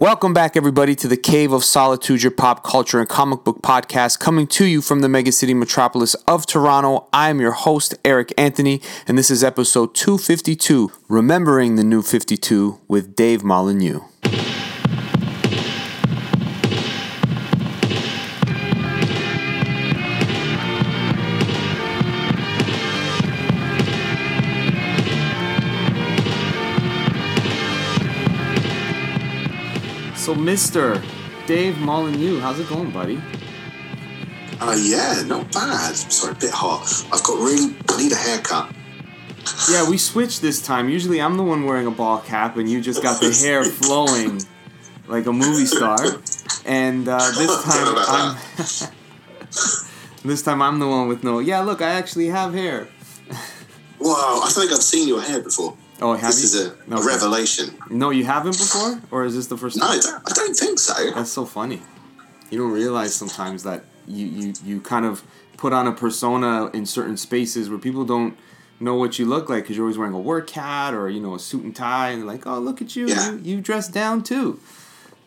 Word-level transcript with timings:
Welcome 0.00 0.32
back, 0.32 0.56
everybody, 0.56 0.94
to 0.94 1.08
the 1.08 1.16
Cave 1.16 1.50
of 1.50 1.64
Solitude, 1.64 2.22
your 2.22 2.30
pop 2.30 2.62
culture 2.62 3.00
and 3.00 3.08
comic 3.08 3.42
book 3.42 3.62
podcast, 3.62 4.20
coming 4.20 4.46
to 4.46 4.64
you 4.64 4.80
from 4.80 5.00
the 5.00 5.08
mega 5.08 5.32
city 5.32 5.54
metropolis 5.54 6.14
of 6.28 6.46
Toronto. 6.46 7.08
I 7.12 7.30
am 7.30 7.40
your 7.40 7.50
host, 7.50 7.96
Eric 8.04 8.32
Anthony, 8.38 8.80
and 9.08 9.18
this 9.18 9.28
is 9.28 9.42
episode 9.42 9.96
252 9.96 10.92
Remembering 11.08 11.74
the 11.74 11.82
New 11.82 12.02
52 12.02 12.78
with 12.86 13.16
Dave 13.16 13.42
Molyneaux. 13.42 14.04
So, 30.28 30.34
Mr. 30.34 31.02
Dave 31.46 31.76
Molyneaux, 31.76 32.38
how's 32.38 32.60
it 32.60 32.68
going, 32.68 32.90
buddy? 32.90 33.18
Uh, 34.60 34.76
yeah, 34.78 35.22
not 35.24 35.50
bad. 35.50 35.96
Sorry, 35.96 36.32
a 36.32 36.34
bit 36.34 36.50
hot. 36.50 36.84
I've 37.10 37.22
got 37.22 37.38
really, 37.38 37.74
I 37.88 37.96
need 37.96 38.12
a 38.12 38.14
haircut. 38.14 38.70
Yeah, 39.70 39.88
we 39.88 39.96
switched 39.96 40.42
this 40.42 40.60
time. 40.60 40.90
Usually 40.90 41.22
I'm 41.22 41.38
the 41.38 41.44
one 41.44 41.64
wearing 41.64 41.86
a 41.86 41.90
ball 41.90 42.20
cap, 42.20 42.58
and 42.58 42.70
you 42.70 42.82
just 42.82 43.02
got 43.02 43.22
the 43.22 43.32
hair 43.42 43.64
flowing 43.64 44.42
like 45.06 45.24
a 45.24 45.32
movie 45.32 45.64
star. 45.64 45.96
And 46.66 47.08
uh, 47.08 47.16
this 47.38 47.64
time 47.64 47.94
I'm. 47.96 48.36
this 50.28 50.42
time 50.42 50.60
I'm 50.60 50.78
the 50.78 50.88
one 50.88 51.08
with 51.08 51.24
no. 51.24 51.38
Yeah, 51.38 51.60
look, 51.60 51.80
I 51.80 51.92
actually 51.92 52.26
have 52.26 52.52
hair. 52.52 52.86
Wow, 53.98 54.42
I 54.44 54.50
think 54.50 54.72
I've 54.72 54.82
seen 54.82 55.08
your 55.08 55.22
hair 55.22 55.40
before. 55.40 55.74
Oh, 56.00 56.14
have 56.14 56.30
This 56.34 56.54
you? 56.54 56.60
is 56.60 56.66
a, 56.68 56.96
a 56.96 57.04
revelation. 57.06 57.74
No, 57.90 58.10
you 58.10 58.24
haven't 58.24 58.56
before, 58.58 59.00
or 59.10 59.24
is 59.24 59.34
this 59.34 59.48
the 59.48 59.56
first 59.56 59.76
No, 59.76 59.86
time? 59.86 59.98
I 59.98 60.00
don't, 60.00 60.30
I 60.30 60.34
don't 60.34 60.54
think 60.56 60.78
so. 60.78 61.10
That's 61.12 61.30
so 61.32 61.44
funny. 61.44 61.82
You 62.50 62.58
don't 62.58 62.70
realize 62.72 63.14
sometimes 63.14 63.64
that 63.64 63.84
you, 64.06 64.26
you, 64.26 64.52
you 64.64 64.80
kind 64.80 65.04
of 65.04 65.22
put 65.56 65.72
on 65.72 65.86
a 65.88 65.92
persona 65.92 66.66
in 66.72 66.86
certain 66.86 67.16
spaces 67.16 67.68
where 67.68 67.78
people 67.80 68.04
don't 68.04 68.36
know 68.80 68.94
what 68.94 69.18
you 69.18 69.26
look 69.26 69.48
like 69.48 69.64
because 69.64 69.76
you're 69.76 69.86
always 69.86 69.98
wearing 69.98 70.14
a 70.14 70.20
work 70.20 70.48
hat 70.50 70.94
or 70.94 71.10
you 71.10 71.20
know 71.20 71.34
a 71.34 71.38
suit 71.38 71.64
and 71.64 71.74
tie 71.74 72.10
and 72.10 72.26
like, 72.26 72.46
oh 72.46 72.58
look 72.60 72.80
at 72.80 72.94
you, 72.94 73.08
Yeah. 73.08 73.32
you, 73.32 73.38
you 73.56 73.60
dress 73.60 73.88
down 73.88 74.22
too. 74.22 74.60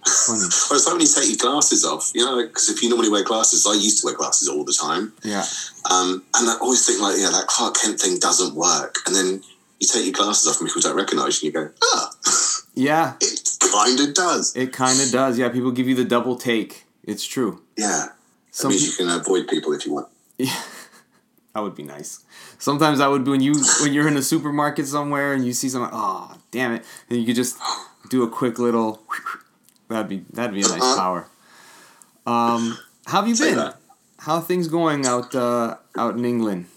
Funny. 0.08 0.40
Well, 0.40 0.48
it's 0.48 0.86
like 0.88 0.94
when 0.94 1.02
you 1.02 1.08
take 1.08 1.28
your 1.28 1.38
glasses 1.52 1.86
off, 1.86 2.12
you 2.16 2.26
know, 2.26 2.42
because 2.48 2.70
if 2.70 2.82
you 2.82 2.90
normally 2.90 3.10
wear 3.10 3.24
glasses, 3.24 3.68
I 3.68 3.74
used 3.74 4.02
to 4.02 4.08
wear 4.08 4.16
glasses 4.16 4.48
all 4.50 4.64
the 4.64 4.74
time. 4.74 5.14
Yeah. 5.24 5.44
Um, 5.92 6.24
and 6.36 6.50
I 6.50 6.58
always 6.60 6.84
think, 6.88 7.00
like, 7.02 7.18
yeah, 7.20 7.30
that 7.30 7.46
Clark 7.46 7.76
Kent 7.76 8.00
thing 8.00 8.18
doesn't 8.18 8.56
work. 8.56 8.96
And 9.06 9.16
then 9.16 9.44
you 9.82 9.88
take 9.88 10.06
your 10.06 10.14
glasses 10.14 10.48
off 10.48 10.60
and 10.62 10.68
people 10.70 10.82
don't 10.82 10.96
recognize 10.96 11.42
you 11.42 11.48
and 11.50 11.56
you 11.56 11.62
go, 11.62 11.74
ah, 11.84 12.12
Yeah, 12.76 13.16
it 13.20 13.50
kind 13.60 14.00
of 14.00 14.14
does. 14.14 14.56
it 14.56 14.72
kind 14.72 15.00
of 15.02 15.12
does. 15.12 15.38
Yeah, 15.38 15.50
people 15.50 15.72
give 15.72 15.88
you 15.90 15.96
the 15.96 16.06
double 16.06 16.36
take. 16.38 16.86
It's 17.04 17.26
true. 17.26 17.62
Yeah. 17.78 17.88
That 17.88 18.16
Some 18.52 18.70
means 18.72 18.86
you 18.86 18.94
can 19.06 19.14
avoid 19.14 19.48
people 19.48 19.74
if 19.74 19.86
you 19.86 19.94
want. 19.94 20.08
Yeah. 20.38 20.62
that 21.54 21.62
would 21.62 21.76
be 21.76 21.84
nice. 21.84 22.24
Sometimes 22.60 23.00
I 23.02 23.08
would 23.08 23.24
be 23.26 23.32
when 23.32 23.42
you 23.42 23.54
when 23.82 23.92
you're 23.92 24.08
in 24.08 24.16
a 24.18 24.22
supermarket 24.22 24.88
somewhere 24.88 25.34
and 25.34 25.46
you 25.46 25.52
see 25.54 25.68
someone, 25.68 25.90
oh 25.92 26.36
damn 26.52 26.74
it, 26.74 26.86
and 27.10 27.20
you 27.20 27.26
could 27.26 27.36
just 27.36 27.58
do 28.10 28.24
a 28.24 28.30
quick 28.30 28.60
little. 28.60 29.02
That'd 29.90 30.08
be 30.10 30.24
that'd 30.32 30.54
be 30.54 30.62
a 30.62 30.68
nice 30.68 30.96
power. 30.96 31.28
Um, 32.26 32.78
how 33.08 33.22
have 33.22 33.28
you 33.28 33.36
Say 33.36 33.50
been? 33.50 33.58
that. 33.58 33.78
How 34.20 34.36
are 34.36 34.42
things 34.42 34.68
going 34.68 35.06
out 35.08 35.34
uh, 35.34 35.78
out 35.98 36.16
in 36.16 36.24
England? 36.24 36.68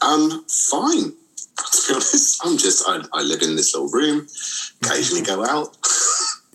Um, 0.00 0.44
fine. 0.48 1.14
To 1.86 1.88
be 1.88 1.94
honest, 1.94 2.40
I'm 2.44 2.58
just, 2.58 2.84
I, 2.86 3.02
I 3.12 3.22
live 3.22 3.42
in 3.42 3.56
this 3.56 3.74
little 3.74 3.88
room, 3.90 4.26
occasionally 4.82 5.22
go 5.22 5.44
out. 5.44 5.76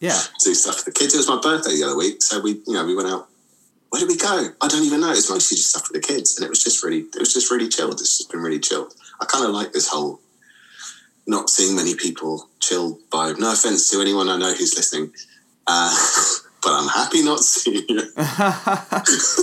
Yeah, 0.02 0.20
do 0.44 0.56
stuff 0.56 0.80
for 0.80 0.86
the 0.86 0.98
kids. 0.98 1.14
It 1.14 1.18
was 1.18 1.28
my 1.28 1.40
birthday 1.40 1.76
the 1.76 1.84
other 1.84 1.96
week, 1.96 2.24
so 2.24 2.40
we, 2.42 2.54
you 2.66 2.74
know, 2.74 2.84
we 2.84 2.96
went 2.96 3.08
out. 3.08 3.28
Where 3.90 4.00
did 4.00 4.10
we 4.10 4.18
go? 4.18 4.50
I 4.60 4.68
don't 4.68 4.84
even 4.84 5.00
know. 5.00 5.12
It's 5.12 5.30
mostly 5.30 5.58
just 5.58 5.70
stuff 5.70 5.86
for 5.86 5.94
the 5.94 6.00
kids, 6.00 6.36
and 6.36 6.44
it 6.44 6.50
was 6.50 6.64
just 6.64 6.84
really, 6.84 7.02
it 7.02 7.20
was 7.20 7.32
just 7.32 7.52
really 7.52 7.70
chilled. 7.70 8.02
It's 8.02 8.18
just 8.18 8.32
been 8.32 8.40
really 8.40 8.60
chilled. 8.60 8.96
I 9.22 9.26
kind 9.26 9.46
of 9.46 9.52
like 9.52 9.74
this 9.74 9.90
whole 9.90 10.20
not 11.28 11.52
seeing 11.52 11.76
many 11.76 11.94
people 11.94 12.50
chill 12.60 13.00
vibe. 13.12 13.40
No 13.40 13.54
offense 13.54 13.90
to 13.92 14.02
anyone 14.02 14.28
I 14.28 14.38
know 14.38 14.54
who's 14.54 14.76
listening, 14.76 15.12
uh, 15.68 15.96
but 16.64 16.72
I'm 16.72 16.88
happy 16.88 17.24
not 17.24 17.40
seeing 17.40 17.86
you. 17.88 18.02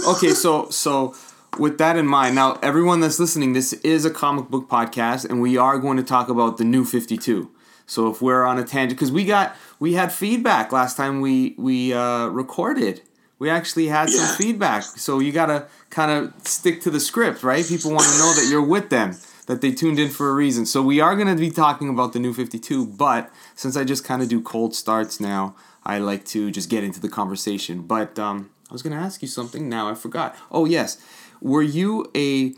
okay, 0.08 0.30
so 0.30 0.70
so 0.70 1.14
with 1.58 1.78
that 1.78 1.96
in 1.96 2.06
mind, 2.06 2.34
now 2.34 2.58
everyone 2.62 3.00
that's 3.00 3.18
listening, 3.18 3.52
this 3.52 3.72
is 3.72 4.04
a 4.04 4.10
comic 4.10 4.48
book 4.48 4.68
podcast, 4.68 5.28
and 5.28 5.40
we 5.40 5.56
are 5.56 5.78
going 5.78 5.96
to 5.96 6.02
talk 6.02 6.28
about 6.28 6.58
the 6.58 6.64
new 6.64 6.84
Fifty 6.84 7.16
Two. 7.16 7.50
So 7.86 8.10
if 8.10 8.20
we're 8.20 8.44
on 8.44 8.58
a 8.58 8.64
tangent, 8.64 8.98
because 8.98 9.10
we 9.12 9.24
got 9.24 9.56
we 9.78 9.94
had 9.94 10.12
feedback 10.12 10.72
last 10.72 10.96
time 10.96 11.20
we 11.20 11.54
we 11.56 11.92
uh, 11.94 12.26
recorded, 12.28 13.00
we 13.38 13.48
actually 13.48 13.86
had 13.86 14.10
some 14.10 14.26
Yeah. 14.26 14.36
feedback. 14.36 14.82
So 14.82 15.20
you 15.20 15.32
gotta 15.32 15.66
kind 15.90 16.10
of 16.10 16.34
stick 16.46 16.80
to 16.82 16.90
the 16.90 17.00
script, 17.00 17.42
right? 17.42 17.64
People 17.66 17.92
want 17.92 18.04
to 18.06 18.18
know 18.18 18.32
that 18.34 18.46
you're 18.50 18.62
with 18.62 18.90
them, 18.90 19.16
that 19.46 19.60
they 19.62 19.72
tuned 19.72 19.98
in 19.98 20.10
for 20.10 20.28
a 20.28 20.34
reason. 20.34 20.66
So 20.66 20.82
we 20.82 21.00
are 21.00 21.16
going 21.16 21.28
to 21.28 21.34
be 21.40 21.50
talking 21.50 21.88
about 21.88 22.12
the 22.12 22.18
new 22.18 22.34
Fifty 22.34 22.58
Two, 22.58 22.84
but 22.86 23.30
since 23.54 23.74
I 23.76 23.84
just 23.84 24.04
kind 24.04 24.20
of 24.22 24.28
do 24.28 24.42
cold 24.42 24.74
starts 24.74 25.18
now, 25.18 25.56
I 25.84 25.98
like 25.98 26.24
to 26.26 26.50
just 26.50 26.68
get 26.68 26.84
into 26.84 27.00
the 27.00 27.08
conversation. 27.08 27.82
But 27.82 28.18
um, 28.18 28.50
I 28.70 28.74
was 28.74 28.82
going 28.82 28.94
to 28.94 29.02
ask 29.02 29.22
you 29.22 29.28
something. 29.28 29.66
Now 29.66 29.88
I 29.88 29.94
forgot. 29.94 30.36
Oh 30.52 30.66
yes, 30.66 30.98
were 31.40 31.62
you 31.62 32.10
a 32.14 32.54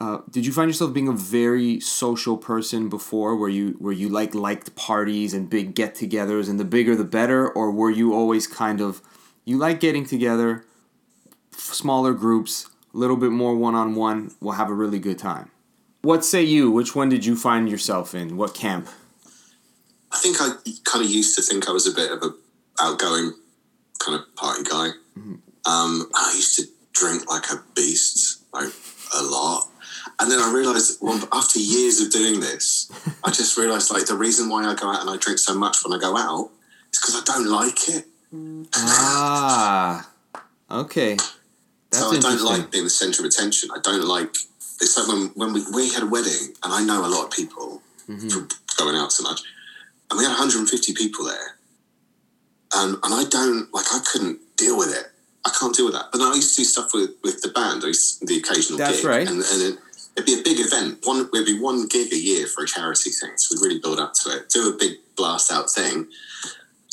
uh, 0.00 0.22
did 0.30 0.46
you 0.46 0.52
find 0.52 0.70
yourself 0.70 0.94
being 0.94 1.08
a 1.08 1.12
very 1.12 1.78
social 1.78 2.38
person 2.38 2.88
before? 2.88 3.36
Where 3.36 3.50
you 3.50 3.76
where 3.78 3.92
you 3.92 4.08
like 4.08 4.34
liked 4.34 4.74
parties 4.74 5.34
and 5.34 5.50
big 5.50 5.74
get-togethers 5.74 6.48
and 6.48 6.58
the 6.58 6.64
bigger 6.64 6.96
the 6.96 7.04
better? 7.04 7.48
Or 7.48 7.70
were 7.70 7.90
you 7.90 8.14
always 8.14 8.46
kind 8.46 8.80
of 8.80 9.02
you 9.44 9.58
like 9.58 9.78
getting 9.78 10.06
together 10.06 10.64
f- 11.52 11.60
smaller 11.60 12.14
groups 12.14 12.66
a 12.94 12.96
little 12.96 13.16
bit 13.16 13.30
more 13.30 13.54
one-on-one 13.54 14.32
we'll 14.40 14.54
have 14.54 14.70
a 14.70 14.74
really 14.74 14.98
good 14.98 15.18
time? 15.18 15.50
What 16.00 16.24
say 16.24 16.42
you? 16.42 16.70
Which 16.70 16.96
one 16.96 17.10
did 17.10 17.26
you 17.26 17.36
find 17.36 17.68
yourself 17.68 18.14
in? 18.14 18.38
What 18.38 18.54
camp? 18.54 18.88
I 20.10 20.16
think 20.16 20.38
I 20.40 20.52
kind 20.84 21.04
of 21.04 21.10
used 21.10 21.36
to 21.36 21.42
think 21.42 21.68
I 21.68 21.72
was 21.72 21.86
a 21.86 21.94
bit 21.94 22.10
of 22.10 22.22
a 22.22 22.30
outgoing 22.80 23.34
kind 23.98 24.18
of 24.18 24.34
party 24.34 24.62
guy. 24.64 24.88
Um, 25.66 26.08
I 26.14 26.32
used 26.34 26.56
to 26.56 26.64
drink 26.92 27.28
like 27.30 27.50
a 27.50 27.62
beast, 27.74 28.42
like 28.52 28.68
a 29.18 29.22
lot. 29.22 29.68
And 30.18 30.30
then 30.30 30.38
I 30.38 30.52
realized, 30.52 30.98
well, 31.00 31.20
after 31.32 31.58
years 31.58 32.00
of 32.00 32.10
doing 32.12 32.40
this, 32.40 32.90
I 33.24 33.30
just 33.30 33.56
realized 33.56 33.90
like 33.92 34.06
the 34.06 34.14
reason 34.16 34.48
why 34.48 34.64
I 34.64 34.74
go 34.74 34.90
out 34.90 35.00
and 35.00 35.10
I 35.10 35.16
drink 35.16 35.38
so 35.38 35.54
much 35.54 35.78
when 35.84 35.96
I 35.96 36.00
go 36.00 36.16
out 36.16 36.50
is 36.92 36.98
because 37.00 37.16
I 37.16 37.24
don't 37.24 37.48
like 37.50 37.88
it. 37.88 38.04
ah 38.74 40.08
okay 40.70 41.16
that's 41.90 42.04
so 42.04 42.16
I 42.16 42.20
don't 42.20 42.44
like 42.44 42.70
being 42.70 42.84
the 42.84 42.90
center 42.90 43.22
of 43.22 43.26
attention. 43.26 43.68
I 43.74 43.80
don't 43.82 44.04
like. 44.06 44.28
It's 44.80 44.96
like 44.96 45.08
when, 45.08 45.26
when 45.34 45.52
we, 45.52 45.64
we 45.74 45.92
had 45.92 46.04
a 46.04 46.06
wedding, 46.06 46.54
and 46.62 46.72
I 46.72 46.84
know 46.84 47.04
a 47.04 47.08
lot 47.10 47.24
of 47.24 47.30
people 47.32 47.82
Mm-hmm. 48.08 48.28
from 48.28 48.48
going 48.76 48.96
out 48.96 49.12
so 49.12 49.22
much, 49.22 49.40
and 50.10 50.18
we 50.18 50.24
had 50.24 50.30
150 50.30 50.94
people 50.94 51.24
there, 51.26 51.56
and 52.74 52.94
and 53.04 53.14
I 53.14 53.24
don't 53.30 53.72
like. 53.72 53.86
I 53.92 54.00
couldn't 54.00 54.38
deal 54.56 54.76
with 54.76 54.90
it. 54.96 55.09
I 55.44 55.50
can't 55.58 55.74
deal 55.74 55.86
with 55.86 55.94
that. 55.94 56.06
But 56.12 56.18
then 56.18 56.28
I 56.28 56.34
used 56.34 56.54
to 56.56 56.62
do 56.62 56.64
stuff 56.64 56.92
with, 56.92 57.10
with 57.22 57.40
the 57.42 57.48
band. 57.48 57.82
I 57.82 57.88
used 57.88 58.26
the 58.26 58.36
occasional 58.36 58.78
That's 58.78 58.98
gig, 58.98 59.06
right. 59.06 59.26
and, 59.26 59.42
and 59.42 59.62
it, 59.62 59.78
it'd 60.16 60.26
be 60.26 60.34
a 60.34 60.42
big 60.42 60.60
event. 60.60 61.00
One 61.04 61.28
it'd 61.32 61.46
be 61.46 61.58
one 61.58 61.88
gig 61.88 62.12
a 62.12 62.18
year 62.18 62.46
for 62.46 62.64
a 62.64 62.66
charity 62.66 63.10
thing. 63.10 63.32
So 63.36 63.54
we'd 63.54 63.66
really 63.66 63.80
build 63.80 63.98
up 63.98 64.12
to 64.24 64.30
it. 64.30 64.50
Do 64.50 64.72
a 64.72 64.76
big 64.76 64.98
blast 65.16 65.50
out 65.50 65.70
thing. 65.70 66.06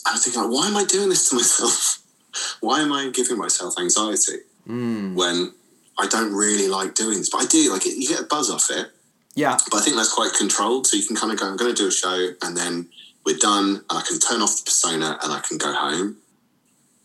I 0.06 0.14
was 0.14 0.24
thinking, 0.24 0.42
like, 0.42 0.52
why 0.52 0.68
am 0.68 0.78
I 0.78 0.86
doing 0.86 1.10
this 1.10 1.30
to 1.30 1.36
myself? 1.36 2.02
why 2.62 2.82
am 2.82 2.94
I 2.94 3.10
giving 3.14 3.38
myself 3.38 3.76
anxiety? 3.78 4.44
mm. 4.68 5.16
when 5.16 5.54
I 5.98 6.08
don't 6.08 6.34
really 6.34 6.68
like 6.68 6.96
doing 6.96 7.18
this. 7.18 7.30
But 7.30 7.44
I 7.44 7.46
do 7.46 7.72
like 7.72 7.86
it. 7.86 7.98
You 7.98 8.08
get 8.08 8.22
a 8.22 8.24
buzz 8.24 8.52
off 8.52 8.70
it, 8.70 8.92
yeah 9.36 9.58
but 9.70 9.78
I 9.78 9.82
think 9.82 9.96
that's 9.96 10.14
quite 10.14 10.32
controlled. 10.38 10.88
So 10.88 10.98
you 10.98 11.06
can 11.06 11.16
kind 11.16 11.32
of 11.32 11.40
go, 11.40 11.48
I'm 11.48 11.58
going 11.58 11.74
to 11.74 11.82
do 11.82 11.88
a 11.88 11.92
show, 11.92 12.30
and 12.42 12.56
then 12.56 12.88
we're 13.26 13.38
done, 13.38 13.84
and 13.90 14.00
I 14.00 14.02
can 14.08 14.20
turn 14.20 14.42
off 14.42 14.58
the 14.58 14.64
persona, 14.66 15.18
and 15.24 15.34
I 15.34 15.40
can 15.40 15.58
go 15.58 15.74
home. 15.74 16.18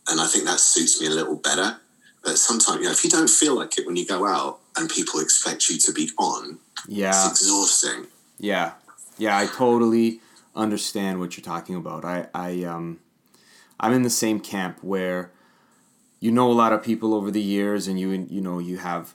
And 0.07 0.19
I 0.19 0.27
think 0.27 0.45
that 0.45 0.59
suits 0.59 0.99
me 0.99 1.07
a 1.07 1.11
little 1.11 1.37
better. 1.37 1.77
But 2.23 2.37
sometimes, 2.37 2.79
you 2.79 2.85
know, 2.85 2.91
if 2.91 3.03
you 3.03 3.09
don't 3.09 3.29
feel 3.29 3.55
like 3.55 3.77
it 3.77 3.85
when 3.85 3.95
you 3.95 4.05
go 4.05 4.25
out, 4.27 4.59
and 4.75 4.89
people 4.89 5.19
expect 5.19 5.69
you 5.69 5.77
to 5.77 5.91
be 5.91 6.09
on, 6.17 6.57
yeah 6.87 7.09
it's 7.09 7.41
exhausting. 7.41 8.07
Yeah, 8.39 8.71
yeah, 9.17 9.37
I 9.37 9.45
totally 9.45 10.19
understand 10.55 11.19
what 11.19 11.37
you're 11.37 11.43
talking 11.43 11.75
about. 11.75 12.05
I, 12.05 12.27
I, 12.33 12.63
um, 12.63 12.99
I'm 13.79 13.93
in 13.93 14.03
the 14.03 14.09
same 14.09 14.39
camp 14.39 14.79
where 14.81 15.31
you 16.19 16.31
know 16.31 16.49
a 16.49 16.53
lot 16.53 16.73
of 16.73 16.81
people 16.81 17.13
over 17.13 17.29
the 17.29 17.41
years, 17.41 17.87
and 17.87 17.99
you, 17.99 18.09
you 18.29 18.41
know, 18.41 18.59
you 18.59 18.77
have 18.77 19.13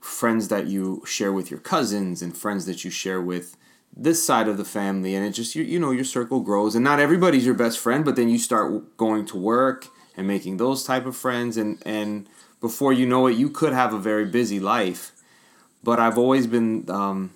friends 0.00 0.48
that 0.48 0.66
you 0.66 1.02
share 1.06 1.32
with 1.32 1.50
your 1.50 1.60
cousins 1.60 2.20
and 2.20 2.36
friends 2.36 2.66
that 2.66 2.84
you 2.84 2.90
share 2.90 3.22
with 3.22 3.56
this 3.96 4.24
side 4.24 4.48
of 4.48 4.58
the 4.58 4.64
family, 4.64 5.14
and 5.14 5.24
it 5.24 5.30
just 5.30 5.54
you, 5.54 5.64
you 5.64 5.78
know 5.78 5.90
your 5.90 6.04
circle 6.04 6.40
grows, 6.40 6.74
and 6.74 6.84
not 6.84 7.00
everybody's 7.00 7.46
your 7.46 7.54
best 7.54 7.78
friend, 7.78 8.04
but 8.04 8.16
then 8.16 8.28
you 8.28 8.38
start 8.38 8.96
going 8.96 9.24
to 9.26 9.36
work 9.36 9.88
and 10.16 10.26
making 10.26 10.56
those 10.56 10.84
type 10.84 11.06
of 11.06 11.16
friends, 11.16 11.56
and 11.56 11.82
and 11.86 12.28
before 12.60 12.92
you 12.92 13.06
know 13.06 13.26
it, 13.26 13.36
you 13.36 13.50
could 13.50 13.72
have 13.72 13.92
a 13.92 13.98
very 13.98 14.24
busy 14.24 14.60
life. 14.60 15.12
But 15.82 16.00
I've 16.00 16.16
always 16.16 16.46
been 16.46 16.88
um, 16.88 17.32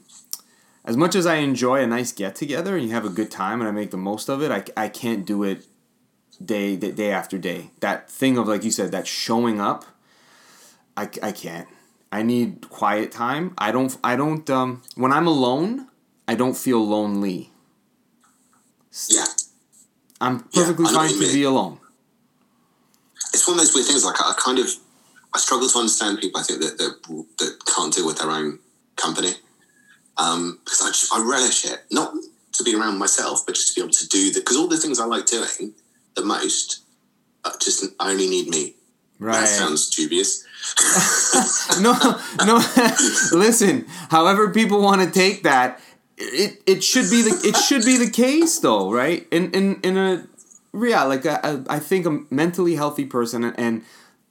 as 0.88 0.96
much 0.96 1.14
as 1.14 1.26
I 1.26 1.36
enjoy 1.36 1.82
a 1.82 1.86
nice 1.86 2.12
get 2.12 2.34
together 2.34 2.74
and 2.74 2.86
you 2.86 2.92
have 2.92 3.04
a 3.04 3.10
good 3.10 3.30
time 3.30 3.60
and 3.60 3.68
I 3.68 3.72
make 3.72 3.90
the 3.90 3.98
most 3.98 4.30
of 4.30 4.42
it, 4.42 4.50
I, 4.50 4.84
I 4.84 4.88
can't 4.88 5.26
do 5.26 5.44
it 5.44 5.66
day, 6.42 6.76
day 6.76 6.92
day 6.92 7.10
after 7.10 7.36
day. 7.36 7.70
That 7.80 8.10
thing 8.10 8.38
of 8.38 8.48
like 8.48 8.64
you 8.64 8.70
said, 8.70 8.90
that 8.92 9.06
showing 9.06 9.60
up. 9.60 9.84
I, 10.96 11.10
I 11.22 11.32
can't. 11.32 11.68
I 12.10 12.22
need 12.22 12.70
quiet 12.70 13.12
time. 13.12 13.54
I 13.58 13.70
don't 13.70 13.96
I 14.02 14.16
don't 14.16 14.48
um 14.48 14.82
when 14.96 15.12
I'm 15.12 15.26
alone, 15.26 15.88
I 16.26 16.34
don't 16.34 16.56
feel 16.56 16.84
lonely. 16.84 17.52
Yeah. 19.08 19.26
I'm 20.22 20.40
perfectly 20.40 20.86
know 20.86 20.92
fine 20.92 21.10
to 21.10 21.32
be 21.32 21.42
alone. 21.42 21.80
It's 23.32 23.46
one 23.46 23.56
of 23.56 23.60
those 23.60 23.74
weird 23.74 23.86
things. 23.86 24.04
Like 24.04 24.20
I 24.20 24.34
kind 24.38 24.58
of, 24.58 24.66
I 25.34 25.38
struggle 25.38 25.68
to 25.68 25.78
understand 25.78 26.18
people. 26.18 26.40
I 26.40 26.44
think 26.44 26.60
that 26.60 26.78
that, 26.78 27.26
that 27.38 27.58
can't 27.66 27.94
deal 27.94 28.06
with 28.06 28.18
their 28.18 28.30
own 28.30 28.58
company, 28.96 29.32
um, 30.16 30.58
because 30.64 30.82
I 30.82 30.88
just 30.88 31.14
I 31.14 31.20
relish 31.20 31.64
it. 31.64 31.84
Not 31.90 32.12
to 32.52 32.64
be 32.64 32.74
around 32.74 32.98
myself, 32.98 33.44
but 33.46 33.54
just 33.54 33.68
to 33.68 33.74
be 33.74 33.84
able 33.84 33.92
to 33.92 34.08
do 34.08 34.32
that. 34.32 34.40
Because 34.40 34.56
all 34.56 34.68
the 34.68 34.76
things 34.76 35.00
I 35.00 35.04
like 35.04 35.26
doing 35.26 35.74
the 36.14 36.24
most, 36.24 36.82
uh, 37.44 37.52
just 37.60 37.84
only 38.00 38.28
need 38.28 38.48
me. 38.48 38.74
Right. 39.18 39.40
That 39.40 39.48
sounds 39.48 39.90
dubious. 39.90 40.44
no, 41.80 41.92
no. 42.44 42.62
listen, 43.32 43.86
however 44.10 44.50
people 44.50 44.80
want 44.80 45.02
to 45.02 45.10
take 45.10 45.42
that, 45.42 45.80
it 46.16 46.62
it 46.66 46.84
should 46.84 47.10
be 47.10 47.22
the 47.22 47.40
it 47.44 47.56
should 47.56 47.84
be 47.84 47.96
the 47.96 48.10
case 48.10 48.58
though, 48.60 48.92
right? 48.92 49.26
In 49.30 49.50
in 49.52 49.80
in 49.82 49.96
a 49.96 50.26
yeah, 50.86 51.02
like 51.04 51.24
a, 51.24 51.40
a, 51.42 51.64
I 51.68 51.78
think 51.78 52.06
a 52.06 52.20
mentally 52.30 52.74
healthy 52.76 53.04
person, 53.04 53.44
and, 53.44 53.82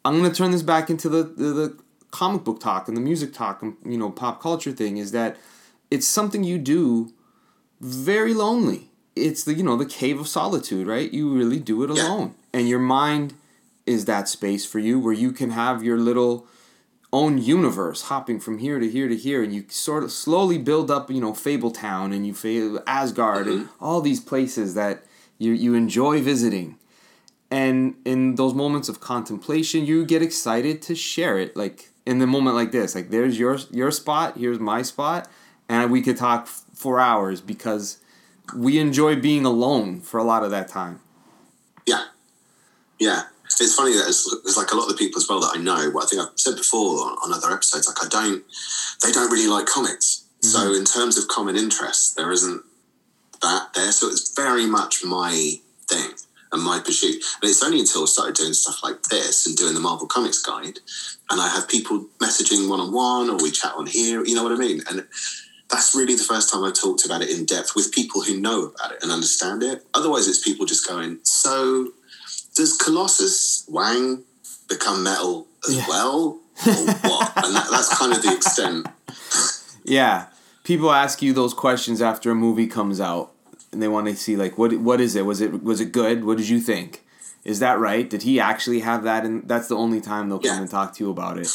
I'm 0.05 0.21
gonna 0.21 0.33
turn 0.33 0.51
this 0.51 0.61
back 0.61 0.89
into 0.89 1.09
the, 1.09 1.23
the 1.23 1.49
the 1.51 1.77
comic 2.11 2.45
book 2.45 2.61
talk 2.61 2.88
and 2.88 2.95
the 2.95 3.01
music 3.01 3.33
talk 3.33 3.61
and 3.61 3.75
you 3.85 3.97
know 3.97 4.09
pop 4.09 4.41
culture 4.41 4.71
thing 4.71 4.95
is 4.95 5.11
that 5.11 5.35
it's 5.91 6.07
something 6.07 6.45
you 6.45 6.57
do 6.57 7.11
very 7.81 8.33
lonely. 8.33 8.89
It's 9.17 9.44
the 9.44 9.53
you 9.53 9.63
know 9.63 9.75
the 9.75 9.85
cave 9.85 10.17
of 10.19 10.29
solitude, 10.29 10.88
right? 10.88 11.11
You 11.11 11.33
really 11.33 11.59
do 11.59 11.83
it 11.83 11.89
Yeah. 11.89 12.07
alone, 12.07 12.35
and 12.53 12.69
your 12.69 12.79
mind 12.79 13.33
is 13.85 14.05
that 14.05 14.29
space 14.29 14.65
for 14.65 14.79
you 14.79 14.97
where 14.97 15.13
you 15.13 15.33
can 15.33 15.50
have 15.50 15.83
your 15.83 15.97
little 15.97 16.45
own 17.13 17.38
universe 17.38 18.03
hopping 18.03 18.39
from 18.39 18.57
here 18.59 18.79
to 18.79 18.89
here 18.89 19.07
to 19.07 19.15
here 19.15 19.41
and 19.41 19.53
you 19.53 19.63
sort 19.69 20.03
of 20.03 20.11
slowly 20.11 20.57
build 20.57 20.91
up 20.91 21.09
you 21.09 21.21
know 21.21 21.31
Fabletown 21.31 22.13
and 22.13 22.27
you 22.27 22.33
fa- 22.33 22.83
Asgard 22.85 23.47
and 23.47 23.59
mm-hmm. 23.61 23.83
all 23.83 24.01
these 24.01 24.19
places 24.19 24.73
that 24.75 25.03
you 25.38 25.51
you 25.51 25.74
enjoy 25.74 26.22
visiting 26.22 26.78
and 27.50 27.95
in 28.06 28.36
those 28.36 28.54
moments 28.54 28.89
of 28.89 29.00
contemplation 29.00 29.86
you 29.86 30.06
get 30.06 30.22
excited 30.22 30.81
to 30.81 30.95
share 30.95 31.38
it 31.38 31.56
like 31.56 31.89
in 32.06 32.19
the 32.19 32.28
moment 32.28 32.56
like 32.56 32.72
this 32.72 32.95
like 32.95 33.10
there's 33.10 33.39
your 33.39 33.57
your 33.72 33.92
spot 33.92 34.38
here's 34.38 34.60
my 34.60 34.81
spot 34.81 35.28
and 35.69 35.92
we 35.92 36.01
could 36.01 36.18
talk 36.18 36.44
f- 36.44 36.63
for 36.74 37.00
hours 37.00 37.42
because 37.42 38.00
we 38.56 38.80
enjoy 38.80 39.16
being 39.16 39.45
alone 39.45 40.00
for 40.01 40.18
a 40.18 40.24
lot 40.24 40.44
of 40.44 40.51
that 40.51 40.68
time 40.68 41.00
Yeah, 41.86 42.06
yeah. 43.00 43.24
It's 43.60 43.75
funny 43.75 43.94
that 43.94 44.07
it's, 44.07 44.57
like 44.57 44.72
a 44.72 44.75
lot 44.75 44.84
of 44.84 44.89
the 44.89 44.98
people 44.98 45.19
as 45.19 45.28
well 45.28 45.39
that 45.39 45.54
I 45.56 45.60
know. 45.60 45.89
What 45.89 46.04
I 46.04 46.07
think 46.07 46.22
I've 46.22 46.38
said 46.38 46.56
before 46.57 47.01
on, 47.01 47.18
on 47.24 47.34
other 47.34 47.51
episodes, 47.51 47.88
like 47.88 48.06
I 48.06 48.07
don't, 48.07 48.44
they 49.01 49.12
don't 49.12 49.31
really 49.31 49.48
like 49.48 49.66
comics. 49.66 50.25
So 50.42 50.60
mm-hmm. 50.60 50.75
in 50.75 50.86
terms 50.86 51.18
of 51.18 51.28
common 51.28 51.56
interest, 51.56 52.18
there 52.18 52.31
isn't 52.31 52.62
that 53.42 53.74
there. 53.74 53.92
So 53.92 54.07
it's 54.07 54.34
very 54.36 54.66
much 54.66 55.04
my 55.04 55.54
thing 55.88 56.12
and 56.51 56.62
my 56.63 56.80
pursuit. 56.80 57.24
And 57.42 57.50
it's 57.50 57.63
only 57.63 57.80
until 57.80 58.04
I 58.04 58.06
started 58.06 58.36
doing 58.36 58.54
stuff 58.54 58.84
like 58.84 59.04
this 59.04 59.45
and 59.48 59.56
doing 59.57 59.74
the 59.74 59.80
Marvel 59.80 60.07
Comics 60.07 60.42
Guide, 60.42 60.80
and 61.30 61.42
I 61.42 61.48
have 61.50 61.68
people 61.68 62.06
messaging 62.19 62.69
one 62.69 62.80
on 62.80 62.94
one, 62.94 63.30
or 63.30 63.38
we 63.42 63.51
chat 63.51 63.74
on 63.75 63.86
here. 63.88 64.24
You 64.25 64.36
know 64.36 64.44
what 64.44 64.54
I 64.54 64.56
mean? 64.56 64.81
And 64.89 65.06
that's 65.69 65.94
really 65.94 66.16
the 66.16 66.24
first 66.24 66.51
time 66.51 66.63
I've 66.63 66.74
talked 66.80 67.06
about 67.06 67.22
it 67.22 67.30
in 67.30 67.45
depth 67.45 67.74
with 67.75 67.92
people 67.92 68.22
who 68.22 68.39
know 68.39 68.68
about 68.68 68.94
it 68.94 69.00
and 69.04 69.12
understand 69.12 69.63
it. 69.63 69.86
Otherwise, 69.94 70.28
it's 70.28 70.42
people 70.42 70.66
just 70.66 70.88
going, 70.88 71.19
"So, 71.24 71.89
does 72.56 72.78
Colossus 72.78 73.66
Wang 73.68 74.24
become 74.69 75.04
metal 75.04 75.48
as 75.68 75.75
Yeah. 75.75 75.86
well, 75.89 76.39
or 76.66 76.74
what?" 76.74 77.34
and 77.44 77.54
that, 77.56 77.68
that's 77.69 77.89
kind 77.98 78.13
of 78.13 78.22
the 78.22 78.34
extent. 78.34 78.88
Yeah, 79.89 80.25
people 80.67 80.91
ask 80.91 81.21
you 81.21 81.31
those 81.31 81.53
questions 81.53 82.01
after 82.01 82.29
a 82.29 82.35
movie 82.35 82.67
comes 82.67 82.99
out, 82.99 83.31
and 83.71 83.81
they 83.81 83.87
want 83.87 84.05
to 84.07 84.15
see 84.15 84.35
like 84.35 84.57
what 84.57 84.73
what 84.89 84.99
is 84.99 85.15
it? 85.15 85.25
Was 85.25 85.39
it 85.41 85.63
was 85.63 85.79
it 85.79 85.91
good? 85.93 86.25
What 86.25 86.37
did 86.37 86.49
you 86.49 86.59
think? 86.59 87.03
Is 87.45 87.59
that 87.59 87.79
right? 87.79 88.07
Did 88.09 88.23
he 88.23 88.39
actually 88.41 88.81
have 88.81 89.03
that? 89.03 89.25
And 89.25 89.47
that's 89.47 89.69
the 89.69 89.77
only 89.77 90.01
time 90.01 90.27
they'll 90.27 90.39
come 90.39 90.59
and 90.63 90.69
talk 90.69 90.93
to 90.95 91.03
you 91.05 91.09
about 91.09 91.37
it. 91.37 91.49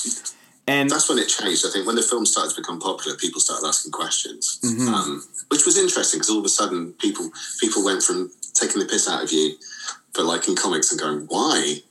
And 0.67 0.89
That's 0.89 1.09
when 1.09 1.19
it 1.19 1.29
changed. 1.29 1.67
I 1.67 1.71
think 1.71 1.87
when 1.87 1.97
the 1.97 2.03
film 2.03 2.25
started 2.25 2.55
to 2.55 2.61
become 2.63 2.79
popular, 2.81 3.17
people 3.17 3.41
started 3.41 3.67
asking 3.67 3.91
questions, 3.93 4.59
Mhm. 4.63 4.89
um, 4.89 5.27
which 5.49 5.67
was 5.67 5.77
interesting 5.77 6.19
because 6.21 6.31
all 6.31 6.39
of 6.39 6.45
a 6.45 6.49
sudden 6.61 6.95
people 7.05 7.31
people 7.61 7.85
went 7.85 8.03
from 8.03 8.31
taking 8.55 8.79
the 8.79 8.87
piss 8.87 9.07
out 9.09 9.23
of 9.25 9.31
you 9.33 9.57
for 10.15 10.23
liking 10.23 10.55
comics 10.57 10.91
and 10.91 11.01
going 11.01 11.21
why 11.27 11.83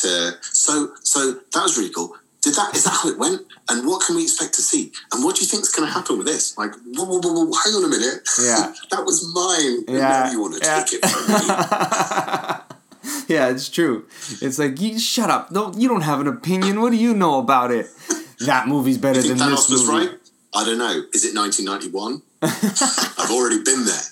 to 0.00 0.10
so 0.40 0.92
so 1.02 1.18
that 1.52 1.62
was 1.62 1.76
really 1.78 1.90
cool. 1.90 2.16
Did 2.44 2.56
that 2.56 2.76
is 2.76 2.84
that 2.84 2.90
how 2.90 3.08
it 3.08 3.18
went? 3.18 3.40
And 3.70 3.86
what 3.86 4.06
can 4.06 4.16
we 4.16 4.24
expect 4.24 4.52
to 4.56 4.62
see? 4.62 4.92
And 5.10 5.24
what 5.24 5.36
do 5.36 5.40
you 5.40 5.46
think 5.46 5.62
is 5.62 5.72
going 5.72 5.88
to 5.88 5.94
happen 5.94 6.18
with 6.18 6.26
this? 6.26 6.58
Like, 6.58 6.74
whoa, 6.74 7.06
whoa, 7.06 7.18
whoa, 7.18 7.46
whoa, 7.46 7.58
hang 7.64 7.72
on 7.72 7.84
a 7.86 7.88
minute. 7.88 8.20
Yeah. 8.38 8.74
that 8.90 9.02
was 9.02 9.24
mine. 9.32 9.84
Yeah, 9.88 10.30
you 10.30 10.42
want 10.42 10.54
to 10.54 10.60
yeah. 10.60 10.84
take 10.84 11.00
it 11.02 11.08
from 11.08 11.26
me. 11.32 13.24
yeah, 13.34 13.48
it's 13.48 13.70
true. 13.70 14.04
It's 14.42 14.58
like 14.58 14.78
you 14.78 14.98
shut 14.98 15.30
up. 15.30 15.52
No, 15.52 15.72
you 15.72 15.88
don't 15.88 16.02
have 16.02 16.20
an 16.20 16.26
opinion. 16.26 16.82
What 16.82 16.90
do 16.90 16.98
you 16.98 17.14
know 17.14 17.38
about 17.38 17.70
it? 17.70 17.86
That 18.40 18.66
movie's 18.66 18.98
better 18.98 19.22
than 19.22 19.38
this 19.38 19.46
Thanos 19.46 19.70
was 19.70 19.86
movie. 19.86 20.06
right? 20.08 20.18
I 20.52 20.64
don't 20.64 20.76
know. 20.76 21.04
Is 21.14 21.24
it 21.24 21.36
1991? 21.36 22.20
I've 22.42 23.30
already 23.30 23.62
been 23.62 23.86
there. 23.86 24.02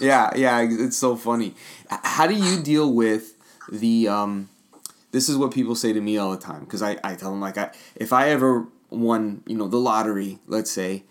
yeah, 0.00 0.30
yeah, 0.34 0.66
it's 0.68 0.96
so 0.96 1.14
funny. 1.14 1.54
How 1.88 2.26
do 2.26 2.34
you 2.34 2.60
deal 2.62 2.90
with 2.90 3.34
the 3.70 4.08
um 4.08 4.48
this 5.16 5.30
is 5.30 5.38
what 5.38 5.50
people 5.50 5.74
say 5.74 5.94
to 5.94 6.00
me 6.02 6.18
all 6.18 6.30
the 6.30 6.36
time 6.36 6.60
because 6.60 6.82
I, 6.82 6.98
I 7.02 7.14
tell 7.14 7.30
them 7.30 7.40
like 7.40 7.56
I 7.56 7.70
if 7.94 8.12
I 8.12 8.28
ever 8.28 8.66
won, 8.90 9.42
you 9.46 9.56
know, 9.56 9.66
the 9.66 9.78
lottery, 9.78 10.40
let's 10.46 10.70
say, 10.70 11.04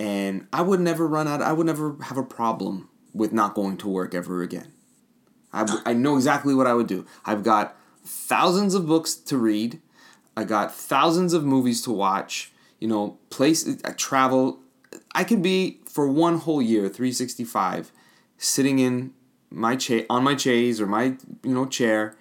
and 0.00 0.46
I 0.54 0.62
would 0.62 0.80
never 0.80 1.06
run 1.06 1.28
out 1.28 1.42
I 1.42 1.52
would 1.52 1.66
never 1.66 1.96
have 2.04 2.16
a 2.16 2.22
problem 2.22 2.88
with 3.12 3.30
not 3.30 3.54
going 3.54 3.76
to 3.76 3.88
work 3.88 4.14
ever 4.14 4.42
again. 4.42 4.72
I, 5.52 5.80
I 5.84 5.92
know 5.92 6.16
exactly 6.16 6.54
what 6.54 6.66
I 6.66 6.72
would 6.72 6.86
do. 6.86 7.04
I've 7.26 7.42
got 7.42 7.76
thousands 8.02 8.74
of 8.74 8.86
books 8.86 9.12
to 9.14 9.36
read. 9.36 9.82
I 10.34 10.44
got 10.44 10.74
thousands 10.74 11.34
of 11.34 11.44
movies 11.44 11.82
to 11.82 11.90
watch. 11.92 12.52
You 12.80 12.88
know, 12.88 13.18
place 13.28 13.68
I 13.84 13.90
travel. 13.90 14.60
I 15.14 15.24
could 15.24 15.42
be 15.42 15.80
for 15.84 16.08
one 16.08 16.38
whole 16.38 16.62
year, 16.62 16.88
three 16.88 17.12
sixty 17.12 17.44
five, 17.44 17.92
sitting 18.38 18.78
in 18.78 19.12
my 19.50 19.76
cha- 19.76 20.06
on 20.08 20.24
my 20.24 20.38
chaise 20.38 20.80
or 20.80 20.86
my 20.86 21.16
you 21.42 21.54
know 21.54 21.66
chair, 21.66 22.16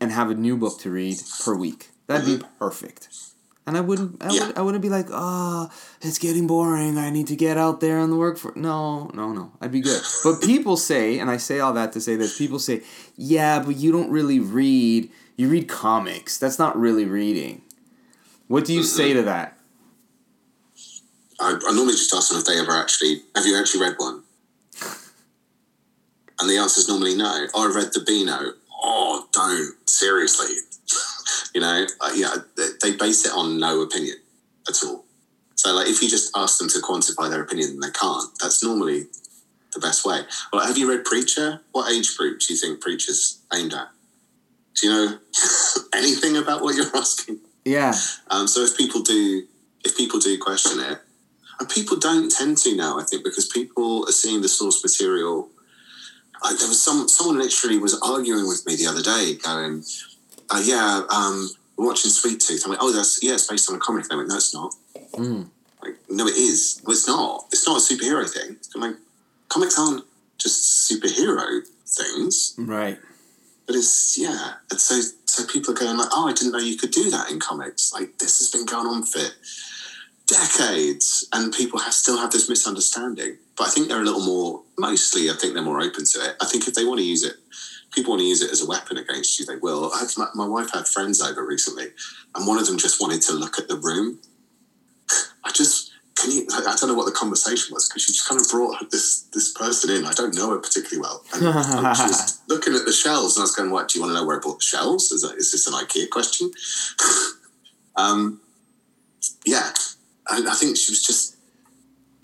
and 0.00 0.12
have 0.12 0.30
a 0.30 0.34
new 0.34 0.56
book 0.56 0.80
to 0.80 0.90
read 0.90 1.18
per 1.44 1.54
week. 1.54 1.90
That'd 2.06 2.26
be 2.26 2.36
mm-hmm. 2.36 2.58
perfect. 2.58 3.08
And 3.66 3.76
I 3.76 3.82
wouldn't, 3.82 4.22
I, 4.22 4.32
Yeah. 4.32 4.46
would, 4.48 4.58
I 4.58 4.62
wouldn't 4.62 4.82
be 4.82 4.88
like, 4.88 5.06
oh, 5.10 5.70
it's 6.00 6.18
getting 6.18 6.46
boring. 6.46 6.98
I 6.98 7.10
need 7.10 7.28
to 7.28 7.36
get 7.36 7.56
out 7.56 7.80
there 7.80 7.98
and 7.98 8.18
work 8.18 8.38
for. 8.38 8.52
No, 8.56 9.10
no, 9.14 9.32
no. 9.32 9.52
I'd 9.60 9.70
be 9.70 9.80
good. 9.80 10.02
But 10.24 10.40
people 10.42 10.76
say, 10.76 11.18
and 11.18 11.30
I 11.30 11.36
say 11.36 11.60
all 11.60 11.72
that 11.74 11.92
to 11.92 12.00
say 12.00 12.16
this. 12.16 12.36
People 12.36 12.58
say, 12.58 12.82
yeah, 13.16 13.60
but 13.60 13.76
you 13.76 13.92
don't 13.92 14.10
really 14.10 14.40
read. 14.40 15.10
You 15.36 15.48
read 15.48 15.68
comics. 15.68 16.38
That's 16.38 16.58
not 16.58 16.76
really 16.76 17.04
reading. 17.04 17.62
What 18.48 18.64
do 18.64 18.72
you 18.72 18.82
say 18.82 19.12
to 19.12 19.22
that? 19.22 19.56
I, 21.38 21.52
I 21.52 21.72
normally 21.72 21.92
just 21.92 22.12
ask 22.12 22.30
them 22.30 22.38
if 22.38 22.46
they 22.46 22.58
ever 22.58 22.72
actually 22.72 23.22
have 23.36 23.46
you 23.46 23.56
actually 23.58 23.82
read 23.82 23.94
one, 23.96 24.22
and 26.40 26.50
the 26.50 26.58
answer 26.58 26.80
is 26.80 26.88
normally 26.88 27.14
no. 27.14 27.46
Oh, 27.54 27.70
I 27.70 27.74
read 27.74 27.92
the 27.94 28.00
Beano. 28.00 28.54
Oh, 28.82 29.26
don't 29.32 29.88
seriously. 29.88 30.56
you 31.54 31.60
know, 31.60 31.86
uh, 32.00 32.12
yeah, 32.14 32.34
they, 32.56 32.68
they 32.82 32.96
base 32.96 33.26
it 33.26 33.32
on 33.32 33.58
no 33.58 33.80
opinion 33.82 34.16
at 34.68 34.76
all. 34.84 35.04
So, 35.54 35.74
like, 35.74 35.88
if 35.88 36.02
you 36.02 36.08
just 36.08 36.34
ask 36.36 36.58
them 36.58 36.68
to 36.70 36.78
quantify 36.78 37.28
their 37.28 37.42
opinion, 37.42 37.80
they 37.80 37.90
can't. 37.90 38.30
That's 38.40 38.64
normally 38.64 39.08
the 39.74 39.80
best 39.80 40.06
way. 40.06 40.22
Well, 40.52 40.66
have 40.66 40.78
you 40.78 40.88
read 40.88 41.04
Preacher? 41.04 41.60
What 41.72 41.92
age 41.92 42.16
group 42.16 42.40
do 42.40 42.52
you 42.52 42.58
think 42.58 42.80
Preacher's 42.80 43.40
aimed 43.52 43.74
at? 43.74 43.88
Do 44.74 44.86
you 44.86 44.92
know 44.92 45.18
anything 45.94 46.38
about 46.38 46.62
what 46.62 46.76
you're 46.76 46.86
asking? 46.96 47.40
Yeah. 47.64 47.92
Um, 48.30 48.48
so 48.48 48.62
if 48.62 48.76
people 48.76 49.02
do, 49.02 49.44
if 49.84 49.96
people 49.96 50.18
do 50.18 50.38
question 50.38 50.80
it, 50.80 50.98
and 51.58 51.68
people 51.68 51.98
don't 51.98 52.30
tend 52.30 52.56
to 52.58 52.74
now, 52.74 52.98
I 52.98 53.04
think, 53.04 53.22
because 53.22 53.46
people 53.46 54.08
are 54.08 54.12
seeing 54.12 54.40
the 54.40 54.48
source 54.48 54.82
material. 54.82 55.49
I, 56.42 56.54
there 56.58 56.68
was 56.68 56.82
some 56.82 57.08
someone 57.08 57.38
literally 57.38 57.78
was 57.78 57.98
arguing 58.00 58.48
with 58.48 58.66
me 58.66 58.76
the 58.76 58.86
other 58.86 59.02
day, 59.02 59.36
going, 59.42 59.84
uh, 60.50 60.62
"Yeah, 60.64 61.02
um, 61.10 61.50
we're 61.76 61.86
watching 61.86 62.10
Sweet 62.10 62.40
Tooth." 62.40 62.62
I'm 62.64 62.70
like, 62.70 62.80
"Oh, 62.82 62.92
that's 62.92 63.22
yeah, 63.22 63.34
it's 63.34 63.46
based 63.46 63.70
on 63.70 63.76
a 63.76 63.78
comic." 63.78 64.08
They 64.08 64.16
went, 64.16 64.28
"No, 64.28 64.36
it's 64.36 64.54
not." 64.54 64.74
Mm. 65.12 65.48
Like, 65.82 65.96
no, 66.08 66.26
it 66.26 66.36
is. 66.36 66.80
Well, 66.84 66.92
it's 66.92 67.08
not. 67.08 67.46
It's 67.52 67.66
not 67.66 67.78
a 67.78 67.80
superhero 67.80 68.28
thing. 68.28 68.56
I'm 68.74 68.80
like, 68.80 68.96
comics 69.48 69.78
aren't 69.78 70.04
just 70.38 70.90
superhero 70.90 71.62
things. 71.86 72.54
Right. 72.58 72.98
But 73.66 73.76
it's 73.76 74.18
yeah, 74.18 74.54
and 74.70 74.80
so 74.80 75.00
so 75.26 75.46
people 75.46 75.74
are 75.74 75.76
going 75.76 75.96
like, 75.96 76.08
oh, 76.12 76.28
I 76.28 76.32
didn't 76.32 76.52
know 76.52 76.58
you 76.58 76.76
could 76.76 76.90
do 76.90 77.10
that 77.10 77.30
in 77.30 77.38
comics. 77.38 77.92
Like 77.92 78.18
this 78.18 78.38
has 78.38 78.50
been 78.50 78.66
going 78.66 78.86
on 78.86 79.04
for 79.04 79.20
decades, 80.30 81.26
and 81.32 81.52
people 81.52 81.78
have 81.80 81.92
still 81.92 82.18
have 82.18 82.30
this 82.30 82.48
misunderstanding. 82.48 83.36
But 83.56 83.68
I 83.68 83.70
think 83.70 83.88
they're 83.88 84.02
a 84.02 84.04
little 84.04 84.24
more. 84.24 84.62
Mostly, 84.78 85.28
I 85.28 85.34
think 85.34 85.54
they're 85.54 85.62
more 85.62 85.82
open 85.82 86.04
to 86.04 86.18
it. 86.20 86.36
I 86.40 86.46
think 86.46 86.66
if 86.66 86.74
they 86.74 86.84
want 86.84 87.00
to 87.00 87.04
use 87.04 87.24
it 87.24 87.36
people 87.92 88.12
want 88.12 88.20
to 88.20 88.26
use 88.26 88.42
it 88.42 88.50
as 88.50 88.62
a 88.62 88.66
weapon 88.66 88.96
against 88.96 89.38
you, 89.38 89.46
they 89.46 89.56
will. 89.56 89.90
I 89.94 90.00
had, 90.00 90.08
my, 90.16 90.28
my 90.34 90.46
wife 90.46 90.70
had 90.72 90.86
friends 90.86 91.20
over 91.20 91.44
recently, 91.44 91.88
and 92.34 92.46
one 92.46 92.58
of 92.58 92.66
them 92.66 92.78
just 92.78 93.00
wanted 93.00 93.22
to 93.22 93.32
look 93.32 93.58
at 93.58 93.68
the 93.68 93.76
room. 93.76 94.20
I 95.44 95.50
just 95.52 95.90
can 96.16 96.30
you? 96.30 96.46
I 96.52 96.76
don't 96.78 96.88
know 96.88 96.94
what 96.94 97.06
the 97.06 97.12
conversation 97.12 97.72
was 97.72 97.88
because 97.88 98.02
she 98.02 98.12
just 98.12 98.28
kind 98.28 98.40
of 98.40 98.46
brought 98.48 98.90
this 98.90 99.22
this 99.32 99.52
person 99.52 99.90
in. 99.90 100.04
I 100.04 100.12
don't 100.12 100.34
know 100.34 100.50
her 100.50 100.58
particularly 100.58 101.00
well, 101.00 101.24
and 101.32 101.42
she 101.96 102.02
was 102.02 102.40
looking 102.48 102.74
at 102.74 102.84
the 102.84 102.92
shelves, 102.92 103.36
and 103.36 103.42
I 103.42 103.44
was 103.44 103.54
going, 103.54 103.70
"What? 103.70 103.88
Do 103.88 103.98
you 103.98 104.04
want 104.04 104.14
to 104.14 104.20
know 104.20 104.26
where 104.26 104.36
I 104.36 104.40
bought 104.40 104.58
the 104.58 104.64
shelves? 104.64 105.10
Is, 105.12 105.22
that, 105.22 105.36
is 105.36 105.52
this 105.52 105.66
an 105.66 105.74
IKEA 105.74 106.10
question?" 106.10 106.52
um, 107.96 108.40
yeah, 109.46 109.72
I, 110.30 110.42
I 110.48 110.54
think 110.54 110.76
she 110.76 110.92
was 110.92 111.04
just 111.04 111.36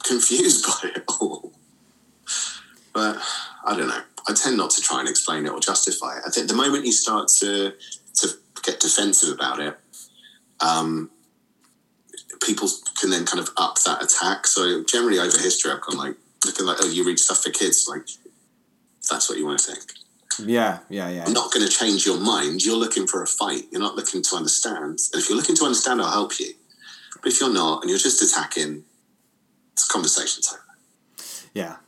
confused 0.05 0.65
by 0.83 0.91
it 0.91 1.05
all. 1.21 1.53
But 2.93 3.19
I 3.65 3.77
don't 3.77 3.89
know. 3.89 4.03
I 4.29 4.35
tend 4.35 4.57
not 4.57 4.71
to 4.71 4.81
try 4.81 5.01
and 5.01 5.09
explain 5.09 5.47
it 5.47 5.51
or 5.51 5.61
justify 5.61 6.19
it. 6.19 6.23
I 6.27 6.31
think 6.31 6.49
the 6.49 6.55
moment 6.55 6.85
you 6.85 6.93
start 6.93 7.29
to 7.41 7.75
to 8.15 8.29
get 8.63 8.81
defensive 8.81 9.35
about 9.35 9.61
it, 9.61 9.77
um, 10.61 11.11
people 12.43 12.69
can 12.99 13.11
then 13.11 13.27
kind 13.27 13.41
of 13.41 13.51
up 13.57 13.79
that 13.83 14.03
attack. 14.03 14.47
So 14.47 14.83
generally 14.85 15.19
over 15.19 15.39
history, 15.39 15.71
I've 15.71 15.83
gone 15.83 15.99
like 15.99 16.17
looking 16.45 16.67
like, 16.67 16.79
oh, 16.81 16.89
you 16.89 17.05
read 17.05 17.19
stuff 17.19 17.43
for 17.43 17.51
kids, 17.51 17.87
like 17.89 18.09
that's 19.11 19.29
what 19.29 19.39
you 19.39 19.47
want 19.47 19.59
to 19.61 19.73
think. 19.75 19.93
Yeah, 20.39 20.81
yeah, 20.89 21.09
yeah. 21.09 21.25
I'm 21.27 21.33
not 21.33 21.53
going 21.53 21.67
to 21.67 21.73
change 21.73 22.05
your 22.05 22.19
mind. 22.19 22.65
You're 22.65 22.77
looking 22.77 23.07
for 23.07 23.23
a 23.23 23.27
fight. 23.27 23.65
You're 23.71 23.81
not 23.81 23.97
looking 23.97 24.23
to 24.23 24.37
understand. 24.37 24.85
And 24.85 24.99
if 25.15 25.29
you're 25.29 25.39
looking 25.39 25.57
to 25.57 25.65
understand, 25.65 26.01
I'll 26.03 26.11
help 26.11 26.39
you. 26.39 26.53
But 27.27 27.33
if 27.33 27.41
you're 27.41 27.53
not, 27.53 27.83
and 27.83 27.91
you're 27.91 27.99
just 27.99 28.23
attacking, 28.23 28.85
it's 29.73 29.85
conversation 29.89 30.45
time. 30.45 30.61
Yeah. 31.55 31.79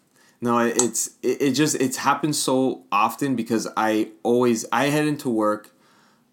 No, 0.40 0.58
it's 0.58 1.10
it, 1.22 1.40
it 1.40 1.52
just 1.52 1.76
it's 1.76 1.98
happened 1.98 2.34
so 2.34 2.82
often 2.90 3.36
because 3.36 3.68
I 3.76 4.08
always 4.24 4.66
I 4.72 4.86
head 4.86 5.06
into 5.06 5.30
work 5.30 5.70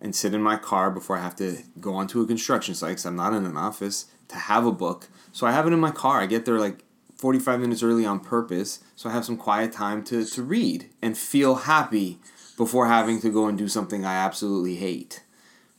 and 0.01 0.15
sit 0.15 0.33
in 0.33 0.41
my 0.41 0.57
car 0.57 0.89
before 0.89 1.17
I 1.17 1.21
have 1.21 1.35
to 1.35 1.57
go 1.79 1.93
onto 1.93 2.19
a 2.19 2.25
construction 2.25 2.73
site 2.73 2.93
because 2.93 3.05
I'm 3.05 3.15
not 3.15 3.33
in 3.33 3.45
an 3.45 3.57
office 3.57 4.07
to 4.29 4.37
have 4.37 4.65
a 4.65 4.71
book. 4.71 5.07
So 5.31 5.45
I 5.45 5.51
have 5.51 5.67
it 5.67 5.73
in 5.73 5.79
my 5.79 5.91
car. 5.91 6.21
I 6.21 6.25
get 6.25 6.45
there 6.45 6.57
like 6.57 6.83
45 7.17 7.59
minutes 7.59 7.83
early 7.83 8.07
on 8.07 8.19
purpose 8.19 8.79
so 8.95 9.07
I 9.07 9.13
have 9.13 9.23
some 9.23 9.37
quiet 9.37 9.71
time 9.71 10.03
to, 10.05 10.25
to 10.25 10.41
read 10.41 10.89
and 11.03 11.15
feel 11.15 11.53
happy 11.53 12.17
before 12.57 12.87
having 12.87 13.21
to 13.21 13.29
go 13.29 13.45
and 13.45 13.55
do 13.55 13.67
something 13.67 14.03
I 14.03 14.15
absolutely 14.15 14.77
hate. 14.77 15.21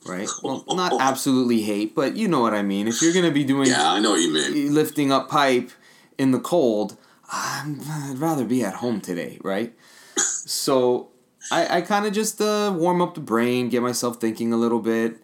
Right? 0.08 0.28
Well, 0.42 0.64
not 0.68 1.00
absolutely 1.00 1.62
hate, 1.62 1.94
but 1.94 2.16
you 2.16 2.28
know 2.28 2.40
what 2.40 2.54
I 2.54 2.62
mean. 2.62 2.88
If 2.88 3.02
you're 3.02 3.12
going 3.12 3.25
to 3.25 3.30
be 3.30 3.44
doing 3.44 3.68
Yeah, 3.68 3.92
I 3.92 4.00
know 4.00 4.10
what 4.12 4.20
you 4.20 4.32
mean. 4.32 4.75
lifting 4.75 5.10
up 5.12 5.28
pipe 5.28 5.70
in 6.18 6.30
the 6.30 6.38
cold, 6.40 6.96
I'd 7.32 8.14
rather 8.16 8.44
be 8.44 8.62
at 8.64 8.75
home 8.75 9.00
today, 9.00 9.38
right? 9.42 9.75
so 10.16 11.08
I, 11.50 11.78
I 11.78 11.80
kind 11.80 12.06
of 12.06 12.12
just 12.12 12.40
uh, 12.40 12.72
warm 12.76 13.00
up 13.02 13.14
the 13.14 13.20
brain, 13.20 13.68
get 13.68 13.82
myself 13.82 14.20
thinking 14.20 14.52
a 14.52 14.56
little 14.56 14.80
bit. 14.80 15.18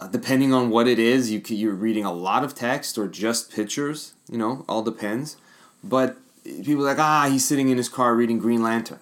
Uh, 0.00 0.08
depending 0.08 0.52
on 0.52 0.70
what 0.70 0.88
it 0.88 0.98
is, 0.98 1.30
you 1.30 1.40
you're 1.46 1.72
reading 1.74 2.04
a 2.04 2.12
lot 2.12 2.42
of 2.44 2.54
text 2.54 2.98
or 2.98 3.06
just 3.06 3.52
pictures. 3.52 4.14
You 4.28 4.38
know, 4.38 4.64
all 4.68 4.82
depends. 4.82 5.36
But 5.82 6.16
people 6.44 6.82
are 6.82 6.86
like, 6.94 6.98
ah, 6.98 7.28
he's 7.30 7.44
sitting 7.44 7.68
in 7.68 7.76
his 7.76 7.88
car 7.88 8.14
reading 8.14 8.38
Green 8.38 8.62
Lantern, 8.62 8.98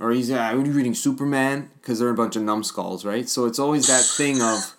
or 0.00 0.12
he's 0.12 0.30
uh, 0.30 0.52
reading 0.54 0.94
Superman 0.94 1.70
because 1.80 1.98
they're 1.98 2.10
a 2.10 2.14
bunch 2.14 2.36
of 2.36 2.42
numbskulls, 2.42 3.04
right? 3.04 3.28
So 3.28 3.46
it's 3.46 3.58
always 3.58 3.86
that 3.86 4.04
thing 4.04 4.42
of. 4.42 4.74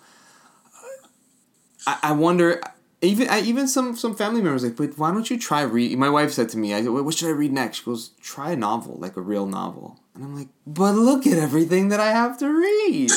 I, 1.86 1.98
I 2.02 2.12
wonder 2.12 2.60
even 3.02 3.28
I, 3.28 3.40
even 3.40 3.68
some 3.68 3.96
some 3.96 4.14
family 4.14 4.42
members 4.42 4.64
like, 4.64 4.76
but 4.76 4.98
why 4.98 5.12
don't 5.12 5.28
you 5.28 5.38
try 5.38 5.62
read? 5.62 5.96
My 5.98 6.08
wife 6.08 6.32
said 6.32 6.48
to 6.50 6.58
me, 6.58 6.74
I 6.74 6.82
what 6.82 7.14
should 7.14 7.28
I 7.28 7.32
read 7.32 7.52
next? 7.52 7.78
She 7.78 7.84
goes, 7.84 8.10
try 8.20 8.52
a 8.52 8.56
novel, 8.56 8.96
like 8.98 9.16
a 9.16 9.20
real 9.20 9.46
novel. 9.46 10.00
And 10.14 10.24
I'm 10.24 10.34
like, 10.34 10.48
but 10.66 10.94
look 10.94 11.26
at 11.26 11.38
everything 11.38 11.88
that 11.90 12.00
I 12.00 12.10
have 12.10 12.38
to 12.38 12.48
read, 12.48 13.10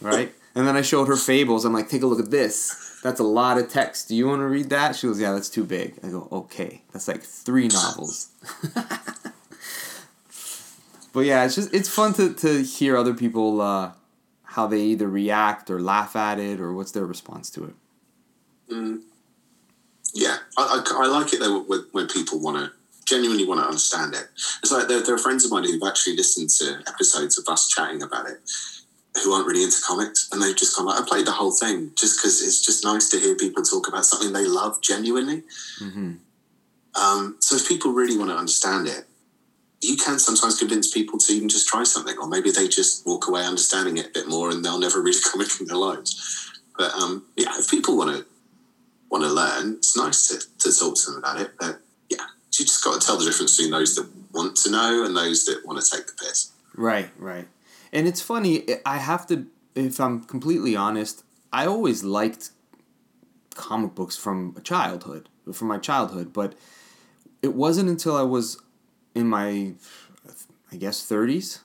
right? 0.00 0.34
And 0.54 0.66
then 0.66 0.76
I 0.76 0.82
showed 0.82 1.06
her 1.06 1.16
fables. 1.16 1.64
I'm 1.64 1.72
like, 1.72 1.88
take 1.88 2.02
a 2.02 2.06
look 2.06 2.18
at 2.18 2.30
this. 2.30 3.00
That's 3.02 3.20
a 3.20 3.24
lot 3.24 3.56
of 3.58 3.68
text. 3.68 4.08
Do 4.08 4.16
you 4.16 4.26
want 4.26 4.40
to 4.40 4.46
read 4.46 4.68
that? 4.70 4.96
She 4.96 5.06
goes, 5.06 5.20
yeah, 5.20 5.32
that's 5.32 5.48
too 5.48 5.64
big. 5.64 5.98
I 6.02 6.08
go, 6.08 6.28
okay, 6.30 6.82
that's 6.92 7.08
like 7.08 7.22
three 7.22 7.68
novels. 7.68 8.28
but 11.12 11.20
yeah, 11.20 11.44
it's 11.44 11.54
just 11.54 11.72
it's 11.74 11.88
fun 11.88 12.14
to 12.14 12.34
to 12.34 12.62
hear 12.62 12.96
other 12.96 13.14
people 13.14 13.60
uh, 13.60 13.92
how 14.42 14.66
they 14.66 14.80
either 14.80 15.08
react 15.08 15.70
or 15.70 15.80
laugh 15.80 16.16
at 16.16 16.38
it 16.38 16.60
or 16.60 16.72
what's 16.72 16.92
their 16.92 17.06
response 17.06 17.50
to 17.50 17.64
it. 17.64 17.74
Mm. 18.70 19.02
Yeah, 20.14 20.36
I, 20.58 20.82
I, 20.84 21.04
I, 21.04 21.06
like 21.06 21.32
it 21.32 21.40
though 21.40 21.62
when, 21.62 21.86
when 21.92 22.06
people 22.06 22.38
want 22.38 22.58
to 22.58 22.70
genuinely 23.06 23.46
want 23.46 23.60
to 23.60 23.66
understand 23.66 24.14
it. 24.14 24.28
It's 24.62 24.70
like 24.70 24.88
there, 24.88 25.02
there 25.02 25.14
are 25.14 25.18
friends 25.18 25.44
of 25.44 25.50
mine 25.50 25.64
who've 25.64 25.82
actually 25.86 26.16
listened 26.16 26.50
to 26.50 26.82
episodes 26.86 27.38
of 27.38 27.48
us 27.48 27.68
chatting 27.68 28.02
about 28.02 28.28
it 28.28 28.38
who 29.22 29.32
aren't 29.32 29.46
really 29.46 29.62
into 29.62 29.76
comics 29.82 30.28
and 30.32 30.40
they've 30.40 30.56
just 30.56 30.76
gone 30.76 30.86
like 30.86 31.00
I 31.00 31.04
played 31.06 31.26
the 31.26 31.32
whole 31.32 31.50
thing 31.50 31.92
just 31.96 32.18
because 32.18 32.40
it's 32.42 32.64
just 32.64 32.84
nice 32.84 33.10
to 33.10 33.18
hear 33.18 33.36
people 33.36 33.62
talk 33.62 33.88
about 33.88 34.06
something 34.06 34.32
they 34.32 34.46
love 34.46 34.80
genuinely. 34.80 35.42
Mm-hmm. 35.80 36.14
Um, 36.94 37.36
so 37.40 37.56
if 37.56 37.68
people 37.68 37.92
really 37.92 38.16
want 38.16 38.30
to 38.30 38.36
understand 38.36 38.86
it, 38.86 39.04
you 39.82 39.96
can 39.96 40.18
sometimes 40.18 40.58
convince 40.58 40.90
people 40.90 41.18
to 41.18 41.32
even 41.32 41.48
just 41.48 41.66
try 41.66 41.82
something, 41.82 42.16
or 42.18 42.28
maybe 42.28 42.50
they 42.50 42.68
just 42.68 43.04
walk 43.04 43.26
away 43.26 43.44
understanding 43.44 43.96
it 43.96 44.06
a 44.06 44.10
bit 44.10 44.28
more 44.28 44.50
and 44.50 44.64
they'll 44.64 44.78
never 44.78 45.02
read 45.02 45.16
a 45.16 45.30
comic 45.30 45.48
in 45.60 45.66
their 45.66 45.76
lives. 45.76 46.50
But 46.78 46.92
um, 46.94 47.26
yeah, 47.36 47.58
if 47.58 47.70
people 47.70 47.96
want 47.96 48.16
to 48.16 48.26
want 49.10 49.24
to 49.24 49.30
learn, 49.30 49.74
it's 49.74 49.94
nice 49.96 50.28
to, 50.28 50.38
to 50.58 50.76
talk 50.76 50.96
to 50.96 51.10
them 51.10 51.18
about 51.18 51.38
it. 51.40 51.52
But 51.60 51.80
yeah, 52.08 52.24
you 52.58 52.64
just 52.64 52.82
got 52.82 52.98
to 52.98 53.06
tell 53.06 53.18
the 53.18 53.26
difference 53.26 53.56
between 53.56 53.72
those 53.72 53.94
that 53.96 54.08
want 54.32 54.56
to 54.56 54.70
know 54.70 55.04
and 55.04 55.14
those 55.14 55.44
that 55.44 55.66
want 55.66 55.82
to 55.82 55.90
take 55.90 56.06
the 56.06 56.14
piss. 56.14 56.52
Right, 56.74 57.10
right. 57.18 57.46
And 57.92 58.08
it's 58.08 58.22
funny, 58.22 58.64
I 58.86 58.96
have 58.96 59.26
to, 59.26 59.46
if 59.74 60.00
I'm 60.00 60.24
completely 60.24 60.74
honest, 60.74 61.24
I 61.52 61.66
always 61.66 62.02
liked 62.02 62.52
comic 63.54 63.94
books 63.94 64.16
from 64.16 64.56
childhood, 64.64 65.28
from 65.52 65.68
my 65.68 65.76
childhood, 65.76 66.32
but 66.32 66.54
it 67.42 67.54
wasn't 67.54 67.90
until 67.90 68.16
I 68.16 68.22
was 68.22 68.58
in 69.14 69.28
my, 69.28 69.74
I 70.70 70.76
guess, 70.76 71.08
30s 71.08 71.60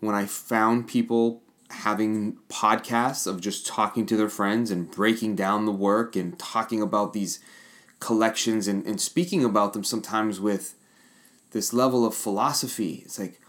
when 0.00 0.14
I 0.14 0.26
found 0.26 0.86
people 0.86 1.42
having 1.70 2.38
podcasts 2.48 3.26
of 3.26 3.40
just 3.40 3.66
talking 3.66 4.06
to 4.06 4.16
their 4.16 4.28
friends 4.28 4.70
and 4.70 4.90
breaking 4.90 5.36
down 5.36 5.66
the 5.66 5.72
work 5.72 6.16
and 6.16 6.38
talking 6.38 6.80
about 6.80 7.12
these 7.12 7.40
collections 8.00 8.68
and, 8.68 8.86
and 8.86 9.00
speaking 9.00 9.44
about 9.44 9.72
them 9.72 9.84
sometimes 9.84 10.40
with 10.40 10.74
this 11.50 11.72
level 11.72 12.06
of 12.06 12.14
philosophy. 12.14 13.02
It's 13.04 13.18
like, 13.18 13.40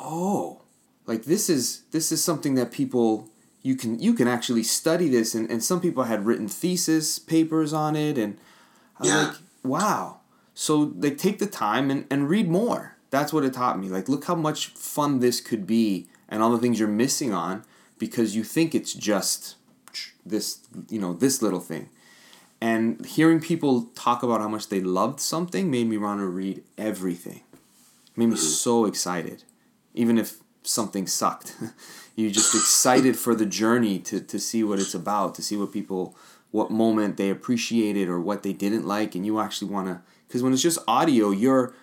oh, 0.00 0.62
like 1.06 1.24
this 1.24 1.48
is 1.50 1.82
this 1.90 2.12
is 2.12 2.22
something 2.22 2.54
that 2.54 2.70
people 2.70 3.28
you 3.62 3.74
can 3.74 3.98
you 3.98 4.14
can 4.14 4.28
actually 4.28 4.62
study 4.62 5.08
this 5.08 5.34
and, 5.34 5.50
and 5.50 5.62
some 5.62 5.80
people 5.80 6.04
had 6.04 6.24
written 6.24 6.48
thesis 6.48 7.18
papers 7.18 7.72
on 7.72 7.96
it 7.96 8.16
and 8.16 8.38
I 8.98 9.02
was 9.02 9.10
yeah. 9.10 9.22
like, 9.24 9.36
wow. 9.64 10.19
So 10.60 10.92
like 10.98 11.16
take 11.16 11.38
the 11.38 11.46
time 11.46 11.90
and, 11.90 12.04
and 12.10 12.28
read 12.28 12.46
more. 12.46 12.94
That's 13.08 13.32
what 13.32 13.44
it 13.44 13.54
taught 13.54 13.78
me. 13.78 13.88
Like 13.88 14.10
look 14.10 14.26
how 14.26 14.34
much 14.34 14.66
fun 14.66 15.20
this 15.20 15.40
could 15.40 15.66
be 15.66 16.06
and 16.28 16.42
all 16.42 16.50
the 16.50 16.58
things 16.58 16.78
you're 16.78 16.86
missing 16.86 17.32
on 17.32 17.64
because 17.98 18.36
you 18.36 18.44
think 18.44 18.74
it's 18.74 18.92
just 18.92 19.56
this 20.26 20.58
you 20.90 21.00
know 21.00 21.14
this 21.14 21.40
little 21.40 21.60
thing 21.60 21.88
and 22.60 23.06
hearing 23.06 23.40
people 23.40 23.84
talk 23.94 24.22
about 24.22 24.42
how 24.42 24.48
much 24.48 24.68
they 24.68 24.82
loved 24.82 25.18
something 25.18 25.70
made 25.70 25.88
me 25.88 25.96
want 25.96 26.20
to 26.20 26.26
read 26.26 26.62
everything 26.76 27.40
made 28.14 28.26
me 28.26 28.34
mm. 28.34 28.38
so 28.38 28.84
excited 28.84 29.44
even 29.94 30.18
if 30.18 30.40
something 30.62 31.06
sucked 31.06 31.56
you're 32.16 32.30
just 32.30 32.54
excited 32.54 33.16
for 33.16 33.34
the 33.34 33.46
journey 33.46 33.98
to, 33.98 34.20
to 34.20 34.38
see 34.38 34.62
what 34.62 34.78
it's 34.78 34.94
about 34.94 35.34
to 35.34 35.42
see 35.42 35.56
what 35.56 35.72
people 35.72 36.14
what 36.50 36.70
moment 36.70 37.16
they 37.16 37.30
appreciated 37.30 38.08
or 38.08 38.20
what 38.20 38.42
they 38.42 38.52
didn't 38.52 38.86
like 38.86 39.14
and 39.14 39.24
you 39.24 39.40
actually 39.40 39.70
want 39.70 39.86
to 39.86 40.00
because 40.30 40.42
when 40.44 40.52
it's 40.52 40.62
just 40.62 40.78
audio 40.86 41.30
you're 41.30 41.74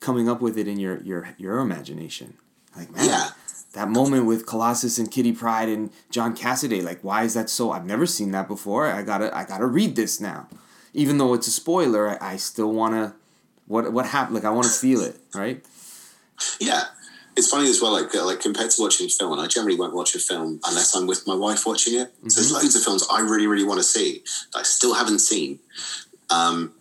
coming 0.00 0.28
up 0.28 0.42
with 0.42 0.58
it 0.58 0.66
in 0.66 0.80
your 0.80 1.00
your 1.02 1.34
your 1.38 1.58
imagination 1.58 2.34
like 2.76 2.90
man 2.90 3.06
yeah 3.06 3.30
that 3.74 3.88
moment 3.88 4.26
with 4.26 4.46
Colossus 4.46 4.98
and 4.98 5.10
Kitty 5.10 5.32
Pryde 5.32 5.68
and 5.68 5.90
John 6.10 6.34
Cassaday. 6.34 6.82
Like, 6.82 7.02
why 7.02 7.24
is 7.24 7.34
that 7.34 7.50
so? 7.50 7.72
I've 7.72 7.84
never 7.84 8.06
seen 8.06 8.30
that 8.30 8.48
before. 8.48 8.86
I 8.86 9.02
gotta, 9.02 9.36
I 9.36 9.44
gotta 9.44 9.66
read 9.66 9.94
this 9.96 10.20
now, 10.20 10.48
even 10.92 11.18
though 11.18 11.34
it's 11.34 11.46
a 11.46 11.50
spoiler. 11.50 12.10
I, 12.10 12.34
I 12.34 12.36
still 12.36 12.72
wanna, 12.72 13.14
what, 13.66 13.92
what 13.92 14.06
happened? 14.06 14.36
Like, 14.36 14.44
I 14.44 14.50
want 14.50 14.66
to 14.66 14.72
feel 14.72 15.00
it, 15.00 15.16
right? 15.34 15.64
Yeah, 16.60 16.84
it's 17.36 17.50
funny 17.50 17.68
as 17.68 17.80
well. 17.82 17.92
Like, 17.92 18.14
uh, 18.14 18.24
like 18.24 18.40
compared 18.40 18.70
to 18.70 18.82
watching 18.82 19.06
a 19.06 19.10
film, 19.10 19.32
and 19.32 19.40
I 19.40 19.46
generally 19.46 19.76
won't 19.76 19.94
watch 19.94 20.14
a 20.14 20.18
film 20.18 20.60
unless 20.66 20.94
I'm 20.94 21.06
with 21.06 21.26
my 21.26 21.34
wife 21.34 21.66
watching 21.66 21.94
it. 21.94 22.08
Mm-hmm. 22.08 22.28
So 22.28 22.40
there's 22.40 22.52
loads 22.52 22.76
of 22.76 22.82
films 22.82 23.06
I 23.10 23.20
really, 23.20 23.46
really 23.46 23.64
want 23.64 23.78
to 23.78 23.84
see 23.84 24.22
that 24.52 24.60
I 24.60 24.62
still 24.62 24.94
haven't 24.94 25.18
seen. 25.18 25.58
Um, 26.30 26.72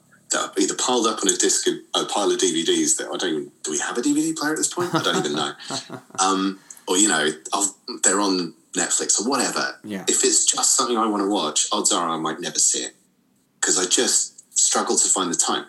either 0.59 0.75
piled 0.75 1.07
up 1.07 1.19
on 1.23 1.29
a 1.29 1.37
disc, 1.37 1.67
a 1.67 2.05
pile 2.05 2.31
of 2.31 2.39
DVDs 2.39 2.97
that 2.97 3.09
I 3.13 3.17
don't 3.17 3.29
even. 3.29 3.51
Do 3.63 3.71
we 3.71 3.79
have 3.79 3.97
a 3.97 4.01
DVD 4.01 4.35
player 4.35 4.51
at 4.51 4.57
this 4.57 4.73
point? 4.73 4.93
I 4.93 5.01
don't 5.01 5.17
even 5.17 5.35
know. 5.35 5.53
Um, 6.19 6.59
or 6.87 6.97
you 6.97 7.07
know, 7.07 7.29
I'll, 7.53 7.75
they're 8.03 8.19
on 8.19 8.53
Netflix 8.75 9.19
or 9.19 9.29
whatever. 9.29 9.79
Yeah. 9.83 10.03
If 10.07 10.23
it's 10.23 10.45
just 10.45 10.75
something 10.75 10.97
I 10.97 11.07
want 11.07 11.23
to 11.23 11.29
watch, 11.29 11.67
odds 11.71 11.91
are 11.91 12.09
I 12.09 12.17
might 12.17 12.39
never 12.39 12.59
see 12.59 12.83
it 12.83 12.93
because 13.59 13.79
I 13.79 13.89
just 13.89 14.57
struggle 14.57 14.97
to 14.97 15.09
find 15.09 15.31
the 15.31 15.37
time. 15.37 15.65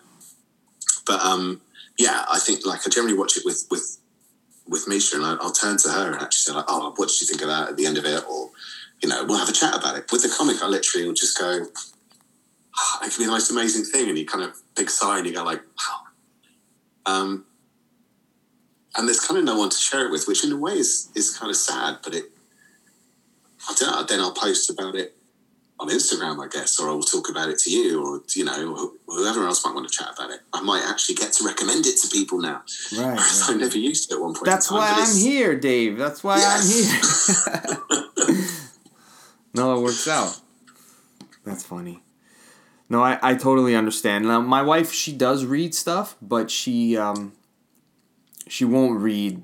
But 1.07 1.21
um, 1.21 1.61
yeah, 1.99 2.25
I 2.31 2.39
think 2.39 2.67
like 2.67 2.81
I 2.87 2.91
generally 2.91 3.17
watch 3.17 3.37
it 3.37 3.45
with 3.45 3.67
with 3.71 3.99
with 4.67 4.89
Misha, 4.89 5.17
and 5.17 5.25
I, 5.25 5.35
will 5.35 5.53
turn 5.53 5.77
to 5.79 5.89
her 5.91 6.07
and 6.13 6.17
actually 6.17 6.53
say 6.53 6.53
like, 6.53 6.65
"Oh, 6.69 6.93
what 6.97 7.09
did 7.09 7.21
you 7.21 7.27
think 7.27 7.43
of 7.43 7.49
that?" 7.49 7.71
At 7.71 7.77
the 7.77 7.87
end 7.87 7.99
of 7.99 8.05
it, 8.05 8.25
or 8.29 8.51
you 9.03 9.09
know, 9.09 9.25
we'll 9.25 9.39
have 9.39 9.49
a 9.49 9.53
chat 9.53 9.77
about 9.77 9.97
it. 9.97 10.11
With 10.11 10.23
the 10.23 10.35
comic, 10.37 10.63
I 10.63 10.67
literally 10.67 11.07
will 11.07 11.15
just 11.15 11.39
go, 11.39 11.67
"It 13.03 13.11
could 13.11 13.19
be 13.19 13.25
the 13.27 13.31
most 13.31 13.51
amazing 13.51 13.85
thing," 13.85 14.09
and 14.09 14.19
you 14.19 14.27
kind 14.27 14.45
of 14.45 14.57
big 14.75 14.91
sigh 14.91 15.19
and 15.19 15.27
you 15.27 15.33
go 15.33 15.45
like, 15.45 15.63
"Wow." 15.63 16.01
Um, 17.07 17.45
and 18.97 19.09
there's 19.09 19.21
kind 19.21 19.39
of 19.39 19.45
no 19.45 19.59
one 19.59 19.71
to 19.71 19.77
share 19.77 20.07
it 20.07 20.11
with, 20.11 20.27
which 20.27 20.45
in 20.45 20.53
a 20.53 20.57
way 20.57 20.73
is 20.73 21.11
is 21.15 21.37
kind 21.37 21.51
of 21.51 21.57
sad. 21.57 21.99
But 22.03 22.15
it, 22.15 22.25
I 23.69 23.75
don't 23.79 23.91
know. 23.91 24.03
Then 24.05 24.21
I'll 24.21 24.35
post 24.35 24.71
about 24.71 24.95
it 24.95 25.17
on 25.81 25.89
Instagram, 25.89 26.45
I 26.45 26.49
guess, 26.49 26.79
or 26.79 26.89
I'll 26.89 27.03
talk 27.03 27.29
about 27.29 27.49
it 27.49 27.59
to 27.61 27.71
you, 27.71 28.05
or 28.05 28.23
you 28.35 28.45
know, 28.45 28.93
whoever 29.07 29.47
else 29.47 29.65
might 29.65 29.75
want 29.75 29.89
to 29.89 29.97
chat 29.97 30.15
about 30.15 30.31
it. 30.31 30.41
I 30.53 30.61
might 30.63 30.85
actually 30.85 31.17
get 31.17 31.33
to 31.35 31.45
recommend 31.45 31.87
it 31.87 31.97
to 32.03 32.09
people 32.09 32.39
now. 32.41 32.63
Right. 32.97 33.17
right. 33.17 33.41
I 33.49 33.55
never 33.57 33.79
used 33.79 34.09
to 34.11 34.17
at 34.17 34.21
one 34.21 34.35
point. 34.35 34.47
That's 34.47 34.69
time, 34.69 34.79
why 34.79 34.93
I'm 34.95 35.17
here, 35.17 35.59
Dave. 35.59 35.99
That's 35.99 36.23
why 36.23 36.39
yes. 36.39 37.47
I'm 37.47 37.65
here. 37.65 38.37
no, 39.55 39.79
it 39.79 39.83
works 39.83 40.07
out. 40.07 40.41
That's 41.45 41.65
funny. 41.65 42.03
No, 42.95 43.03
I, 43.03 43.19
I 43.21 43.35
totally 43.35 43.75
understand. 43.75 44.25
Now, 44.25 44.41
my 44.41 44.63
wife, 44.63 44.93
she 44.93 45.13
does 45.13 45.45
read 45.45 45.75
stuff, 45.75 46.15
but 46.23 46.49
she 46.49 46.97
um, 46.97 47.33
she 48.47 48.65
won't 48.65 49.01
read 49.01 49.43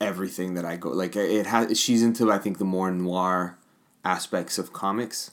everything 0.00 0.54
that 0.54 0.64
I 0.64 0.76
go 0.76 0.90
like. 0.90 1.16
It 1.16 1.46
has. 1.46 1.76
She's 1.76 2.04
into 2.04 2.30
I 2.30 2.38
think 2.38 2.58
the 2.58 2.64
more 2.64 2.88
noir 2.92 3.58
aspects 4.04 4.58
of 4.58 4.72
comics 4.72 5.32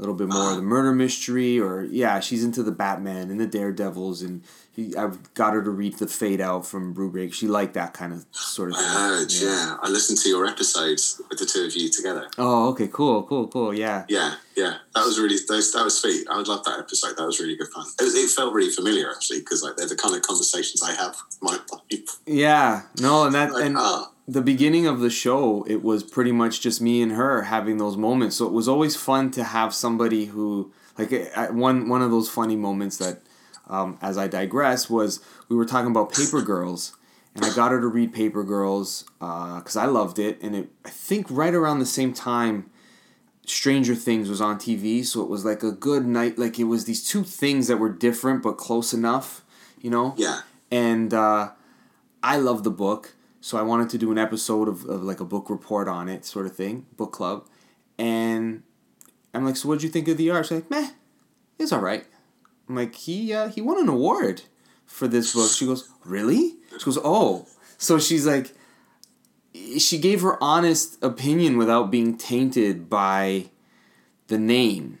a 0.00 0.02
little 0.02 0.14
bit 0.14 0.28
more 0.28 0.52
of 0.52 0.56
the 0.56 0.62
murder 0.62 0.92
mystery, 0.92 1.60
or 1.60 1.82
yeah, 1.82 2.20
she's 2.20 2.42
into 2.42 2.62
the 2.62 2.72
Batman 2.72 3.30
and 3.30 3.38
the 3.38 3.46
Daredevils, 3.46 4.22
and 4.22 4.42
he, 4.72 4.96
I've 4.96 5.34
got 5.34 5.52
her 5.52 5.62
to 5.62 5.68
read 5.68 5.98
the 5.98 6.06
Fade 6.06 6.40
Out 6.40 6.64
from 6.64 6.94
Brubaker. 6.94 7.34
She 7.34 7.46
liked 7.46 7.74
that 7.74 7.92
kind 7.92 8.14
of 8.14 8.24
sort 8.30 8.70
of. 8.70 8.76
I 8.78 8.82
heard, 8.82 9.30
yeah. 9.30 9.48
yeah. 9.48 9.76
I 9.82 9.90
listened 9.90 10.18
to 10.20 10.30
your 10.30 10.46
episodes 10.46 11.20
with 11.28 11.38
the 11.38 11.44
two 11.44 11.66
of 11.66 11.76
you 11.76 11.90
together. 11.90 12.28
Oh, 12.38 12.70
okay, 12.70 12.88
cool, 12.90 13.24
cool, 13.24 13.46
cool, 13.48 13.74
yeah. 13.74 14.06
Yeah, 14.08 14.36
yeah, 14.56 14.78
that 14.94 15.04
was 15.04 15.20
really 15.20 15.36
those, 15.46 15.70
that 15.74 15.84
was 15.84 16.00
sweet. 16.00 16.26
I 16.30 16.38
would 16.38 16.48
love 16.48 16.64
that 16.64 16.78
episode. 16.78 17.18
That 17.18 17.26
was 17.26 17.38
really 17.38 17.56
good 17.56 17.68
fun. 17.68 17.84
It, 18.00 18.04
was, 18.04 18.14
it 18.14 18.30
felt 18.30 18.54
really 18.54 18.70
familiar 18.70 19.10
actually 19.10 19.40
because 19.40 19.62
like 19.62 19.76
they're 19.76 19.86
the 19.86 19.96
kind 19.96 20.16
of 20.16 20.22
conversations 20.22 20.82
I 20.82 20.94
have 20.94 21.14
with 21.28 21.42
my 21.42 21.58
life. 21.70 22.20
Yeah, 22.24 22.82
no, 23.02 23.26
and 23.26 23.34
that 23.34 23.52
like, 23.52 23.66
and. 23.66 23.76
Ah 23.78 24.12
the 24.30 24.42
beginning 24.42 24.86
of 24.86 25.00
the 25.00 25.10
show, 25.10 25.64
it 25.68 25.82
was 25.82 26.04
pretty 26.04 26.30
much 26.30 26.60
just 26.60 26.80
me 26.80 27.02
and 27.02 27.12
her 27.12 27.42
having 27.42 27.78
those 27.78 27.96
moments. 27.96 28.36
So 28.36 28.46
it 28.46 28.52
was 28.52 28.68
always 28.68 28.94
fun 28.94 29.32
to 29.32 29.42
have 29.42 29.74
somebody 29.74 30.26
who, 30.26 30.72
like, 30.96 31.12
one 31.50 31.88
one 31.88 32.00
of 32.00 32.10
those 32.12 32.28
funny 32.30 32.56
moments 32.56 32.96
that, 32.98 33.22
um, 33.68 33.98
as 34.00 34.16
I 34.16 34.28
digress, 34.28 34.88
was 34.88 35.20
we 35.48 35.56
were 35.56 35.64
talking 35.64 35.90
about 35.90 36.12
Paper 36.12 36.42
Girls, 36.42 36.96
and 37.34 37.44
I 37.44 37.52
got 37.54 37.72
her 37.72 37.80
to 37.80 37.88
read 37.88 38.12
Paper 38.12 38.44
Girls 38.44 39.04
because 39.18 39.76
uh, 39.76 39.82
I 39.82 39.86
loved 39.86 40.18
it, 40.20 40.40
and 40.40 40.54
it 40.54 40.70
I 40.84 40.90
think 40.90 41.26
right 41.28 41.54
around 41.54 41.78
the 41.78 41.86
same 41.86 42.12
time. 42.12 42.70
Stranger 43.46 43.96
Things 43.96 44.28
was 44.28 44.40
on 44.40 44.58
TV, 44.58 45.04
so 45.04 45.22
it 45.22 45.28
was 45.28 45.44
like 45.44 45.64
a 45.64 45.72
good 45.72 46.06
night. 46.06 46.38
Like 46.38 46.60
it 46.60 46.64
was 46.64 46.84
these 46.84 47.02
two 47.04 47.24
things 47.24 47.66
that 47.66 47.78
were 47.78 47.88
different 47.88 48.44
but 48.44 48.52
close 48.58 48.92
enough, 48.92 49.42
you 49.80 49.90
know. 49.90 50.14
Yeah. 50.16 50.42
And 50.70 51.12
uh, 51.12 51.50
I 52.22 52.36
love 52.36 52.62
the 52.62 52.70
book, 52.70 53.16
so 53.40 53.58
I 53.58 53.62
wanted 53.62 53.90
to 53.90 53.98
do 53.98 54.12
an 54.12 54.18
episode 54.18 54.68
of, 54.68 54.84
of 54.84 55.02
like 55.02 55.20
a 55.20 55.24
book 55.24 55.50
report 55.50 55.88
on 55.88 56.08
it, 56.08 56.24
sort 56.24 56.46
of 56.46 56.54
thing, 56.54 56.86
book 56.96 57.12
club. 57.12 57.46
And 57.98 58.62
I'm 59.34 59.44
like, 59.44 59.56
so 59.56 59.68
what 59.68 59.76
did 59.76 59.84
you 59.84 59.90
think 59.90 60.08
of 60.08 60.16
the 60.16 60.30
art? 60.30 60.46
She's 60.46 60.56
like, 60.56 60.70
meh, 60.70 60.90
it's 61.58 61.72
all 61.72 61.80
right. 61.80 62.06
I'm 62.68 62.76
like, 62.76 62.94
he 62.94 63.32
uh, 63.32 63.48
he 63.48 63.60
won 63.60 63.80
an 63.80 63.88
award 63.88 64.42
for 64.86 65.08
this 65.08 65.34
book. 65.34 65.50
She 65.50 65.66
goes, 65.66 65.88
really? 66.04 66.56
She 66.78 66.84
goes, 66.84 66.98
oh. 67.02 67.46
So 67.78 67.98
she's 67.98 68.26
like, 68.26 68.54
she 69.78 69.98
gave 69.98 70.20
her 70.22 70.42
honest 70.42 71.02
opinion 71.02 71.56
without 71.56 71.90
being 71.90 72.16
tainted 72.16 72.88
by 72.88 73.50
the 74.28 74.38
name 74.38 74.99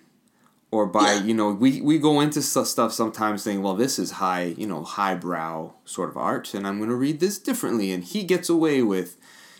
or 0.70 0.86
by 0.86 1.14
yeah. 1.14 1.24
you 1.24 1.34
know 1.34 1.50
we, 1.50 1.80
we 1.80 1.98
go 1.98 2.20
into 2.20 2.40
stuff 2.42 2.92
sometimes 2.92 3.42
saying 3.42 3.62
well 3.62 3.74
this 3.74 3.98
is 3.98 4.12
high 4.12 4.54
you 4.56 4.66
know 4.66 4.82
highbrow 4.84 5.72
sort 5.84 6.08
of 6.08 6.16
art 6.16 6.54
and 6.54 6.66
i'm 6.66 6.78
going 6.78 6.90
to 6.90 6.96
read 6.96 7.20
this 7.20 7.38
differently. 7.38 7.92
And 7.92 8.04
he 8.04 8.22
gets 8.24 8.48
away 8.48 8.82
with 8.82 9.16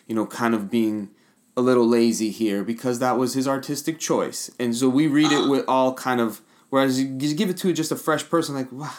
you 0.07 0.15
know 0.15 0.27
kind 0.27 0.55
of 0.55 0.71
being 0.71 1.11
a 1.57 1.61
little 1.61 1.87
lazy 1.87 2.31
here 2.31 2.63
because 2.63 3.01
that 3.01 3.19
was 3.19 3.35
his 3.35 3.47
artistic 3.49 3.99
choice. 3.99 4.51
And 4.59 4.75
so 4.75 4.89
we 4.89 5.07
read 5.09 5.33
it 5.33 5.41
uh-huh. 5.41 5.51
with 5.51 5.65
all 5.69 5.95
kind 5.95 6.21
of 6.21 6.41
whereas 6.71 7.01
you 7.01 7.35
give 7.35 7.51
it 7.51 7.57
to 7.59 7.73
just 7.73 7.93
a 7.93 7.97
fresh 7.97 8.29
person 8.29 8.55
like 8.55 8.71
wow 8.71 8.95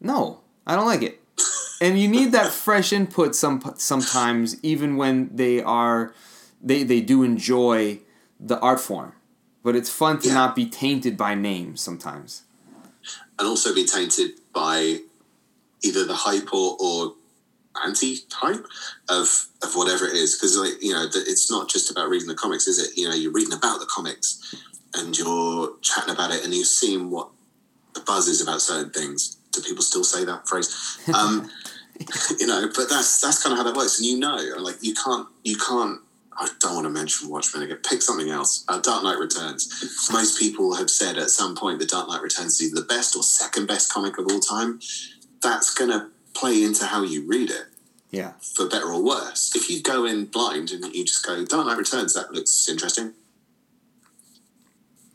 no 0.00 0.40
i 0.66 0.74
don't 0.74 0.86
like 0.86 1.02
it. 1.02 1.20
And 1.80 1.98
you 1.98 2.06
need 2.06 2.30
that 2.30 2.52
fresh 2.52 2.92
input 2.92 3.34
some 3.34 3.60
sometimes 3.76 4.62
even 4.62 4.96
when 4.96 5.34
they 5.34 5.60
are 5.60 6.14
they 6.62 6.84
they 6.84 7.00
do 7.00 7.24
enjoy 7.24 7.98
the 8.38 8.60
art 8.60 8.78
form 8.78 9.14
but 9.62 9.76
it's 9.76 9.90
fun 9.90 10.18
to 10.20 10.28
yeah. 10.28 10.34
not 10.34 10.56
be 10.56 10.66
tainted 10.66 11.16
by 11.16 11.34
names 11.34 11.80
sometimes. 11.80 12.42
And 13.38 13.48
also 13.48 13.74
be 13.74 13.84
tainted 13.84 14.32
by 14.52 14.98
either 15.82 16.04
the 16.04 16.14
hype 16.14 16.52
or, 16.52 16.76
or 16.80 17.14
anti-hype 17.84 18.66
of 19.08 19.46
of 19.62 19.74
whatever 19.74 20.06
it 20.06 20.14
is. 20.14 20.36
Because 20.36 20.56
like 20.56 20.82
you 20.82 20.92
know 20.92 21.06
it's 21.12 21.50
not 21.50 21.68
just 21.68 21.90
about 21.90 22.08
reading 22.08 22.28
the 22.28 22.34
comics 22.34 22.66
is 22.66 22.78
it? 22.78 22.96
You 22.96 23.08
know 23.08 23.14
you're 23.14 23.32
reading 23.32 23.54
about 23.54 23.80
the 23.80 23.86
comics 23.86 24.54
and 24.94 25.16
you're 25.16 25.76
chatting 25.80 26.14
about 26.14 26.32
it 26.32 26.44
and 26.44 26.54
you're 26.54 26.64
seeing 26.64 27.10
what 27.10 27.30
the 27.94 28.00
buzz 28.00 28.28
is 28.28 28.42
about 28.42 28.60
certain 28.60 28.90
things. 28.90 29.36
Do 29.52 29.62
people 29.62 29.82
still 29.82 30.04
say 30.04 30.24
that 30.24 30.48
phrase? 30.48 30.98
Um, 31.14 31.50
you 32.38 32.46
know 32.46 32.68
but 32.74 32.88
that's 32.88 33.20
that's 33.20 33.42
kind 33.42 33.52
of 33.52 33.58
how 33.58 33.64
that 33.64 33.76
works. 33.76 33.98
And 33.98 34.06
you 34.06 34.18
know 34.18 34.36
like 34.58 34.76
you 34.80 34.94
can't 34.94 35.26
you 35.44 35.56
can't 35.56 36.00
I 36.42 36.48
don't 36.58 36.74
want 36.74 36.86
to 36.86 36.90
mention 36.90 37.28
Watchmen 37.28 37.62
again. 37.62 37.78
Pick 37.88 38.02
something 38.02 38.28
else. 38.28 38.64
Uh, 38.68 38.80
Dark 38.80 39.04
Knight 39.04 39.18
Returns. 39.18 40.08
Most 40.10 40.40
people 40.40 40.74
have 40.74 40.90
said 40.90 41.16
at 41.16 41.30
some 41.30 41.54
point 41.54 41.78
that 41.78 41.90
Dark 41.90 42.08
Knight 42.08 42.20
Returns 42.20 42.60
is 42.60 42.66
either 42.66 42.80
the 42.80 42.86
best 42.86 43.14
or 43.14 43.22
second 43.22 43.66
best 43.66 43.92
comic 43.92 44.18
of 44.18 44.26
all 44.28 44.40
time. 44.40 44.80
That's 45.40 45.72
going 45.72 45.90
to 45.90 46.08
play 46.34 46.64
into 46.64 46.84
how 46.86 47.04
you 47.04 47.24
read 47.28 47.50
it. 47.50 47.66
Yeah. 48.10 48.32
For 48.40 48.68
better 48.68 48.88
or 48.88 49.02
worse. 49.04 49.54
If 49.54 49.70
you 49.70 49.82
go 49.82 50.04
in 50.04 50.24
blind 50.26 50.72
and 50.72 50.84
you 50.92 51.04
just 51.04 51.24
go, 51.24 51.44
Dark 51.44 51.66
Knight 51.66 51.78
Returns, 51.78 52.12
that 52.14 52.32
looks 52.32 52.68
interesting. 52.68 53.12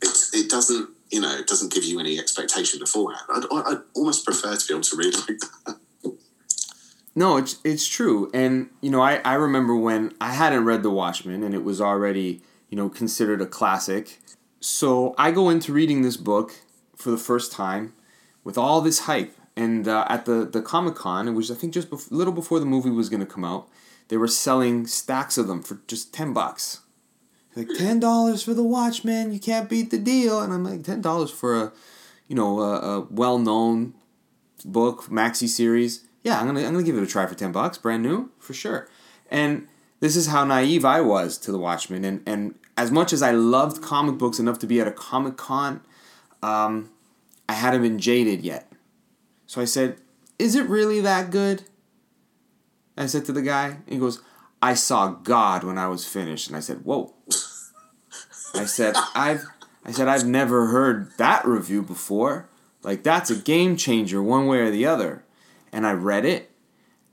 It, 0.00 0.16
it 0.32 0.50
doesn't, 0.50 0.88
you 1.10 1.20
know, 1.20 1.36
it 1.36 1.46
doesn't 1.46 1.72
give 1.72 1.84
you 1.84 2.00
any 2.00 2.18
expectation 2.18 2.78
beforehand. 2.78 3.26
I'd, 3.28 3.44
I'd 3.52 3.82
almost 3.94 4.24
prefer 4.24 4.56
to 4.56 4.66
be 4.66 4.72
able 4.72 4.82
to 4.82 4.96
read 4.96 5.14
like 5.14 5.38
that. 5.66 5.76
No, 7.18 7.36
it's 7.36 7.58
it's 7.64 7.84
true, 7.84 8.30
and 8.32 8.70
you 8.80 8.90
know, 8.90 9.00
I, 9.00 9.16
I 9.24 9.34
remember 9.34 9.74
when 9.74 10.14
I 10.20 10.34
hadn't 10.34 10.64
read 10.64 10.84
The 10.84 10.90
Watchmen, 10.90 11.42
and 11.42 11.52
it 11.52 11.64
was 11.64 11.80
already 11.80 12.42
you 12.70 12.76
know 12.76 12.88
considered 12.88 13.42
a 13.42 13.46
classic. 13.46 14.20
So 14.60 15.16
I 15.18 15.32
go 15.32 15.48
into 15.50 15.72
reading 15.72 16.02
this 16.02 16.16
book 16.16 16.54
for 16.94 17.10
the 17.10 17.18
first 17.18 17.50
time 17.50 17.92
with 18.44 18.56
all 18.56 18.80
this 18.80 19.00
hype, 19.00 19.34
and 19.56 19.88
uh, 19.88 20.06
at 20.08 20.26
the 20.26 20.44
the 20.44 20.62
Comic 20.62 20.94
Con, 20.94 21.26
it 21.26 21.32
was 21.32 21.50
I 21.50 21.56
think 21.56 21.74
just 21.74 21.90
a 21.90 21.98
little 22.14 22.32
before 22.32 22.60
the 22.60 22.66
movie 22.66 22.90
was 22.90 23.08
going 23.08 23.18
to 23.18 23.26
come 23.26 23.44
out. 23.44 23.68
They 24.06 24.16
were 24.16 24.28
selling 24.28 24.86
stacks 24.86 25.36
of 25.36 25.48
them 25.48 25.60
for 25.60 25.80
just 25.88 26.14
ten 26.14 26.32
bucks. 26.32 26.82
Like 27.56 27.66
ten 27.76 27.98
dollars 27.98 28.44
for 28.44 28.54
The 28.54 28.62
Watchmen, 28.62 29.32
you 29.32 29.40
can't 29.40 29.68
beat 29.68 29.90
the 29.90 29.98
deal. 29.98 30.40
And 30.40 30.52
I'm 30.52 30.62
like 30.62 30.84
ten 30.84 31.00
dollars 31.00 31.32
for 31.32 31.60
a, 31.60 31.72
you 32.28 32.36
know, 32.36 32.60
a, 32.60 32.78
a 32.78 33.00
well 33.10 33.38
known 33.40 33.94
book 34.64 35.06
maxi 35.06 35.48
series 35.48 36.04
yeah, 36.28 36.38
I'm 36.38 36.46
gonna 36.46 36.60
I'm 36.60 36.72
gonna 36.72 36.82
give 36.82 36.96
it 36.98 37.02
a 37.02 37.06
try 37.06 37.24
for 37.26 37.34
ten 37.34 37.52
bucks, 37.52 37.78
brand 37.78 38.02
new 38.02 38.30
for 38.38 38.52
sure. 38.52 38.86
And 39.30 39.66
this 40.00 40.14
is 40.14 40.26
how 40.26 40.44
naive 40.44 40.84
I 40.84 41.00
was 41.00 41.38
to 41.38 41.50
the 41.50 41.58
Watchmen, 41.58 42.04
and 42.04 42.22
and 42.26 42.54
as 42.76 42.90
much 42.90 43.14
as 43.14 43.22
I 43.22 43.30
loved 43.30 43.80
comic 43.82 44.18
books 44.18 44.38
enough 44.38 44.58
to 44.58 44.66
be 44.66 44.78
at 44.78 44.86
a 44.86 44.92
comic 44.92 45.38
con, 45.38 45.80
um, 46.42 46.90
I 47.48 47.54
hadn't 47.54 47.80
been 47.80 47.98
jaded 47.98 48.42
yet. 48.42 48.70
So 49.46 49.62
I 49.62 49.64
said, 49.64 49.96
"Is 50.38 50.54
it 50.54 50.68
really 50.68 51.00
that 51.00 51.30
good?" 51.30 51.64
I 52.96 53.06
said 53.06 53.24
to 53.26 53.32
the 53.32 53.42
guy, 53.42 53.78
he 53.86 53.96
goes, 53.96 54.20
"I 54.60 54.74
saw 54.74 55.08
God 55.08 55.64
when 55.64 55.78
I 55.78 55.88
was 55.88 56.06
finished," 56.06 56.48
and 56.48 56.56
I 56.56 56.60
said, 56.60 56.84
"Whoa." 56.84 57.14
I 58.54 58.66
said, 58.66 58.94
"I've." 59.14 59.44
I 59.84 59.92
said, 59.92 60.06
I've 60.06 60.26
never 60.26 60.66
heard 60.66 61.16
that 61.16 61.46
review 61.46 61.80
before. 61.80 62.50
Like, 62.82 63.04
that's 63.04 63.30
a 63.30 63.36
game 63.36 63.74
changer 63.74 64.22
one 64.22 64.46
way 64.46 64.58
or 64.58 64.70
the 64.70 64.84
other 64.84 65.24
and 65.72 65.86
I 65.86 65.92
read 65.92 66.24
it 66.24 66.50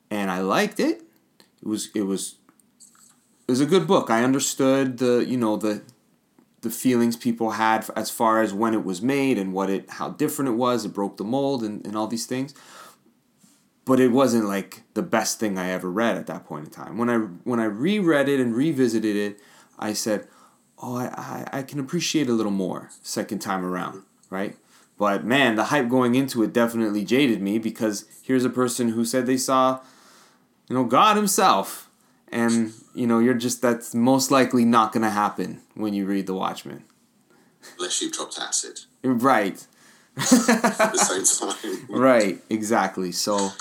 and 0.10 0.32
I 0.32 0.40
liked 0.40 0.80
it. 0.80 1.04
It 1.62 1.68
was 1.68 1.90
it 1.96 2.04
was 2.04 2.36
it 3.48 3.52
was 3.52 3.62
a 3.62 3.66
good 3.66 3.88
book. 3.88 4.10
I 4.10 4.24
understood 4.24 4.98
the 4.98 5.26
you 5.26 5.38
know 5.38 5.58
the 5.58 5.82
the 6.62 6.70
feelings 6.70 7.16
people 7.16 7.52
had 7.52 7.88
as 7.96 8.10
far 8.10 8.42
as 8.42 8.54
when 8.54 8.74
it 8.74 8.84
was 8.84 9.02
made 9.02 9.38
and 9.38 9.54
what 9.54 9.70
it 9.70 9.90
how 9.92 10.10
different 10.10 10.50
it 10.50 10.56
was. 10.56 10.86
It 10.86 10.94
broke 10.94 11.18
the 11.18 11.24
mold 11.24 11.64
and, 11.64 11.86
and 11.86 11.96
all 11.96 12.08
these 12.08 12.26
things. 12.26 12.54
But 13.86 14.00
it 14.00 14.12
wasn't 14.12 14.46
like 14.46 14.82
the 14.96 15.04
best 15.04 15.40
thing 15.40 15.60
I 15.60 15.70
ever 15.70 15.92
read 15.92 16.18
at 16.18 16.26
that 16.26 16.46
point 16.46 16.66
in 16.66 16.72
time. 16.72 16.98
When 16.98 17.10
I 17.10 17.18
when 17.44 17.60
I 17.60 17.66
reread 17.66 18.28
it 18.28 18.40
and 18.40 18.56
revisited 18.56 19.16
it, 19.16 19.40
I 19.78 19.94
said, 19.94 20.28
"Oh, 20.80 20.96
I, 20.96 21.06
I, 21.06 21.60
I 21.60 21.62
can 21.62 21.80
appreciate 21.80 22.28
a 22.28 22.34
little 22.34 22.52
more 22.52 22.90
second 23.04 23.40
time 23.40 23.64
around." 23.64 24.02
Right? 24.32 24.58
But 24.98 25.26
man, 25.26 25.56
the 25.56 25.66
hype 25.66 25.90
going 25.90 26.16
into 26.16 26.42
it 26.44 26.54
definitely 26.54 27.04
jaded 27.04 27.42
me 27.42 27.60
because 27.60 28.06
here's 28.24 28.46
a 28.46 28.50
person 28.50 28.90
who 28.90 29.04
said 29.04 29.26
they 29.26 29.38
saw 29.38 29.82
you 30.70 30.76
know, 30.76 30.84
God 30.84 31.16
Himself, 31.16 31.90
and 32.32 32.74
you 32.94 33.08
know, 33.08 33.20
you're 33.20 33.34
just 33.34 33.62
that's 33.62 33.94
most 33.94 34.32
likely 34.32 34.66
not 34.66 34.92
gonna 34.92 35.12
happen 35.12 35.62
when 35.76 35.94
you 35.94 36.06
read 36.06 36.28
The 36.28 36.34
Watchmen. 36.34 36.84
Unless 37.78 38.02
you've 38.02 38.14
dropped 38.14 38.40
acid. 38.40 38.82
Right. 39.04 39.66
At 40.18 40.24
the 40.24 40.98
same 40.98 41.50
time. 41.50 41.86
Right. 41.90 42.42
Exactly. 42.50 43.12
So, 43.12 43.52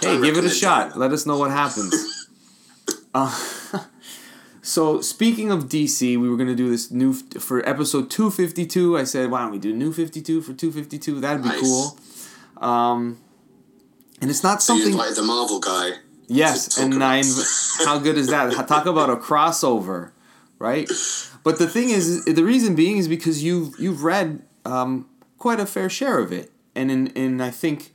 hey, 0.00 0.20
give 0.20 0.36
it 0.36 0.44
a 0.44 0.50
shot. 0.50 0.96
Let 0.98 1.12
us 1.12 1.26
know 1.26 1.36
what 1.38 1.50
happens. 1.50 2.28
uh, 3.14 3.38
so 4.62 5.00
speaking 5.00 5.50
of 5.50 5.64
DC, 5.68 6.20
we 6.20 6.28
were 6.28 6.36
gonna 6.36 6.54
do 6.54 6.68
this 6.68 6.90
new 6.90 7.12
for 7.12 7.66
episode 7.68 8.10
two 8.10 8.30
fifty 8.30 8.66
two. 8.66 8.96
I 8.96 9.04
said, 9.04 9.30
why 9.30 9.42
don't 9.42 9.52
we 9.52 9.58
do 9.58 9.72
new 9.72 9.92
fifty 9.92 10.20
two 10.20 10.40
for 10.42 10.52
two 10.52 10.70
fifty 10.70 10.98
two? 10.98 11.20
That'd 11.20 11.42
be 11.42 11.48
nice. 11.48 11.60
cool. 11.60 11.98
Um, 12.58 13.18
and 14.20 14.30
it's 14.30 14.42
not 14.42 14.62
something. 14.62 14.84
So 14.84 14.88
you 14.88 14.94
invited 14.94 15.16
the 15.16 15.22
Marvel 15.22 15.60
guy. 15.60 15.92
Yes, 16.26 16.78
and 16.78 16.98
nine. 16.98 17.24
how 17.84 17.98
good 17.98 18.16
is 18.16 18.28
that? 18.28 18.52
Talk 18.68 18.86
about 18.86 19.10
a 19.10 19.16
crossover, 19.16 20.12
right? 20.58 20.88
But 21.42 21.58
the 21.58 21.66
thing 21.66 21.90
is, 21.90 22.24
the 22.24 22.44
reason 22.44 22.74
being 22.74 22.98
is 22.98 23.08
because 23.08 23.42
you've 23.42 23.74
you've 23.80 24.04
read 24.04 24.42
um, 24.64 25.08
quite 25.38 25.58
a 25.58 25.66
fair 25.66 25.88
share 25.88 26.18
of 26.18 26.32
it, 26.32 26.52
and 26.74 26.90
in 26.90 27.06
in 27.08 27.40
I 27.40 27.50
think 27.50 27.92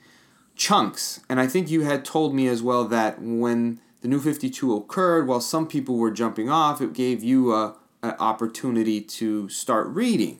chunks. 0.56 1.22
And 1.30 1.40
I 1.40 1.48
think 1.48 1.70
you 1.70 1.82
had 1.82 2.04
told 2.04 2.34
me 2.34 2.48
as 2.48 2.62
well 2.62 2.86
that 2.86 3.22
when 3.22 3.80
the 4.06 4.10
new 4.10 4.20
52 4.20 4.76
occurred, 4.76 5.28
while 5.28 5.42
some 5.42 5.66
people 5.66 5.98
were 5.98 6.12
jumping 6.12 6.48
off, 6.48 6.80
it 6.80 6.94
gave 6.94 7.24
you 7.24 7.56
a, 7.56 7.76
an 8.04 8.14
opportunity 8.20 9.02
to 9.02 9.50
start 9.50 9.88
reading 9.88 10.40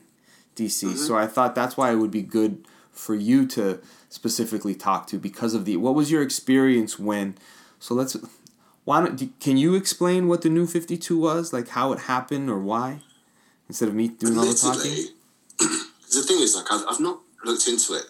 DC. 0.54 0.84
Mm-hmm. 0.84 0.96
So 0.96 1.16
I 1.16 1.26
thought 1.26 1.56
that's 1.56 1.76
why 1.76 1.90
it 1.90 1.96
would 1.96 2.12
be 2.12 2.22
good 2.22 2.64
for 2.92 3.16
you 3.16 3.44
to 3.48 3.80
specifically 4.08 4.76
talk 4.76 5.08
to 5.08 5.18
because 5.18 5.52
of 5.52 5.64
the 5.64 5.78
what 5.78 5.96
was 5.96 6.12
your 6.12 6.22
experience 6.22 6.96
when 6.96 7.36
so 7.80 7.92
let's 7.92 8.16
why 8.84 9.04
don't 9.04 9.40
can 9.40 9.56
you 9.56 9.74
explain 9.74 10.28
what 10.28 10.42
the 10.42 10.48
new 10.48 10.68
52 10.68 11.18
was? 11.18 11.52
Like 11.52 11.70
how 11.70 11.92
it 11.92 12.02
happened 12.02 12.48
or 12.48 12.60
why? 12.60 13.00
Instead 13.68 13.88
of 13.88 13.96
me 13.96 14.06
doing 14.06 14.38
all 14.38 14.46
the 14.46 14.54
talking? 14.54 15.08
The 16.14 16.22
thing 16.22 16.38
is 16.40 16.54
like 16.54 16.70
I've, 16.70 16.84
I've 16.88 17.00
not 17.00 17.18
looked 17.44 17.66
into 17.66 17.94
it 17.94 18.04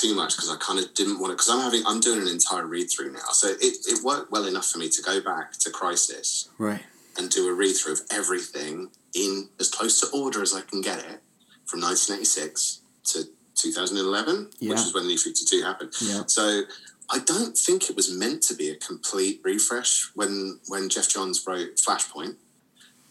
too 0.00 0.14
much 0.14 0.36
because 0.36 0.50
I 0.50 0.56
kind 0.56 0.78
of 0.78 0.94
didn't 0.94 1.18
want 1.18 1.30
to 1.30 1.34
because 1.34 1.48
I'm 1.48 1.60
having 1.60 1.82
I'm 1.86 2.00
doing 2.00 2.20
an 2.20 2.28
entire 2.28 2.66
read 2.66 2.88
through 2.90 3.12
now 3.12 3.30
so 3.32 3.48
it, 3.48 3.76
it 3.86 4.04
worked 4.04 4.30
well 4.30 4.46
enough 4.46 4.66
for 4.66 4.78
me 4.78 4.88
to 4.88 5.02
go 5.02 5.20
back 5.20 5.52
to 5.58 5.70
Crisis 5.70 6.48
right 6.58 6.82
and 7.18 7.30
do 7.30 7.48
a 7.48 7.54
read 7.54 7.74
through 7.74 7.94
of 7.94 8.00
everything 8.10 8.90
in 9.14 9.48
as 9.60 9.70
close 9.70 10.00
to 10.00 10.16
order 10.16 10.42
as 10.42 10.54
I 10.54 10.62
can 10.62 10.80
get 10.80 10.98
it 10.98 11.20
from 11.66 11.80
1986 11.80 12.80
to 13.04 13.24
2011, 13.54 14.50
yeah. 14.58 14.70
which 14.70 14.78
is 14.80 14.94
when 14.94 15.06
the 15.08 15.16
52 15.16 15.62
happened. 15.62 15.92
Yeah. 16.00 16.22
So 16.26 16.62
I 17.10 17.18
don't 17.18 17.56
think 17.56 17.90
it 17.90 17.96
was 17.96 18.12
meant 18.12 18.42
to 18.44 18.54
be 18.54 18.70
a 18.70 18.76
complete 18.76 19.40
refresh 19.44 20.10
when 20.14 20.60
when 20.68 20.88
Geoff 20.88 21.08
Johns 21.08 21.44
wrote 21.46 21.76
Flashpoint, 21.76 22.36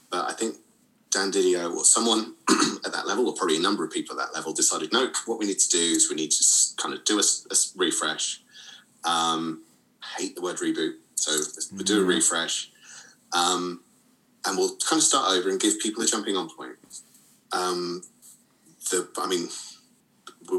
but 0.09 0.29
I 0.29 0.33
think 0.33 0.55
Dan 1.11 1.31
Didio 1.31 1.75
or 1.75 1.83
someone 1.83 2.35
at 2.85 2.93
that 2.93 3.05
level, 3.05 3.27
or 3.27 3.35
probably 3.35 3.57
a 3.57 3.61
number 3.61 3.83
of 3.83 3.91
people 3.91 4.19
at 4.19 4.25
that 4.25 4.35
level, 4.35 4.53
decided 4.53 4.93
no, 4.93 5.11
what 5.25 5.39
we 5.39 5.45
need 5.45 5.59
to 5.59 5.69
do 5.69 5.77
is 5.77 6.09
we 6.09 6.15
need 6.15 6.31
to 6.31 6.45
kind 6.77 6.95
of 6.95 7.03
do 7.03 7.19
a, 7.19 7.23
a 7.51 7.55
refresh. 7.75 8.41
Um, 9.03 9.63
hate 10.17 10.35
the 10.35 10.41
word 10.41 10.57
reboot, 10.57 10.93
so 11.15 11.31
we'll 11.73 11.83
do 11.83 11.97
a 11.97 11.99
mm-hmm. 11.99 12.09
refresh, 12.09 12.71
um, 13.33 13.81
and 14.45 14.57
we'll 14.57 14.77
kind 14.77 14.99
of 14.99 15.03
start 15.03 15.31
over 15.31 15.49
and 15.49 15.59
give 15.59 15.79
people 15.79 16.01
a 16.03 16.07
jumping 16.07 16.37
on 16.37 16.49
point. 16.49 16.77
Um, 17.51 18.03
the, 18.89 19.09
I 19.17 19.27
mean, 19.27 19.49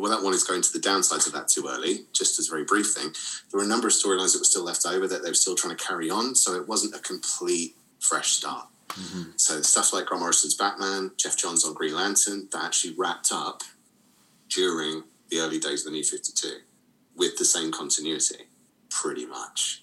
without 0.01 0.23
wanting 0.23 0.41
to 0.41 0.47
go 0.47 0.55
into 0.55 0.73
the 0.73 0.79
downsides 0.79 1.27
of 1.27 1.33
that 1.33 1.49
too 1.49 1.67
early, 1.69 2.07
just 2.13 2.39
as 2.39 2.49
a 2.49 2.51
very 2.51 2.65
brief 2.65 2.93
thing, 2.93 3.13
there 3.51 3.59
were 3.59 3.65
a 3.65 3.69
number 3.69 3.87
of 3.87 3.95
storylines 3.95 4.33
that 4.33 4.41
were 4.41 4.45
still 4.45 4.65
left 4.65 4.87
over 4.87 5.09
that 5.09 5.23
they 5.23 5.31
were 5.31 5.35
still 5.35 5.55
trying 5.55 5.77
to 5.77 5.85
carry 5.85 6.11
on. 6.11 6.35
So 6.35 6.55
it 6.55 6.69
wasn't 6.69 6.95
a 6.95 6.99
complete 6.99 7.77
fresh 7.99 8.33
start. 8.33 8.67
Mm-hmm. 8.95 9.23
So 9.37 9.63
stuff 9.63 9.93
like 9.93 10.07
Grant 10.07 10.21
Morrison's 10.21 10.55
Batman, 10.55 11.13
Geoff 11.17 11.37
Johns 11.37 11.65
on 11.65 11.75
Green 11.75 11.95
Lantern, 11.95 12.49
that 12.53 12.65
actually 12.65 12.95
wrapped 12.97 13.31
up 13.33 13.63
during 14.49 15.05
the 15.31 15.41
early 15.41 15.59
days 15.59 15.87
of 15.87 15.93
the 15.93 15.99
New 15.99 16.05
52 16.05 16.59
with 17.17 17.39
the 17.39 17.45
same 17.45 17.73
continuity, 17.73 18.47
pretty 18.91 19.27
much. 19.27 19.83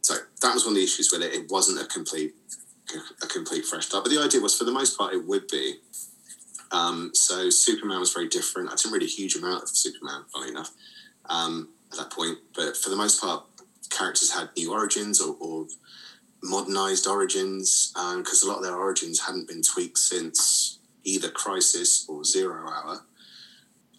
So 0.00 0.14
that 0.42 0.54
was 0.54 0.64
one 0.64 0.72
of 0.72 0.76
the 0.76 0.84
issues 0.84 1.10
with 1.12 1.22
it. 1.22 1.32
It 1.32 1.50
wasn't 1.50 1.80
a 1.80 1.86
complete 1.86 2.34
a 3.22 3.26
complete 3.26 3.66
fresh 3.66 3.86
start. 3.86 4.04
But 4.04 4.10
the 4.10 4.22
idea 4.22 4.40
was 4.40 4.56
for 4.56 4.64
the 4.64 4.72
most 4.72 4.96
part 4.96 5.12
it 5.12 5.26
would 5.26 5.46
be 5.48 5.74
um, 6.70 7.10
so 7.14 7.50
Superman 7.50 8.00
was 8.00 8.12
very 8.12 8.28
different. 8.28 8.68
I 8.68 8.74
didn't 8.74 8.92
read 8.92 9.02
a 9.02 9.06
huge 9.06 9.36
amount 9.36 9.62
of 9.62 9.68
Superman, 9.70 10.24
funny 10.32 10.50
enough, 10.50 10.70
um, 11.26 11.68
at 11.92 11.98
that 11.98 12.10
point. 12.10 12.38
But 12.54 12.76
for 12.76 12.90
the 12.90 12.96
most 12.96 13.20
part, 13.20 13.44
characters 13.90 14.32
had 14.32 14.50
new 14.56 14.72
origins 14.72 15.20
or, 15.20 15.36
or 15.40 15.66
modernized 16.42 17.06
origins 17.06 17.92
because 17.92 18.42
um, 18.42 18.48
a 18.48 18.52
lot 18.52 18.58
of 18.58 18.64
their 18.64 18.76
origins 18.76 19.26
hadn't 19.26 19.48
been 19.48 19.62
tweaked 19.62 19.98
since 19.98 20.78
either 21.04 21.30
Crisis 21.30 22.06
or 22.08 22.24
Zero 22.24 22.68
Hour. 22.68 23.04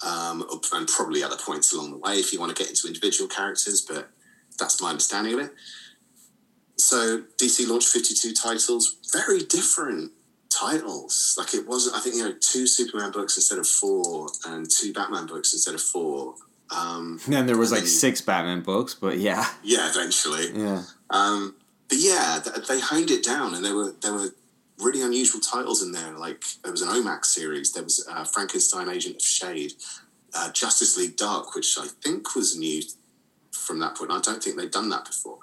Um, 0.02 0.46
and 0.74 0.88
probably 0.88 1.24
other 1.24 1.36
points 1.36 1.74
along 1.74 1.92
the 1.92 1.98
way 1.98 2.14
if 2.14 2.32
you 2.32 2.40
want 2.40 2.56
to 2.56 2.62
get 2.62 2.70
into 2.70 2.88
individual 2.88 3.28
characters, 3.28 3.82
but 3.82 4.10
that's 4.58 4.82
my 4.82 4.92
understanding 4.92 5.34
of 5.34 5.40
it. 5.42 5.52
So 6.78 7.24
DC 7.38 7.68
launched 7.68 7.90
52 7.90 8.34
titles, 8.34 8.96
very 9.12 9.40
different 9.40 10.14
titles. 10.50 11.36
Like 11.38 11.54
it 11.54 11.68
wasn't. 11.68 11.96
I 11.96 12.00
think 12.00 12.16
you 12.16 12.24
know 12.24 12.34
two 12.40 12.68
Superman 12.68 13.12
books 13.12 13.38
instead 13.38 13.60
of 13.60 13.68
four, 13.68 14.30
and 14.48 14.70
two 14.70 14.94
Batman 14.94 15.28
books 15.28 15.54
instead 15.54 15.76
of 15.76 15.82
four. 15.82 16.36
Um, 16.72 17.20
and 17.26 17.34
then 17.34 17.46
there 17.46 17.58
was 17.58 17.72
like 17.72 17.82
then, 17.82 17.90
six 17.90 18.22
Batman 18.22 18.62
books, 18.62 18.94
but 18.94 19.18
yeah. 19.18 19.46
Yeah, 19.64 19.90
eventually. 19.90 20.52
Yeah. 20.54 20.84
Um, 21.10 21.56
but 21.90 21.98
yeah, 21.98 22.40
they 22.68 22.80
honed 22.80 23.12
it 23.12 23.24
down, 23.24 23.54
and 23.54 23.66
there 23.66 23.76
were 23.76 23.94
there 24.02 24.14
were 24.14 24.30
really 24.78 25.02
unusual 25.02 25.42
titles 25.42 25.84
in 25.84 25.92
there. 25.92 26.12
Like 26.18 26.44
there 26.64 26.72
was 26.72 26.82
an 26.82 26.90
OMAC 26.90 27.26
series. 27.26 27.74
There 27.74 27.84
was 27.84 28.08
uh, 28.10 28.24
Frankenstein, 28.24 28.90
Agent 28.90 29.18
of 29.18 29.22
Shade, 29.22 29.74
uh, 30.34 30.52
Justice 30.52 30.98
League 30.98 31.18
Dark, 31.18 31.54
which 31.56 31.78
I 31.78 31.88
think 32.04 32.36
was 32.36 32.58
new 32.58 32.82
from 33.52 33.80
that 33.80 33.96
point. 33.96 34.12
I 34.12 34.22
don't 34.22 34.42
think 34.42 34.56
they'd 34.56 34.72
done 34.72 34.90
that 34.90 35.06
before. 35.06 35.40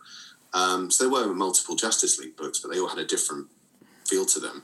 Um, 0.54 0.90
so 0.90 1.10
there 1.10 1.28
were 1.28 1.34
multiple 1.34 1.76
Justice 1.76 2.18
League 2.18 2.36
books, 2.36 2.60
but 2.60 2.72
they 2.72 2.80
all 2.80 2.88
had 2.88 2.98
a 2.98 3.04
different 3.04 3.48
feel 4.06 4.24
to 4.24 4.40
them 4.40 4.62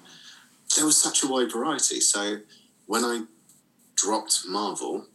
there 0.76 0.86
was 0.86 0.96
such 0.96 1.22
a 1.22 1.28
wide 1.28 1.52
variety. 1.52 2.00
So 2.00 2.38
when 2.86 3.04
I 3.04 3.24
dropped 3.94 4.42
Marvel 4.48 5.06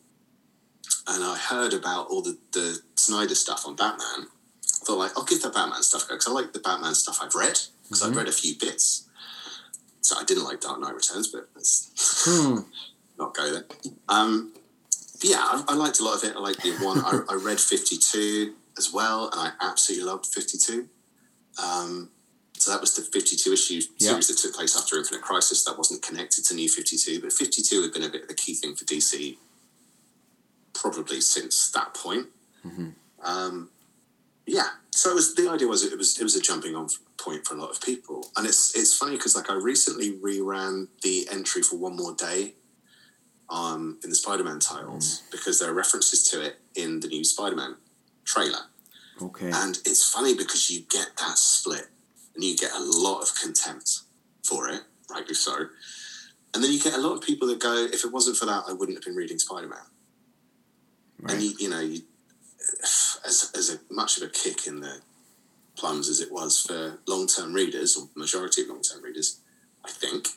and 1.08 1.24
I 1.24 1.38
heard 1.38 1.74
about 1.74 2.08
all 2.08 2.22
the, 2.22 2.38
the 2.52 2.80
Snyder 2.96 3.36
stuff 3.36 3.66
on 3.66 3.76
Batman, 3.76 4.28
thought 4.88 4.98
like 4.98 5.12
I'll 5.18 5.26
give 5.26 5.42
the 5.42 5.50
Batman 5.50 5.84
stuff 5.84 6.06
a 6.06 6.08
go 6.08 6.16
because 6.16 6.28
I 6.28 6.32
like 6.32 6.54
the 6.54 6.60
Batman 6.60 6.96
stuff 6.96 7.20
I've 7.22 7.36
read 7.36 7.60
because 7.84 8.02
mm-hmm. 8.02 8.12
I've 8.12 8.18
read 8.18 8.28
a 8.28 8.32
few 8.32 8.56
bits. 8.60 9.08
So 10.02 10.16
I 10.18 10.24
didn't 10.24 10.46
like 10.46 10.62
Dark 10.62 10.80
Knight 10.80 10.96
Returns, 10.96 11.28
but 11.28 11.50
let's 11.54 11.92
hmm. 12.26 12.60
not 13.20 13.36
go 13.36 13.52
there. 13.52 13.66
Um, 14.08 14.54
yeah, 15.22 15.40
I, 15.40 15.64
I, 15.68 15.76
liked 15.76 16.00
a 16.00 16.04
lot 16.04 16.16
of 16.16 16.30
it. 16.30 16.36
I 16.36 16.40
liked 16.40 16.64
the 16.64 16.72
one. 16.84 17.00
I, 17.00 17.20
I 17.30 17.36
read 17.36 17.60
Fifty 17.60 17.98
Two 17.98 18.54
as 18.78 18.94
well, 18.94 19.30
and 19.32 19.42
I 19.42 19.52
absolutely 19.60 20.06
loved 20.06 20.28
Fifty 20.28 20.58
Two. 20.58 20.88
Um, 21.62 22.12
so 22.54 22.72
that 22.72 22.82
was 22.82 22.96
the 22.96 23.04
52 23.04 23.54
issue 23.54 23.82
series 23.98 24.28
that 24.28 24.38
took 24.40 24.56
place 24.56 24.76
after 24.76 24.98
Infinite 24.98 25.22
Crisis. 25.22 25.64
That 25.64 25.78
wasn't 25.78 26.02
connected 26.02 26.44
to 26.46 26.56
New 26.56 26.68
52, 26.68 27.22
but 27.22 27.32
52 27.32 27.84
had 27.84 27.94
been 27.94 28.04
a 28.04 28.10
bit 28.10 28.24
of 28.24 28.30
a 28.32 28.34
key 28.34 28.56
thing 28.56 28.76
for 28.76 28.84
DC 28.84 29.38
probably 30.74 31.22
since 31.22 31.70
that 31.72 31.94
point. 31.94 32.28
Mm-hmm. 32.66 32.90
Um, 33.24 33.70
yeah, 34.48 34.68
so 34.92 35.12
it 35.12 35.16
was 35.16 35.36
the 35.36 35.50
idea 35.50 35.68
was 35.68 35.84
it 35.84 35.98
was 35.98 36.18
it 36.20 36.24
was 36.24 36.36
a 36.36 36.42
jumping 36.42 36.74
on 36.74 36.88
point 37.18 37.46
for 37.46 37.56
a 37.56 37.58
lot 37.60 37.70
of 37.70 37.82
people, 37.82 38.32
and 38.38 38.48
it's 38.48 38.76
it's 38.76 38.98
funny 38.98 39.18
because 39.18 39.36
like 39.36 39.50
I 39.50 39.56
recently 39.56 40.14
reran 40.14 40.88
the 41.04 41.28
entry 41.30 41.62
for 41.62 41.76
One 41.76 41.98
More 41.98 42.16
Day 42.16 42.54
um, 43.50 44.00
in 44.04 44.10
the 44.10 44.16
Spider-Man 44.16 44.60
titles 44.60 45.22
mm. 45.22 45.32
because 45.32 45.60
there 45.60 45.70
are 45.70 45.74
references 45.74 46.24
to 46.30 46.42
it 46.42 46.60
in 46.76 47.02
the 47.02 47.08
new 47.08 47.26
Spider-Man 47.26 47.76
trailer. 48.24 48.62
Okay, 49.22 49.52
and 49.52 49.78
it's 49.86 50.10
funny 50.10 50.34
because 50.34 50.72
you 50.72 50.82
get 50.90 51.10
that 51.18 51.38
split 51.38 51.88
and 52.34 52.44
you 52.44 52.56
get 52.56 52.72
a 52.72 52.82
lot 52.82 53.22
of 53.22 53.30
contempt 53.36 54.00
for 54.44 54.70
it, 54.70 54.82
rightly 55.10 55.36
so. 55.36 55.68
And 56.54 56.64
then 56.64 56.72
you 56.72 56.80
get 56.80 56.94
a 56.94 57.02
lot 57.02 57.14
of 57.14 57.22
people 57.22 57.48
that 57.50 57.60
go, 57.60 57.88
if 57.92 58.06
it 58.06 58.12
wasn't 58.14 58.38
for 58.38 58.46
that, 58.46 58.64
I 58.68 58.74
wouldn't 58.74 58.98
have 58.98 59.04
been 59.04 59.16
reading 59.16 59.38
Spider 59.38 59.68
Man. 59.68 59.80
Right. 61.20 61.34
And 61.34 61.44
you, 61.44 61.54
you 61.60 61.70
know, 61.70 61.82
you, 61.82 62.02
as 63.26 63.52
as 63.56 63.70
a, 63.74 63.94
much 63.94 64.18
of 64.18 64.24
a 64.24 64.30
kick 64.30 64.68
in 64.68 64.80
the 64.80 65.00
plums 65.76 66.10
as 66.10 66.20
it 66.20 66.32
was 66.32 66.60
for 66.60 67.00
long 67.08 67.28
term 67.28 67.54
readers 67.54 67.96
or 67.96 68.10
majority 68.16 68.64
of 68.64 68.70
long 68.70 68.82
term 68.82 69.04
readers, 69.04 69.40
I 69.86 69.92
think 69.92 70.30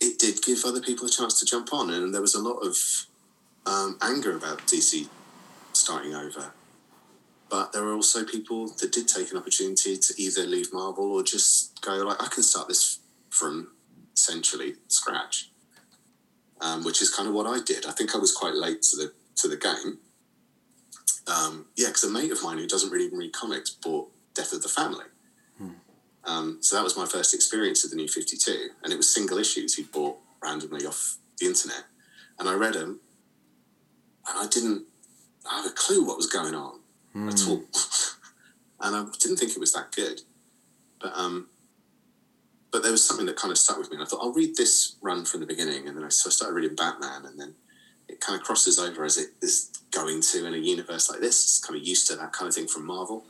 it 0.00 0.18
did 0.18 0.42
give 0.42 0.64
other 0.64 0.80
people 0.80 1.06
a 1.06 1.10
chance 1.10 1.38
to 1.40 1.46
jump 1.46 1.72
on, 1.72 1.90
and 1.90 2.12
there 2.12 2.20
was 2.20 2.34
a 2.34 2.42
lot 2.42 2.58
of 2.58 2.76
um, 3.66 3.98
anger 4.02 4.36
about 4.36 4.58
DC 4.66 5.08
starting 5.72 6.14
over. 6.14 6.52
But 7.48 7.72
there 7.72 7.84
were 7.84 7.92
also 7.92 8.24
people 8.24 8.68
that 8.68 8.92
did 8.92 9.06
take 9.06 9.30
an 9.30 9.36
opportunity 9.36 9.98
to 9.98 10.14
either 10.16 10.42
leave 10.42 10.72
Marvel 10.72 11.12
or 11.12 11.22
just 11.22 11.80
go 11.82 11.96
like, 11.96 12.20
I 12.20 12.28
can 12.28 12.42
start 12.42 12.66
this 12.66 13.00
from 13.28 13.68
essentially 14.14 14.76
scratch, 14.88 15.50
um, 16.60 16.82
which 16.82 17.02
is 17.02 17.14
kind 17.14 17.28
of 17.28 17.34
what 17.34 17.46
I 17.46 17.62
did. 17.62 17.86
I 17.86 17.92
think 17.92 18.14
I 18.14 18.18
was 18.18 18.32
quite 18.32 18.54
late 18.54 18.82
to 18.82 18.96
the 18.96 19.12
to 19.36 19.48
the 19.48 19.56
game. 19.56 19.98
Um, 21.26 21.66
yeah, 21.76 21.88
because 21.88 22.04
a 22.04 22.10
mate 22.10 22.32
of 22.32 22.42
mine 22.42 22.58
who 22.58 22.66
doesn't 22.66 22.90
really 22.90 23.08
read 23.14 23.32
comics 23.32 23.70
bought 23.70 24.10
Death 24.34 24.52
of 24.52 24.62
the 24.62 24.68
Family. 24.68 25.04
Um, 26.24 26.58
so 26.60 26.76
that 26.76 26.84
was 26.84 26.96
my 26.96 27.06
first 27.06 27.34
experience 27.34 27.84
of 27.84 27.90
the 27.90 27.96
New 27.96 28.08
Fifty 28.08 28.36
Two, 28.36 28.70
and 28.82 28.92
it 28.92 28.96
was 28.96 29.12
single 29.12 29.38
issues 29.38 29.74
he 29.74 29.82
bought 29.82 30.16
randomly 30.42 30.86
off 30.86 31.16
the 31.38 31.46
internet, 31.46 31.84
and 32.38 32.48
I 32.48 32.54
read 32.54 32.74
them, 32.74 33.00
and 34.28 34.38
I 34.38 34.46
didn't 34.46 34.84
have 35.50 35.66
a 35.66 35.70
clue 35.70 36.04
what 36.06 36.16
was 36.16 36.26
going 36.26 36.54
on 36.54 36.78
at 37.28 37.46
all, 37.48 37.62
and 38.80 38.96
I 38.96 39.04
didn't 39.18 39.38
think 39.38 39.52
it 39.52 39.58
was 39.60 39.72
that 39.72 39.92
good, 39.94 40.22
but 41.00 41.12
um, 41.16 41.48
but 42.70 42.82
there 42.82 42.92
was 42.92 43.04
something 43.04 43.26
that 43.26 43.36
kind 43.36 43.50
of 43.50 43.58
stuck 43.58 43.78
with 43.78 43.90
me. 43.90 43.96
And 43.96 44.04
I 44.04 44.06
thought 44.06 44.20
I'll 44.22 44.32
read 44.32 44.56
this 44.56 44.96
run 45.02 45.24
from 45.24 45.40
the 45.40 45.46
beginning, 45.46 45.88
and 45.88 45.96
then 45.96 46.04
I, 46.04 46.08
so 46.08 46.28
I 46.28 46.32
started 46.32 46.54
reading 46.54 46.76
Batman, 46.76 47.26
and 47.26 47.38
then 47.38 47.54
it 48.08 48.20
kind 48.20 48.38
of 48.38 48.46
crosses 48.46 48.78
over 48.78 49.04
as 49.04 49.18
it 49.18 49.30
is 49.42 49.70
going 49.92 50.20
to 50.20 50.46
in 50.46 50.54
a 50.54 50.58
universe 50.58 51.08
like 51.08 51.20
this. 51.20 51.60
Kind 51.64 51.78
of 51.80 51.86
used 51.86 52.08
to 52.08 52.16
that 52.16 52.32
kind 52.32 52.48
of 52.48 52.54
thing 52.54 52.66
from 52.66 52.86
Marvel, 52.86 53.24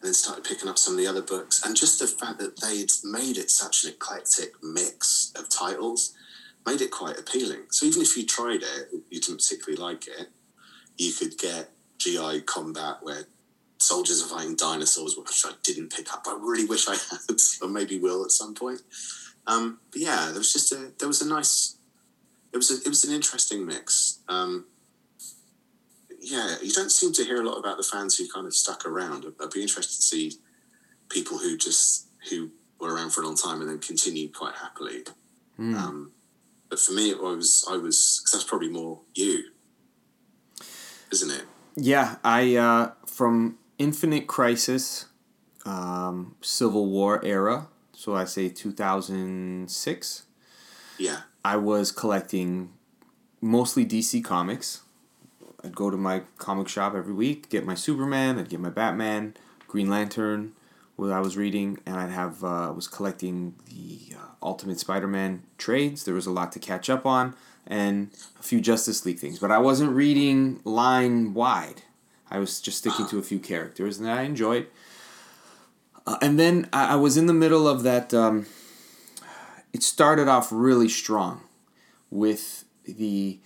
and 0.00 0.08
then 0.08 0.14
started 0.14 0.44
picking 0.44 0.68
up 0.68 0.78
some 0.78 0.94
of 0.94 0.98
the 0.98 1.06
other 1.06 1.22
books, 1.22 1.62
and 1.64 1.76
just 1.76 1.98
the 1.98 2.06
fact 2.06 2.38
that 2.38 2.60
they'd 2.60 2.90
made 3.04 3.36
it 3.36 3.50
such 3.50 3.84
an 3.84 3.90
eclectic 3.90 4.52
mix 4.62 5.32
of 5.36 5.48
titles 5.48 6.14
made 6.64 6.80
it 6.80 6.90
quite 6.90 7.18
appealing. 7.18 7.62
So 7.70 7.86
even 7.86 8.02
if 8.02 8.16
you 8.16 8.24
tried 8.24 8.62
it, 8.62 8.88
you 9.10 9.20
didn't 9.20 9.38
particularly 9.38 9.82
like 9.82 10.06
it, 10.06 10.28
you 10.96 11.12
could 11.12 11.36
get 11.38 11.70
GI 11.98 12.42
combat 12.42 12.98
where 13.02 13.26
soldiers 13.78 14.22
are 14.22 14.28
fighting 14.28 14.56
dinosaurs, 14.56 15.16
which 15.16 15.44
I 15.44 15.52
didn't 15.62 15.92
pick 15.92 16.12
up. 16.12 16.24
I 16.26 16.38
really 16.40 16.64
wish 16.64 16.88
I 16.88 16.92
had, 16.92 17.36
or 17.62 17.68
maybe 17.68 17.98
will 17.98 18.24
at 18.24 18.30
some 18.30 18.54
point. 18.54 18.80
Um, 19.46 19.80
but 19.90 20.00
yeah, 20.00 20.26
there 20.26 20.38
was 20.38 20.52
just 20.52 20.72
a 20.72 20.92
there 20.98 21.08
was 21.08 21.20
a 21.20 21.28
nice, 21.28 21.76
it 22.52 22.56
was 22.56 22.70
a, 22.70 22.74
it 22.74 22.88
was 22.88 23.04
an 23.04 23.14
interesting 23.14 23.66
mix. 23.66 24.20
Um, 24.28 24.66
yeah, 26.22 26.56
you 26.62 26.70
don't 26.72 26.90
seem 26.90 27.12
to 27.14 27.24
hear 27.24 27.42
a 27.42 27.44
lot 27.44 27.58
about 27.58 27.76
the 27.76 27.82
fans 27.82 28.16
who 28.16 28.28
kind 28.28 28.46
of 28.46 28.54
stuck 28.54 28.86
around. 28.86 29.24
I'd, 29.26 29.44
I'd 29.44 29.50
be 29.50 29.62
interested 29.62 29.96
to 29.96 30.02
see 30.02 30.32
people 31.08 31.38
who 31.38 31.56
just 31.58 32.06
who 32.30 32.50
were 32.80 32.94
around 32.94 33.10
for 33.10 33.22
a 33.22 33.26
long 33.26 33.36
time 33.36 33.60
and 33.60 33.68
then 33.68 33.78
continued 33.80 34.34
quite 34.34 34.54
happily. 34.54 35.04
Mm. 35.58 35.74
Um, 35.74 36.12
but 36.70 36.78
for 36.78 36.92
me, 36.92 37.10
it 37.10 37.20
was 37.20 37.66
I 37.68 37.76
was 37.76 38.22
that's 38.32 38.44
probably 38.44 38.70
more 38.70 39.00
you, 39.14 39.44
isn't 41.10 41.30
it? 41.30 41.44
Yeah, 41.76 42.16
I 42.22 42.56
uh, 42.56 42.92
from 43.06 43.58
Infinite 43.78 44.26
Crisis, 44.26 45.06
um, 45.66 46.36
Civil 46.40 46.86
War 46.86 47.22
era. 47.24 47.68
So 47.92 48.14
I 48.14 48.24
say 48.24 48.48
two 48.48 48.72
thousand 48.72 49.70
six. 49.70 50.24
Yeah. 50.98 51.22
I 51.44 51.56
was 51.56 51.90
collecting 51.90 52.70
mostly 53.40 53.84
DC 53.84 54.22
comics. 54.22 54.82
I'd 55.64 55.74
go 55.74 55.90
to 55.90 55.96
my 55.96 56.22
comic 56.38 56.68
shop 56.68 56.94
every 56.94 57.12
week, 57.12 57.48
get 57.48 57.64
my 57.64 57.74
Superman, 57.74 58.38
I'd 58.38 58.48
get 58.48 58.60
my 58.60 58.70
Batman, 58.70 59.34
Green 59.68 59.88
Lantern, 59.88 60.52
what 60.96 61.10
I 61.10 61.20
was 61.20 61.36
reading, 61.36 61.78
and 61.86 61.96
I'd 61.96 62.10
have 62.10 62.44
uh, 62.44 62.68
I 62.68 62.70
was 62.70 62.88
collecting 62.88 63.54
the 63.66 64.16
uh, 64.16 64.26
Ultimate 64.42 64.78
Spider-Man 64.78 65.42
trades. 65.58 66.04
There 66.04 66.14
was 66.14 66.26
a 66.26 66.32
lot 66.32 66.52
to 66.52 66.58
catch 66.58 66.90
up 66.90 67.06
on, 67.06 67.34
and 67.66 68.10
a 68.38 68.42
few 68.42 68.60
Justice 68.60 69.06
League 69.06 69.18
things. 69.18 69.38
But 69.38 69.50
I 69.50 69.58
wasn't 69.58 69.92
reading 69.92 70.60
line 70.64 71.34
wide. 71.34 71.82
I 72.30 72.38
was 72.38 72.60
just 72.60 72.78
sticking 72.78 73.06
to 73.08 73.18
a 73.18 73.22
few 73.22 73.38
characters, 73.38 73.98
and 73.98 74.10
I 74.10 74.22
enjoyed. 74.22 74.66
Uh, 76.06 76.18
and 76.20 76.38
then 76.38 76.68
I, 76.72 76.94
I 76.94 76.96
was 76.96 77.16
in 77.16 77.26
the 77.26 77.32
middle 77.32 77.68
of 77.68 77.82
that. 77.84 78.12
Um, 78.12 78.46
it 79.72 79.82
started 79.82 80.28
off 80.28 80.48
really 80.50 80.88
strong 80.88 81.42
with 82.10 82.64
the 82.84 83.38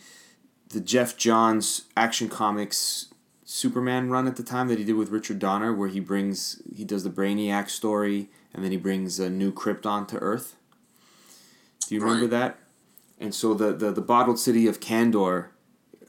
the 0.68 0.80
Geoff 0.80 1.16
Johns 1.16 1.82
Action 1.96 2.28
Comics 2.28 3.06
Superman 3.44 4.10
run 4.10 4.26
at 4.26 4.36
the 4.36 4.42
time 4.42 4.68
that 4.68 4.78
he 4.78 4.84
did 4.84 4.94
with 4.96 5.10
Richard 5.10 5.38
Donner, 5.38 5.72
where 5.72 5.88
he 5.88 6.00
brings 6.00 6.60
he 6.74 6.84
does 6.84 7.04
the 7.04 7.10
Brainiac 7.10 7.68
story, 7.70 8.28
and 8.52 8.64
then 8.64 8.72
he 8.72 8.76
brings 8.76 9.20
a 9.20 9.30
new 9.30 9.52
Krypton 9.52 10.06
to 10.08 10.18
Earth. 10.18 10.56
Do 11.88 11.94
you 11.94 12.00
remember 12.00 12.22
Right. 12.24 12.30
that? 12.30 12.58
And 13.18 13.34
so 13.34 13.54
the, 13.54 13.72
the 13.72 13.92
the 13.92 14.00
bottled 14.02 14.38
city 14.38 14.66
of 14.66 14.80
Kandor, 14.80 15.46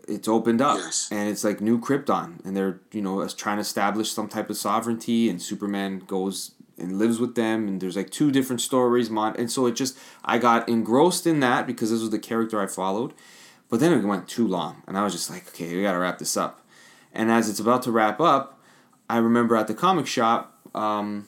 it's 0.08 0.28
opened 0.28 0.62
up, 0.62 0.78
Yes. 0.80 1.08
and 1.12 1.30
it's 1.30 1.44
like 1.44 1.62
new 1.62 1.80
Krypton, 1.80 2.44
and 2.44 2.58
they're 2.58 2.80
you 2.92 3.02
know 3.02 3.26
trying 3.30 3.58
to 3.58 3.62
establish 3.62 4.12
some 4.12 4.28
type 4.28 4.50
of 4.50 4.58
sovereignty, 4.58 5.30
and 5.30 5.42
Superman 5.42 6.00
goes 6.00 6.52
and 6.80 6.98
lives 7.00 7.20
with 7.20 7.36
them, 7.36 7.68
and 7.68 7.80
there's 7.82 7.96
like 7.96 8.10
two 8.10 8.32
different 8.32 8.62
stories, 8.62 9.10
and 9.10 9.52
so 9.52 9.66
it 9.68 9.76
just 9.76 9.98
I 10.26 10.38
got 10.40 10.68
engrossed 10.68 11.26
in 11.28 11.40
that 11.42 11.66
because 11.68 11.92
this 11.92 12.02
was 12.02 12.10
the 12.12 12.20
character 12.20 12.60
I 12.60 12.68
followed, 12.68 13.14
but 13.70 13.80
then 13.80 13.94
it 13.94 14.06
went 14.06 14.28
too 14.28 14.48
long, 14.48 14.84
and 14.88 14.98
I 14.98 15.04
was 15.04 15.14
just 15.14 15.30
like, 15.30 15.48
okay, 15.50 15.76
we 15.76 15.82
gotta 15.82 16.00
wrap 16.00 16.20
this 16.20 16.38
up, 16.38 16.62
and 17.14 17.32
as 17.32 17.50
it's 17.50 17.60
about 17.60 17.84
to 17.84 17.92
wrap 17.92 18.20
up, 18.20 18.60
I 19.10 19.18
remember 19.18 19.56
at 19.56 19.68
the 19.68 19.74
comic 19.74 20.08
shop, 20.08 20.58
um, 20.76 21.28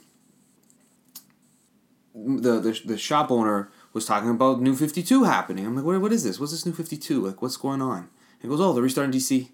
the, 2.14 2.60
the 2.60 2.82
the 2.86 2.98
shop 2.98 3.32
owner 3.32 3.72
was 3.94 4.06
talking 4.06 4.30
about 4.30 4.62
New 4.62 4.76
Fifty 4.76 5.04
Two 5.04 5.24
happening. 5.24 5.66
I'm 5.66 5.76
like, 5.76 5.86
what, 5.86 6.00
what 6.02 6.12
is 6.12 6.24
this? 6.24 6.40
What's 6.40 6.52
this 6.52 6.66
New 6.66 6.74
Fifty 6.74 6.98
Two? 6.98 7.26
Like, 7.26 7.42
what's 7.42 7.58
going 7.58 7.82
on? 7.82 8.10
He 8.42 8.48
goes, 8.48 8.60
oh, 8.62 8.74
they're 8.74 8.84
restarting 8.84 9.18
DC. 9.18 9.50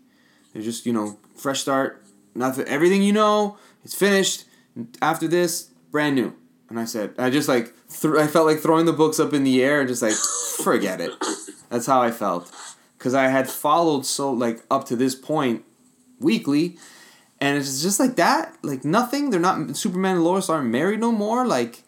They're 0.54 0.62
just 0.62 0.86
you 0.86 0.94
know 0.94 1.18
fresh 1.36 1.62
start. 1.62 2.04
Nothing. 2.34 2.68
Everything 2.68 3.02
you 3.02 3.14
know, 3.14 3.58
it's 3.84 3.96
finished. 3.96 4.46
After 5.02 5.28
this, 5.28 5.70
brand 5.92 6.16
new. 6.16 6.36
And 6.70 6.80
I 6.80 6.86
said, 6.86 7.14
I 7.18 7.30
just 7.30 7.48
like 7.48 7.74
th- 7.90 8.16
I 8.16 8.28
felt 8.28 8.48
like 8.48 8.60
throwing 8.60 8.86
the 8.86 8.94
books 8.94 9.20
up 9.20 9.34
in 9.34 9.44
the 9.44 9.64
air 9.64 9.80
and 9.80 9.88
just 9.88 10.02
like 10.02 10.16
forget 10.64 11.00
it. 11.00 11.12
That's 11.70 11.86
how 11.86 12.02
I 12.02 12.12
felt 12.12 12.52
because 13.06 13.14
I 13.14 13.28
had 13.28 13.48
followed 13.48 14.04
so 14.04 14.32
like 14.32 14.64
up 14.72 14.86
to 14.86 14.96
this 14.96 15.14
point 15.14 15.64
weekly, 16.20 16.76
and 17.40 17.56
it's 17.56 17.84
just 17.84 18.00
like 18.00 18.16
that. 18.16 18.58
Like 18.64 18.84
nothing. 18.84 19.30
They're 19.30 19.40
not 19.40 19.78
Superman 19.78 20.16
and 20.16 20.24
Lois 20.24 20.50
aren't 20.50 20.72
married 20.72 21.02
no 21.02 21.12
more. 21.12 21.46
Like 21.46 21.84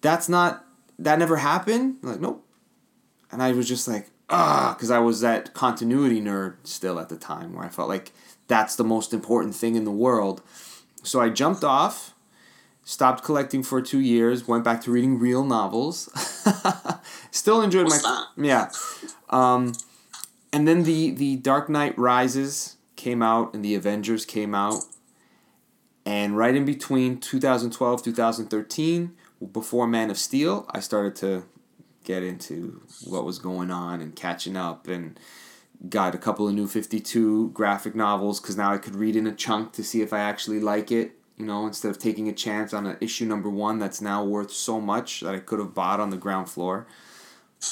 that's 0.00 0.28
not 0.28 0.64
that 0.98 1.20
never 1.20 1.36
happened. 1.36 1.98
like 2.02 2.18
nope. 2.18 2.44
And 3.30 3.40
I 3.40 3.52
was 3.52 3.68
just 3.68 3.86
like 3.86 4.10
ah, 4.30 4.74
because 4.76 4.90
I 4.90 4.98
was 4.98 5.20
that 5.20 5.54
continuity 5.54 6.20
nerd 6.20 6.56
still 6.64 6.98
at 6.98 7.08
the 7.08 7.16
time 7.16 7.52
where 7.54 7.64
I 7.64 7.68
felt 7.68 7.88
like 7.88 8.10
that's 8.48 8.74
the 8.74 8.82
most 8.82 9.14
important 9.14 9.54
thing 9.54 9.76
in 9.76 9.84
the 9.84 9.92
world. 9.92 10.42
So 11.04 11.20
I 11.20 11.28
jumped 11.28 11.62
off, 11.62 12.16
stopped 12.82 13.22
collecting 13.22 13.62
for 13.62 13.80
two 13.80 14.00
years, 14.00 14.48
went 14.48 14.64
back 14.64 14.80
to 14.82 14.90
reading 14.90 15.20
real 15.20 15.44
novels. 15.44 16.08
still 17.30 17.62
enjoyed 17.62 17.84
What's 17.84 18.02
my 18.02 18.24
that? 18.36 18.44
yeah. 18.44 18.70
Um, 19.30 19.74
and 20.52 20.66
then 20.66 20.84
the 20.84 21.10
the 21.10 21.36
Dark 21.36 21.68
Knight 21.68 21.96
Rises 21.98 22.76
came 22.96 23.22
out 23.22 23.54
and 23.54 23.64
the 23.64 23.74
Avengers 23.74 24.24
came 24.24 24.54
out. 24.54 24.84
And 26.04 26.36
right 26.36 26.54
in 26.54 26.64
between 26.64 27.20
2012 27.20 28.02
2013 28.02 29.14
before 29.52 29.86
Man 29.86 30.10
of 30.10 30.18
Steel, 30.18 30.66
I 30.70 30.80
started 30.80 31.14
to 31.16 31.44
get 32.04 32.22
into 32.22 32.82
what 33.04 33.24
was 33.24 33.38
going 33.38 33.70
on 33.70 34.00
and 34.00 34.16
catching 34.16 34.56
up 34.56 34.88
and 34.88 35.20
got 35.88 36.14
a 36.14 36.18
couple 36.18 36.48
of 36.48 36.54
new 36.54 36.66
52 36.66 37.50
graphic 37.50 37.94
novels 37.94 38.40
cuz 38.40 38.56
now 38.56 38.72
I 38.72 38.78
could 38.78 38.96
read 38.96 39.14
in 39.14 39.26
a 39.26 39.34
chunk 39.34 39.72
to 39.72 39.84
see 39.84 40.00
if 40.00 40.12
I 40.12 40.18
actually 40.18 40.58
like 40.58 40.90
it, 40.90 41.18
you 41.36 41.44
know, 41.44 41.66
instead 41.66 41.90
of 41.90 41.98
taking 41.98 42.28
a 42.28 42.32
chance 42.32 42.72
on 42.72 42.86
an 42.86 42.96
issue 43.00 43.26
number 43.26 43.50
1 43.50 43.78
that's 43.78 44.00
now 44.00 44.24
worth 44.24 44.50
so 44.50 44.80
much 44.80 45.20
that 45.20 45.34
I 45.34 45.38
could 45.38 45.58
have 45.60 45.74
bought 45.74 46.00
on 46.00 46.10
the 46.10 46.16
ground 46.16 46.48
floor. 46.48 46.86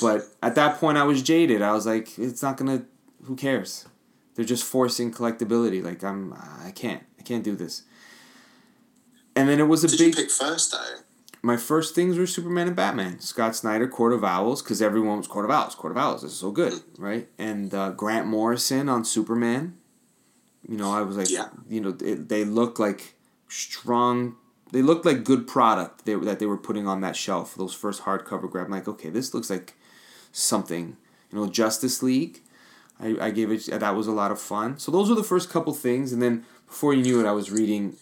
But 0.01 0.23
at 0.43 0.55
that 0.57 0.79
point 0.79 0.99
I 0.99 1.05
was 1.05 1.23
jaded. 1.23 1.63
I 1.63 1.73
was 1.73 1.87
like 1.87 2.19
it's 2.19 2.43
not 2.43 2.57
going 2.57 2.79
to 2.79 2.85
who 3.25 3.37
cares? 3.37 3.87
They're 4.35 4.45
just 4.45 4.65
forcing 4.65 5.13
collectability. 5.13 5.83
Like 5.83 6.03
I'm 6.05 6.33
I 6.35 6.73
can't. 6.75 7.03
I 7.19 7.23
can't 7.23 7.45
do 7.45 7.55
this. 7.57 7.83
And 9.35 9.49
then 9.49 9.61
it 9.61 9.65
was 9.65 9.85
a 9.85 9.89
Did 9.89 9.99
big 9.99 10.17
you 10.17 10.23
pick 10.23 10.31
first 10.31 10.73
though? 10.73 10.97
my 11.43 11.57
first 11.57 11.95
things 11.95 12.19
were 12.19 12.27
Superman 12.27 12.67
and 12.67 12.75
Batman. 12.75 13.21
Scott 13.21 13.55
Snyder, 13.55 13.87
Court 13.87 14.13
of 14.13 14.25
Owls, 14.25 14.63
because 14.63 14.83
everyone 14.83 15.19
was 15.19 15.29
Court 15.29 15.45
of 15.45 15.51
Owls, 15.51 15.75
Court 15.77 15.93
of 15.93 15.97
Owls. 15.99 16.23
This 16.23 16.33
is 16.33 16.39
so 16.39 16.51
good, 16.51 16.73
right? 16.99 17.29
And 17.39 17.73
uh, 17.73 17.91
Grant 17.91 18.27
Morrison 18.27 18.89
on 18.89 19.05
Superman. 19.05 19.77
You 20.69 20.77
know, 20.77 20.91
I 20.91 21.03
was 21.03 21.17
like, 21.17 21.31
Yeah. 21.31 21.49
you 21.69 21.81
know, 21.81 21.97
it, 22.01 22.29
they 22.29 22.45
look 22.45 22.81
like 22.81 23.15
strong. 23.49 24.35
They 24.77 24.83
looked 24.83 25.07
like 25.07 25.25
good 25.25 25.47
product 25.47 26.05
they, 26.05 26.17
that 26.17 26.39
they 26.39 26.45
were 26.45 26.59
putting 26.59 26.87
on 26.87 27.01
that 27.01 27.17
shelf. 27.17 27.55
Those 27.55 27.73
first 27.73 28.03
hardcover 28.03 28.51
grab, 28.51 28.67
I'm 28.67 28.73
like, 28.73 28.87
okay, 28.87 29.09
this 29.09 29.33
looks 29.33 29.49
like 29.49 29.73
something. 30.33 30.99
You 31.33 31.39
know, 31.39 31.47
Justice 31.47 32.03
League. 32.03 32.43
I, 33.01 33.17
I 33.19 33.31
gave 33.31 33.51
it 33.51 33.65
that 33.71 33.97
was 33.97 34.07
a 34.07 34.13
lot 34.13 34.31
of 34.31 34.39
fun. 34.39 34.79
So 34.79 34.93
those 34.93 35.09
were 35.09 35.15
the 35.15 35.25
first 35.25 35.49
couple 35.49 35.73
things, 35.73 36.13
and 36.13 36.21
then 36.21 36.45
before 36.67 36.93
you 36.93 37.03
knew 37.03 37.19
it, 37.25 37.27
I 37.27 37.33
was 37.33 37.51
reading 37.51 37.97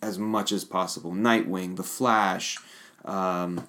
as 0.00 0.18
much 0.18 0.50
as 0.50 0.64
possible. 0.64 1.12
Nightwing, 1.12 1.76
The 1.76 1.82
Flash, 1.82 2.56
um, 3.04 3.68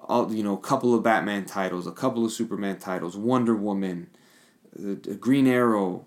all 0.00 0.32
you 0.32 0.42
know, 0.42 0.54
a 0.54 0.60
couple 0.62 0.94
of 0.94 1.02
Batman 1.02 1.44
titles, 1.44 1.86
a 1.86 1.92
couple 1.92 2.24
of 2.24 2.32
Superman 2.32 2.78
titles, 2.78 3.18
Wonder 3.18 3.54
Woman, 3.54 4.08
Green 5.20 5.46
Arrow, 5.46 6.06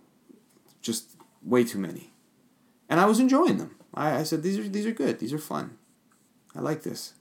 just 0.81 1.12
way 1.43 1.63
too 1.63 1.77
many, 1.77 2.12
and 2.89 2.99
I 2.99 3.05
was 3.05 3.19
enjoying 3.19 3.60
them. 3.60 3.75
I, 3.93 4.17
I 4.17 4.23
said 4.23 4.43
these 4.43 4.58
are 4.58 4.67
these 4.67 4.86
are 4.86 4.91
good. 4.91 5.19
These 5.19 5.34
are 5.34 5.39
fun. 5.39 5.77
I 6.56 6.62
like 6.62 6.84
this. 6.84 7.13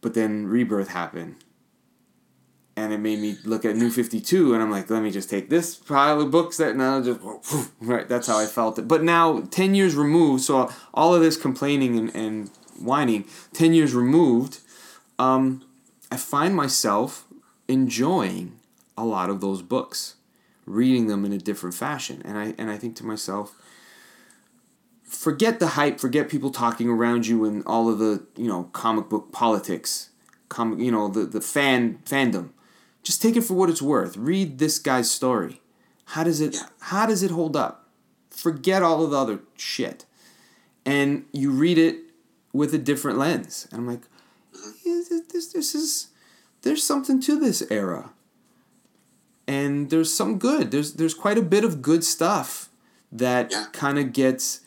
But 0.00 0.14
then 0.14 0.46
Rebirth 0.46 0.88
happened, 0.88 1.36
and 2.76 2.92
it 2.92 2.98
made 2.98 3.18
me 3.18 3.38
look 3.44 3.64
at 3.64 3.76
New 3.76 3.90
Fifty 3.90 4.20
Two, 4.20 4.54
and 4.54 4.62
I'm 4.62 4.70
like, 4.70 4.88
let 4.90 5.02
me 5.02 5.10
just 5.10 5.30
take 5.30 5.50
this 5.50 5.74
pile 5.74 6.20
of 6.20 6.30
books 6.30 6.58
that 6.58 6.76
now 6.76 7.02
just 7.02 7.20
right. 7.80 8.08
That's 8.08 8.26
how 8.26 8.38
I 8.38 8.46
felt 8.46 8.78
it. 8.78 8.86
But 8.86 9.02
now, 9.02 9.40
ten 9.50 9.74
years 9.74 9.94
removed, 9.94 10.44
so 10.44 10.70
all 10.94 11.14
of 11.14 11.22
this 11.22 11.36
complaining 11.36 11.98
and, 11.98 12.14
and 12.14 12.50
whining, 12.80 13.24
ten 13.52 13.72
years 13.72 13.94
removed, 13.94 14.60
um, 15.18 15.64
I 16.10 16.16
find 16.16 16.54
myself 16.54 17.26
enjoying 17.68 18.58
a 18.96 19.04
lot 19.04 19.30
of 19.30 19.40
those 19.40 19.62
books, 19.62 20.16
reading 20.66 21.06
them 21.08 21.24
in 21.24 21.32
a 21.32 21.38
different 21.38 21.74
fashion, 21.74 22.22
and 22.24 22.38
I 22.38 22.54
and 22.58 22.70
I 22.70 22.78
think 22.78 22.96
to 22.96 23.06
myself. 23.06 23.54
Forget 25.16 25.60
the 25.60 25.68
hype. 25.68 25.98
Forget 25.98 26.28
people 26.28 26.50
talking 26.50 26.88
around 26.88 27.26
you 27.26 27.44
and 27.44 27.64
all 27.66 27.88
of 27.88 27.98
the 27.98 28.26
you 28.36 28.48
know 28.48 28.64
comic 28.72 29.08
book 29.08 29.32
politics 29.32 30.10
com- 30.48 30.78
you 30.78 30.90
know 30.90 31.08
the 31.08 31.24
the 31.24 31.40
fan 31.40 31.98
fandom. 32.04 32.50
Just 33.02 33.22
take 33.22 33.36
it 33.36 33.42
for 33.42 33.54
what 33.54 33.70
it's 33.70 33.82
worth. 33.82 34.16
Read 34.16 34.58
this 34.58 34.78
guy's 34.78 35.10
story. 35.10 35.60
How 36.06 36.24
does 36.24 36.40
it 36.40 36.56
how 36.80 37.06
does 37.06 37.22
it 37.22 37.30
hold 37.30 37.56
up? 37.56 37.88
Forget 38.30 38.82
all 38.82 39.04
of 39.04 39.10
the 39.10 39.18
other 39.18 39.40
shit. 39.56 40.04
And 40.84 41.24
you 41.32 41.50
read 41.50 41.78
it 41.78 41.96
with 42.52 42.72
a 42.74 42.78
different 42.78 43.18
lens. 43.18 43.66
And 43.70 43.80
I'm 43.80 43.86
like, 43.88 44.02
mm-hmm. 44.54 45.00
this, 45.08 45.08
this, 45.32 45.52
this 45.52 45.74
is 45.74 46.08
there's 46.62 46.82
something 46.82 47.20
to 47.22 47.38
this 47.38 47.62
era. 47.70 48.10
And 49.48 49.90
there's 49.90 50.12
some 50.12 50.38
good. 50.38 50.70
There's 50.70 50.94
there's 50.94 51.14
quite 51.14 51.38
a 51.38 51.42
bit 51.42 51.64
of 51.64 51.82
good 51.82 52.04
stuff 52.04 52.68
that 53.12 53.50
Yeah. 53.52 53.66
kind 53.72 53.98
of 53.98 54.12
gets 54.12 54.60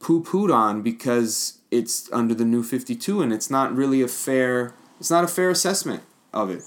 poo 0.00 0.22
pooed 0.22 0.52
on 0.52 0.82
because 0.82 1.58
it's 1.70 2.10
under 2.12 2.34
the 2.34 2.44
new 2.44 2.62
52 2.62 3.22
and 3.22 3.32
it's 3.32 3.50
not 3.50 3.74
really 3.74 4.02
a 4.02 4.08
fair 4.08 4.74
it's 4.98 5.10
not 5.10 5.22
a 5.24 5.28
fair 5.28 5.48
assessment 5.50 6.02
of 6.32 6.50
it. 6.50 6.62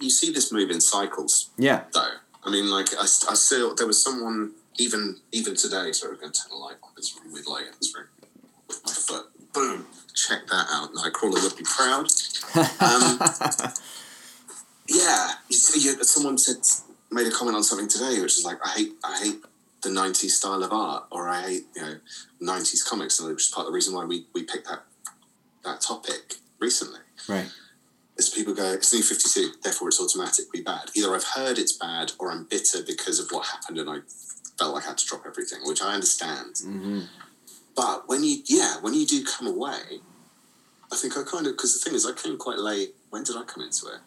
You 0.00 0.08
see 0.10 0.32
this 0.32 0.50
move 0.52 0.70
in 0.70 0.80
cycles, 0.80 1.50
Yeah. 1.58 1.84
though. 1.92 2.14
I 2.44 2.50
mean, 2.50 2.70
like 2.70 2.88
I, 2.96 3.02
I 3.02 3.34
still 3.34 3.74
there 3.74 3.86
was 3.86 4.02
someone 4.02 4.52
even 4.78 5.16
even 5.30 5.54
today. 5.54 5.92
Sorry, 5.92 6.14
I'm 6.14 6.20
going 6.20 6.32
to 6.32 6.40
turn 6.40 6.50
the 6.50 6.56
light 6.56 6.76
on. 6.82 6.90
It's 6.96 7.14
really 7.18 7.34
weird 7.34 7.46
light 7.46 7.66
in 7.66 7.72
this 7.80 7.94
room. 7.94 8.06
With 8.66 8.80
my 8.86 8.92
foot, 8.92 9.26
boom. 9.52 9.86
Check 10.14 10.46
that 10.48 10.66
out. 10.70 10.92
Nightcrawler 10.94 11.42
would 11.42 11.56
be 11.56 11.64
proud. 11.64 12.06
Um, 12.80 13.18
yeah, 14.88 15.32
you 15.48 15.56
see, 15.56 15.80
you, 15.88 16.02
someone 16.04 16.38
said 16.38 16.56
made 17.12 17.26
a 17.26 17.30
comment 17.30 17.56
on 17.56 17.62
something 17.62 17.88
today, 17.88 18.20
which 18.20 18.38
is 18.38 18.44
like, 18.44 18.58
I 18.64 18.70
hate, 18.70 18.92
I 19.04 19.18
hate 19.22 19.42
the 19.82 19.88
'90s 19.88 20.30
style 20.30 20.62
of 20.62 20.72
art, 20.72 21.04
or 21.10 21.28
I 21.28 21.42
hate, 21.42 21.66
you 21.74 21.82
know, 21.82 21.96
'90s 22.42 22.86
comics, 22.86 23.18
and 23.18 23.28
which 23.28 23.44
is 23.44 23.48
part 23.50 23.66
of 23.66 23.72
the 23.72 23.74
reason 23.74 23.94
why 23.94 24.04
we 24.04 24.26
we 24.34 24.42
picked 24.44 24.68
that 24.68 24.82
that 25.64 25.80
topic 25.80 26.36
recently. 26.58 27.00
Right. 27.28 27.50
Is 28.16 28.28
people 28.28 28.52
go, 28.52 28.72
it's 28.72 28.92
new 28.92 29.02
52, 29.02 29.52
therefore 29.62 29.88
it's 29.88 30.00
automatically 30.00 30.60
bad. 30.60 30.90
Either 30.94 31.14
I've 31.14 31.24
heard 31.24 31.56
it's 31.56 31.72
bad, 31.72 32.12
or 32.18 32.30
I'm 32.30 32.44
bitter 32.44 32.82
because 32.86 33.18
of 33.18 33.30
what 33.30 33.46
happened, 33.46 33.78
and 33.78 33.88
I 33.88 34.00
felt 34.58 34.74
like 34.74 34.84
I 34.84 34.88
had 34.88 34.98
to 34.98 35.06
drop 35.06 35.22
everything, 35.26 35.60
which 35.64 35.80
I 35.80 35.94
understand. 35.94 36.56
Mm-hmm. 36.56 37.00
But 37.74 38.08
when 38.08 38.22
you, 38.22 38.42
yeah, 38.44 38.74
when 38.82 38.92
you 38.92 39.06
do 39.06 39.24
come 39.24 39.46
away, 39.46 40.00
I 40.92 40.96
think 40.96 41.16
I 41.16 41.22
kind 41.22 41.46
of, 41.46 41.54
because 41.54 41.72
the 41.72 41.82
thing 41.82 41.94
is, 41.94 42.04
I 42.04 42.12
came 42.12 42.36
quite 42.36 42.58
late. 42.58 42.94
When 43.08 43.24
did 43.24 43.36
I 43.36 43.44
come 43.44 43.62
into 43.62 43.86
it? 43.86 44.00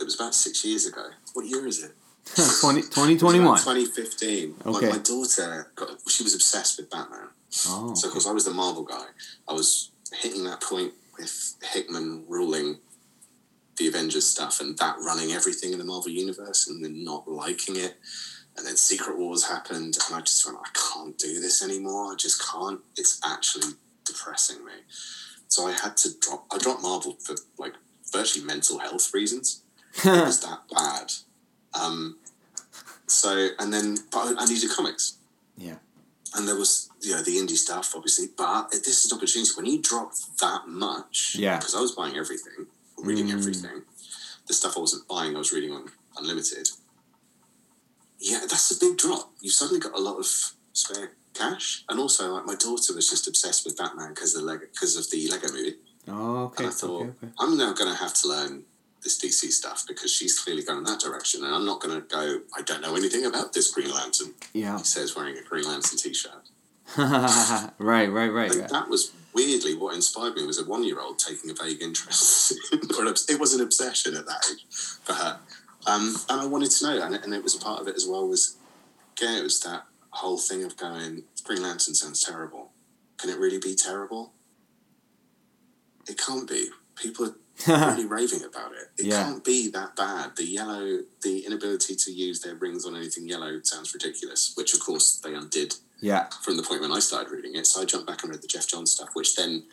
It 0.00 0.04
was 0.04 0.16
about 0.18 0.34
six 0.34 0.64
years 0.64 0.86
ago. 0.86 1.10
What 1.34 1.46
year 1.46 1.66
is 1.66 1.84
it? 1.84 1.92
Hmm. 2.28 2.60
20, 2.60 2.80
2021. 2.82 3.58
2015. 3.58 4.54
Okay. 4.66 4.86
My, 4.86 4.92
my 4.92 4.98
daughter, 4.98 5.70
got, 5.74 5.90
she 6.08 6.22
was 6.24 6.34
obsessed 6.34 6.78
with 6.78 6.90
Batman. 6.90 7.28
Oh. 7.68 7.94
So, 7.94 8.08
because 8.08 8.26
I 8.26 8.32
was 8.32 8.44
the 8.44 8.50
Marvel 8.50 8.82
guy, 8.82 9.06
I 9.48 9.52
was 9.52 9.90
hitting 10.12 10.44
that 10.44 10.60
point 10.60 10.92
with 11.18 11.54
Hickman 11.62 12.24
ruling 12.28 12.78
the 13.76 13.88
Avengers 13.88 14.26
stuff 14.26 14.60
and 14.60 14.76
that 14.78 14.96
running 15.04 15.32
everything 15.32 15.72
in 15.72 15.78
the 15.78 15.84
Marvel 15.84 16.10
universe 16.10 16.66
and 16.68 16.84
then 16.84 17.04
not 17.04 17.28
liking 17.28 17.76
it. 17.76 17.96
And 18.56 18.66
then 18.66 18.76
Secret 18.76 19.18
Wars 19.18 19.44
happened, 19.44 19.98
and 20.06 20.16
I 20.16 20.20
just 20.22 20.46
went, 20.46 20.58
I 20.58 20.68
can't 20.72 21.18
do 21.18 21.40
this 21.40 21.62
anymore. 21.62 22.12
I 22.12 22.16
just 22.16 22.42
can't. 22.50 22.80
It's 22.96 23.20
actually 23.22 23.74
depressing 24.06 24.64
me. 24.64 24.72
So 25.48 25.66
I 25.66 25.72
had 25.72 25.96
to 25.98 26.08
drop. 26.20 26.46
I 26.50 26.56
dropped 26.56 26.80
Marvel 26.82 27.18
for 27.22 27.36
like 27.58 27.74
virtually 28.12 28.46
mental 28.46 28.78
health 28.78 29.12
reasons. 29.12 29.62
It 30.04 30.26
was 30.26 30.40
that 30.40 30.60
bad. 30.70 31.12
Um, 31.80 32.16
so 33.06 33.48
and 33.58 33.72
then, 33.72 33.98
but 34.10 34.34
I, 34.38 34.44
needed 34.46 34.70
comics 34.70 35.14
yeah. 35.56 35.76
and 36.34 36.48
there 36.48 36.56
was 36.56 36.90
you 37.00 37.12
know 37.14 37.22
the 37.22 37.36
indie 37.36 37.56
stuff 37.56 37.92
obviously 37.94 38.26
but 38.36 38.70
this 38.72 39.04
is 39.04 39.12
an 39.12 39.16
opportunity 39.18 39.50
when 39.56 39.66
you 39.66 39.80
drop 39.80 40.10
that 40.40 40.62
much 40.66 41.36
Yeah. 41.38 41.56
because 41.58 41.74
i 41.76 41.80
was 41.80 41.92
buying 41.92 42.16
everything 42.16 42.66
reading 42.98 43.26
Mm. 43.28 43.34
everything 43.38 43.82
the 44.48 44.54
stuff 44.54 44.76
i 44.76 44.80
wasn't 44.80 45.06
buying 45.06 45.36
i 45.36 45.38
was 45.38 45.52
reading 45.52 45.70
on 45.72 45.84
unlimited 46.18 46.68
yeah 48.18 48.40
that's 48.40 48.70
a 48.74 48.78
big 48.80 48.96
drop 48.98 49.30
you've 49.40 49.52
suddenly 49.52 49.80
got 49.80 49.94
a 49.96 50.00
lot 50.00 50.16
of 50.18 50.26
spare 50.72 51.12
cash 51.34 51.84
and 51.88 52.00
also 52.00 52.32
like 52.34 52.46
my 52.46 52.54
daughter 52.56 52.92
was 52.94 53.08
just 53.08 53.28
obsessed 53.28 53.64
with 53.64 53.76
batman 53.76 54.10
because 54.14 54.34
of 54.34 54.40
the 54.42 54.46
lego 54.46 54.66
because 54.72 54.96
of 54.96 55.08
the 55.10 55.28
lego 55.28 55.48
movie 55.52 55.76
Oh, 56.08 56.44
okay. 56.46 56.64
and 56.64 56.72
i 56.72 56.74
thought 56.74 57.00
okay, 57.02 57.10
okay. 57.22 57.32
i'm 57.38 57.56
now 57.56 57.72
going 57.72 57.90
to 57.90 57.96
have 57.98 58.14
to 58.14 58.28
learn 58.28 58.62
this 59.06 59.18
dc 59.22 59.50
stuff 59.52 59.84
because 59.86 60.12
she's 60.12 60.38
clearly 60.38 60.62
going 60.62 60.78
in 60.78 60.84
that 60.84 61.00
direction 61.00 61.44
and 61.44 61.54
i'm 61.54 61.64
not 61.64 61.80
going 61.80 61.94
to 61.94 62.06
go 62.08 62.40
i 62.58 62.62
don't 62.62 62.82
know 62.82 62.94
anything 62.96 63.24
about 63.24 63.52
this 63.52 63.70
green 63.72 63.92
lantern 63.94 64.34
Yeah. 64.52 64.76
he 64.78 64.84
says 64.84 65.14
wearing 65.16 65.36
a 65.38 65.42
green 65.42 65.64
lantern 65.64 65.96
t-shirt 65.98 66.44
right, 66.98 67.70
right, 67.78 68.06
right. 68.08 68.32
Right. 68.54 68.68
that 68.68 68.88
was 68.88 69.12
weirdly 69.34 69.74
what 69.74 69.94
inspired 69.94 70.34
me 70.34 70.46
was 70.46 70.58
a 70.60 70.64
one 70.64 70.84
year 70.84 71.00
old 71.00 71.18
taking 71.18 71.50
a 71.50 71.54
vague 71.54 71.82
interest. 71.82 72.52
or 72.72 73.04
it 73.06 73.40
was 73.40 73.54
an 73.54 73.60
obsession 73.60 74.14
at 74.16 74.24
that 74.26 74.44
age 74.50 74.64
for 75.02 75.12
her. 75.12 75.38
Um, 75.86 76.14
and 76.30 76.40
I 76.40 76.46
wanted 76.46 76.70
to 76.70 76.84
know, 76.86 77.02
and 77.04 77.14
it, 77.16 77.24
and 77.24 77.34
it 77.34 77.42
was 77.42 77.54
a 77.54 77.58
part 77.58 77.80
of 77.80 77.88
it 77.88 77.96
as 77.96 78.06
well, 78.08 78.26
was 78.26 78.56
again, 79.16 79.38
it 79.38 79.42
was 79.42 79.60
that 79.62 79.82
whole 80.10 80.38
thing 80.38 80.64
of 80.64 80.76
going, 80.76 81.24
Green 81.44 81.62
Lantern 81.62 81.94
sounds 81.94 82.22
terrible. 82.22 82.70
Can 83.18 83.30
it 83.30 83.38
really 83.38 83.58
be 83.58 83.74
terrible? 83.74 84.32
It 86.08 86.18
can't 86.18 86.48
be. 86.48 86.70
People 86.94 87.26
are 87.26 87.34
really 87.66 88.06
raving 88.06 88.44
about 88.44 88.72
it. 88.72 88.90
It 88.98 89.06
Yeah. 89.06 89.22
can't 89.24 89.44
be 89.44 89.68
that 89.70 89.96
bad. 89.96 90.36
The 90.36 90.44
yellow, 90.44 91.00
the 91.22 91.46
inability 91.46 91.96
to 91.96 92.12
use 92.12 92.40
their 92.40 92.54
rings 92.54 92.84
on 92.84 92.96
anything 92.96 93.26
yellow 93.28 93.60
sounds 93.62 93.92
ridiculous, 93.94 94.52
which 94.56 94.74
of 94.74 94.80
course 94.80 95.16
they 95.16 95.34
undid 95.34 95.74
yeah. 96.00 96.28
from 96.42 96.56
the 96.56 96.62
point 96.62 96.80
when 96.82 96.92
I 96.92 96.98
started 97.00 97.30
reading 97.30 97.54
it. 97.54 97.66
So 97.66 97.80
I 97.82 97.84
jumped 97.84 98.06
back 98.06 98.22
and 98.22 98.30
read 98.30 98.42
the 98.42 98.46
Geoff 98.48 98.66
Johns 98.66 98.92
stuff, 98.92 99.10
which 99.14 99.36
then 99.36 99.64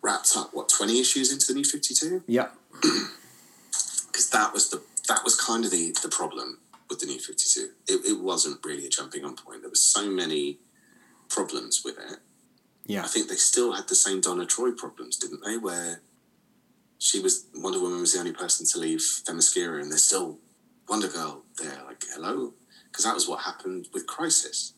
wrapped 0.00 0.32
up 0.36 0.54
what 0.54 0.68
twenty 0.68 1.00
issues 1.00 1.32
into 1.32 1.46
the 1.48 1.54
New 1.54 1.64
Fifty 1.64 1.94
Two, 1.94 2.22
Yeah. 2.26 2.48
because 2.80 4.30
that 4.30 4.52
was 4.52 4.70
the 4.70 4.82
that 5.08 5.24
was 5.24 5.34
kind 5.40 5.64
of 5.64 5.70
the 5.70 5.94
the 6.02 6.08
problem 6.08 6.58
with 6.88 7.00
the 7.00 7.06
New 7.06 7.18
Fifty 7.18 7.44
Two. 7.52 7.70
It, 7.86 8.04
it 8.06 8.20
wasn't 8.20 8.64
really 8.64 8.86
a 8.86 8.88
jumping 8.88 9.24
on 9.24 9.36
point. 9.36 9.60
There 9.62 9.70
was 9.70 9.82
so 9.82 10.08
many 10.10 10.58
problems 11.28 11.82
with 11.84 11.98
it. 11.98 12.18
Yeah. 12.86 13.04
I 13.04 13.06
think 13.06 13.28
they 13.28 13.34
still 13.36 13.72
had 13.72 13.88
the 13.88 13.94
same 13.94 14.20
Donna 14.22 14.46
Troy 14.46 14.72
problems, 14.72 15.18
didn't 15.18 15.44
they? 15.44 15.58
Where 15.58 16.00
she 16.98 17.20
was 17.20 17.46
Wonder 17.54 17.80
Woman 17.80 18.00
was 18.00 18.12
the 18.12 18.18
only 18.18 18.32
person 18.32 18.66
to 18.66 18.78
leave 18.78 18.98
Themyscira, 18.98 19.80
and 19.80 19.90
there's 19.90 20.02
still 20.02 20.38
Wonder 20.88 21.08
Girl 21.08 21.44
there. 21.62 21.80
Like, 21.86 22.04
hello, 22.12 22.54
because 22.90 23.04
that 23.04 23.14
was 23.14 23.28
what 23.28 23.40
happened 23.40 23.88
with 23.94 24.06
Crisis 24.06 24.74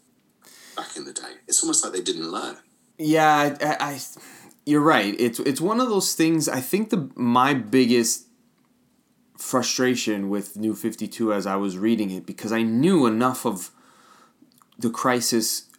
back 0.77 0.97
in 0.97 1.05
the 1.05 1.13
day. 1.13 1.35
It's 1.49 1.63
almost 1.63 1.83
like 1.83 1.93
they 1.93 2.03
didn't 2.03 2.31
learn. 2.31 2.57
Yeah, 2.99 3.57
I, 3.61 3.77
I, 3.81 4.01
you're 4.67 4.83
right. 4.83 5.15
It's 5.19 5.41
it's 5.41 5.61
one 5.61 5.81
of 5.81 5.89
those 5.89 6.15
things. 6.15 6.49
I 6.49 6.61
think 6.61 6.91
the 6.91 7.11
my 7.15 7.55
biggest 7.55 8.27
frustration 9.39 10.29
with 10.29 10.59
New 10.59 10.75
Fifty 10.75 11.09
Two 11.09 11.33
as 11.33 11.47
I 11.47 11.57
was 11.57 11.79
reading 11.79 12.11
it 12.11 12.27
because 12.27 12.53
I 12.53 12.63
knew 12.63 13.07
enough 13.07 13.47
of 13.47 13.71
the 14.79 14.91
Crisis 14.91 15.71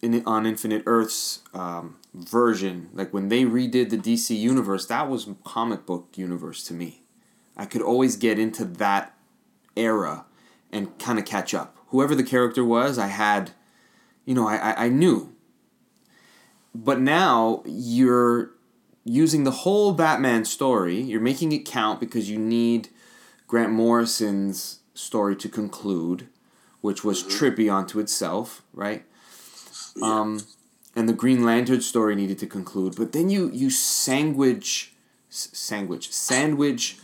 in 0.00 0.22
on 0.24 0.46
Infinite 0.46 0.82
Earths 0.86 1.40
um, 1.52 1.96
version. 2.14 2.90
Like 2.92 3.12
when 3.12 3.28
they 3.28 3.44
redid 3.44 3.90
the 3.90 3.98
DC 3.98 4.38
universe, 4.38 4.86
that 4.86 5.08
was 5.08 5.28
comic 5.44 5.86
book 5.86 6.08
universe 6.14 6.62
to 6.64 6.74
me. 6.74 7.02
I 7.56 7.66
could 7.66 7.82
always 7.82 8.16
get 8.16 8.38
into 8.38 8.64
that 8.64 9.14
era 9.76 10.24
and 10.70 10.98
kind 10.98 11.18
of 11.18 11.24
catch 11.24 11.54
up. 11.54 11.76
Whoever 11.88 12.14
the 12.14 12.24
character 12.24 12.64
was, 12.64 12.98
I 12.98 13.08
had, 13.08 13.52
you 14.24 14.34
know, 14.34 14.48
I, 14.48 14.56
I, 14.56 14.84
I 14.84 14.88
knew 14.88 15.32
but 16.74 17.00
now 17.00 17.62
you're 17.66 18.50
using 19.04 19.44
the 19.44 19.50
whole 19.50 19.92
Batman 19.92 20.44
story. 20.44 21.00
You're 21.00 21.20
making 21.20 21.52
it 21.52 21.64
count 21.64 22.00
because 22.00 22.30
you 22.30 22.38
need 22.38 22.88
Grant 23.46 23.72
Morrison's 23.72 24.80
story 24.94 25.36
to 25.36 25.48
conclude, 25.48 26.28
which 26.80 27.04
was 27.04 27.22
trippy 27.22 27.72
onto 27.72 27.98
itself, 27.98 28.62
right? 28.72 29.04
Um, 30.02 30.40
and 30.94 31.08
the 31.08 31.12
Green 31.12 31.44
Lantern 31.44 31.80
story 31.80 32.14
needed 32.14 32.38
to 32.40 32.46
conclude, 32.46 32.96
but 32.96 33.12
then 33.12 33.30
you 33.30 33.50
you 33.52 33.70
sandwich, 33.70 34.92
sandwich, 35.28 36.12
sandwich, 36.12 36.98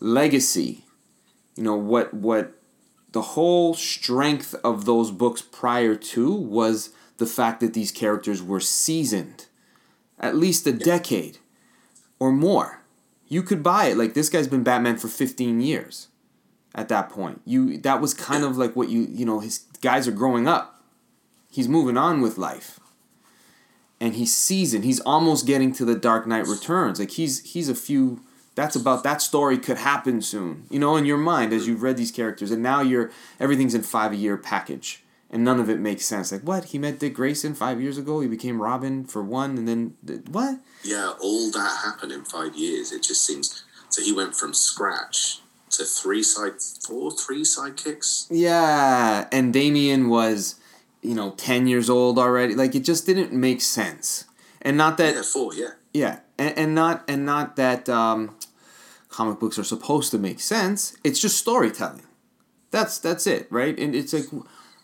legacy. 0.00 0.84
You 1.56 1.64
know 1.64 1.76
what 1.76 2.14
what 2.14 2.52
the 3.12 3.22
whole 3.22 3.74
strength 3.74 4.54
of 4.64 4.84
those 4.84 5.10
books 5.10 5.40
prior 5.42 5.94
to 5.94 6.32
was 6.32 6.90
the 7.18 7.26
fact 7.26 7.60
that 7.60 7.74
these 7.74 7.92
characters 7.92 8.42
were 8.42 8.60
seasoned 8.60 9.46
at 10.18 10.34
least 10.34 10.66
a 10.66 10.72
decade 10.72 11.38
or 12.18 12.32
more 12.32 12.84
you 13.28 13.42
could 13.42 13.62
buy 13.62 13.86
it. 13.86 13.96
Like 13.96 14.14
this 14.14 14.28
guy's 14.28 14.48
been 14.48 14.62
Batman 14.62 14.96
for 14.96 15.08
15 15.08 15.60
years. 15.60 16.08
At 16.74 16.88
that 16.88 17.08
point, 17.08 17.40
you 17.44 17.78
that 17.78 18.00
was 18.00 18.14
kind 18.14 18.42
of 18.42 18.56
like 18.56 18.74
what 18.74 18.88
you 18.88 19.02
you 19.08 19.24
know 19.24 19.38
his 19.38 19.58
guys 19.80 20.08
are 20.08 20.12
growing 20.12 20.48
up. 20.48 20.82
He's 21.48 21.68
moving 21.68 21.96
on 21.96 22.20
with 22.20 22.36
life. 22.36 22.80
And 24.00 24.14
he's 24.14 24.36
seasoned. 24.36 24.84
He's 24.84 25.00
almost 25.00 25.46
getting 25.46 25.72
to 25.74 25.84
the 25.84 25.94
Dark 25.94 26.26
Knight 26.26 26.46
Returns. 26.46 26.98
Like 26.98 27.12
he's 27.12 27.40
he's 27.42 27.68
a 27.68 27.74
few 27.74 28.20
that's 28.54 28.76
about 28.76 29.02
that 29.02 29.20
story 29.20 29.58
could 29.58 29.78
happen 29.78 30.22
soon. 30.22 30.66
You 30.70 30.78
know, 30.78 30.96
in 30.96 31.04
your 31.06 31.16
mind 31.16 31.52
as 31.52 31.66
you've 31.66 31.82
read 31.82 31.96
these 31.96 32.12
characters, 32.12 32.50
and 32.50 32.62
now 32.62 32.80
you're 32.80 33.10
everything's 33.40 33.74
in 33.74 33.82
five 33.82 34.12
a 34.12 34.16
year 34.16 34.36
package, 34.36 35.02
and 35.30 35.44
none 35.44 35.60
of 35.60 35.68
it 35.68 35.80
makes 35.80 36.06
sense. 36.06 36.32
Like 36.32 36.42
what 36.42 36.66
he 36.66 36.78
met 36.78 36.98
Dick 36.98 37.14
Grayson 37.14 37.54
five 37.54 37.80
years 37.80 37.98
ago, 37.98 38.20
he 38.20 38.28
became 38.28 38.60
Robin 38.60 39.04
for 39.04 39.22
one, 39.22 39.56
and 39.56 39.66
then 39.66 39.96
what? 40.30 40.58
Yeah, 40.82 41.12
all 41.20 41.50
that 41.50 41.80
happened 41.84 42.12
in 42.12 42.24
five 42.24 42.54
years. 42.54 42.92
It 42.92 43.02
just 43.02 43.24
seems 43.24 43.64
so. 43.88 44.02
He 44.02 44.12
went 44.12 44.36
from 44.36 44.54
scratch 44.54 45.40
to 45.70 45.84
three 45.84 46.22
side, 46.22 46.60
four, 46.86 47.10
three 47.10 47.42
sidekicks. 47.42 48.26
Yeah, 48.30 49.26
and 49.32 49.52
Damian 49.52 50.08
was, 50.08 50.56
you 51.04 51.14
know, 51.14 51.30
ten 51.32 51.66
years 51.66 51.88
old 51.90 52.18
already. 52.18 52.54
Like 52.54 52.74
it 52.74 52.80
just 52.84 53.06
didn't 53.06 53.32
make 53.32 53.60
sense, 53.60 54.24
and 54.62 54.76
not 54.76 54.96
that 54.98 55.14
Yeah, 55.14 55.22
four. 55.22 55.54
Yeah. 55.54 55.70
Yeah, 55.92 56.18
and, 56.38 56.58
and 56.58 56.74
not 56.74 57.04
and 57.06 57.24
not 57.24 57.54
that 57.56 57.88
um, 57.88 58.34
comic 59.08 59.38
books 59.38 59.58
are 59.58 59.64
supposed 59.64 60.10
to 60.10 60.18
make 60.18 60.40
sense. 60.40 60.96
It's 61.04 61.20
just 61.20 61.36
storytelling. 61.38 62.02
That's 62.72 62.98
that's 62.98 63.26
it, 63.28 63.46
right? 63.50 63.78
And 63.78 63.94
it's 63.94 64.12
like, 64.12 64.26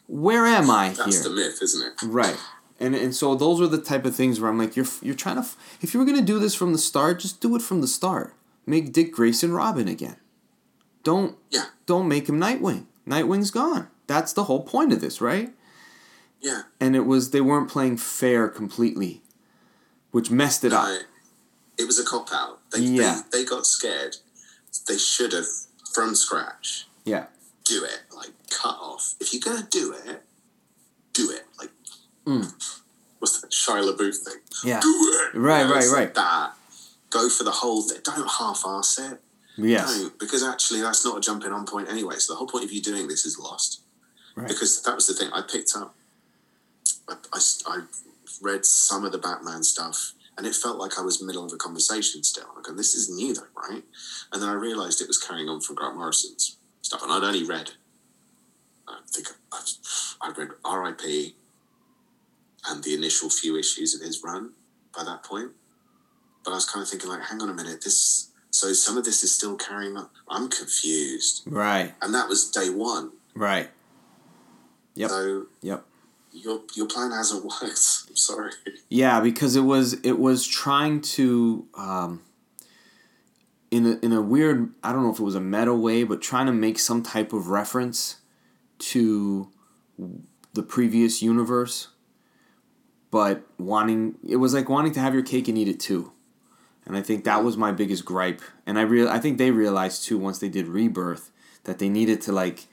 where 0.07 0.47
am 0.47 0.71
I 0.71 0.89
That's 0.91 0.99
here? 0.99 1.07
That's 1.07 1.23
the 1.25 1.31
myth, 1.31 1.59
isn't 1.62 1.87
it? 1.87 2.03
Right. 2.07 2.37
And 2.79 2.95
and 2.95 3.14
so 3.14 3.35
those 3.35 3.61
are 3.61 3.66
the 3.66 3.81
type 3.83 4.05
of 4.05 4.14
things 4.14 4.39
where 4.41 4.49
I'm 4.49 4.59
like, 4.59 4.77
you're 4.77 4.87
you're 5.03 5.16
trying 5.16 5.43
to. 5.43 5.49
If 5.81 5.93
you 5.93 5.99
were 6.01 6.07
gonna 6.07 6.23
do 6.23 6.39
this 6.39 6.55
from 6.55 6.73
the 6.73 6.79
start, 6.79 7.18
just 7.18 7.41
do 7.41 7.57
it 7.57 7.62
from 7.62 7.81
the 7.81 7.89
start. 7.89 8.35
Make 8.66 8.93
Dick 8.93 9.11
Grayson 9.12 9.53
Robin 9.53 9.89
again. 9.89 10.16
Don't 11.03 11.37
Yeah. 11.51 11.66
don't 11.87 12.07
make 12.07 12.29
him 12.29 12.39
Nightwing. 12.39 12.85
Nightwing's 13.09 13.51
gone. 13.51 13.89
That's 14.07 14.33
the 14.33 14.45
whole 14.45 14.62
point 14.62 14.93
of 14.93 15.01
this, 15.01 15.21
right? 15.21 15.53
Yeah. 16.41 16.62
And 16.80 16.97
it 16.97 17.07
was 17.07 17.30
they 17.30 17.41
weren't 17.41 17.68
playing 17.70 17.99
fair 17.99 18.49
completely, 18.49 19.22
which 20.11 20.30
messed 20.30 20.64
it 20.64 20.72
up. 20.72 20.88
It 21.78 21.84
was 21.86 21.99
a 21.99 22.05
cop 22.05 22.28
out. 22.32 22.61
They, 22.72 22.80
Yeah. 22.80 23.22
they 23.30 23.38
they 23.38 23.45
got 23.45 23.66
scared. 23.66 24.16
They 24.86 24.97
should 24.99 25.32
have 25.32 25.47
from 25.93 26.14
scratch 26.14 26.86
Yeah. 27.05 27.26
do 27.64 27.84
it 27.84 28.03
like 28.14 28.30
cut 28.51 28.76
off. 28.80 29.14
If 29.20 29.32
you're 29.32 29.43
gonna 29.43 29.66
do 29.70 29.93
it, 29.93 30.22
do 31.12 31.30
it 31.30 31.47
like 31.59 31.70
Mm. 32.26 32.53
what's 33.18 33.41
that 33.41 33.51
Shia 33.51 33.82
LaBeouf 33.91 34.16
thing? 34.16 34.41
Yeah. 34.62 34.80
Do 34.80 34.88
it. 35.32 35.36
Right, 35.38 35.64
right, 35.64 35.84
like 35.86 35.91
right. 35.91 36.14
That 36.14 36.55
go 37.11 37.28
for 37.28 37.45
the 37.45 37.51
whole 37.51 37.82
thing. 37.82 37.99
Don't 38.05 38.28
half-ass 38.28 38.99
it. 38.99 39.20
Yes. 39.57 39.99
No, 39.99 40.11
because 40.18 40.43
actually 40.43 40.80
that's 40.80 41.05
not 41.05 41.18
a 41.18 41.20
jumping 41.20 41.53
on 41.53 41.66
point 41.66 41.88
anyway. 41.88 42.16
So 42.18 42.32
the 42.32 42.36
whole 42.38 42.47
point 42.47 42.64
of 42.64 42.72
you 42.72 42.80
doing 42.80 43.09
this 43.09 43.26
is 43.26 43.38
lost. 43.38 43.80
Right. 44.36 44.47
Because 44.49 44.80
that 44.82 44.95
was 44.95 45.07
the 45.09 45.14
thing 45.14 45.30
I 45.32 45.43
picked 45.43 45.74
up. 45.74 45.95
I, 47.11 47.16
I, 47.32 47.40
I 47.66 47.80
read 48.42 48.64
some 48.64 49.04
of 49.04 49.12
the 49.12 49.18
Batman 49.18 49.62
stuff, 49.62 50.12
and 50.38 50.46
it 50.46 50.54
felt 50.54 50.78
like 50.78 50.98
I 50.98 51.02
was 51.02 51.22
middle 51.22 51.44
of 51.44 51.52
a 51.52 51.56
conversation 51.56 52.22
still. 52.22 52.46
I'm 52.66 52.76
this 52.76 52.94
is 52.94 53.11
new 53.11 53.34
though, 53.34 53.42
right? 53.56 53.82
And 54.32 54.42
then 54.42 54.48
I 54.48 54.54
realised 54.54 55.00
it 55.00 55.08
was 55.08 55.18
carrying 55.18 55.48
on 55.48 55.61
from 55.61 55.76
Grant 55.76 55.96
Morrison's 55.96 56.56
stuff, 56.82 57.02
and 57.02 57.12
I'd 57.12 57.24
only 57.24 57.44
read. 57.44 57.72
I 58.88 58.98
think 59.12 59.28
I, 59.52 59.61
I 60.22 60.32
read 60.36 60.48
R.I.P. 60.64 61.34
and 62.68 62.82
the 62.82 62.94
initial 62.94 63.30
few 63.30 63.56
issues 63.56 63.94
of 63.94 64.00
his 64.00 64.22
run 64.24 64.52
by 64.96 65.04
that 65.04 65.22
point. 65.22 65.52
But 66.44 66.52
I 66.52 66.54
was 66.54 66.68
kind 66.68 66.82
of 66.82 66.88
thinking, 66.88 67.08
like, 67.11 67.22
hang 67.22 67.40
on 67.42 67.50
a 67.50 67.54
minute, 67.54 67.82
this. 67.82 68.28
So 68.52 68.72
some 68.72 68.96
of 68.96 69.04
this 69.04 69.22
is 69.22 69.32
still 69.32 69.56
carrying 69.56 69.96
on. 69.96 70.08
I'm 70.28 70.48
confused, 70.48 71.42
Right. 71.46 71.94
and 72.02 72.12
that 72.14 72.28
was 72.28 72.50
day 72.50 72.68
one. 72.70 73.12
Right. 73.34 73.70
Yep. 74.94 75.11
So 75.11 75.46
Yep. 75.62 75.84
Your 76.33 76.61
your 76.74 76.87
plan 76.87 77.11
hasn't 77.11 77.45
worked. 77.45 77.62
I'm 77.62 78.16
sorry. 78.16 78.53
Yeah, 78.89 79.20
because 79.20 79.57
it 79.57 79.62
was 79.62 79.95
it 80.03 80.18
was 80.18 80.47
trying 80.47 81.01
to 81.03 81.66
um, 81.74 82.22
in 83.70 83.87
a 83.87 83.99
in 84.05 84.12
a 84.12 84.22
weird 84.22 84.70
I 84.83 84.93
don't 84.93 85.03
know 85.03 85.12
if 85.12 85.20
it 85.20 85.24
was 85.24 85.35
a 85.35 85.41
meta 85.41 85.74
way, 85.74 86.05
but 86.05 86.20
trying 86.20 86.47
to 86.47 86.53
make 86.53 86.78
some 86.78 87.03
type 87.03 87.33
of 87.33 87.49
reference 87.49 88.16
to 88.78 89.49
the 90.55 90.62
previous 90.62 91.22
universe, 91.22 91.89
but 93.11 93.47
wanting 93.59 94.16
it 94.26 94.37
was 94.37 94.55
like 94.55 94.68
wanting 94.68 94.93
to 94.93 95.01
have 95.01 95.14
your 95.14 95.22
cake 95.22 95.49
and 95.49 95.59
eat 95.59 95.68
it 95.68 95.81
too. 95.81 96.12
And 96.87 96.97
I 96.97 97.03
think 97.03 97.24
that 97.24 97.45
was 97.45 97.57
my 97.57 97.70
biggest 97.70 98.05
gripe. 98.05 98.41
And 98.66 98.78
I 98.78 98.83
real 98.83 99.09
I 99.09 99.18
think 99.18 99.39
they 99.39 99.51
realized 99.51 100.05
too 100.05 100.18
once 100.18 100.39
they 100.39 100.49
did 100.49 100.66
Rebirth 100.66 101.31
that 101.64 101.78
they 101.78 101.89
needed 101.89 102.20
to 102.22 102.33
like 102.33 102.66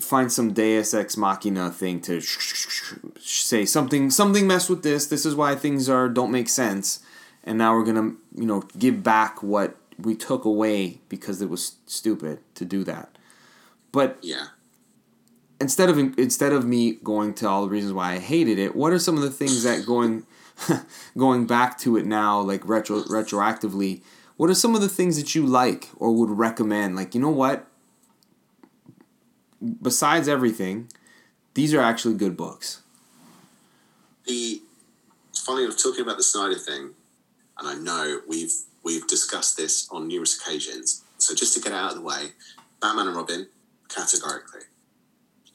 find 0.00 0.32
some 0.32 0.52
Deus 0.52 0.94
Ex 0.94 1.16
Machina 1.16 1.70
thing 1.70 2.00
to 2.02 2.20
say 3.20 3.64
something 3.64 4.10
something 4.10 4.46
messed 4.46 4.70
with 4.70 4.82
this. 4.82 5.06
This 5.06 5.24
is 5.26 5.34
why 5.34 5.54
things 5.54 5.88
are 5.88 6.08
don't 6.08 6.30
make 6.30 6.48
sense, 6.48 7.00
and 7.42 7.58
now 7.58 7.74
we're 7.74 7.84
gonna 7.84 8.14
you 8.34 8.46
know 8.46 8.60
give 8.78 9.02
back 9.02 9.42
what 9.42 9.76
we 9.98 10.14
took 10.14 10.44
away 10.44 11.00
because 11.08 11.40
it 11.40 11.48
was 11.48 11.76
stupid 11.86 12.40
to 12.56 12.64
do 12.64 12.84
that. 12.84 13.16
But 13.92 14.18
Yeah. 14.22 14.46
instead 15.60 15.88
of 15.88 15.98
instead 16.18 16.52
of 16.52 16.64
me 16.64 16.92
going 17.02 17.34
to 17.34 17.48
all 17.48 17.62
the 17.62 17.70
reasons 17.70 17.92
why 17.92 18.12
I 18.14 18.18
hated 18.18 18.58
it, 18.58 18.74
what 18.74 18.92
are 18.92 18.98
some 18.98 19.16
of 19.16 19.22
the 19.22 19.30
things 19.30 19.62
that 19.62 19.86
going 19.86 20.26
going 21.16 21.46
back 21.46 21.78
to 21.78 21.96
it 21.96 22.06
now, 22.06 22.40
like 22.40 22.66
retro 22.68 23.02
retroactively, 23.04 24.02
what 24.36 24.50
are 24.50 24.54
some 24.54 24.74
of 24.74 24.80
the 24.80 24.88
things 24.88 25.16
that 25.16 25.34
you 25.34 25.46
like 25.46 25.90
or 25.96 26.12
would 26.12 26.30
recommend? 26.30 26.96
Like, 26.96 27.14
you 27.14 27.20
know 27.20 27.30
what? 27.30 27.66
Besides 29.82 30.28
everything, 30.28 30.88
these 31.54 31.72
are 31.72 31.80
actually 31.80 32.14
good 32.14 32.36
books. 32.36 32.82
The 34.26 34.62
funny 35.34 35.64
enough, 35.64 35.82
talking 35.82 36.02
about 36.02 36.16
the 36.16 36.22
Snyder 36.22 36.58
thing, 36.58 36.90
and 37.58 37.68
I 37.68 37.74
know 37.74 38.20
we've 38.26 38.54
we've 38.82 39.06
discussed 39.06 39.56
this 39.56 39.88
on 39.90 40.08
numerous 40.08 40.38
occasions. 40.38 41.02
So 41.18 41.34
just 41.34 41.54
to 41.54 41.60
get 41.60 41.72
out 41.72 41.90
of 41.90 41.96
the 41.96 42.02
way, 42.02 42.32
Batman 42.80 43.08
and 43.08 43.16
Robin, 43.16 43.46
categorically. 43.88 44.62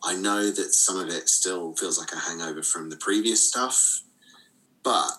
I 0.03 0.16
know 0.16 0.49
that 0.49 0.74
some 0.74 0.97
of 0.97 1.10
it 1.10 1.28
still 1.28 1.76
feels 1.76 1.99
like 1.99 2.14
a 2.14 2.20
hangover 2.20 2.64
from 2.64 2.89
the 2.89 2.95
previous 2.95 3.47
stuff, 3.47 4.01
but 4.84 5.12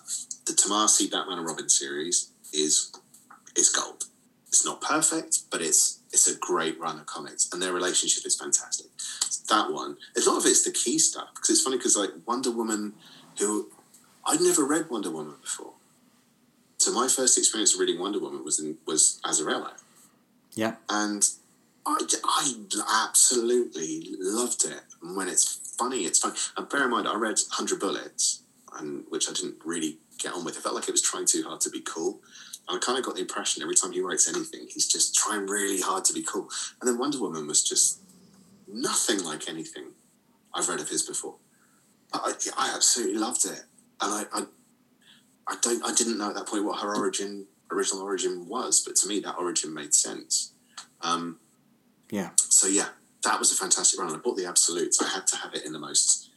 the 0.45 0.53
Tomasi 0.53 1.09
Batman 1.09 1.37
and 1.37 1.47
Robin 1.47 1.69
series 1.69 2.31
is 2.53 2.91
is 3.55 3.69
gold. 3.69 4.05
It's 4.47 4.65
not 4.65 4.81
perfect, 4.81 5.49
but 5.49 5.61
it's 5.61 6.00
it's 6.13 6.27
a 6.27 6.37
great 6.37 6.79
run 6.79 6.99
of 6.99 7.05
comics, 7.05 7.49
and 7.51 7.61
their 7.61 7.73
relationship 7.73 8.25
is 8.25 8.35
fantastic. 8.35 8.87
That 9.49 9.71
one, 9.71 9.97
a 10.15 10.29
lot 10.29 10.37
of 10.37 10.45
it's 10.45 10.63
the 10.63 10.71
key 10.71 10.97
stuff 10.99 11.29
because 11.33 11.49
it's 11.49 11.61
funny 11.61 11.77
because 11.77 11.97
like 11.97 12.11
Wonder 12.25 12.51
Woman, 12.51 12.93
who 13.39 13.69
I'd 14.25 14.41
never 14.41 14.65
read 14.65 14.89
Wonder 14.89 15.11
Woman 15.11 15.35
before, 15.41 15.73
so 16.77 16.91
my 16.93 17.07
first 17.07 17.37
experience 17.37 17.73
of 17.73 17.79
reading 17.79 17.99
Wonder 17.99 18.19
Woman 18.19 18.43
was 18.43 18.59
in 18.59 18.77
was 18.85 19.19
Azzarello, 19.23 19.71
Yeah. 20.53 20.75
and 20.89 21.27
I, 21.85 21.97
I 22.23 22.53
absolutely 23.07 24.15
loved 24.19 24.65
it. 24.65 24.81
And 25.01 25.15
when 25.15 25.27
it's 25.27 25.75
funny, 25.77 26.01
it's 26.05 26.19
fun. 26.19 26.33
And 26.55 26.69
bear 26.69 26.85
in 26.85 26.91
mind, 26.91 27.07
I 27.07 27.15
read 27.15 27.39
Hundred 27.51 27.79
Bullets, 27.79 28.41
and 28.77 29.03
which 29.09 29.29
I 29.29 29.33
didn't 29.33 29.55
really 29.65 29.97
get 30.19 30.33
on 30.33 30.45
with. 30.45 30.57
It 30.57 30.61
felt 30.61 30.75
like 30.75 30.87
it 30.87 30.91
was 30.91 31.01
trying 31.01 31.25
too 31.25 31.43
hard 31.43 31.61
to 31.61 31.69
be 31.69 31.81
cool. 31.81 32.19
I 32.71 32.79
kind 32.79 32.97
of 32.97 33.05
got 33.05 33.15
the 33.15 33.21
impression 33.21 33.61
every 33.61 33.75
time 33.75 33.91
he 33.91 34.01
writes 34.01 34.27
anything, 34.27 34.67
he's 34.69 34.87
just 34.87 35.15
trying 35.15 35.47
really 35.47 35.81
hard 35.81 36.05
to 36.05 36.13
be 36.13 36.23
cool. 36.23 36.49
And 36.79 36.87
then 36.87 36.97
Wonder 36.97 37.19
Woman 37.19 37.47
was 37.47 37.63
just 37.63 37.99
nothing 38.67 39.23
like 39.23 39.49
anything 39.49 39.91
I've 40.53 40.69
read 40.69 40.79
of 40.79 40.89
his 40.89 41.03
before. 41.03 41.35
I, 42.13 42.33
I 42.57 42.73
absolutely 42.75 43.17
loved 43.19 43.45
it, 43.45 43.63
and 44.01 44.13
I, 44.13 44.23
I, 44.33 44.43
I 45.47 45.55
don't, 45.61 45.83
I 45.85 45.93
didn't 45.93 46.17
know 46.17 46.29
at 46.29 46.35
that 46.35 46.47
point 46.47 46.65
what 46.65 46.79
her 46.81 46.95
origin, 46.95 47.47
original 47.71 48.03
origin 48.03 48.47
was, 48.47 48.83
but 48.85 48.95
to 48.97 49.07
me 49.07 49.19
that 49.21 49.37
origin 49.37 49.73
made 49.73 49.93
sense. 49.93 50.51
Um, 51.01 51.39
Yeah. 52.09 52.31
so 52.35 52.67
yeah, 52.67 52.89
that 53.23 53.39
was 53.39 53.51
a 53.51 53.55
fantastic 53.55 53.99
run. 53.99 54.13
I 54.13 54.17
bought 54.17 54.35
the 54.37 54.45
absolutes. 54.45 55.01
I 55.01 55.07
had 55.07 55.25
to 55.27 55.37
have 55.37 55.53
it 55.53 55.65
in 55.65 55.71
the 55.73 55.79
most, 55.79 56.29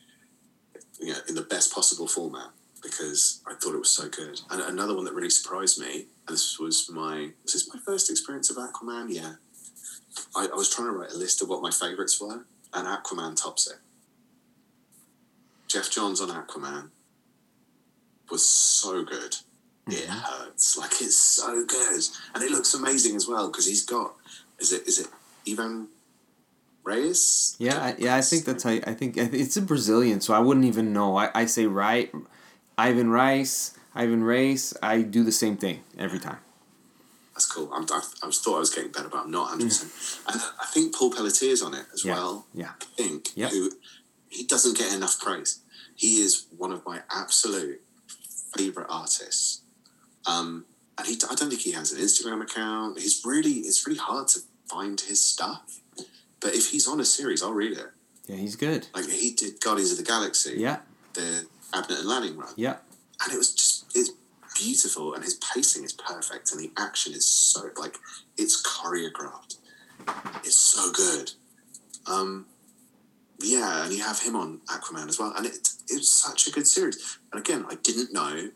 you 1.01 1.13
know, 1.13 1.19
in 1.29 1.35
the 1.35 1.43
best 1.43 1.73
possible 1.73 2.07
format 2.07 2.51
because 2.83 3.41
I 3.47 3.55
thought 3.55 3.75
it 3.75 3.79
was 3.79 3.91
so 3.91 4.09
good. 4.09 4.41
And 4.51 4.61
another 4.61 4.95
one 4.95 5.05
that 5.07 5.15
really 5.15 5.31
surprised 5.31 5.81
me. 5.81 6.07
This 6.29 6.59
was 6.59 6.91
my 6.91 7.31
was 7.43 7.53
this 7.53 7.73
my 7.73 7.81
first 7.85 8.11
experience 8.11 8.51
of 8.51 8.57
Aquaman? 8.57 9.07
Yeah, 9.09 9.35
I, 10.37 10.47
I 10.47 10.55
was 10.55 10.75
trying 10.75 10.89
to 10.89 10.93
write 10.93 11.13
a 11.13 11.17
list 11.17 11.43
of 11.43 11.49
what 11.49 11.63
my 11.63 11.71
favourites 11.71 12.21
were, 12.21 12.45
and 12.73 12.87
Aquaman 12.87 13.41
tops 13.41 13.71
it. 13.71 13.79
Geoff 15.69 15.91
Johns 15.91 16.21
on 16.21 16.29
Aquaman 16.29 16.91
was 18.31 18.49
so 18.49 19.05
good. 19.05 19.37
It 19.87 20.07
mm-hmm. 20.07 20.13
hurts 20.13 20.79
like 20.79 20.93
it's 20.93 21.17
so 21.17 21.65
good, 21.67 22.03
and 22.35 22.43
it 22.43 22.51
looks 22.51 22.73
amazing 22.73 23.17
as 23.17 23.29
well 23.29 23.49
because 23.49 23.67
he's 23.67 23.85
got 23.85 24.15
is 24.59 24.73
it 24.73 24.87
is 24.87 24.99
it 24.99 25.09
Ivan 25.49 25.89
Reyes? 26.85 27.57
Yeah, 27.59 27.79
I, 27.79 27.95
yeah, 27.99 28.17
I 28.17 28.21
think 28.23 28.45
that's 28.45 28.63
how. 28.63 28.71
I 28.71 28.95
think 28.95 29.19
I 29.19 29.27
think 29.27 29.35
it's 29.35 29.57
a 29.57 29.63
Brazilian, 29.63 30.21
so 30.21 30.33
I 30.33 30.39
wouldn't 30.39 30.67
even 30.67 30.93
know. 30.93 31.17
I, 31.17 31.31
I 31.35 31.47
say 31.47 31.67
right, 31.67 32.13
Ivan 32.79 33.11
Rice, 33.11 33.77
Ivan 33.95 34.25
Race. 34.25 34.75
I 34.83 35.03
do 35.03 35.23
the 35.25 35.33
same 35.33 35.57
thing 35.57 35.81
every 35.99 36.19
time. 36.19 36.39
That's 37.33 37.47
cool. 37.47 37.71
I'm, 37.73 37.85
I, 37.91 38.01
I 38.23 38.27
was 38.27 38.39
thought 38.41 38.57
I 38.57 38.59
was 38.61 38.71
getting 38.75 38.93
better, 38.93 39.09
but 39.09 39.21
I'm 39.25 39.31
not 39.31 39.51
100. 39.51 39.65
percent 39.65 39.93
And 40.33 40.41
I 40.61 40.67
think 40.67 40.95
Paul 40.95 41.11
Pelletier's 41.13 41.63
on 41.63 41.75
it 41.75 41.85
as. 41.93 42.05
Yeah. 42.05 42.15
well. 42.15 42.47
Yeah. 42.55 42.71
I 42.81 42.85
think 42.97 43.29
who 43.37 43.71
he 44.29 44.45
doesn't 44.45 44.77
get 44.79 44.95
enough 44.95 45.21
praise. 45.21 45.61
He 45.97 46.17
is 46.17 46.47
one 46.57 46.73
of 46.73 46.85
my 46.87 47.01
absolute 47.11 47.81
favorite 48.57 48.87
artists. 48.89 49.63
Um, 50.27 50.65
and 50.97 51.07
he, 51.09 51.15
I 51.29 51.35
don't 51.35 51.49
think 51.51 51.61
he 51.63 51.73
has 51.73 51.93
an 51.93 52.01
Instagram 52.01 52.43
account. 52.43 52.99
He's 53.01 53.23
really, 53.25 53.51
it's 53.51 53.87
really 53.87 53.99
hard 53.99 54.29
to 54.29 54.41
find 54.69 55.01
his 55.01 55.23
stuff. 55.23 55.81
But 56.41 56.55
if 56.55 56.71
he's 56.71 56.87
on 56.87 57.01
a 57.01 57.05
series, 57.05 57.43
I'll 57.43 57.53
read 57.53 57.77
it. 57.79 57.87
Yeah, 58.27 58.37
he's 58.37 58.57
good. 58.57 58.87
Like 58.95 59.09
he 59.09 59.31
did 59.33 59.61
Guardians 59.61 59.91
of 59.93 59.99
the 59.99 60.05
Galaxy, 60.05 60.55
Yeah, 60.57 60.79
the 61.15 61.47
Abnett 61.73 61.99
and 62.01 62.09
Lanning 62.09 62.37
run, 62.37 62.53
yeah, 62.57 62.77
and 63.23 63.33
it 63.33 63.37
was 63.37 63.55
just 63.55 63.87
it's 63.95 64.11
beautiful, 64.55 65.15
and 65.15 65.25
his 65.25 65.35
pacing 65.35 65.85
is 65.85 65.93
perfect, 65.93 66.53
and 66.53 66.61
the 66.61 66.73
action 66.79 67.13
is 67.13 67.27
so 67.27 67.71
like 67.77 67.99
it's 68.37 68.63
choreographed. 68.63 69.57
It's 70.45 70.57
so 70.57 70.93
good. 70.93 71.33
Um, 72.07 72.47
yeah, 73.41 73.85
and 73.85 73.93
you 73.93 74.03
have 74.03 74.21
him 74.21 74.37
on 74.37 74.61
Aquaman 74.67 75.09
as 75.09 75.19
well, 75.19 75.33
and 75.37 75.47
it 75.47 75.69
it's 75.89 76.11
such 76.11 76.47
a 76.47 76.51
good 76.51 76.67
series. 76.67 77.19
And 77.33 77.41
again, 77.41 77.67
I 77.69 77.77
didn't 77.77 78.13
know 78.13 78.51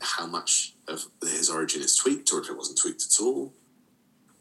how 0.00 0.26
much 0.26 0.74
of 0.86 1.06
his 1.20 1.50
origin 1.50 1.82
is 1.82 1.96
tweaked, 1.96 2.32
or 2.32 2.40
if 2.40 2.48
it 2.48 2.56
wasn't 2.56 2.78
tweaked 2.78 3.04
at 3.04 3.22
all. 3.22 3.52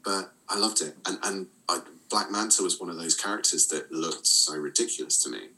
But 0.03 0.31
I 0.47 0.57
loved 0.57 0.81
it, 0.81 0.95
and 1.05 1.19
and 1.23 1.47
I, 1.67 1.81
Black 2.09 2.31
Manta 2.31 2.63
was 2.63 2.79
one 2.79 2.89
of 2.89 2.97
those 2.97 3.15
characters 3.15 3.67
that 3.67 3.91
looked 3.91 4.25
so 4.25 4.55
ridiculous 4.55 5.21
to 5.23 5.29
me. 5.29 5.49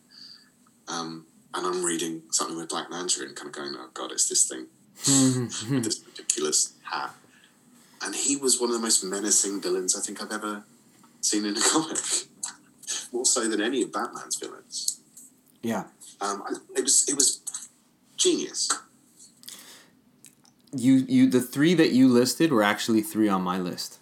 Um, 0.88 1.26
and 1.54 1.66
I'm 1.66 1.84
reading 1.84 2.24
something 2.32 2.56
with 2.58 2.70
Black 2.70 2.90
Manta 2.90 3.24
and 3.24 3.36
kind 3.36 3.48
of 3.48 3.54
going, 3.54 3.76
"Oh 3.78 3.90
God, 3.94 4.12
it's 4.12 4.28
this 4.30 4.48
thing, 4.48 4.68
with 5.72 5.84
this 5.84 6.04
ridiculous 6.06 6.74
hat." 6.84 7.14
And 8.02 8.16
he 8.16 8.38
was 8.38 8.60
one 8.62 8.70
of 8.70 8.76
the 8.76 8.82
most 8.82 9.04
menacing 9.04 9.62
villains 9.62 9.96
I 9.96 10.00
think 10.02 10.22
I've 10.22 10.32
ever 10.32 10.64
seen 11.22 11.46
in 11.46 11.58
a 11.58 11.62
comic, 11.72 12.00
more 13.12 13.26
so 13.26 13.48
than 13.48 13.62
any 13.62 13.82
of 13.84 13.92
Batman's 13.92 14.36
villains. 14.36 15.00
yeah. 15.62 15.86
Um, 16.22 16.44
it 16.76 16.84
was 16.84 17.08
it 17.08 17.16
was 17.16 17.42
genius. 18.18 18.70
You 20.76 21.06
you 21.08 21.30
the 21.30 21.42
three 21.42 21.74
that 21.76 21.92
you 21.92 22.08
listed 22.08 22.52
were 22.52 22.62
actually 22.64 23.02
three 23.02 23.28
on 23.30 23.42
my 23.42 23.58
list. 23.58 24.00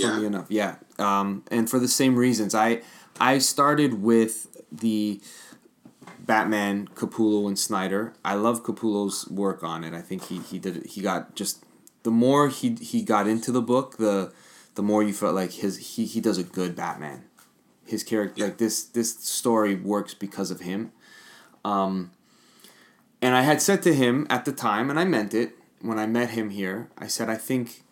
Funny 0.00 0.22
Yeah, 0.22 0.26
enough, 0.26 0.46
yeah. 0.48 0.76
Um, 0.98 1.42
and 1.50 1.68
for 1.68 1.78
the 1.78 1.88
same 1.88 2.16
reasons, 2.16 2.54
I 2.54 2.82
I 3.20 3.38
started 3.38 4.02
with 4.02 4.46
the 4.72 5.20
Batman, 6.26 6.88
Capullo, 6.94 7.46
and 7.46 7.58
Snyder. 7.58 8.12
I 8.24 8.34
love 8.34 8.64
Capullo's 8.64 9.28
work 9.28 9.62
on 9.62 9.84
it. 9.84 9.94
I 9.94 10.00
think 10.00 10.24
he 10.24 10.38
he 10.40 10.58
did 10.58 10.76
it. 10.76 10.86
He 10.86 11.00
got 11.00 11.34
just 11.34 11.64
the 12.02 12.10
more 12.10 12.48
he 12.48 12.74
he 12.80 13.02
got 13.02 13.26
into 13.26 13.52
the 13.52 13.62
book, 13.62 13.96
the 13.96 14.32
the 14.74 14.82
more 14.82 15.02
you 15.02 15.12
felt 15.12 15.34
like 15.34 15.52
his 15.52 15.94
he 15.94 16.04
he 16.04 16.20
does 16.20 16.38
a 16.38 16.44
good 16.44 16.74
Batman. 16.74 17.24
His 17.84 18.02
character 18.02 18.44
like 18.44 18.58
this 18.58 18.84
this 18.84 19.16
story 19.16 19.74
works 19.74 20.14
because 20.14 20.50
of 20.50 20.60
him. 20.60 20.92
Um, 21.64 22.12
and 23.22 23.34
I 23.34 23.42
had 23.42 23.62
said 23.62 23.82
to 23.82 23.94
him 23.94 24.26
at 24.28 24.44
the 24.44 24.52
time, 24.52 24.90
and 24.90 24.98
I 24.98 25.04
meant 25.04 25.34
it 25.34 25.56
when 25.80 25.98
I 25.98 26.06
met 26.06 26.30
him 26.30 26.50
here. 26.50 26.88
I 26.98 27.06
said, 27.06 27.28
I 27.28 27.36
think, 27.36 27.82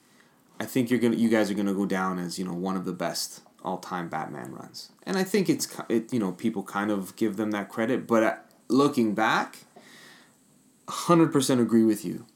I 0.61 0.64
think 0.64 0.91
you're 0.91 1.01
gonna, 1.01 1.16
you 1.16 1.28
guys 1.28 1.51
are 1.51 1.55
gonna 1.55 1.74
go 1.74 1.87
down 1.87 2.18
as 2.18 2.39
you 2.39 2.45
know 2.45 2.53
one 2.53 2.76
of 2.76 2.85
the 2.85 2.93
best 2.93 3.41
all 3.65 3.79
time 3.79 4.09
Batman 4.09 4.53
runs. 4.53 4.91
And 5.05 5.17
I 5.17 5.25
think 5.25 5.49
it's 5.49 5.69
it 5.89 6.12
you 6.12 6.19
know 6.19 6.33
people 6.33 6.62
kind 6.62 6.91
of 6.91 7.17
give 7.17 7.37
them 7.37 7.51
that 7.53 7.69
credit, 7.69 8.07
but 8.07 8.23
uh, 8.23 8.35
looking 8.69 9.15
back, 9.15 9.65
hundred 10.89 11.33
percent 11.33 11.61
agree 11.61 11.85
with 11.85 12.05
you. 12.05 12.27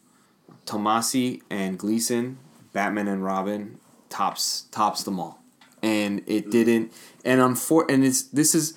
Tomasi 0.66 1.43
and 1.51 1.79
Gleason, 1.79 2.39
Batman 2.72 3.09
and 3.09 3.24
Robin, 3.24 3.79
tops 4.09 4.62
tops 4.70 5.03
them 5.03 5.18
all, 5.20 5.43
and 5.83 6.22
it 6.26 6.51
didn't. 6.51 6.93
And 7.24 7.41
unfor- 7.41 7.91
and 7.91 8.05
it's 8.05 8.22
this 8.22 8.55
is 8.55 8.76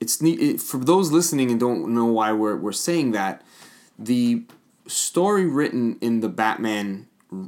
it's 0.00 0.20
neat 0.20 0.40
it, 0.40 0.60
for 0.60 0.78
those 0.78 1.12
listening 1.12 1.50
and 1.50 1.60
don't 1.60 1.94
know 1.94 2.06
why 2.06 2.32
we're, 2.32 2.56
we're 2.56 2.72
saying 2.72 3.12
that 3.12 3.42
the 3.98 4.42
story 4.86 5.44
written 5.46 5.98
in 6.00 6.20
the 6.20 6.28
batman 6.28 7.06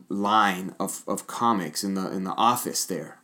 line 0.08 0.74
of, 0.78 1.02
of 1.08 1.26
comics 1.26 1.82
in 1.82 1.94
the 1.94 2.12
in 2.12 2.24
the 2.24 2.34
office 2.34 2.84
there 2.84 3.18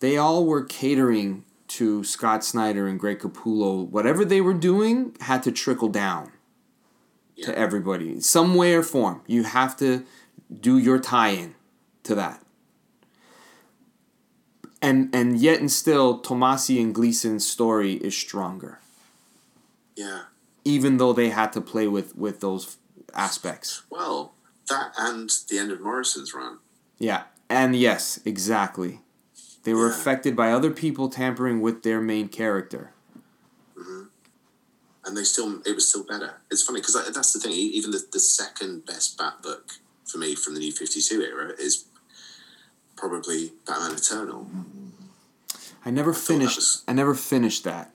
they 0.00 0.16
all 0.16 0.44
were 0.44 0.64
catering 0.64 1.44
to 1.68 2.04
scott 2.04 2.44
snyder 2.44 2.86
and 2.86 2.98
greg 3.00 3.18
capullo 3.18 3.86
whatever 3.88 4.24
they 4.24 4.40
were 4.40 4.54
doing 4.54 5.14
had 5.20 5.42
to 5.42 5.50
trickle 5.52 5.88
down 5.88 6.32
Yeah. 7.34 7.46
to 7.46 7.58
everybody 7.58 8.20
some 8.20 8.54
way 8.54 8.74
or 8.74 8.82
form 8.82 9.22
you 9.26 9.42
have 9.44 9.76
to 9.78 10.04
do 10.60 10.78
your 10.78 10.98
tie-in 10.98 11.54
to 12.04 12.14
that 12.14 12.42
and 14.80 15.14
and 15.14 15.38
yet 15.38 15.60
and 15.60 15.70
still 15.72 16.20
tomasi 16.20 16.80
and 16.80 16.94
gleason's 16.94 17.46
story 17.46 17.94
is 17.94 18.16
stronger 18.16 18.78
yeah. 19.96 20.22
even 20.64 20.98
though 20.98 21.12
they 21.12 21.30
had 21.30 21.52
to 21.54 21.60
play 21.60 21.88
with 21.88 22.14
with 22.16 22.40
those 22.40 22.76
aspects. 23.14 23.82
Well, 23.90 24.34
that 24.68 24.92
and 24.98 25.30
the 25.48 25.58
end 25.58 25.72
of 25.72 25.80
Morrison's 25.80 26.34
run. 26.34 26.58
Yeah, 26.98 27.24
and 27.48 27.74
yes, 27.74 28.20
exactly. 28.24 29.00
They 29.66 29.74
were 29.74 29.88
Yeah. 29.90 29.96
affected 29.98 30.36
by 30.36 30.52
other 30.52 30.70
people 30.70 31.08
tampering 31.10 31.60
with 31.60 31.82
their 31.82 32.00
main 32.00 32.28
character. 32.28 32.92
Mm-hmm. 33.76 34.02
and 35.04 35.16
they 35.16 35.24
still 35.24 35.60
it 35.66 35.74
was 35.74 35.88
still 35.88 36.04
better. 36.04 36.34
It's 36.52 36.62
funny 36.62 36.80
because 36.80 36.94
that's 37.12 37.32
the 37.32 37.40
thing. 37.40 37.52
Even 37.52 37.90
the, 37.90 38.02
the 38.12 38.20
second 38.20 38.86
best 38.86 39.18
Bat 39.18 39.42
book 39.42 39.72
for 40.04 40.18
me 40.18 40.34
from 40.36 40.54
the 40.54 40.60
New 40.60 40.70
Fifty 40.72 41.00
Two 41.02 41.20
era 41.20 41.52
is 41.58 41.84
probably 42.96 43.52
Batman 43.66 43.96
Eternal. 43.96 44.48
I 45.84 45.90
never 45.90 46.12
that 46.12 46.18
finished. 46.20 46.56
was- 46.56 46.82
I 46.88 46.92
never 46.92 47.14
finished 47.14 47.64
that. 47.64 47.92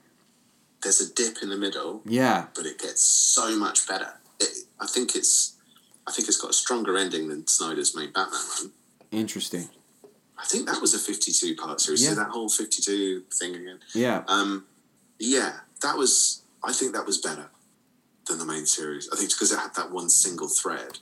There's 0.84 1.00
a 1.02 1.14
dip 1.14 1.38
in 1.42 1.50
the 1.50 1.58
middle, 1.58 2.02
Yeah, 2.06 2.48
but 2.56 2.66
it 2.66 2.80
gets 2.80 3.02
so 3.02 3.58
much 3.58 3.88
better. 3.88 4.14
It, 4.40 4.66
I 4.80 4.88
think 4.88 5.16
it's 5.16 5.54
I 6.08 6.12
think 6.12 6.28
it's 6.28 6.38
got 6.42 6.50
a 6.52 6.54
stronger 6.54 6.98
ending 6.98 7.30
than 7.30 7.48
Snyder's 7.48 7.96
main 7.96 8.12
Batman 8.12 8.42
run. 8.60 8.72
interesting. 9.12 9.70
I 10.42 10.46
think 10.46 10.68
that 10.68 10.82
was 10.82 10.94
a 10.94 11.00
fifty-two 11.00 11.56
part 11.56 11.80
series. 11.80 12.04
Yeah. 12.04 12.10
So 12.10 12.16
that 12.16 12.30
whole 12.30 12.50
fifty-two 12.50 13.24
thing 13.34 13.56
again. 13.56 13.80
Yeah, 13.94 14.24
Um, 14.28 14.66
yeah, 15.20 15.60
that 15.82 15.98
was. 15.98 16.42
I 16.64 16.74
think 16.74 16.94
that 16.94 17.06
was 17.06 17.18
better 17.18 17.50
than 18.28 18.40
the 18.40 18.46
main 18.46 18.66
series. 18.66 19.10
I 19.12 19.16
think 19.18 19.30
because 19.32 19.52
it 19.52 19.60
had 19.60 19.74
that 19.76 19.92
one 19.92 20.10
single 20.10 20.48
thread 20.48 21.00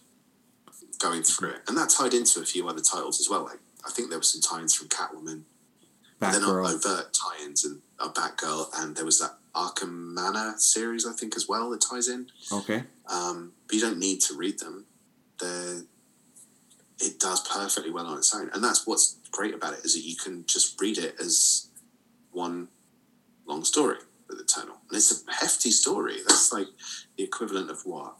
going 0.99 1.23
through 1.23 1.51
it, 1.51 1.61
and 1.67 1.77
that 1.77 1.89
tied 1.89 2.13
into 2.13 2.41
a 2.41 2.45
few 2.45 2.67
other 2.67 2.81
titles 2.81 3.19
as 3.19 3.29
well. 3.29 3.43
Like 3.45 3.59
I 3.85 3.91
think 3.91 4.09
there 4.09 4.19
were 4.19 4.23
some 4.23 4.41
tie-ins 4.41 4.75
from 4.75 4.87
Catwoman, 4.89 5.27
and 6.21 6.33
then 6.33 6.41
Batgirl. 6.41 6.73
overt 6.75 7.13
tie-ins 7.13 7.63
and 7.63 7.81
uh, 7.99 8.09
Batgirl, 8.11 8.67
and 8.77 8.95
there 8.95 9.05
was 9.05 9.19
that 9.19 9.35
Arkham 9.55 10.13
Manor 10.13 10.55
series 10.57 11.05
I 11.07 11.13
think 11.13 11.35
as 11.35 11.47
well 11.47 11.69
that 11.71 11.81
ties 11.81 12.07
in. 12.09 12.27
Okay. 12.51 12.83
Um, 13.07 13.53
but 13.67 13.75
you 13.75 13.81
don't 13.81 13.99
need 13.99 14.21
to 14.23 14.33
read 14.35 14.59
them. 14.59 14.85
They're, 15.39 15.83
it 16.99 17.19
does 17.19 17.47
perfectly 17.47 17.91
well 17.91 18.07
on 18.07 18.17
its 18.17 18.33
own, 18.35 18.49
and 18.53 18.63
that's 18.63 18.85
what's 18.85 19.17
great 19.31 19.53
about 19.53 19.73
it 19.73 19.85
is 19.85 19.93
that 19.95 20.01
you 20.07 20.15
can 20.15 20.45
just 20.45 20.79
read 20.81 20.97
it 20.97 21.15
as 21.19 21.67
one 22.31 22.67
long 23.45 23.63
story 23.63 23.97
with 24.27 24.39
Eternal, 24.39 24.75
and 24.89 24.97
it's 24.97 25.23
a 25.27 25.31
hefty 25.31 25.71
story. 25.71 26.17
That's 26.27 26.51
like 26.51 26.67
the 27.17 27.23
equivalent 27.23 27.69
of 27.69 27.85
what 27.85 28.15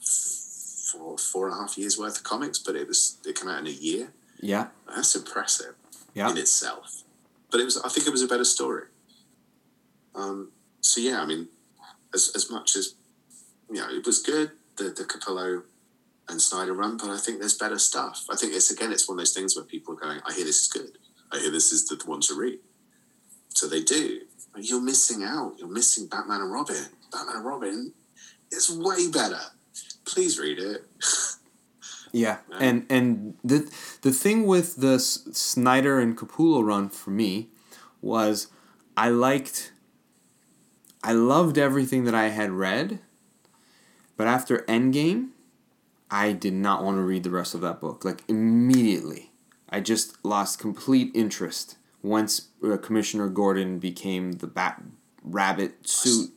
four 0.00 1.18
four 1.18 1.48
and 1.48 1.56
a 1.56 1.60
half 1.60 1.76
years 1.76 1.98
worth 1.98 2.18
of 2.18 2.24
comics, 2.24 2.58
but 2.58 2.76
it 2.76 2.86
was 2.86 3.18
it 3.26 3.38
came 3.38 3.48
out 3.48 3.60
in 3.60 3.66
a 3.66 3.70
year. 3.70 4.12
Yeah. 4.40 4.68
That's 4.94 5.14
impressive 5.16 5.74
Yeah. 6.14 6.30
in 6.30 6.36
itself. 6.36 7.02
But 7.50 7.60
it 7.60 7.64
was 7.64 7.76
I 7.78 7.88
think 7.88 8.06
it 8.06 8.10
was 8.10 8.22
a 8.22 8.28
better 8.28 8.44
story. 8.44 8.84
Um, 10.14 10.52
so 10.80 11.00
yeah, 11.00 11.20
I 11.20 11.26
mean, 11.26 11.48
as 12.14 12.30
as 12.34 12.50
much 12.50 12.76
as 12.76 12.94
you 13.70 13.76
know, 13.80 13.88
it 13.90 14.06
was 14.06 14.22
good 14.22 14.52
the 14.76 14.84
the 14.84 15.04
Capullo 15.04 15.62
and 16.28 16.40
Snyder 16.40 16.72
run, 16.72 16.96
but 16.96 17.10
I 17.10 17.18
think 17.18 17.38
there's 17.38 17.56
better 17.56 17.78
stuff. 17.78 18.26
I 18.30 18.36
think 18.36 18.52
it's 18.54 18.70
again, 18.70 18.92
it's 18.92 19.08
one 19.08 19.16
of 19.16 19.20
those 19.20 19.32
things 19.32 19.54
where 19.56 19.64
people 19.64 19.94
are 19.94 19.98
going, 19.98 20.20
I 20.26 20.32
hear 20.32 20.44
this 20.44 20.62
is 20.62 20.68
good. 20.68 20.98
I 21.32 21.38
hear 21.38 21.50
this 21.50 21.72
is 21.72 21.86
the 21.86 21.96
one 22.04 22.20
to 22.22 22.34
read. 22.34 22.58
So 23.50 23.66
they 23.68 23.82
do. 23.82 24.20
But 24.52 24.64
you're 24.68 24.80
missing 24.82 25.22
out. 25.22 25.54
You're 25.58 25.68
missing 25.68 26.06
Batman 26.08 26.40
and 26.40 26.52
Robin. 26.52 26.86
Batman 27.12 27.36
and 27.36 27.44
Robin 27.44 27.92
is 28.50 28.70
way 28.70 29.08
better. 29.10 29.40
Please 30.04 30.38
read 30.38 30.58
it. 30.58 30.84
Yeah, 32.12 32.38
Yeah. 32.48 32.56
and 32.60 32.86
and 32.88 33.34
the 33.44 33.68
the 34.00 34.12
thing 34.12 34.46
with 34.46 34.76
the 34.76 34.98
Snyder 34.98 35.98
and 35.98 36.16
Capullo 36.16 36.64
run 36.64 36.88
for 36.88 37.10
me 37.10 37.48
was 38.00 38.46
I 38.96 39.10
liked 39.10 39.72
I 41.02 41.12
loved 41.12 41.58
everything 41.58 42.04
that 42.04 42.14
I 42.14 42.28
had 42.28 42.52
read, 42.52 43.00
but 44.16 44.26
after 44.26 44.58
Endgame, 44.68 45.30
I 46.10 46.32
did 46.32 46.54
not 46.54 46.84
want 46.84 46.96
to 46.96 47.02
read 47.02 47.24
the 47.24 47.30
rest 47.30 47.54
of 47.54 47.60
that 47.62 47.80
book. 47.80 48.04
Like 48.04 48.22
immediately, 48.28 49.30
I 49.68 49.80
just 49.80 50.24
lost 50.24 50.58
complete 50.58 51.10
interest 51.14 51.76
once 52.02 52.48
uh, 52.64 52.76
Commissioner 52.76 53.28
Gordon 53.28 53.78
became 53.78 54.32
the 54.32 54.46
Bat 54.46 54.82
Rabbit 55.22 55.88
suit. 55.88 56.30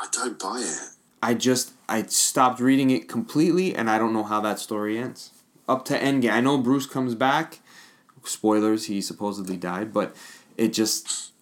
I 0.00 0.06
don't 0.12 0.38
buy 0.38 0.60
it. 0.60 0.90
I 1.22 1.34
just 1.34 1.72
I 1.88 2.02
stopped 2.02 2.60
reading 2.60 2.90
it 2.90 3.08
completely, 3.08 3.74
and 3.74 3.88
I 3.88 3.98
don't 3.98 4.12
know 4.12 4.24
how 4.24 4.40
that 4.40 4.58
story 4.58 4.98
ends. 4.98 5.30
up 5.68 5.84
to 5.86 5.98
Endgame. 5.98 6.32
I 6.32 6.40
know 6.40 6.58
Bruce 6.58 6.86
comes 6.86 7.14
back. 7.14 7.60
Spoilers, 8.24 8.86
he 8.86 9.00
supposedly 9.00 9.56
died, 9.56 9.92
but 9.92 10.14
it 10.56 10.72
just. 10.72 11.32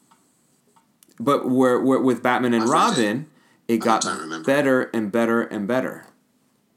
But 1.18 1.48
where, 1.48 1.78
where 1.78 2.01
with 2.01 2.22
Batman 2.22 2.55
and 2.55 2.64
I 2.64 2.66
Robin, 2.66 3.26
it, 3.68 3.78
got 3.78 4.05
better 4.46 4.84
and 4.94 5.12
better 5.12 5.42
and 5.42 5.68
better. 5.68 6.07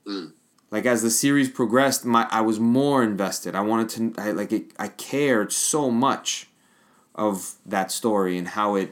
Mm. 0.06 0.34
Like 0.74 0.88
as 0.88 1.04
the 1.04 1.12
series 1.12 1.50
progressed, 1.50 2.04
my 2.04 2.28
I 2.32 2.42
was 2.42 2.60
more 2.60 3.04
invested. 3.04 3.54
I 3.54 3.62
wanted 3.62 3.90
to 4.16 4.22
I 4.22 4.32
like 4.32 4.52
it, 4.52 4.72
I 4.80 4.88
cared 4.88 5.54
so 5.54 5.92
much 5.92 6.48
of 7.14 7.56
that 7.64 7.92
story 7.92 8.40
and 8.40 8.48
how 8.48 8.74
it 8.76 8.92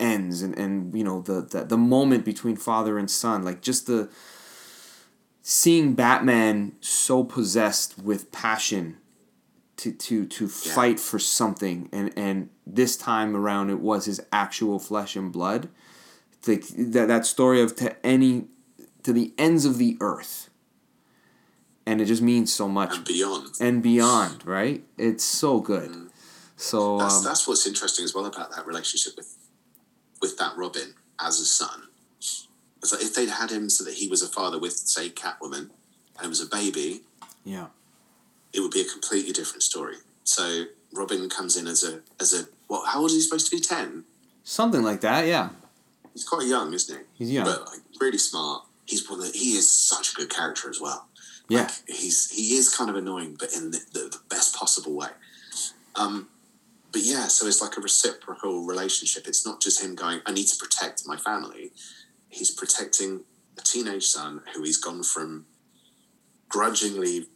ends 0.00 0.42
and, 0.42 0.58
and 0.58 0.92
you 0.96 1.04
know 1.04 1.20
the, 1.20 1.42
the 1.42 1.62
the 1.64 1.76
moment 1.76 2.24
between 2.24 2.56
father 2.56 2.98
and 2.98 3.10
son 3.10 3.44
like 3.44 3.60
just 3.60 3.86
the 3.86 4.08
seeing 5.42 5.94
batman 5.94 6.72
so 6.80 7.22
possessed 7.22 7.98
with 7.98 8.32
passion 8.32 8.96
to 9.76 9.92
to 9.92 10.24
to 10.26 10.44
Yeah. 10.44 10.74
fight 10.74 10.98
for 10.98 11.18
something 11.18 11.88
and 11.92 12.12
and 12.16 12.48
this 12.66 12.96
time 12.96 13.36
around 13.36 13.70
it 13.70 13.80
was 13.80 14.06
his 14.06 14.20
actual 14.32 14.78
flesh 14.78 15.14
and 15.16 15.30
blood 15.30 15.68
like 16.46 16.66
that 16.68 17.06
that 17.08 17.26
story 17.26 17.60
of 17.60 17.76
to 17.76 17.94
any 18.04 18.46
to 19.02 19.12
the 19.12 19.32
ends 19.38 19.64
of 19.64 19.78
the 19.78 19.96
earth 20.00 20.49
and 21.90 22.00
it 22.00 22.06
just 22.06 22.22
means 22.22 22.52
so 22.52 22.68
much 22.68 22.96
and 22.96 23.04
beyond. 23.04 23.48
and 23.60 23.82
beyond 23.82 24.46
right 24.46 24.84
it's 24.96 25.24
so 25.24 25.60
good 25.60 26.10
so 26.56 26.98
That's 26.98 27.16
um, 27.18 27.24
that's 27.24 27.48
what's 27.48 27.66
interesting 27.66 28.04
as 28.04 28.14
well 28.14 28.26
about 28.26 28.54
that 28.54 28.66
relationship 28.66 29.14
with 29.16 29.34
with 30.20 30.36
that 30.36 30.56
Robin 30.56 30.94
as 31.18 31.40
a 31.40 31.44
son. 31.46 31.84
It's 32.82 32.92
like 32.92 33.02
if 33.02 33.14
they'd 33.14 33.30
had 33.30 33.50
him 33.50 33.70
so 33.70 33.82
that 33.84 33.94
he 33.94 34.08
was 34.08 34.22
a 34.22 34.28
father 34.28 34.58
with, 34.58 34.74
say, 34.74 35.08
Catwoman, 35.08 35.70
and 36.16 36.24
it 36.24 36.28
was 36.28 36.42
a 36.42 36.46
baby, 36.46 37.00
yeah 37.44 37.68
it 38.52 38.60
would 38.60 38.72
be 38.72 38.80
a 38.82 38.84
completely 38.84 39.32
different 39.32 39.62
story. 39.62 39.96
So 40.24 40.64
Robin 40.92 41.28
comes 41.30 41.56
in 41.56 41.66
as 41.66 41.82
a 41.84 42.00
as 42.20 42.34
a 42.34 42.44
what? 42.66 42.86
How 42.88 43.00
old 43.00 43.10
is 43.10 43.16
he 43.16 43.22
supposed 43.22 43.48
to 43.50 43.56
be? 43.56 43.62
Ten. 43.62 44.04
something 44.44 44.82
like 44.82 45.00
that 45.00 45.26
yeah 45.26 45.48
He's 46.12 46.28
quite 46.28 46.46
young, 46.46 46.74
isn't 46.74 46.98
he? 46.98 47.04
he's 47.18 47.32
young 47.32 47.44
But 47.46 47.66
like 47.66 47.80
really 48.00 48.18
smart. 48.18 48.64
He's 48.84 49.08
one 49.08 49.20
of 49.20 49.26
the, 49.32 49.38
he 49.38 49.52
is 49.56 49.70
such 49.70 50.12
a 50.12 50.14
good 50.16 50.28
character 50.30 50.68
as 50.68 50.80
well. 50.80 51.06
Yeah 51.50 51.62
Like, 51.62 51.72
he's 51.86 52.30
he 52.30 52.54
is 52.54 52.74
kind 52.74 52.88
of 52.88 52.96
annoying, 52.96 53.36
but 53.38 53.52
in 53.52 53.70
the, 53.72 53.80
the, 53.92 53.98
the 54.10 54.20
best 54.28 54.54
possible 54.56 54.94
way. 54.94 55.10
Um, 55.96 56.28
but 56.92 57.02
yeah, 57.02 57.28
so 57.28 57.46
it's 57.46 57.60
like 57.60 57.76
a 57.76 57.80
reciprocal 57.80 58.64
relationship. 58.64 59.28
It's 59.28 59.44
not 59.46 59.60
just 59.60 59.82
him 59.82 59.94
going, 59.94 60.20
"I 60.26 60.32
need 60.32 60.46
to 60.46 60.56
protect 60.56 61.06
my 61.06 61.16
family." 61.16 61.72
He's 62.28 62.50
protecting 62.50 63.20
a 63.58 63.60
teenage 63.60 64.06
son 64.06 64.42
who 64.54 64.62
he's 64.62 64.76
gone 64.76 65.02
from 65.02 65.46
grudgingly, 66.48 67.26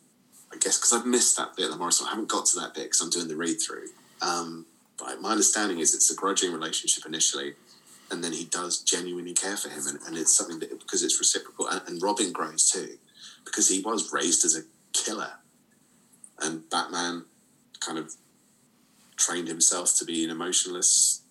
I 0.53 0.57
guess, 0.59 0.79
because 0.79 0.93
I've 0.93 1.07
missed 1.07 1.37
that 1.37 1.57
bit 1.57 1.67
of 1.67 1.73
the 1.73 1.79
Morrison. 1.79 2.07
I 2.07 2.11
haven't 2.11 2.29
got 2.29 2.47
to 2.47 2.61
that 2.61 2.75
bit 2.75 2.85
because 2.85 3.01
I'm 3.01 3.11
doing 3.11 3.29
the 3.29 3.37
read 3.37 3.57
through. 3.61 3.89
Um, 4.23 4.67
but 4.99 5.21
my 5.21 5.33
understanding 5.33 5.79
is 5.81 5.95
it's 5.95 6.11
a 6.11 6.15
grudging 6.15 6.53
relationship 6.53 7.05
initially, 7.07 7.55
and 8.11 8.23
then 8.23 8.33
he 8.33 8.45
does 8.45 8.81
genuinely 8.81 9.35
care 9.35 9.57
for 9.57 9.69
him, 9.69 9.87
and, 9.89 9.99
and 10.07 10.17
it's 10.17 10.37
something 10.37 10.59
that 10.61 10.79
because 10.79 11.03
it's 11.03 11.19
reciprocal, 11.19 11.69
and, 11.69 11.83
and 11.89 12.03
Robin 12.03 12.33
grows 12.33 12.71
too, 12.71 12.99
because 13.45 13.69
he 13.69 13.81
was 13.81 14.13
raised 14.13 14.45
as 14.45 14.57
a 14.57 14.63
killer, 14.93 15.33
and 16.41 16.69
Batman 16.71 17.25
kind 17.81 17.99
of 17.99 18.15
trained 19.17 19.49
himself 19.49 19.95
to 19.97 20.05
be 20.05 20.25
an 20.25 20.31
emotionless 20.31 21.23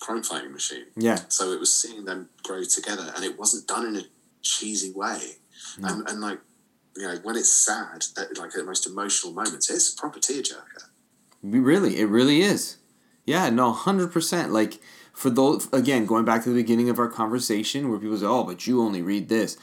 crime 0.00 0.22
fighting 0.22 0.52
machine. 0.52 0.84
yeah 0.96 1.20
So 1.28 1.52
it 1.52 1.58
was 1.60 1.74
seeing 1.74 2.04
them 2.04 2.28
grow 2.42 2.62
together, 2.64 3.12
and 3.14 3.24
it 3.24 3.38
wasn't 3.38 3.66
done 3.66 3.86
in 3.86 3.96
a 3.96 4.02
cheesy 4.42 4.92
way, 4.92 5.20
No. 5.78 5.88
and, 5.88 6.08
and 6.08 6.20
like. 6.20 6.40
You 6.96 7.04
know, 7.06 7.16
when 7.22 7.36
it's 7.36 7.52
sad, 7.52 8.06
at, 8.18 8.36
like 8.38 8.48
at 8.48 8.54
the 8.56 8.64
most 8.64 8.84
emotional 8.84 9.32
moments, 9.32 9.70
it's 9.70 9.92
a 9.94 9.96
proper 9.96 10.18
tearjerker. 10.18 10.88
Really, 11.44 12.00
it 12.00 12.06
really 12.06 12.40
is. 12.40 12.78
Yeah, 13.24 13.50
no, 13.50 13.70
hundred 13.72 14.10
percent. 14.12 14.52
Like 14.52 14.80
for 15.12 15.30
those 15.30 15.72
again, 15.72 16.06
going 16.06 16.24
back 16.24 16.42
to 16.42 16.48
the 16.48 16.56
beginning 16.56 16.90
of 16.90 16.98
our 16.98 17.06
conversation, 17.06 17.88
where 17.88 18.00
people 18.00 18.16
say, 18.18 18.26
"Oh, 18.26 18.42
but 18.42 18.66
you 18.66 18.82
only 18.82 19.00
read 19.00 19.28
this." 19.28 19.56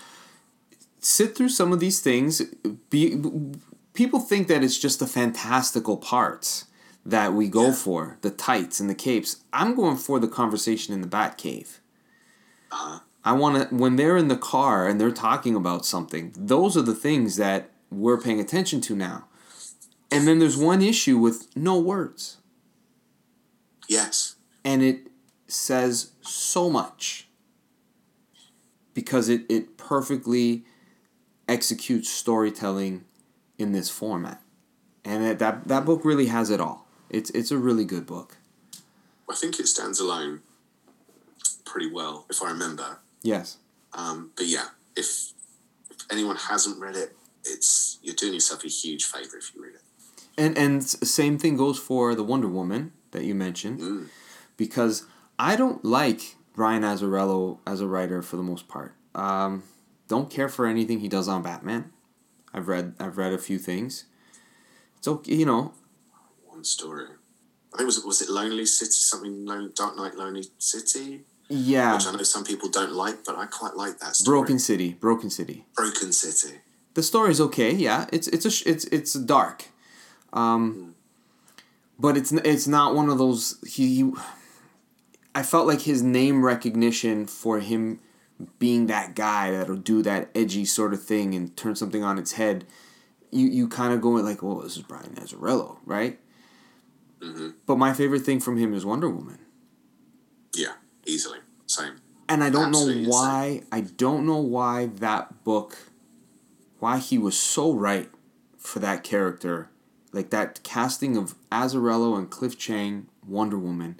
Sit 1.05 1.37
through 1.37 1.49
some 1.49 1.71
of 1.71 1.79
these 1.79 1.99
things. 1.99 2.41
Be 2.89 3.21
people 3.93 4.19
think 4.19 4.47
that 4.47 4.63
it's 4.63 4.79
just 4.79 4.97
the 4.99 5.05
fantastical 5.05 5.97
parts 5.97 6.65
that 7.05 7.31
we 7.33 7.47
go 7.47 7.67
Yeah. 7.67 7.73
for, 7.73 8.17
the 8.21 8.31
tights 8.31 8.79
and 8.79 8.89
the 8.89 8.95
capes. 8.95 9.43
I'm 9.53 9.75
going 9.75 9.97
for 9.97 10.19
the 10.19 10.27
conversation 10.27 10.95
in 10.95 11.01
the 11.01 11.07
Batcave. 11.07 11.77
Uh-huh. 12.71 13.01
I 13.23 13.33
want 13.33 13.69
to 13.69 13.75
when 13.75 13.97
they're 13.97 14.17
in 14.17 14.29
the 14.29 14.35
car 14.35 14.87
and 14.87 14.99
they're 14.99 15.11
talking 15.11 15.55
about 15.55 15.85
something. 15.85 16.33
Those 16.35 16.75
are 16.75 16.81
the 16.81 16.95
things 16.95 17.35
that 17.35 17.69
we're 17.91 18.19
paying 18.19 18.39
attention 18.39 18.81
to 18.81 18.95
now. 18.95 19.25
And 20.09 20.27
then 20.27 20.39
there's 20.39 20.57
one 20.57 20.81
issue 20.81 21.19
with 21.19 21.55
no 21.55 21.79
words 21.79 22.37
Yes, 23.87 24.37
and 24.63 24.81
it 24.81 25.07
says 25.47 26.13
so 26.21 26.67
much 26.67 27.27
because 28.95 29.29
it, 29.29 29.43
it 29.49 29.77
perfectly 29.77 30.65
executes 31.47 32.09
storytelling 32.09 33.03
in 33.57 33.71
this 33.71 33.89
format 33.89 34.41
and 35.03 35.23
that, 35.23 35.39
that 35.39 35.67
that 35.67 35.85
book 35.85 36.03
really 36.03 36.25
has 36.27 36.49
it 36.49 36.59
all 36.59 36.87
it's 37.09 37.29
it's 37.31 37.51
a 37.51 37.57
really 37.57 37.85
good 37.85 38.05
book 38.05 38.37
I 39.29 39.35
think 39.35 39.59
it 39.59 39.67
stands 39.67 39.99
alone 39.99 40.41
pretty 41.65 41.91
well, 41.91 42.25
if 42.29 42.41
I 42.43 42.49
remember. 42.51 42.99
yes 43.23 43.57
Um, 43.93 44.31
but 44.35 44.45
yeah, 44.45 44.67
if, 44.95 45.33
if 45.89 45.97
anyone 46.11 46.35
hasn't 46.35 46.79
read 46.79 46.95
it, 46.95 47.15
it's 47.43 47.97
you're 48.03 48.15
doing 48.15 48.33
yourself 48.33 48.63
a 48.63 48.67
huge 48.67 49.03
favor 49.05 49.37
if 49.37 49.53
you 49.55 49.63
read 49.63 49.75
it. 49.75 49.81
and 50.37 50.57
and 50.57 50.83
same 50.83 51.37
thing 51.37 51.55
goes 51.57 51.77
for 51.79 52.13
the 52.15 52.23
wonder 52.23 52.47
woman 52.47 52.91
that 53.11 53.23
you 53.23 53.35
mentioned 53.35 53.79
Mm. 53.79 54.07
because 54.57 55.05
i 55.39 55.55
don't 55.55 55.83
like 55.85 56.35
brian 56.53 56.83
azzarello 56.83 57.59
as 57.65 57.81
a 57.81 57.87
writer 57.87 58.21
for 58.21 58.35
the 58.35 58.43
most 58.43 58.67
part 58.67 58.93
um, 59.15 59.63
don't 60.07 60.29
care 60.29 60.49
for 60.49 60.65
anything 60.65 60.99
he 60.99 61.07
does 61.07 61.27
on 61.27 61.41
batman. 61.43 61.91
I've 62.53 62.67
read 62.67 62.95
i've 62.99 63.17
read 63.17 63.33
a 63.33 63.37
few 63.37 63.59
things. 63.59 64.05
It's 64.97 65.07
okay 65.07 65.35
you 65.35 65.45
know. 65.45 65.73
One 66.45 66.63
story. 66.63 67.05
I 67.73 67.77
think 67.77 67.87
was 67.87 67.97
it 67.97 68.05
was 68.05 68.21
it 68.21 68.29
Lonely 68.29 68.65
City 68.65 68.91
something 68.91 69.45
Lone, 69.45 69.71
Dark 69.75 69.97
Knight 69.97 70.15
Lonely 70.15 70.45
City, 70.57 71.21
yeah. 71.49 71.93
Which 71.93 72.07
I 72.07 72.11
know 72.13 72.23
some 72.23 72.43
people 72.45 72.69
don't 72.69 72.93
like, 72.93 73.25
but 73.25 73.35
I 73.37 73.45
quite 73.45 73.75
like 73.75 73.99
that 73.99 74.15
story. 74.15 74.37
broken 74.39 74.59
city 74.59 74.93
broken 74.93 75.29
city. 75.29 75.65
Broken 75.75 76.11
City. 76.13 76.59
the 76.93 77.03
story's 77.03 77.41
okay 77.41 77.71
yeah. 77.73 78.05
It's 78.13 78.27
it's 78.29 78.45
a 78.45 78.51
sh- 78.51 78.63
it's 78.65 78.85
it's 78.85 79.13
dark. 79.13 79.65
Um 80.33 80.95
but 81.99 82.17
it's 82.17 82.31
it's 82.31 82.67
not 82.67 82.93
one 82.95 83.09
of 83.09 83.17
those 83.17 83.57
he, 83.65 83.95
he 83.95 84.11
i 85.33 85.41
felt 85.43 85.65
like 85.67 85.81
his 85.81 86.01
name 86.01 86.43
recognition 86.43 87.25
for 87.25 87.59
him 87.59 87.99
being 88.59 88.87
that 88.87 89.15
guy 89.15 89.51
that'll 89.51 89.75
do 89.77 90.01
that 90.01 90.29
edgy 90.35 90.65
sort 90.65 90.93
of 90.93 91.01
thing 91.01 91.33
and 91.33 91.55
turn 91.55 91.75
something 91.75 92.03
on 92.03 92.17
its 92.17 92.33
head 92.33 92.65
you 93.31 93.47
you 93.47 93.67
kind 93.67 93.93
of 93.93 94.01
go 94.01 94.11
with 94.11 94.25
like 94.25 94.43
oh 94.43 94.61
this 94.61 94.75
is 94.77 94.83
brian 94.83 95.15
Azzarello, 95.15 95.77
right 95.85 96.19
hmm 97.21 97.49
but 97.65 97.77
my 97.77 97.93
favorite 97.93 98.21
thing 98.23 98.39
from 98.39 98.57
him 98.57 98.73
is 98.73 98.85
wonder 98.85 99.09
woman 99.09 99.39
Yeah, 100.55 100.73
easily 101.05 101.39
same. 101.65 101.95
and 102.29 102.43
I 102.43 102.49
don't 102.49 102.69
Absolutely 102.69 103.03
know 103.03 103.09
why. 103.09 103.63
I 103.71 103.81
don't 103.81 104.25
know 104.25 104.37
why 104.39 104.87
that 104.87 105.43
book, 105.43 105.77
why 106.79 106.97
he 106.99 107.17
was 107.17 107.37
so 107.39 107.71
right 107.73 108.09
for 108.57 108.79
that 108.79 109.03
character, 109.03 109.69
like 110.11 110.29
that 110.31 110.61
casting 110.63 111.17
of 111.17 111.35
Azzarello 111.51 112.17
and 112.17 112.29
Cliff 112.29 112.57
Chiang, 112.57 113.07
Wonder 113.27 113.57
Woman. 113.57 113.99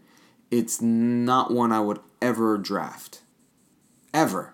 It's 0.52 0.82
not 0.82 1.52
one 1.52 1.72
I 1.72 1.80
would 1.82 2.00
ever 2.22 2.58
draft, 2.58 3.22
ever, 4.16 4.54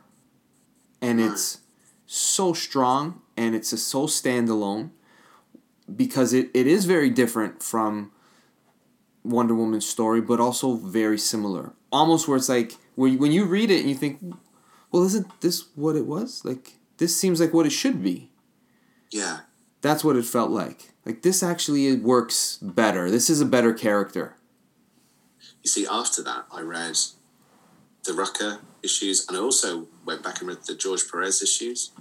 and 1.02 1.20
Right. 1.20 1.32
it's 1.32 1.60
so 2.08 2.52
strong 2.54 3.22
and 3.38 3.56
it's 3.56 3.70
just 3.70 3.88
so 3.88 4.06
standalone 4.08 4.90
because 5.96 6.34
it, 6.34 6.50
it 6.54 6.68
is 6.68 6.86
very 6.86 7.10
different 7.10 7.62
from 7.64 8.12
Wonder 9.24 9.54
Woman's 9.56 9.86
story, 9.88 10.20
but 10.22 10.40
also 10.40 10.74
very 10.76 11.18
similar. 11.18 11.74
Almost 11.92 12.28
where 12.28 12.38
it's 12.38 12.50
like 12.50 12.74
where 12.96 13.10
you, 13.12 13.18
when 13.20 13.32
you 13.32 13.46
read 13.46 13.70
it 13.72 13.80
and 13.82 13.90
you 13.90 13.96
think, 13.96 14.20
well, 14.92 15.04
isn't 15.04 15.28
this 15.42 15.66
what 15.76 15.96
it 15.96 16.06
was? 16.06 16.44
Like 16.44 16.74
this 16.98 17.16
seems 17.16 17.40
like 17.40 17.54
what 17.54 17.66
it 17.66 17.72
should 17.72 18.02
be. 18.04 18.30
Yeah, 19.12 19.40
That's 19.82 20.04
what 20.04 20.16
it 20.16 20.26
felt 20.26 20.52
like. 20.52 20.94
Like 21.06 21.22
this 21.22 21.44
actually 21.44 21.96
works 21.98 22.58
better. 22.62 23.12
This 23.12 23.30
is 23.30 23.42
a 23.42 23.46
better 23.46 23.74
character. 23.74 24.36
you 25.64 25.70
see, 25.70 25.86
after 25.86 26.24
that, 26.24 26.46
I 26.52 26.62
read 26.62 26.98
the 28.04 28.12
Rucka 28.12 28.60
issues, 28.84 29.28
and 29.28 29.38
I 29.38 29.42
also 29.42 29.88
went 30.06 30.24
back 30.24 30.40
and 30.40 30.50
read 30.50 30.64
the 30.66 30.76
George 30.76 31.10
Perez 31.10 31.42
issues. 31.42 31.92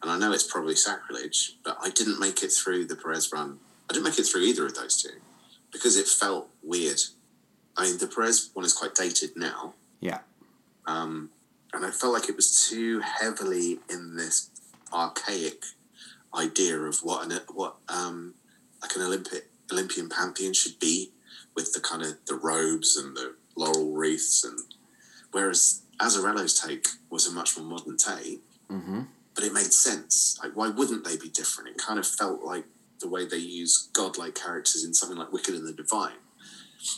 And 0.00 0.10
I 0.10 0.18
know 0.18 0.32
it's 0.32 0.50
probably 0.50 0.76
sacrilege, 0.76 1.56
but 1.64 1.76
I 1.82 1.90
didn't 1.90 2.20
make 2.20 2.42
it 2.42 2.52
through 2.52 2.84
the 2.86 2.96
Perez 2.96 3.32
run. 3.32 3.58
I 3.90 3.92
didn't 3.92 4.04
make 4.04 4.18
it 4.18 4.24
through 4.24 4.42
either 4.42 4.66
of 4.66 4.74
those 4.74 5.02
two 5.02 5.18
because 5.72 5.96
it 5.96 6.06
felt 6.06 6.48
weird. 6.62 7.00
I 7.76 7.84
mean, 7.84 7.98
the 7.98 8.06
Perez 8.06 8.50
one 8.54 8.64
is 8.64 8.72
quite 8.72 8.94
dated 8.94 9.30
now. 9.36 9.74
Yeah. 10.00 10.20
Um, 10.86 11.30
and 11.72 11.84
I 11.84 11.90
felt 11.90 12.14
like 12.14 12.28
it 12.28 12.36
was 12.36 12.68
too 12.68 13.00
heavily 13.00 13.80
in 13.90 14.16
this 14.16 14.50
archaic 14.92 15.64
idea 16.34 16.78
of 16.78 16.98
what 17.00 17.24
an 17.24 17.40
what 17.52 17.76
um, 17.88 18.34
like 18.80 18.94
an 18.96 19.02
Olympic 19.02 19.48
Olympian 19.70 20.08
pantheon 20.08 20.54
should 20.54 20.78
be, 20.78 21.12
with 21.54 21.72
the 21.72 21.80
kind 21.80 22.02
of 22.02 22.16
the 22.26 22.34
robes 22.34 22.96
and 22.96 23.16
the 23.16 23.34
laurel 23.56 23.92
wreaths, 23.92 24.44
and 24.44 24.58
whereas 25.32 25.82
Azzarello's 26.00 26.58
take 26.58 26.86
was 27.10 27.26
a 27.26 27.32
much 27.32 27.56
more 27.56 27.66
modern 27.66 27.96
take, 27.96 28.42
Mm-hmm. 28.70 29.00
but 29.34 29.44
it 29.44 29.52
made 29.52 29.72
sense. 29.72 30.38
Like, 30.42 30.52
why 30.54 30.68
wouldn't 30.68 31.04
they 31.04 31.16
be 31.16 31.28
different? 31.30 31.70
It 31.70 31.78
kind 31.78 31.98
of 31.98 32.06
felt 32.06 32.42
like 32.42 32.64
the 33.00 33.08
way 33.08 33.24
they 33.26 33.38
use 33.38 33.88
godlike 33.94 34.34
characters 34.34 34.84
in 34.84 34.92
something 34.92 35.16
like 35.16 35.32
Wicked 35.32 35.54
and 35.54 35.66
the 35.66 35.72
Divine. 35.72 36.18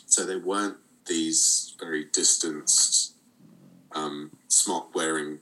So 0.07 0.27
they 0.27 0.37
weren't 0.37 0.77
these 1.07 1.75
very 1.79 2.05
distanced, 2.13 3.13
um, 3.93 4.31
smock 4.49 4.95
wearing 4.95 5.39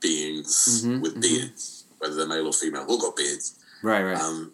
beings 0.00 0.82
Mhm, 0.84 1.00
with 1.00 1.16
mhm. 1.16 1.20
beards, 1.22 1.84
whether 1.98 2.14
they're 2.14 2.26
male 2.26 2.46
or 2.46 2.52
female, 2.52 2.84
all 2.88 2.98
got 2.98 3.16
beards. 3.16 3.56
Right, 3.82 4.02
right. 4.02 4.20
Um, 4.20 4.52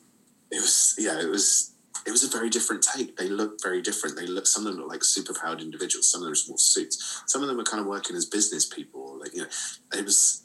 it 0.50 0.60
was, 0.60 0.94
yeah, 0.98 1.20
it 1.20 1.28
was. 1.28 1.72
It 2.06 2.10
was 2.10 2.24
a 2.24 2.28
very 2.28 2.48
different 2.48 2.82
take. 2.82 3.16
They 3.16 3.28
looked 3.28 3.62
very 3.62 3.82
different. 3.82 4.16
They 4.16 4.26
look. 4.26 4.46
Some 4.46 4.66
of 4.66 4.72
them 4.72 4.82
look 4.82 4.90
like 4.90 5.00
superpowered 5.00 5.60
individuals. 5.60 6.10
Some 6.10 6.22
of 6.22 6.26
them 6.26 6.34
wore 6.48 6.58
suits. 6.58 7.22
Some 7.26 7.42
of 7.42 7.48
them 7.48 7.56
were 7.56 7.64
kind 7.64 7.80
of 7.80 7.86
working 7.86 8.16
as 8.16 8.24
business 8.24 8.66
people. 8.66 9.18
Like 9.20 9.34
you 9.34 9.42
know, 9.42 9.48
it 9.94 10.04
was 10.04 10.44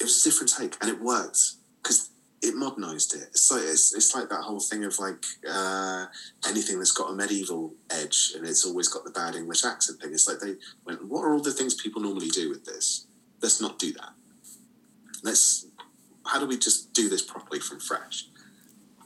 it 0.00 0.04
was 0.04 0.24
a 0.24 0.28
different 0.28 0.52
take 0.56 0.76
and 0.80 0.90
it 0.90 1.00
worked 1.00 1.52
because 1.82 2.10
it 2.42 2.54
modernized 2.54 3.14
it 3.14 3.28
it's 3.30 3.50
like 3.50 3.62
it's, 3.62 3.94
it's 3.94 4.14
like 4.14 4.28
that 4.28 4.42
whole 4.42 4.60
thing 4.60 4.84
of 4.84 4.98
like 4.98 5.24
uh, 5.48 6.06
anything 6.48 6.78
that's 6.78 6.92
got 6.92 7.10
a 7.10 7.14
medieval 7.14 7.72
edge 7.90 8.32
and 8.36 8.46
it's 8.46 8.64
always 8.66 8.88
got 8.88 9.04
the 9.04 9.10
bad 9.10 9.34
english 9.34 9.64
accent 9.64 10.00
thing 10.00 10.12
it's 10.12 10.28
like 10.28 10.38
they 10.38 10.54
went 10.84 11.04
what 11.06 11.22
are 11.22 11.32
all 11.32 11.40
the 11.40 11.52
things 11.52 11.74
people 11.74 12.02
normally 12.02 12.28
do 12.28 12.48
with 12.48 12.64
this 12.64 13.06
let's 13.42 13.60
not 13.60 13.78
do 13.78 13.92
that 13.92 14.10
let's 15.22 15.66
how 16.26 16.38
do 16.38 16.46
we 16.46 16.58
just 16.58 16.92
do 16.92 17.08
this 17.08 17.22
properly 17.22 17.60
from 17.60 17.80
fresh 17.80 18.26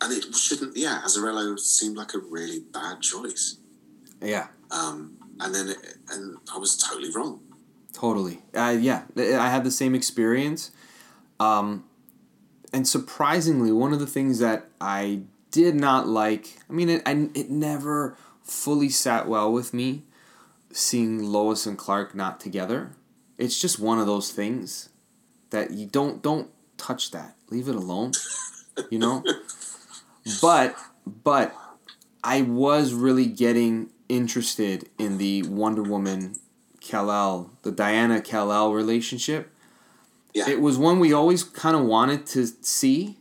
and 0.03 0.13
it 0.13 0.35
shouldn't 0.35 0.77
yeah 0.77 1.01
azzarello 1.05 1.59
seemed 1.59 1.97
like 1.97 2.15
a 2.15 2.19
really 2.19 2.61
bad 2.73 3.01
choice 3.01 3.57
yeah, 4.23 4.49
um, 4.71 5.17
and 5.41 5.55
then 5.55 5.69
it, 5.71 5.79
and 6.11 6.37
i 6.55 6.59
was 6.59 6.77
totally 6.77 7.11
wrong 7.15 7.41
totally. 8.01 8.41
Uh, 8.55 8.77
yeah, 8.79 9.03
I 9.17 9.51
had 9.51 9.65
the 9.65 9.71
same 9.71 9.95
experience. 9.95 10.71
Um, 11.39 11.85
and 12.73 12.87
surprisingly, 12.87 13.73
one 13.73 13.93
of 13.93 14.01
the 14.01 14.07
things 14.07 14.39
that 14.39 14.67
I 14.81 15.23
did 15.51 15.75
not 15.75 16.07
like, 16.07 16.59
I 16.69 16.73
mean, 16.73 16.89
it, 16.89 17.03
I, 17.05 17.29
it 17.35 17.51
never 17.51 18.17
fully 18.43 18.89
sat 18.89 19.29
well 19.29 19.53
with 19.53 19.75
me 19.75 20.05
seeing 20.73 21.23
Lois 21.23 21.67
and 21.67 21.77
Clark 21.77 22.15
not 22.15 22.41
together. 22.41 22.93
It's 23.39 23.61
just 23.61 23.79
one 23.79 23.99
of 23.99 24.07
those 24.07 24.31
things 24.33 24.91
that 25.51 25.73
you 25.73 25.87
don't 25.87 26.23
don't 26.23 26.51
touch 26.77 27.11
that. 27.11 27.35
Leave 27.51 27.69
it 27.69 27.75
alone. 27.75 28.13
You 28.91 28.99
know? 28.99 29.25
but 30.41 30.77
but 31.07 31.55
I 32.23 32.43
was 32.43 32.93
really 32.93 33.27
getting 33.27 33.91
interested 34.09 34.89
in 34.99 35.19
the 35.19 35.43
Wonder 35.45 35.83
Woman 35.83 36.37
Kal-El, 36.81 37.51
the 37.63 37.71
Diana 37.71 38.21
Kal-El 38.21 38.73
relationship. 38.73 39.51
Yeah. 40.35 40.49
It 40.49 40.61
was 40.61 40.79
one 40.79 41.01
we 41.01 41.13
always 41.13 41.43
kind 41.43 41.75
of 41.75 41.85
wanted 41.85 42.27
to 42.27 42.47
see, 42.47 43.17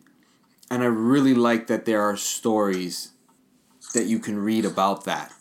and 0.70 0.84
I 0.84 0.88
really 0.88 1.34
like 1.34 1.68
that 1.68 1.86
there 1.86 2.02
are 2.02 2.18
stories 2.18 3.12
that 3.93 4.06
you 4.06 4.20
can 4.20 4.38
read 4.39 4.66
about 4.66 5.06
that. 5.06 5.34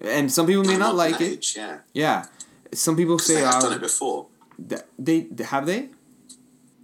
And 0.00 0.32
some 0.32 0.46
people 0.46 0.64
may 0.64 0.76
not 0.76 0.96
like 0.96 1.20
it. 1.20 1.32
Age, 1.32 1.54
yeah 1.56 1.78
Yeah. 1.92 2.26
Some 2.72 2.96
people 2.96 3.18
say, 3.18 3.34
they 3.34 3.40
have 3.42 3.54
uh, 3.56 3.60
done 3.60 3.72
it 3.74 3.80
before 3.80 4.26
th- 4.68 4.82
they 4.98 5.28
have 5.44 5.66
they? 5.66 5.90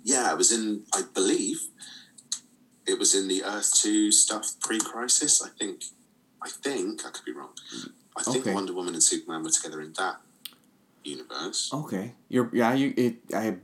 Yeah, 0.03 0.31
it 0.33 0.39
was 0.39 0.53
in, 0.53 0.85
I 0.95 1.03
believe, 1.13 1.61
it 2.89 2.99
was 2.99 3.15
in 3.15 3.29
the 3.29 3.45
Earth 3.45 3.73
2 3.75 4.11
stuff 4.13 4.55
pre-crisis. 4.61 5.43
I 5.43 5.51
think, 5.59 5.85
I 6.43 6.49
think, 6.49 7.05
I 7.07 7.11
could 7.11 7.25
be 7.25 7.33
wrong. 7.33 7.51
I 8.17 8.23
think 8.23 8.39
Okay. 8.47 8.55
Wonder 8.55 8.73
Woman 8.73 8.95
and 8.95 9.03
Superman 9.03 9.43
were 9.45 9.51
together 9.51 9.81
in 9.81 9.93
that 9.95 10.17
universe. 11.05 11.71
Okay. 11.73 12.15
You're 12.29 12.51
yeah, 12.53 12.73
you 12.75 12.93
it 12.97 13.17
I 13.35 13.57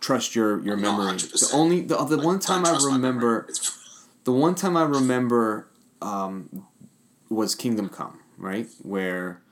trust 0.00 0.34
your 0.34 0.60
your 0.60 0.74
I'm 0.76 0.82
memory. 0.82 1.12
100%. 1.16 1.50
The 1.50 1.56
only 1.56 1.80
the, 1.82 1.96
the 2.04 2.16
Like, 2.16 2.26
one 2.26 2.38
time 2.38 2.64
I 2.64 2.70
trust 2.70 2.86
my 2.86 2.96
memory. 2.98 3.08
remember 3.08 3.48
the 4.24 4.32
one 4.32 4.54
time 4.54 4.76
I 4.76 4.82
remember 4.84 5.66
um, 6.00 6.66
was 7.28 7.54
Kingdom 7.54 7.88
Come, 7.88 8.20
right? 8.38 8.68
Where 8.82 9.42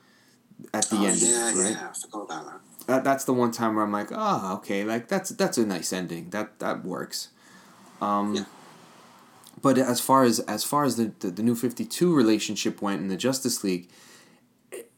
at 0.73 0.85
the 0.91 0.97
oh, 0.97 1.05
ending, 1.07 1.29
yeah, 1.31 1.63
right? 1.63 1.73
yeah, 1.73 1.89
I 1.91 1.93
forgot 1.93 2.23
about 2.25 2.45
that. 2.47 2.61
That, 2.87 3.05
that's 3.05 3.25
the 3.25 3.35
one 3.35 3.51
time 3.53 3.75
where 3.75 3.85
I'm 3.85 3.93
like, 3.93 4.09
oh, 4.13 4.55
okay, 4.57 4.85
like 4.85 5.09
that's 5.09 5.31
that's 5.31 5.59
a 5.59 5.67
nice 5.67 5.93
ending. 5.93 6.31
That 6.31 6.59
that 6.61 6.85
works. 6.85 7.29
Um, 8.01 8.35
Yeah. 8.37 8.45
But 9.61 9.79
as 9.79 10.01
far 10.01 10.25
as 10.25 10.41
as 10.41 10.63
far 10.65 10.85
as 10.85 10.97
the, 10.97 11.13
the, 11.21 11.31
the 11.31 11.43
new 11.43 11.55
Fifty 11.55 11.85
Two 11.85 12.15
relationship 12.15 12.81
went 12.83 13.01
in 13.01 13.09
the 13.09 13.17
Justice 13.17 13.65
League, 13.65 13.89
it, 14.73 14.91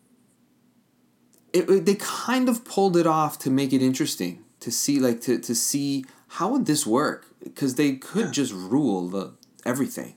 it 1.53 1.87
they 1.87 1.95
kind 1.97 2.49
of 2.49 2.65
pulled 2.65 2.97
it 2.97 3.07
off 3.07 3.39
to 3.41 3.51
make 3.51 3.73
it 3.73 3.83
interesting 3.83 4.45
to 4.61 4.71
see 4.71 4.99
like 5.01 5.21
to, 5.23 5.39
to 5.39 5.55
see 5.55 6.05
how 6.29 6.51
would 6.51 6.67
this 6.67 6.87
work 6.87 7.27
because 7.43 7.75
they 7.77 7.95
could 7.97 8.27
Yeah. 8.27 8.33
just 8.33 8.53
rule 8.53 9.09
the 9.09 9.33
everything, 9.65 10.17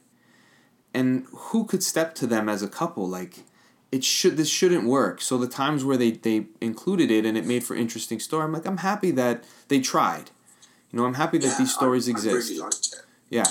and 0.93 1.25
who 1.31 1.65
could 1.65 1.83
step 1.83 2.13
to 2.15 2.27
them 2.27 2.49
as 2.49 2.61
a 2.61 2.67
couple 2.67 3.07
like 3.07 3.43
it 3.91 4.03
should 4.03 4.37
this 4.37 4.49
shouldn't 4.49 4.85
work. 4.85 5.21
So 5.21 5.37
the 5.37 5.47
times 5.47 5.83
where 5.85 5.97
they 5.97 6.11
they 6.11 6.47
included 6.59 7.11
it 7.11 7.25
and 7.25 7.37
it 7.37 7.45
made 7.45 7.63
for 7.63 7.75
interesting 7.75 8.19
story, 8.19 8.43
I'm 8.43 8.51
like 8.53 8.65
I'm 8.65 8.77
happy 8.77 9.11
that 9.11 9.43
they 9.67 9.79
tried. 9.79 10.31
You 10.91 10.99
know, 10.99 11.05
I'm 11.05 11.15
happy 11.15 11.37
that 11.39 11.47
Yeah, 11.47 11.57
these 11.57 11.73
stories 11.73 12.07
I, 12.07 12.11
exist. 12.11 12.51
I 12.51 12.63
really. 12.63 12.71
Yeah. 13.29 13.45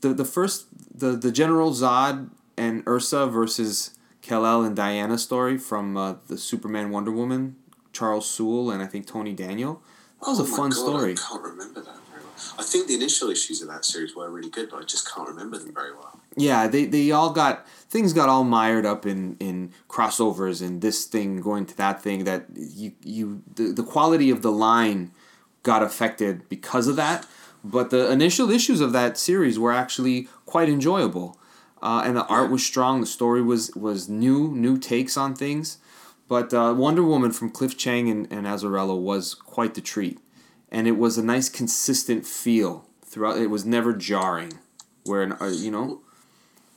The 0.00 0.14
the 0.14 0.24
first 0.24 0.66
the 0.94 1.12
the 1.12 1.32
General 1.32 1.72
Zod 1.72 2.30
and 2.56 2.82
Ursa 2.86 3.26
versus 3.26 3.94
Kal-El 4.22 4.62
and 4.62 4.76
Diana 4.76 5.18
story 5.18 5.56
from 5.58 5.96
uh, 5.96 6.14
the 6.28 6.36
Superman 6.36 6.90
Wonder 6.90 7.10
Woman, 7.10 7.56
Charles 7.92 8.28
Soule 8.28 8.70
and 8.70 8.82
I 8.82 8.86
think 8.86 9.06
Tony 9.06 9.32
Daniel. 9.32 9.82
That 10.20 10.30
was 10.30 10.40
Oh 10.40 10.44
a 10.44 10.46
fun 10.46 10.70
God, 10.70 10.78
story. 10.78 11.12
I 11.12 11.16
can't 11.16 11.42
remember 11.42 11.80
that 11.80 11.96
very 12.10 12.22
well. 12.22 12.54
I 12.58 12.62
think 12.62 12.86
the 12.86 12.94
initial 12.94 13.30
issues 13.30 13.62
of 13.62 13.68
that 13.68 13.84
series 13.84 14.14
were 14.14 14.30
really 14.30 14.50
good, 14.50 14.68
but 14.70 14.82
I 14.82 14.84
just 14.84 15.10
can't 15.10 15.28
remember 15.28 15.58
them 15.58 15.72
very 15.72 15.92
well. 15.92 16.20
Yeah, 16.36 16.68
they, 16.68 16.84
they 16.84 17.10
all 17.10 17.30
got 17.30 17.66
things 17.66 18.12
got 18.12 18.28
all 18.28 18.44
mired 18.44 18.86
up 18.86 19.04
in, 19.06 19.36
in 19.40 19.72
crossovers 19.88 20.64
and 20.64 20.80
this 20.80 21.04
thing 21.06 21.40
going 21.40 21.66
to 21.66 21.76
that 21.78 22.02
thing 22.02 22.24
that 22.24 22.46
you 22.54 22.92
you 23.02 23.42
the, 23.54 23.72
the 23.72 23.82
quality 23.82 24.30
of 24.30 24.42
the 24.42 24.52
line 24.52 25.10
got 25.62 25.82
affected 25.82 26.48
because 26.48 26.86
of 26.86 26.96
that. 26.96 27.26
But 27.62 27.90
the 27.90 28.10
initial 28.10 28.50
issues 28.50 28.80
of 28.80 28.92
that 28.92 29.18
series 29.18 29.58
were 29.58 29.72
actually 29.72 30.28
quite 30.46 30.68
enjoyable, 30.68 31.38
uh, 31.82 32.02
and 32.04 32.16
the 32.16 32.26
art 32.26 32.50
was 32.50 32.64
strong. 32.64 33.00
The 33.00 33.06
story 33.06 33.42
was 33.42 33.70
was 33.74 34.08
new, 34.08 34.48
new 34.48 34.78
takes 34.78 35.16
on 35.16 35.34
things. 35.34 35.78
But 36.28 36.54
uh, 36.54 36.74
Wonder 36.76 37.02
Woman 37.02 37.32
from 37.32 37.50
Cliff 37.50 37.76
Chiang 37.76 38.08
and, 38.08 38.30
and 38.30 38.46
Azzarello 38.46 38.98
was 38.98 39.34
quite 39.34 39.74
the 39.74 39.80
treat, 39.80 40.18
and 40.70 40.86
it 40.86 40.96
was 40.96 41.18
a 41.18 41.24
nice 41.24 41.48
consistent 41.48 42.24
feel 42.24 42.86
throughout. 43.04 43.38
It 43.38 43.48
was 43.50 43.64
never 43.64 43.92
jarring, 43.92 44.54
where 45.04 45.22
an, 45.22 45.32
uh, 45.40 45.46
you 45.46 45.70
know. 45.70 46.00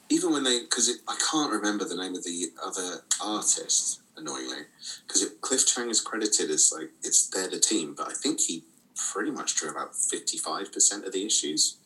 even 0.10 0.34
when 0.34 0.44
they 0.44 0.62
because 0.62 0.90
I 1.08 1.18
can't 1.32 1.52
remember 1.52 1.86
the 1.86 1.96
name 1.96 2.16
of 2.16 2.24
the 2.24 2.48
other 2.66 3.04
artist 3.24 4.02
annoyingly 4.18 4.66
because 5.08 5.26
Cliff 5.42 5.66
Chiang 5.66 5.90
is 5.90 6.02
credited 6.02 6.50
as 6.50 6.74
like 6.76 6.90
it's 7.04 7.28
they're 7.28 7.50
the 7.50 7.60
team, 7.60 7.94
but 7.96 8.08
I 8.08 8.14
think 8.14 8.42
he 8.42 8.64
pretty 9.12 9.32
much 9.32 9.56
drew 9.56 9.70
about 9.70 9.96
fifty 9.96 10.38
five 10.38 10.72
percent 10.72 11.06
of 11.06 11.14
the 11.14 11.26
issues. 11.26 11.78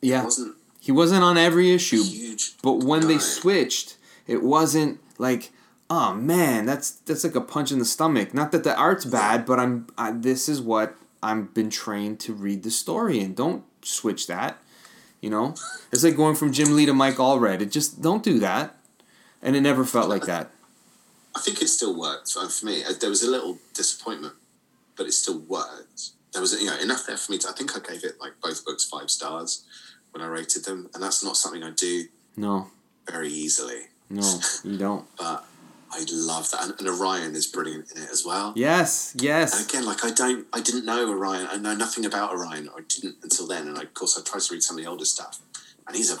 Yeah, 0.00 0.24
wasn't 0.24 0.56
he 0.80 0.92
wasn't 0.92 1.24
on 1.24 1.38
every 1.38 1.72
issue, 1.72 2.02
huge. 2.02 2.56
but 2.62 2.84
when 2.84 3.06
they 3.06 3.18
switched, 3.18 3.96
it 4.26 4.42
wasn't 4.42 5.00
like, 5.18 5.50
oh 5.88 6.12
man, 6.14 6.66
that's 6.66 6.90
that's 6.90 7.24
like 7.24 7.34
a 7.34 7.40
punch 7.40 7.72
in 7.72 7.78
the 7.78 7.84
stomach. 7.84 8.34
Not 8.34 8.52
that 8.52 8.64
the 8.64 8.76
art's 8.76 9.04
bad, 9.04 9.46
but 9.46 9.58
I'm 9.58 9.86
I, 9.96 10.12
this 10.12 10.48
is 10.48 10.60
what 10.60 10.94
I'm 11.22 11.46
been 11.46 11.70
trained 11.70 12.20
to 12.20 12.34
read 12.34 12.62
the 12.62 12.70
story 12.70 13.20
and 13.20 13.34
Don't 13.34 13.64
switch 13.82 14.26
that. 14.26 14.58
You 15.22 15.30
know, 15.30 15.54
it's 15.90 16.04
like 16.04 16.16
going 16.16 16.34
from 16.34 16.52
Jim 16.52 16.76
Lee 16.76 16.84
to 16.84 16.92
Mike 16.92 17.16
Allred. 17.16 17.62
It 17.62 17.70
just 17.70 18.02
don't 18.02 18.22
do 18.22 18.38
that, 18.40 18.76
and 19.40 19.56
it 19.56 19.62
never 19.62 19.86
felt 19.86 20.10
like 20.10 20.26
that. 20.26 20.50
I 21.34 21.40
think 21.40 21.62
it 21.62 21.68
still 21.68 21.98
worked 21.98 22.30
for, 22.30 22.46
for 22.48 22.66
me. 22.66 22.84
Uh, 22.84 22.92
There 23.00 23.08
was 23.08 23.22
a 23.22 23.30
little 23.30 23.58
disappointment, 23.72 24.34
but 24.96 25.06
it 25.06 25.12
still 25.12 25.38
worked. 25.38 26.10
There 26.34 26.42
was 26.42 26.52
you 26.60 26.66
know 26.66 26.76
enough 26.78 27.06
there 27.06 27.16
for 27.16 27.32
me 27.32 27.38
to. 27.38 27.48
I 27.48 27.52
think 27.52 27.70
I 27.76 27.80
gave 27.80 28.04
it 28.04 28.20
like 28.20 28.32
both 28.42 28.64
books 28.66 28.84
five 28.84 29.10
stars 29.10 29.64
when 30.12 30.22
I 30.22 30.26
rated 30.26 30.64
them, 30.64 30.90
and 30.92 31.02
that's 31.02 31.24
not 31.24 31.36
something 31.36 31.62
I 31.62 31.70
do 31.70 32.04
No, 32.36 32.68
very 33.10 33.30
easily. 33.30 33.82
no, 34.10 34.40
you 34.64 34.76
don't. 34.86 35.06
But 35.16 35.44
I 35.92 36.04
love 36.12 36.50
that, 36.50 36.64
and, 36.64 36.74
and 36.80 36.88
Orion 36.88 37.34
is 37.36 37.46
brilliant 37.46 37.92
in 37.92 38.02
it 38.02 38.08
as 38.10 38.24
well. 38.26 38.52
Yes, 38.56 39.12
And 39.12 39.22
yes. 39.22 39.68
again, 39.68 39.84
like 39.86 40.04
I 40.04 40.10
don't, 40.10 40.44
I 40.52 40.60
didn't 40.60 40.84
know 40.84 41.08
Orion. 41.08 41.46
I 41.50 41.56
know 41.56 41.74
nothing 41.74 42.04
about 42.04 42.32
Orion. 42.32 42.68
I 42.76 42.80
didn't 42.88 43.16
until 43.22 43.46
then. 43.46 43.68
And 43.68 43.78
of 43.80 43.94
course, 43.94 44.18
I 44.18 44.22
tried 44.28 44.40
to 44.42 44.54
read 44.54 44.62
some 44.62 44.76
of 44.76 44.84
the 44.84 44.90
older 44.90 45.04
stuff, 45.04 45.40
and 45.86 45.96
he's 45.96 46.12
a, 46.12 46.18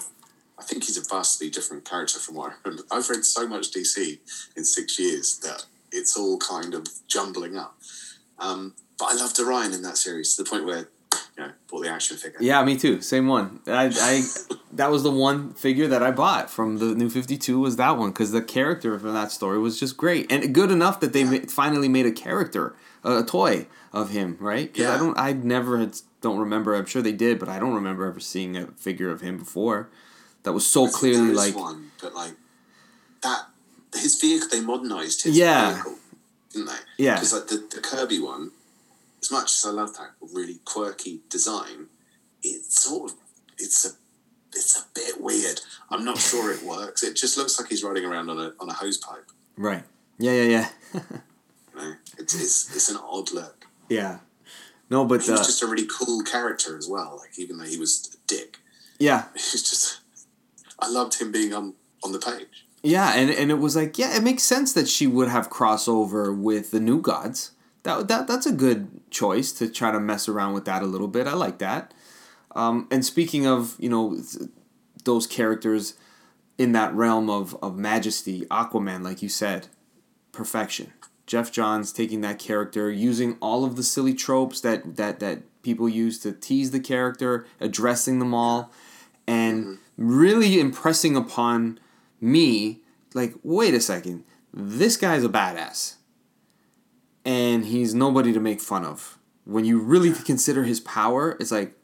I 0.58 0.62
think 0.62 0.84
he's 0.84 0.96
a 0.96 1.02
vastly 1.02 1.50
different 1.50 1.84
character 1.84 2.20
from 2.20 2.36
what 2.36 2.52
I 2.52 2.54
remember. 2.64 2.84
I've 2.92 3.08
read 3.10 3.24
so 3.24 3.48
much 3.48 3.72
DC 3.72 4.18
in 4.56 4.64
six 4.64 4.96
years 4.98 5.38
that 5.38 5.66
it's 5.90 6.16
all 6.16 6.38
kind 6.38 6.72
of 6.74 6.86
jumbling 7.08 7.56
up. 7.56 7.76
Um, 8.38 8.74
but 8.98 9.06
I 9.06 9.14
loved 9.14 9.38
Orion 9.40 9.72
in 9.72 9.82
that 9.82 9.96
series 9.96 10.34
to 10.36 10.42
the 10.42 10.48
point 10.50 10.64
where 10.66 10.88
you 11.36 11.44
know, 11.44 11.50
bought 11.68 11.82
the 11.82 11.90
action 11.90 12.16
figure. 12.16 12.38
Yeah, 12.40 12.62
me 12.64 12.76
too. 12.76 13.00
Same 13.00 13.26
one. 13.26 13.60
I, 13.66 13.86
I 13.86 14.22
that 14.72 14.90
was 14.90 15.02
the 15.02 15.10
one 15.10 15.52
figure 15.54 15.86
that 15.88 16.02
I 16.02 16.10
bought 16.10 16.50
from 16.50 16.78
the 16.78 16.94
new 16.94 17.08
Fifty 17.10 17.36
Two 17.36 17.60
was 17.60 17.76
that 17.76 17.96
one 17.98 18.10
because 18.10 18.30
the 18.32 18.42
character 18.42 18.98
from 18.98 19.14
that 19.14 19.30
story 19.32 19.58
was 19.58 19.78
just 19.80 19.96
great 19.96 20.30
and 20.30 20.54
good 20.54 20.70
enough 20.70 21.00
that 21.00 21.12
they 21.12 21.22
Yeah. 21.22 21.30
ma- 21.40 21.46
finally 21.48 21.88
made 21.88 22.06
a 22.06 22.12
character, 22.12 22.74
a, 23.02 23.18
a 23.18 23.24
toy 23.24 23.66
of 23.92 24.10
him, 24.10 24.36
right? 24.40 24.70
Yeah. 24.76 24.94
I 24.94 24.98
don't, 24.98 25.18
I 25.18 25.32
never 25.32 25.78
had, 25.78 25.96
don't 26.20 26.38
remember. 26.38 26.74
I'm 26.74 26.86
sure 26.86 27.00
they 27.02 27.12
did, 27.12 27.38
but 27.38 27.48
I 27.48 27.58
don't 27.60 27.74
remember 27.74 28.06
ever 28.06 28.18
seeing 28.20 28.56
a 28.56 28.66
figure 28.72 29.10
of 29.10 29.20
him 29.20 29.38
before 29.38 29.88
that 30.42 30.52
was 30.52 30.66
so 30.66 30.88
clearly 30.88 31.32
like 31.32 31.54
one, 31.56 31.90
but 32.02 32.12
like 32.14 32.32
that 33.22 33.46
his 33.94 34.20
vehicle 34.20 34.48
they 34.50 34.60
modernized 34.60 35.22
his 35.22 35.36
Yeah. 35.36 35.74
vehicle, 35.74 35.94
didn't 36.52 36.66
they? 36.66 36.72
Yeah. 37.04 37.14
Because 37.14 37.32
like 37.32 37.46
the, 37.48 37.56
the 37.74 37.80
Kirby 37.80 38.20
one, 38.20 38.50
as 39.24 39.30
much 39.30 39.54
as 39.54 39.64
I 39.66 39.70
love 39.70 39.94
that 39.96 40.10
really 40.20 40.60
quirky 40.66 41.20
design, 41.30 41.86
it's 42.42 42.82
sort 42.82 43.10
of 43.10 43.16
it's 43.58 43.86
a 43.86 43.90
it's 44.52 44.78
a 44.78 44.84
bit 44.94 45.20
weird. 45.20 45.60
I'm 45.90 46.04
not 46.04 46.18
sure 46.18 46.52
it 46.52 46.62
works. 46.62 47.02
It 47.02 47.16
just 47.16 47.38
looks 47.38 47.58
like 47.58 47.70
he's 47.70 47.82
riding 47.82 48.04
around 48.04 48.28
on 48.28 48.38
a 48.38 48.52
on 48.60 48.68
a 48.68 48.74
hose 48.74 48.98
pipe. 48.98 49.30
right. 49.56 49.84
Yeah, 50.18 50.30
yeah, 50.32 50.44
yeah, 50.44 50.68
You 51.74 51.80
know, 51.80 51.94
it's 52.18 52.34
it's 52.34 52.76
it's 52.76 52.90
an 52.90 52.98
odd 52.98 53.32
look. 53.32 53.66
yeah. 53.88 54.18
No, 54.90 55.06
but 55.06 55.22
He 55.22 55.30
was 55.30 55.40
uh, 55.40 55.44
just 55.44 55.62
a 55.62 55.66
really 55.66 55.88
cool 55.98 56.22
character 56.22 56.76
as 56.76 56.86
well. 56.86 57.16
Like 57.18 57.36
even 57.38 57.56
though 57.56 57.64
he 57.64 57.78
was 57.78 58.14
a 58.14 58.18
dick, 58.28 58.58
yeah, 58.98 59.24
he's 59.34 59.62
just. 59.62 60.00
I 60.78 60.88
loved 60.90 61.18
him 61.20 61.32
being 61.32 61.54
on 61.54 61.74
on 62.04 62.12
the 62.12 62.18
page. 62.18 62.66
Yeah, 62.82 63.14
and, 63.14 63.30
and 63.30 63.50
it 63.50 63.54
was 63.54 63.74
like, 63.74 63.96
yeah, 63.96 64.14
it 64.14 64.22
makes 64.22 64.42
sense 64.42 64.74
that 64.74 64.88
she 64.88 65.06
would 65.06 65.28
have 65.28 65.48
crossover 65.48 66.36
with 66.36 66.70
the 66.70 66.80
new 66.80 67.00
gods. 67.00 67.52
That, 67.84 68.08
that 68.08 68.26
that's 68.26 68.46
a 68.46 68.52
good 68.52 69.10
choice 69.10 69.52
to 69.52 69.68
try 69.68 69.90
to 69.92 70.00
mess 70.00 70.28
around 70.28 70.54
with 70.54 70.64
that 70.64 70.82
a 70.82 70.86
little 70.86 71.08
bit. 71.08 71.26
I 71.26 71.34
like 71.34 71.58
that. 71.58 71.94
Um, 72.54 72.88
and 72.90 73.04
speaking 73.04 73.46
of, 73.46 73.76
you 73.78 73.88
know, 73.88 74.20
those 75.04 75.26
characters 75.26 75.94
in 76.56 76.72
that 76.72 76.94
realm 76.94 77.28
of, 77.28 77.56
of 77.62 77.76
majesty, 77.76 78.46
Aquaman, 78.46 79.02
like 79.02 79.22
you 79.22 79.28
said, 79.28 79.68
perfection. 80.32 80.92
Geoff 81.26 81.50
Johns 81.50 81.92
taking 81.92 82.20
that 82.20 82.38
character, 82.38 82.90
using 82.90 83.36
all 83.40 83.64
of 83.64 83.76
the 83.76 83.82
silly 83.82 84.14
tropes 84.14 84.60
that, 84.60 84.96
that, 84.96 85.20
that 85.20 85.42
people 85.62 85.88
use 85.88 86.18
to 86.20 86.32
tease 86.32 86.70
the 86.70 86.80
character, 86.80 87.46
addressing 87.60 88.18
them 88.18 88.34
all, 88.34 88.70
and 89.26 89.78
really 89.96 90.60
impressing 90.60 91.16
upon 91.16 91.80
me, 92.20 92.80
like, 93.14 93.34
wait 93.42 93.74
a 93.74 93.80
second, 93.80 94.24
this 94.52 94.96
guy's 94.96 95.24
a 95.24 95.28
badass. 95.28 95.94
And 97.24 97.64
he's 97.66 97.94
nobody 97.94 98.32
to 98.32 98.40
make 98.40 98.60
fun 98.60 98.84
of. 98.84 99.18
When 99.44 99.64
you 99.64 99.78
really 99.78 100.12
consider 100.12 100.64
his 100.64 100.80
power, 100.80 101.36
it's 101.40 101.50
like, 101.50 101.74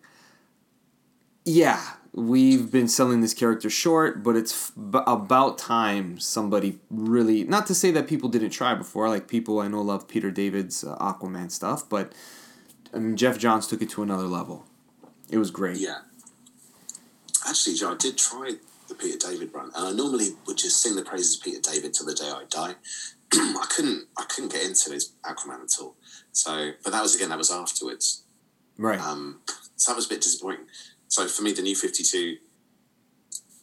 yeah, 1.44 1.94
we've 2.12 2.70
been 2.70 2.88
selling 2.88 3.20
this 3.20 3.34
character 3.34 3.70
short, 3.70 4.22
but 4.22 4.36
it's 4.36 4.72
f- 4.78 5.02
about 5.06 5.58
time 5.58 6.18
somebody 6.18 6.78
really. 6.90 7.44
Not 7.44 7.66
to 7.68 7.74
say 7.74 7.90
that 7.92 8.06
people 8.06 8.28
didn't 8.28 8.50
try 8.50 8.74
before, 8.74 9.08
like 9.08 9.28
people 9.28 9.60
I 9.60 9.68
know 9.68 9.82
love 9.82 10.08
Peter 10.08 10.30
David's 10.30 10.84
uh, 10.84 10.96
Aquaman 10.96 11.50
stuff, 11.50 11.88
but 11.88 12.12
I 12.92 12.98
mean, 12.98 13.16
Geoff 13.16 13.38
Johns 13.38 13.66
took 13.66 13.82
it 13.82 13.90
to 13.90 14.02
another 14.02 14.26
level. 14.26 14.66
It 15.30 15.38
was 15.38 15.50
great. 15.50 15.78
Yeah. 15.78 15.98
Actually, 17.48 17.76
Joe, 17.76 17.92
I 17.92 17.96
did 17.96 18.18
try 18.18 18.54
the 18.88 18.94
Peter 18.94 19.16
David 19.16 19.54
run, 19.54 19.70
and 19.74 19.86
I 19.86 19.92
normally 19.92 20.30
would 20.46 20.58
just 20.58 20.82
sing 20.82 20.96
the 20.96 21.02
praises 21.02 21.36
of 21.36 21.42
Peter 21.42 21.60
David 21.60 21.94
till 21.94 22.06
the 22.06 22.14
day 22.14 22.28
I 22.28 22.44
die. 22.50 22.74
I 23.32 23.66
couldn't, 23.70 24.06
I 24.18 24.24
couldn't 24.24 24.52
get 24.52 24.64
into 24.64 24.92
his 24.92 25.12
Aquaman 25.24 25.62
at 25.62 25.80
all. 25.80 25.96
So, 26.32 26.72
but 26.82 26.92
that 26.92 27.02
was 27.02 27.14
again, 27.14 27.28
that 27.28 27.38
was 27.38 27.50
afterwards. 27.50 28.24
Right. 28.76 29.00
Um, 29.00 29.40
so 29.76 29.92
that 29.92 29.96
was 29.96 30.06
a 30.06 30.08
bit 30.08 30.20
disappointing. 30.20 30.66
So 31.08 31.26
for 31.26 31.42
me, 31.42 31.52
the 31.52 31.62
new 31.62 31.76
Fifty 31.76 32.02
Two 32.02 32.36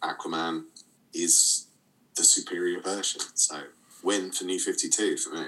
Aquaman 0.04 0.66
is 1.14 1.68
the 2.16 2.24
superior 2.24 2.82
version. 2.82 3.22
So 3.34 3.64
win 4.04 4.32
for 4.32 4.44
new 4.46 4.60
Fifty 4.60 4.90
Two 4.90 5.18
for 5.18 5.34
me. 5.34 5.46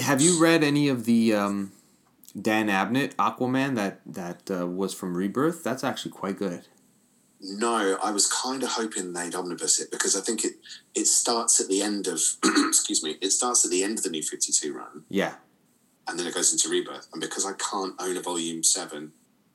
Have 0.00 0.20
you 0.20 0.40
read 0.40 0.62
any 0.62 0.88
of 0.88 1.04
the 1.04 1.34
um, 1.34 1.72
Dan 2.40 2.68
Abnett 2.68 3.14
Aquaman 3.14 3.74
that 3.76 4.00
that 4.06 4.50
uh, 4.50 4.66
was 4.66 4.94
from 4.94 5.16
Rebirth? 5.16 5.62
That's 5.62 5.84
actually 5.84 6.12
quite 6.12 6.38
good. 6.38 6.66
No, 7.40 7.98
I 8.02 8.10
was 8.12 8.26
kind 8.32 8.62
of 8.62 8.70
hoping 8.70 9.12
they'd 9.12 9.34
omnibus 9.34 9.78
it 9.80 9.90
because 9.90 10.16
I 10.16 10.20
think 10.20 10.44
it 10.44 10.54
it 10.94 11.06
starts 11.06 11.60
at 11.60 11.68
the 11.68 11.82
end 11.82 12.06
of 12.06 12.20
excuse 12.44 13.02
me, 13.02 13.16
it 13.20 13.30
starts 13.30 13.64
at 13.64 13.70
the 13.70 13.82
end 13.84 13.98
of 13.98 14.04
the 14.04 14.10
new 14.10 14.22
Fifty 14.22 14.52
Two 14.52 14.72
run, 14.74 15.04
Yeah. 15.10 15.34
and 16.08 16.18
then 16.18 16.26
it 16.26 16.34
goes 16.34 16.52
into 16.52 16.68
Rebirth. 16.70 17.08
And 17.12 17.20
because 17.20 17.44
I 17.44 17.52
can't 17.52 17.94
own 18.00 18.16
a 18.16 18.22
volume 18.22 18.62
seven 18.62 19.12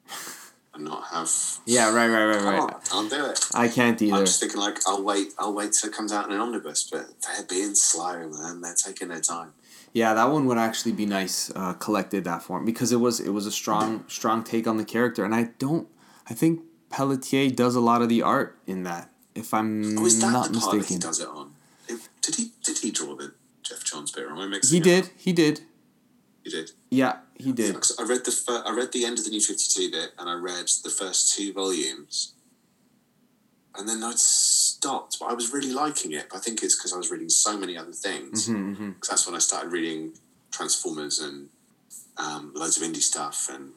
and 0.73 0.83
not 0.85 1.05
have 1.11 1.29
Yeah. 1.65 1.91
Right. 1.93 2.07
Right. 2.07 2.25
Right. 2.35 2.59
Right. 2.59 2.83
can't 2.85 3.09
do 3.09 3.25
it. 3.25 3.45
I 3.55 3.67
can't 3.67 3.99
either. 4.01 4.15
I'm 4.15 4.25
just 4.25 4.39
thinking 4.39 4.59
like 4.59 4.77
I'll 4.87 5.03
wait, 5.03 5.33
I'll 5.39 5.53
wait 5.53 5.73
till 5.73 5.89
it 5.89 5.95
comes 5.95 6.11
out 6.11 6.27
in 6.27 6.33
an 6.33 6.39
omnibus, 6.39 6.87
but 6.89 7.07
they're 7.21 7.45
being 7.49 7.73
slow, 7.75 8.29
man. 8.29 8.61
They're 8.61 8.75
taking 8.75 9.07
their 9.07 9.21
time. 9.21 9.53
Yeah, 9.93 10.13
that 10.13 10.25
one 10.31 10.45
would 10.45 10.57
actually 10.59 10.93
be 10.93 11.05
nice 11.05 11.51
uh, 11.55 11.73
collected 11.73 12.23
that 12.25 12.43
form 12.43 12.63
because 12.63 12.91
it 12.93 12.99
was 13.01 13.19
it 13.19 13.31
was 13.31 13.45
a 13.47 13.51
strong 13.51 14.05
strong 14.07 14.43
take 14.43 14.67
on 14.67 14.77
the 14.77 14.85
character, 14.85 15.25
and 15.25 15.33
I 15.33 15.49
don't. 15.57 15.87
I 16.29 16.33
think 16.35 16.61
Pelletier 16.91 17.49
does 17.49 17.75
a 17.75 17.79
lot 17.81 18.01
of 18.01 18.09
the 18.09 18.21
art 18.21 18.57
in 18.67 18.83
that. 18.83 19.09
If 19.33 19.53
I'm 19.53 19.97
Oh, 19.97 20.05
is 20.05 20.19
that 20.21 20.31
not 20.31 20.51
the 20.51 20.59
part 20.59 20.77
that 20.77 20.87
he 20.87 20.97
does 20.97 21.19
it 21.19 21.27
on? 21.27 21.53
It- 21.87 22.07
did 22.21 22.35
he 22.35 22.51
did 22.63 22.77
he 22.79 22.91
draw 22.91 23.15
the 23.15 23.33
Geoff 23.63 23.83
Johns 23.83 24.11
bit? 24.11 24.25
Or 24.25 24.31
am 24.31 24.39
I 24.39 24.47
mixing? 24.47 24.83
he 24.83 24.89
it 24.89 24.99
up? 24.99 25.05
did. 25.05 25.13
He 25.17 25.33
did. 25.33 25.61
He 26.43 26.49
did. 26.49 26.71
Yeah, 26.89 27.17
he 27.35 27.51
did. 27.51 27.75
I 27.99 28.03
read 28.03 28.25
the 28.25 28.31
fir- 28.31 28.63
I 28.65 28.71
read 28.75 28.91
the 28.91 29.05
end 29.05 29.19
of 29.19 29.23
the 29.25 29.31
New 29.31 29.41
Fifty 29.41 29.65
Two 29.73 29.91
bit, 29.91 30.11
and 30.19 30.29
I 30.29 30.33
read 30.33 30.67
the 30.83 30.89
first 30.89 31.33
two 31.33 31.53
volumes, 31.53 32.33
and 33.75 33.87
then 33.87 34.03
I 34.03 34.13
stopped. 34.15 35.17
But 35.19 35.27
I 35.27 35.33
was 35.33 35.53
really 35.53 35.71
liking 35.71 36.11
it. 36.11 36.27
But 36.29 36.37
I 36.37 36.39
think 36.41 36.61
it's 36.63 36.75
because 36.75 36.93
I 36.93 36.97
was 36.97 37.09
reading 37.11 37.29
so 37.29 37.57
many 37.57 37.77
other 37.77 37.93
things. 37.93 38.47
hmm 38.47 38.73
hmm 38.73 38.89
Because 38.91 39.09
that's 39.09 39.25
when 39.25 39.35
I 39.35 39.39
started 39.39 39.71
reading 39.71 40.13
Transformers 40.51 41.19
and 41.19 41.49
um, 42.17 42.51
loads 42.53 42.77
of 42.77 42.83
indie 42.83 43.01
stuff, 43.01 43.49
and 43.51 43.71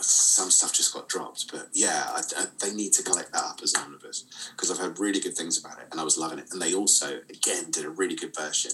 some 0.00 0.50
stuff 0.50 0.72
just 0.72 0.92
got 0.92 1.08
dropped. 1.08 1.50
But 1.50 1.68
yeah, 1.72 2.08
I, 2.08 2.20
I, 2.36 2.46
they 2.60 2.74
need 2.74 2.92
to 2.94 3.02
collect 3.02 3.32
that 3.32 3.44
up 3.44 3.60
as 3.62 3.74
an 3.74 3.82
omnibus 3.82 4.24
because 4.52 4.70
I've 4.70 4.78
heard 4.78 4.98
really 4.98 5.20
good 5.20 5.34
things 5.34 5.58
about 5.62 5.78
it, 5.78 5.88
and 5.90 6.00
I 6.00 6.04
was 6.04 6.18
loving 6.18 6.38
it. 6.38 6.48
And 6.52 6.60
they 6.60 6.74
also, 6.74 7.20
again, 7.30 7.70
did 7.70 7.84
a 7.84 7.90
really 7.90 8.14
good 8.14 8.34
version 8.34 8.72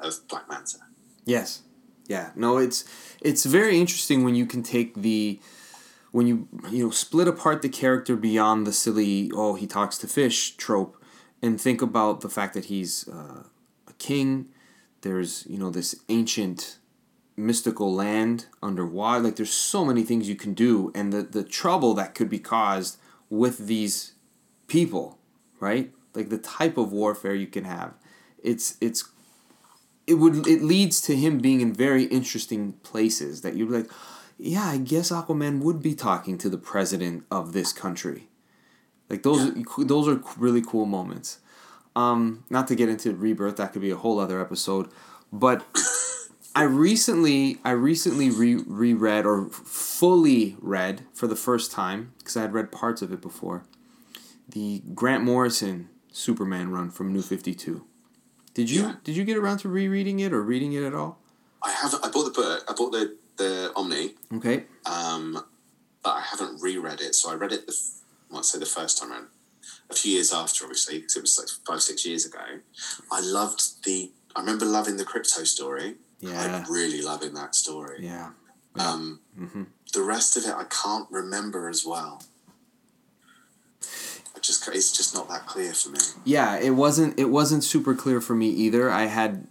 of 0.00 0.26
Black 0.28 0.48
Manta. 0.48 0.78
Yes. 1.24 1.62
Yeah. 2.06 2.30
No, 2.36 2.58
it's 2.58 2.84
it's 3.20 3.44
very 3.44 3.78
interesting 3.80 4.24
when 4.24 4.34
you 4.34 4.46
can 4.46 4.62
take 4.62 4.94
the 4.94 5.40
when 6.12 6.26
you 6.26 6.48
you 6.70 6.84
know 6.84 6.90
split 6.90 7.28
apart 7.28 7.62
the 7.62 7.68
character 7.68 8.16
beyond 8.16 8.66
the 8.66 8.72
silly 8.72 9.30
oh 9.34 9.54
he 9.54 9.66
talks 9.66 9.98
to 9.98 10.06
fish 10.06 10.56
trope 10.56 11.02
and 11.42 11.60
think 11.60 11.82
about 11.82 12.20
the 12.20 12.28
fact 12.28 12.54
that 12.54 12.66
he's 12.66 13.08
uh, 13.08 13.42
a 13.88 13.92
king. 13.98 14.48
There's 15.02 15.46
you 15.48 15.58
know 15.58 15.70
this 15.70 15.94
ancient 16.08 16.78
mystical 17.36 17.92
land 17.94 18.46
underwater. 18.62 19.20
Like 19.20 19.36
there's 19.36 19.52
so 19.52 19.84
many 19.84 20.02
things 20.02 20.28
you 20.28 20.36
can 20.36 20.54
do, 20.54 20.90
and 20.94 21.12
the 21.12 21.22
the 21.22 21.44
trouble 21.44 21.94
that 21.94 22.14
could 22.14 22.28
be 22.28 22.38
caused 22.38 22.98
with 23.28 23.66
these 23.66 24.12
people, 24.66 25.18
right? 25.60 25.92
Like 26.14 26.28
the 26.28 26.38
type 26.38 26.76
of 26.76 26.92
warfare 26.92 27.34
you 27.34 27.46
can 27.46 27.64
have. 27.64 27.94
It's 28.42 28.76
it's 28.80 29.08
it 30.06 30.14
would 30.14 30.46
it 30.46 30.62
leads 30.62 31.00
to 31.02 31.16
him 31.16 31.38
being 31.38 31.60
in 31.60 31.72
very 31.72 32.04
interesting 32.04 32.74
places 32.82 33.42
that 33.42 33.54
you'd 33.54 33.70
be 33.70 33.78
like, 33.78 33.90
yeah, 34.38 34.64
I 34.64 34.78
guess 34.78 35.10
Aquaman 35.10 35.60
would 35.60 35.82
be 35.82 35.94
talking 35.94 36.38
to 36.38 36.48
the 36.48 36.58
president 36.58 37.24
of 37.30 37.52
this 37.52 37.72
country. 37.72 38.28
Like 39.08 39.22
those 39.22 39.52
those 39.78 40.08
are 40.08 40.22
really 40.36 40.62
cool 40.62 40.86
moments. 40.86 41.40
Um, 41.94 42.44
not 42.50 42.68
to 42.68 42.74
get 42.74 42.90
into 42.90 43.14
rebirth, 43.14 43.56
that 43.56 43.72
could 43.72 43.80
be 43.80 43.90
a 43.90 43.96
whole 43.96 44.18
other 44.18 44.38
episode, 44.40 44.90
but 45.32 45.64
I 46.56 46.62
recently 46.62 47.58
I 47.64 47.72
recently 47.72 48.30
re 48.30 48.54
reread 48.56 49.26
or 49.26 49.50
fully 49.50 50.56
read 50.58 51.02
for 51.12 51.26
the 51.26 51.36
first 51.36 51.70
time 51.70 52.14
because 52.18 52.34
I 52.34 52.40
had 52.40 52.54
read 52.54 52.72
parts 52.72 53.02
of 53.02 53.12
it 53.12 53.20
before. 53.20 53.64
The 54.48 54.82
Grant 54.94 55.22
Morrison 55.22 55.90
Superman 56.12 56.70
run 56.70 56.90
from 56.90 57.12
New 57.12 57.20
Fifty 57.20 57.54
Two. 57.54 57.84
Did 58.54 58.70
you 58.70 58.82
Yeah. 58.84 58.94
did 59.04 59.16
you 59.18 59.24
get 59.24 59.36
around 59.36 59.58
to 59.58 59.68
rereading 59.68 60.18
it 60.20 60.32
or 60.32 60.42
reading 60.42 60.72
it 60.72 60.82
at 60.82 60.94
all? 60.94 61.18
I 61.62 61.72
haven't. 61.72 62.02
I 62.02 62.08
bought 62.08 62.24
the 62.24 62.30
book. 62.30 62.64
I 62.66 62.72
bought 62.72 62.90
the 62.92 63.16
the 63.36 63.70
Omni, 63.76 64.14
Okay. 64.36 64.64
um, 64.86 65.44
but 66.02 66.10
I 66.14 66.20
haven't 66.22 66.62
reread 66.62 67.02
it. 67.02 67.14
So 67.14 67.30
I 67.30 67.34
read 67.34 67.52
it 67.52 67.66
the 67.66 67.76
well, 68.30 68.38
I'd 68.38 68.46
say 68.46 68.58
the 68.58 68.64
first 68.64 68.96
time 68.96 69.12
around, 69.12 69.26
a 69.90 69.94
few 69.94 70.12
years 70.14 70.32
after, 70.32 70.64
obviously, 70.64 71.00
because 71.00 71.16
it 71.16 71.20
was 71.20 71.38
like 71.38 71.48
five 71.66 71.82
six 71.82 72.06
years 72.06 72.24
ago. 72.24 72.60
I 73.12 73.20
loved 73.20 73.84
the. 73.84 74.10
I 74.34 74.40
remember 74.40 74.64
loving 74.64 74.96
the 74.96 75.04
Krypto 75.04 75.46
story. 75.46 75.96
Yeah. 76.20 76.58
Like 76.58 76.68
really 76.68 77.02
loving 77.02 77.34
that 77.34 77.54
story. 77.54 77.98
Yeah. 78.00 78.30
Um, 78.78 79.20
hmm 79.36 79.64
the 79.94 80.02
rest 80.02 80.36
of 80.36 80.44
it 80.44 80.54
I 80.54 80.64
can't 80.64 81.06
remember 81.10 81.68
as 81.70 81.84
well. 81.86 82.22
I 84.34 84.38
just 84.40 84.68
it's 84.68 84.94
just 84.94 85.14
not 85.14 85.28
that 85.30 85.46
clear 85.46 85.72
for 85.72 85.88
me. 85.90 85.98
Yeah, 86.24 86.58
it 86.58 86.70
wasn't 86.70 87.18
it 87.18 87.30
wasn't 87.30 87.64
super 87.64 87.94
clear 87.94 88.20
for 88.20 88.34
me 88.34 88.48
either. 88.48 88.90
I 88.90 89.06
had 89.06 89.46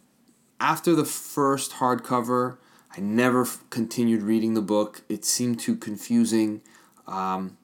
after 0.59 0.93
the 0.93 1.05
first 1.05 1.73
hardcover, 1.73 2.57
I 2.95 2.99
never 3.01 3.41
f- 3.41 3.63
continued 3.71 4.21
reading 4.21 4.53
the 4.53 4.61
book. 4.61 5.01
It 5.09 5.25
seemed 5.25 5.59
too 5.59 5.75
confusing. 5.75 6.61
Um, 7.07 7.57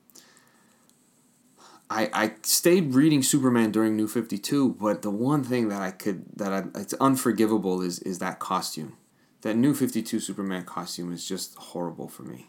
I, 1.92 2.10
I 2.14 2.34
stayed 2.44 2.94
reading 2.94 3.22
Superman 3.22 3.72
during 3.72 3.98
New 3.98 4.08
52, 4.08 4.78
but 4.80 5.02
the 5.02 5.10
one 5.12 5.44
thing 5.44 5.68
that 5.70 5.82
I 5.82 5.92
could 5.92 6.24
that 6.38 6.54
I, 6.54 6.80
it's 6.80 6.94
unforgivable 6.94 7.82
is 7.82 8.00
is 8.00 8.20
that 8.20 8.40
costume. 8.40 8.96
That 9.42 9.56
New 9.58 9.74
52 9.74 10.20
Superman 10.20 10.64
costume 10.64 11.12
is 11.12 11.28
just 11.28 11.56
horrible 11.56 12.08
for 12.08 12.24
me. 12.24 12.48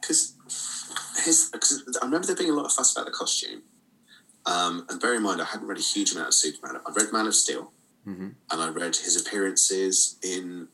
Because 0.00 0.34
his, 1.24 1.48
cause 1.50 1.98
I 2.00 2.04
remember 2.04 2.26
there 2.26 2.36
being 2.36 2.50
a 2.50 2.54
lot 2.54 2.66
of 2.66 2.72
fuss 2.72 2.94
about 2.94 3.06
the 3.06 3.12
costume. 3.12 3.62
Um, 4.46 4.86
and 4.88 5.00
bear 5.00 5.14
in 5.14 5.22
mind, 5.22 5.40
I 5.42 5.44
hadn't 5.46 5.66
read 5.66 5.78
a 5.78 5.82
huge 5.82 6.12
amount 6.12 6.28
of 6.28 6.34
Superman. 6.34 6.80
I 6.86 6.92
read 6.92 7.12
Man 7.12 7.26
of 7.26 7.34
Steel, 7.34 7.72
Mm-hmm. 8.06 8.28
and 8.50 8.62
I 8.62 8.68
read 8.68 8.96
his 8.96 9.20
appearances 9.20 10.16
in 10.22 10.68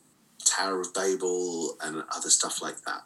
Tower 0.45 0.82
of 0.82 0.95
Babel 0.95 1.76
and 1.82 2.05
other 2.14 2.30
stuff 2.30 2.62
like 2.62 2.82
that. 2.82 3.03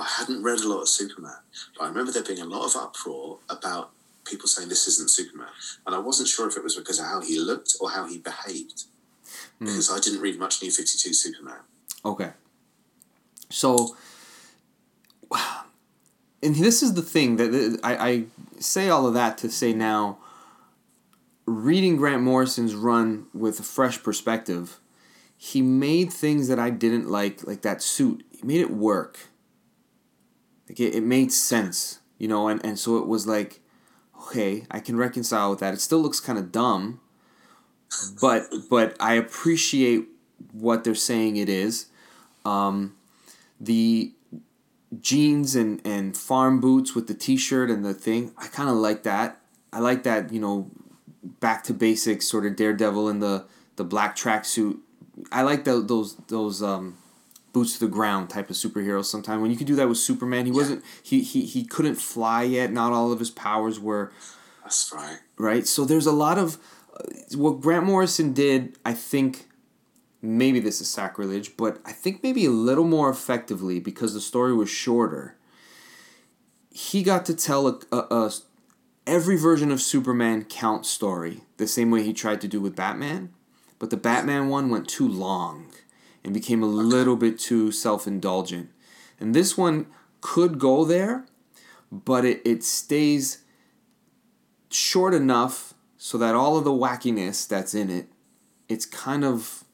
I 0.00 0.08
hadn't 0.18 0.42
read 0.42 0.60
a 0.60 0.68
lot 0.68 0.82
of 0.82 0.88
Superman. 0.88 1.36
But 1.76 1.84
I 1.84 1.88
remember 1.88 2.12
there 2.12 2.22
being 2.22 2.40
a 2.40 2.44
lot 2.44 2.66
of 2.66 2.76
uproar 2.76 3.38
about 3.48 3.90
people 4.24 4.48
saying 4.48 4.68
this 4.68 4.86
isn't 4.86 5.10
Superman. 5.10 5.48
And 5.86 5.94
I 5.94 5.98
wasn't 5.98 6.28
sure 6.28 6.48
if 6.48 6.56
it 6.56 6.62
was 6.62 6.76
because 6.76 6.98
of 6.98 7.06
how 7.06 7.20
he 7.20 7.38
looked 7.38 7.74
or 7.80 7.90
how 7.90 8.06
he 8.06 8.18
behaved. 8.18 8.84
Mm. 9.60 9.66
Because 9.66 9.90
I 9.90 10.00
didn't 10.00 10.20
read 10.20 10.38
much 10.38 10.62
New 10.62 10.70
52 10.70 11.12
Superman. 11.12 11.60
Okay. 12.04 12.30
So, 13.50 13.96
and 16.42 16.54
this 16.54 16.82
is 16.82 16.94
the 16.94 17.02
thing 17.02 17.36
that 17.36 17.80
I, 17.82 17.96
I 17.96 18.24
say 18.58 18.88
all 18.88 19.06
of 19.06 19.14
that 19.14 19.38
to 19.38 19.50
say 19.50 19.72
now, 19.72 20.18
reading 21.46 21.96
Grant 21.96 22.22
Morrison's 22.22 22.74
run 22.74 23.26
with 23.34 23.60
a 23.60 23.64
fresh 23.64 24.02
perspective, 24.02 24.78
he 25.36 25.62
made 25.62 26.12
things 26.12 26.48
that 26.48 26.58
I 26.58 26.70
didn't 26.70 27.08
like, 27.08 27.46
like 27.46 27.62
that 27.62 27.82
suit, 27.82 28.24
he 28.30 28.46
made 28.46 28.60
it 28.60 28.70
work. 28.70 29.29
Like 30.70 30.78
it, 30.78 30.94
it 30.94 31.02
made 31.02 31.32
sense, 31.32 31.98
you 32.16 32.28
know, 32.28 32.46
and, 32.46 32.64
and 32.64 32.78
so 32.78 32.96
it 32.98 33.08
was 33.08 33.26
like, 33.26 33.60
okay, 34.22 34.66
I 34.70 34.78
can 34.78 34.96
reconcile 34.96 35.50
with 35.50 35.58
that. 35.58 35.74
It 35.74 35.80
still 35.80 35.98
looks 35.98 36.20
kind 36.20 36.38
of 36.38 36.52
dumb, 36.52 37.00
but 38.20 38.46
but 38.70 38.96
I 39.00 39.14
appreciate 39.14 40.06
what 40.52 40.84
they're 40.84 40.94
saying 40.94 41.38
it 41.38 41.48
is. 41.48 41.86
Um, 42.44 42.94
the 43.60 44.12
jeans 45.00 45.56
and, 45.56 45.80
and 45.84 46.16
farm 46.16 46.60
boots 46.60 46.94
with 46.94 47.08
the 47.08 47.14
t-shirt 47.14 47.68
and 47.68 47.84
the 47.84 47.92
thing, 47.92 48.32
I 48.38 48.46
kind 48.46 48.70
of 48.70 48.76
like 48.76 49.02
that. 49.02 49.40
I 49.72 49.80
like 49.80 50.04
that, 50.04 50.32
you 50.32 50.40
know, 50.40 50.70
back 51.40 51.64
to 51.64 51.74
basics 51.74 52.28
sort 52.28 52.46
of 52.46 52.54
daredevil 52.54 53.08
in 53.08 53.18
the, 53.18 53.44
the 53.74 53.82
black 53.82 54.14
tracksuit. 54.14 54.78
I 55.32 55.42
like 55.42 55.64
the, 55.64 55.80
those 55.80 56.14
those 56.28 56.62
um, 56.62 56.96
boots 57.52 57.74
to 57.74 57.80
the 57.80 57.90
ground 57.90 58.30
type 58.30 58.50
of 58.50 58.56
superhero 58.56 59.04
sometimes. 59.04 59.42
When 59.42 59.50
you 59.50 59.56
could 59.56 59.66
do 59.66 59.76
that 59.76 59.88
with 59.88 59.98
Superman, 59.98 60.46
he 60.46 60.52
wasn't 60.52 60.84
he, 61.02 61.22
he 61.22 61.44
he 61.44 61.64
couldn't 61.64 61.96
fly 61.96 62.42
yet. 62.42 62.72
Not 62.72 62.92
all 62.92 63.12
of 63.12 63.18
his 63.18 63.30
powers 63.30 63.80
were 63.80 64.12
That's 64.62 64.92
right. 64.94 65.18
right? 65.38 65.66
So 65.66 65.84
there's 65.84 66.06
a 66.06 66.12
lot 66.12 66.38
of 66.38 66.58
uh, 66.96 67.02
what 67.36 67.60
Grant 67.60 67.86
Morrison 67.86 68.32
did. 68.32 68.78
I 68.84 68.92
think 68.92 69.48
maybe 70.22 70.60
this 70.60 70.80
is 70.80 70.88
sacrilege, 70.88 71.56
but 71.56 71.78
I 71.84 71.92
think 71.92 72.22
maybe 72.22 72.44
a 72.44 72.50
little 72.50 72.84
more 72.84 73.10
effectively 73.10 73.80
because 73.80 74.14
the 74.14 74.20
story 74.20 74.54
was 74.54 74.68
shorter. 74.68 75.36
He 76.72 77.02
got 77.02 77.24
to 77.26 77.34
tell 77.34 77.66
a, 77.66 77.80
a, 77.90 77.96
a 77.96 78.32
every 79.06 79.36
version 79.36 79.72
of 79.72 79.80
Superman 79.80 80.44
count 80.44 80.86
story 80.86 81.40
the 81.56 81.66
same 81.66 81.90
way 81.90 82.02
he 82.02 82.12
tried 82.12 82.40
to 82.42 82.48
do 82.48 82.60
with 82.60 82.76
Batman, 82.76 83.32
but 83.78 83.90
the 83.90 83.96
Batman 83.96 84.48
one 84.48 84.70
went 84.70 84.88
too 84.88 85.08
long 85.08 85.66
and 86.24 86.34
became 86.34 86.62
a 86.62 86.66
little 86.66 87.16
bit 87.16 87.38
too 87.38 87.72
self 87.72 88.06
indulgent. 88.06 88.70
And 89.18 89.34
this 89.34 89.56
one 89.56 89.86
could 90.20 90.58
go 90.58 90.84
there, 90.84 91.26
but 91.90 92.24
it, 92.24 92.42
it 92.44 92.64
stays 92.64 93.44
short 94.70 95.14
enough 95.14 95.74
so 95.96 96.16
that 96.18 96.34
all 96.34 96.56
of 96.56 96.64
the 96.64 96.70
wackiness 96.70 97.46
that's 97.46 97.74
in 97.74 97.90
it, 97.90 98.06
it's 98.68 98.86
kind 98.86 99.24
of 99.24 99.64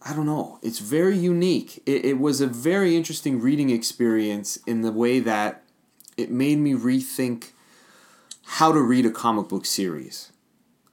I 0.00 0.14
don't 0.14 0.26
know. 0.26 0.58
It's 0.62 0.78
very 0.78 1.18
unique. 1.18 1.82
It, 1.84 2.04
it 2.04 2.18
was 2.18 2.40
a 2.40 2.46
very 2.46 2.96
interesting 2.96 3.40
reading 3.40 3.70
experience 3.70 4.56
in 4.66 4.82
the 4.82 4.92
way 4.92 5.18
that 5.20 5.64
it 6.16 6.30
made 6.30 6.58
me 6.58 6.72
rethink 6.72 7.50
how 8.44 8.72
to 8.72 8.80
read 8.80 9.04
a 9.04 9.10
comic 9.10 9.48
book 9.48 9.66
series, 9.66 10.32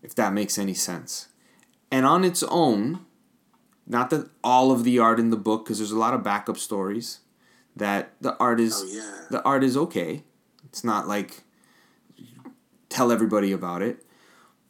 if 0.03 0.16
that 0.16 0.34
makes 0.34 0.57
any 0.57 0.74
sense. 0.74 1.28
And 1.91 2.05
on 2.05 2.26
its 2.26 2.43
own, 2.43 3.04
not 3.88 4.09
that 4.09 4.29
all 4.43 4.71
of 4.71 4.83
the 4.83 4.99
art 4.99 5.19
in 5.19 5.29
the 5.29 5.38
book, 5.38 5.65
because 5.65 5.77
there's 5.79 5.91
a 5.91 5.97
lot 5.99 6.13
of 6.13 6.23
backup 6.23 6.57
stories, 6.57 7.19
that 7.75 8.13
the 8.21 8.36
art 8.38 8.59
is 8.59 8.81
Oh, 8.83 8.88
yeah. 8.89 9.25
the 9.29 9.43
art 9.43 9.63
is 9.63 9.75
okay. 9.77 10.23
It's 10.65 10.83
not 10.83 11.07
like 11.07 11.43
tell 12.89 13.11
everybody 13.11 13.51
about 13.51 13.81
it. 13.81 14.03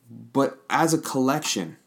But 0.09 0.59
as 0.70 0.93
a 0.93 0.97
collection, 0.97 1.78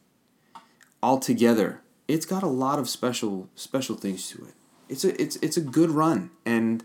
altogether, 1.03 1.83
it's 2.09 2.27
got 2.27 2.43
a 2.43 2.49
lot 2.49 2.79
of 2.79 2.89
special 2.89 3.49
special 3.55 3.97
things 3.97 4.29
to 4.31 4.45
it. 4.45 4.55
It's 4.89 5.05
a 5.05 5.21
it's 5.23 5.37
it's 5.37 5.57
a 5.57 5.61
good 5.61 5.91
run, 5.91 6.31
and 6.47 6.83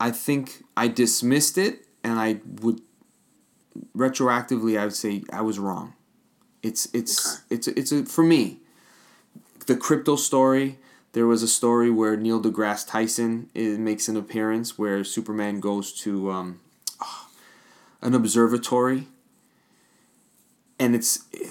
I 0.00 0.10
think 0.10 0.64
I 0.76 0.88
dismissed 0.88 1.58
it, 1.58 1.86
and 2.02 2.18
I 2.18 2.40
would 2.62 2.80
retroactively 3.96 4.78
I 4.78 4.84
would 4.84 4.94
say 4.94 5.22
I 5.32 5.42
was 5.42 5.58
wrong. 5.58 5.94
It's 6.62 6.88
it's 6.92 7.36
Okay. 7.36 7.42
it's 7.54 7.68
it's 7.68 7.92
a 7.92 8.04
for 8.06 8.24
me. 8.24 8.60
The 9.66 9.76
Krypto 9.76 10.18
story. 10.18 10.78
There 11.12 11.26
was 11.26 11.42
a 11.42 11.48
story 11.48 11.90
where 11.90 12.16
Neil 12.16 12.40
deGrasse 12.40 12.88
Tyson 12.88 13.50
is, 13.54 13.78
makes 13.78 14.08
an 14.08 14.16
appearance 14.16 14.78
where 14.78 15.04
Superman 15.04 15.60
goes 15.60 15.92
to 16.00 16.30
um, 16.30 16.60
ah, 17.00 17.28
an 18.00 18.14
observatory, 18.14 19.08
and 20.78 20.94
it's 20.94 21.26
eh, 21.34 21.50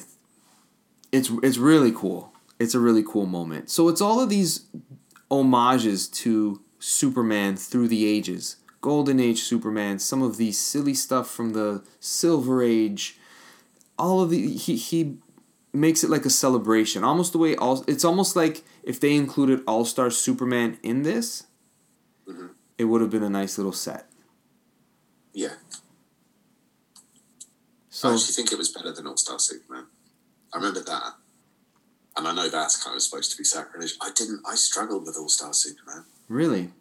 it's 1.12 1.30
it's 1.44 1.58
really 1.58 1.92
cool. 1.92 2.34
It's 2.60 2.74
a 2.74 2.80
really 2.80 3.04
cool 3.04 3.28
moment. 3.28 3.70
So 3.70 3.88
it's 3.88 4.02
all 4.02 4.20
of 4.20 4.30
these 4.30 4.66
homages 5.30 6.08
to 6.08 6.62
Superman 6.80 7.56
through 7.56 7.88
the 7.88 8.06
ages. 8.06 8.58
Golden 8.82 9.20
Age 9.20 9.42
Superman, 9.42 10.00
some 10.00 10.24
of 10.24 10.38
the 10.38 10.52
silly 10.52 10.96
stuff 10.96 11.30
from 11.30 11.54
the 11.54 11.84
Silver 12.00 12.64
Age, 12.64 13.20
all 13.98 14.22
of 14.22 14.32
the 14.32 14.56
he 14.56 14.76
he 14.76 15.18
makes 15.74 16.04
it 16.04 16.10
like 16.10 16.26
a 16.26 16.30
celebration, 16.30 17.04
almost 17.04 17.32
the 17.32 17.38
way 17.38 17.56
all 17.56 17.84
it's 17.88 18.04
almost 18.06 18.36
like 18.36 18.64
if 18.84 19.00
they 19.00 19.16
included 19.16 19.62
All 19.68 19.86
Star 19.86 20.10
Superman 20.10 20.78
in 20.84 21.04
this, 21.04 21.44
Mhm. 22.28 22.52
it 22.78 22.86
would 22.86 23.02
have 23.02 23.10
been 23.10 23.24
a 23.24 23.30
nice 23.30 23.58
little 23.58 23.74
set. 23.74 24.12
Yeah. 25.34 25.56
So 27.90 28.10
I 28.10 28.14
actually 28.14 28.34
think 28.34 28.52
it 28.52 28.58
was 28.58 28.70
better 28.70 28.92
than 28.92 29.08
All 29.08 29.18
Star 29.18 29.40
Superman. 29.40 29.86
I 30.54 30.58
remember 30.58 30.82
that. 30.82 31.14
And 32.18 32.28
I 32.28 32.34
know 32.34 32.50
that's 32.50 32.82
kind 32.84 32.96
of 32.96 33.02
supposed 33.02 33.32
to 33.32 33.38
be 33.38 33.44
sacrilege. 33.46 33.96
I 34.02 34.12
didn't, 34.12 34.42
I 34.46 34.56
struggled 34.56 35.06
with 35.06 35.18
All 35.18 35.30
Star 35.30 35.54
Superman. 35.54 36.06
really, 36.28 36.74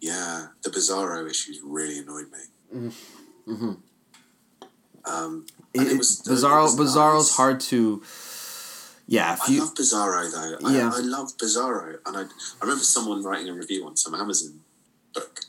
Yeah, 0.00 0.48
the 0.62 0.70
Bizarro 0.70 1.28
issues 1.28 1.60
really 1.62 1.98
annoyed 1.98 2.30
me. 2.30 2.88
mm-hmm. 3.46 3.72
Um, 5.04 5.46
it, 5.80 5.92
it 5.92 5.98
was- 5.98 6.22
Bizarro. 6.22 6.60
it 6.60 6.76
was 6.78 6.94
Bizarro's 6.94 7.28
nice. 7.30 7.36
hard 7.36 7.60
to. 7.60 8.02
Yeah, 9.08 9.34
if 9.34 9.42
I 9.42 9.52
you 9.52 9.60
love 9.60 9.74
Bizarro 9.74 10.32
though. 10.32 10.66
I, 10.68 10.72
Yeah. 10.76 10.90
I 10.92 10.98
love 11.00 11.36
Bizarro, 11.36 11.98
and 12.06 12.16
I, 12.16 12.22
I 12.22 12.60
remember 12.62 12.82
someone 12.84 13.22
writing 13.22 13.48
a 13.48 13.54
review 13.54 13.86
on 13.86 13.96
some 13.96 14.14
Amazon 14.14 14.60
book. 15.14 15.40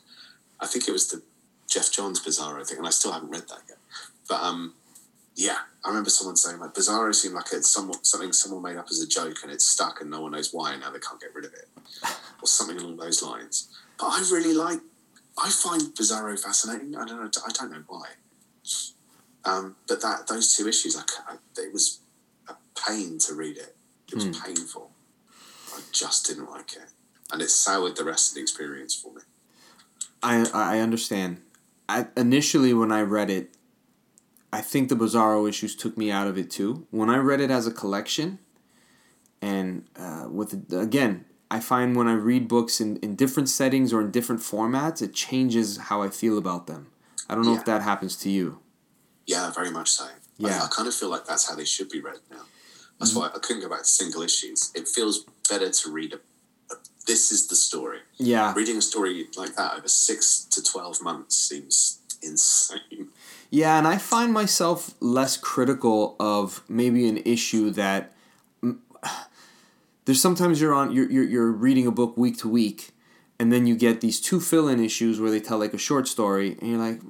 I 0.60 0.68
think 0.68 0.88
it 0.88 0.92
was 0.92 1.08
the 1.08 1.22
Geoff 1.68 1.92
Johns 1.92 2.20
Bizarro 2.24 2.66
thing, 2.68 2.78
and 2.78 2.86
I 2.88 2.92
still 2.92 3.12
haven't 3.12 3.30
read 3.30 3.48
that 3.50 3.62
yet. 3.68 3.78
But 4.30 4.42
um, 4.44 4.74
yeah, 5.36 5.58
I 5.84 5.90
remember 5.90 6.10
someone 6.12 6.36
saying 6.36 6.60
like 6.60 6.74
Bizarro 6.76 7.14
seemed 7.16 7.34
like 7.34 7.48
it's 7.52 7.68
somewhat 7.70 8.06
something 8.06 8.32
someone 8.32 8.62
made 8.62 8.78
up 8.78 8.88
as 8.92 9.02
a 9.02 9.08
joke, 9.08 9.38
and 9.44 9.52
it's 9.52 9.66
stuck, 9.66 10.02
and 10.02 10.10
no 10.12 10.22
one 10.22 10.34
knows 10.34 10.54
why, 10.54 10.74
and 10.74 10.82
now 10.82 10.92
they 10.92 11.00
can't 11.00 11.20
get 11.20 11.34
rid 11.34 11.46
of 11.46 11.54
it, 11.54 11.68
or 12.42 12.48
something 12.48 12.78
along 12.78 12.98
those 12.98 13.24
lines. 13.24 13.70
But 13.98 14.08
I 14.08 14.20
really 14.32 14.54
like. 14.54 14.80
I 15.40 15.50
find 15.50 15.82
Bizarro 15.96 16.40
fascinating. 16.40 16.96
I 16.96 17.06
don't 17.06 17.20
know. 17.22 17.30
I 17.46 17.52
don't 17.52 17.72
know 17.72 17.84
why. 17.88 18.06
Um, 19.48 19.76
but 19.88 20.02
that 20.02 20.28
those 20.28 20.54
two 20.56 20.68
issues, 20.68 20.96
I, 20.98 21.04
I- 21.32 21.62
it 21.62 21.72
was 21.74 22.00
a 22.48 22.54
pain 22.88 23.18
to 23.20 23.34
read 23.34 23.58
it. 23.58 23.76
It 24.12 24.16
was 24.16 24.26
Hmm. 24.26 24.32
painful. 24.46 24.92
I 25.74 25.80
just 25.92 26.26
didn't 26.28 26.50
like 26.50 26.74
it, 26.74 26.90
and 27.32 27.42
it 27.42 27.50
soured 27.50 27.96
the 27.96 28.04
rest 28.06 28.32
of 28.32 28.36
the 28.36 28.42
experience 28.42 28.94
for 28.96 29.14
me. 29.14 29.22
I 30.22 30.50
I 30.54 30.80
understand. 30.80 31.42
I 31.90 32.08
initially 32.18 32.74
when 32.74 32.92
I 32.92 33.02
read 33.02 33.30
it, 33.30 33.56
I 34.52 34.62
think 34.62 34.90
the 34.90 34.96
Bizarro 34.96 35.48
issues 35.48 35.76
took 35.76 35.98
me 35.98 36.12
out 36.12 36.28
of 36.28 36.38
it 36.38 36.50
too. 36.52 36.86
When 36.92 37.10
I 37.10 37.18
read 37.18 37.42
it 37.42 37.52
as 37.52 37.68
a 37.68 37.72
collection, 37.72 38.40
and 39.42 39.86
uh, 39.98 40.28
with 40.30 40.72
again, 40.74 41.26
I 41.50 41.60
find 41.60 41.96
when 41.96 42.08
I 42.08 42.14
read 42.14 42.48
books 42.48 42.82
in, 42.82 42.98
in 42.98 43.16
different 43.16 43.50
settings 43.50 43.94
or 43.94 44.02
in 44.02 44.12
different 44.12 44.42
formats, 44.42 45.02
it 45.02 45.14
changes 45.14 45.78
how 45.78 46.02
I 46.02 46.10
feel 46.10 46.38
about 46.38 46.68
them. 46.68 46.88
I 47.30 47.36
don't 47.36 47.46
know 47.46 47.56
if 47.56 47.66
that 47.66 47.82
happens 47.82 48.16
to 48.18 48.30
you. 48.30 48.60
Yeah, 49.28 49.52
very 49.52 49.70
much 49.70 49.90
so. 49.92 50.08
Yeah. 50.38 50.62
I, 50.62 50.66
I 50.66 50.68
kind 50.70 50.88
of 50.88 50.96
feel 50.96 51.10
like 51.10 51.26
that's 51.26 51.48
how 51.48 51.56
they 51.56 51.66
should 51.66 51.90
be 51.90 52.02
read 52.02 52.20
now. 52.32 52.44
That's 53.00 53.12
mm-hmm. 53.12 53.20
why 53.20 53.28
I 53.28 53.40
couldn't 53.40 53.62
go 53.62 53.70
back 53.70 53.80
to 53.80 53.86
single 53.86 54.22
issues. 54.24 54.72
It 54.74 54.88
feels 54.88 55.26
better 55.50 55.70
to 55.70 55.92
read 55.92 56.14
a, 56.14 56.18
a 56.74 56.78
this 57.06 57.32
is 57.32 57.48
the 57.48 57.56
story. 57.56 58.00
Yeah. 58.18 58.54
Reading 58.56 58.78
a 58.78 58.82
story 58.82 59.28
like 59.38 59.56
that 59.56 59.78
over 59.78 59.88
six 59.88 60.46
to 60.46 60.64
twelve 60.64 61.02
months 61.02 61.36
seems 61.36 62.00
insane. 62.24 63.10
Yeah, 63.50 63.78
and 63.78 63.88
I 63.88 63.98
find 63.98 64.34
myself 64.34 64.96
less 65.00 65.38
critical 65.38 66.16
of 66.20 66.64
maybe 66.68 67.08
an 67.08 67.18
issue 67.18 67.70
that 67.72 68.14
there's 70.06 70.22
sometimes 70.22 70.60
you're 70.60 70.74
on 70.74 70.92
you're, 70.92 71.10
you're, 71.10 71.24
you're 71.24 71.52
reading 71.52 71.86
a 71.88 71.92
book 71.92 72.18
week 72.18 72.38
to 72.40 72.50
week 72.50 72.92
and 73.40 73.52
then 73.52 73.68
you 73.68 73.76
get 73.76 74.02
these 74.02 74.20
two 74.20 74.40
fill-in 74.40 74.84
issues 74.84 75.20
where 75.20 75.30
they 75.30 75.40
tell 75.40 75.60
like 75.60 75.74
a 75.74 75.78
short 75.78 76.08
story 76.08 76.58
and 76.60 76.72
you're 76.72 76.80
like 76.80 77.02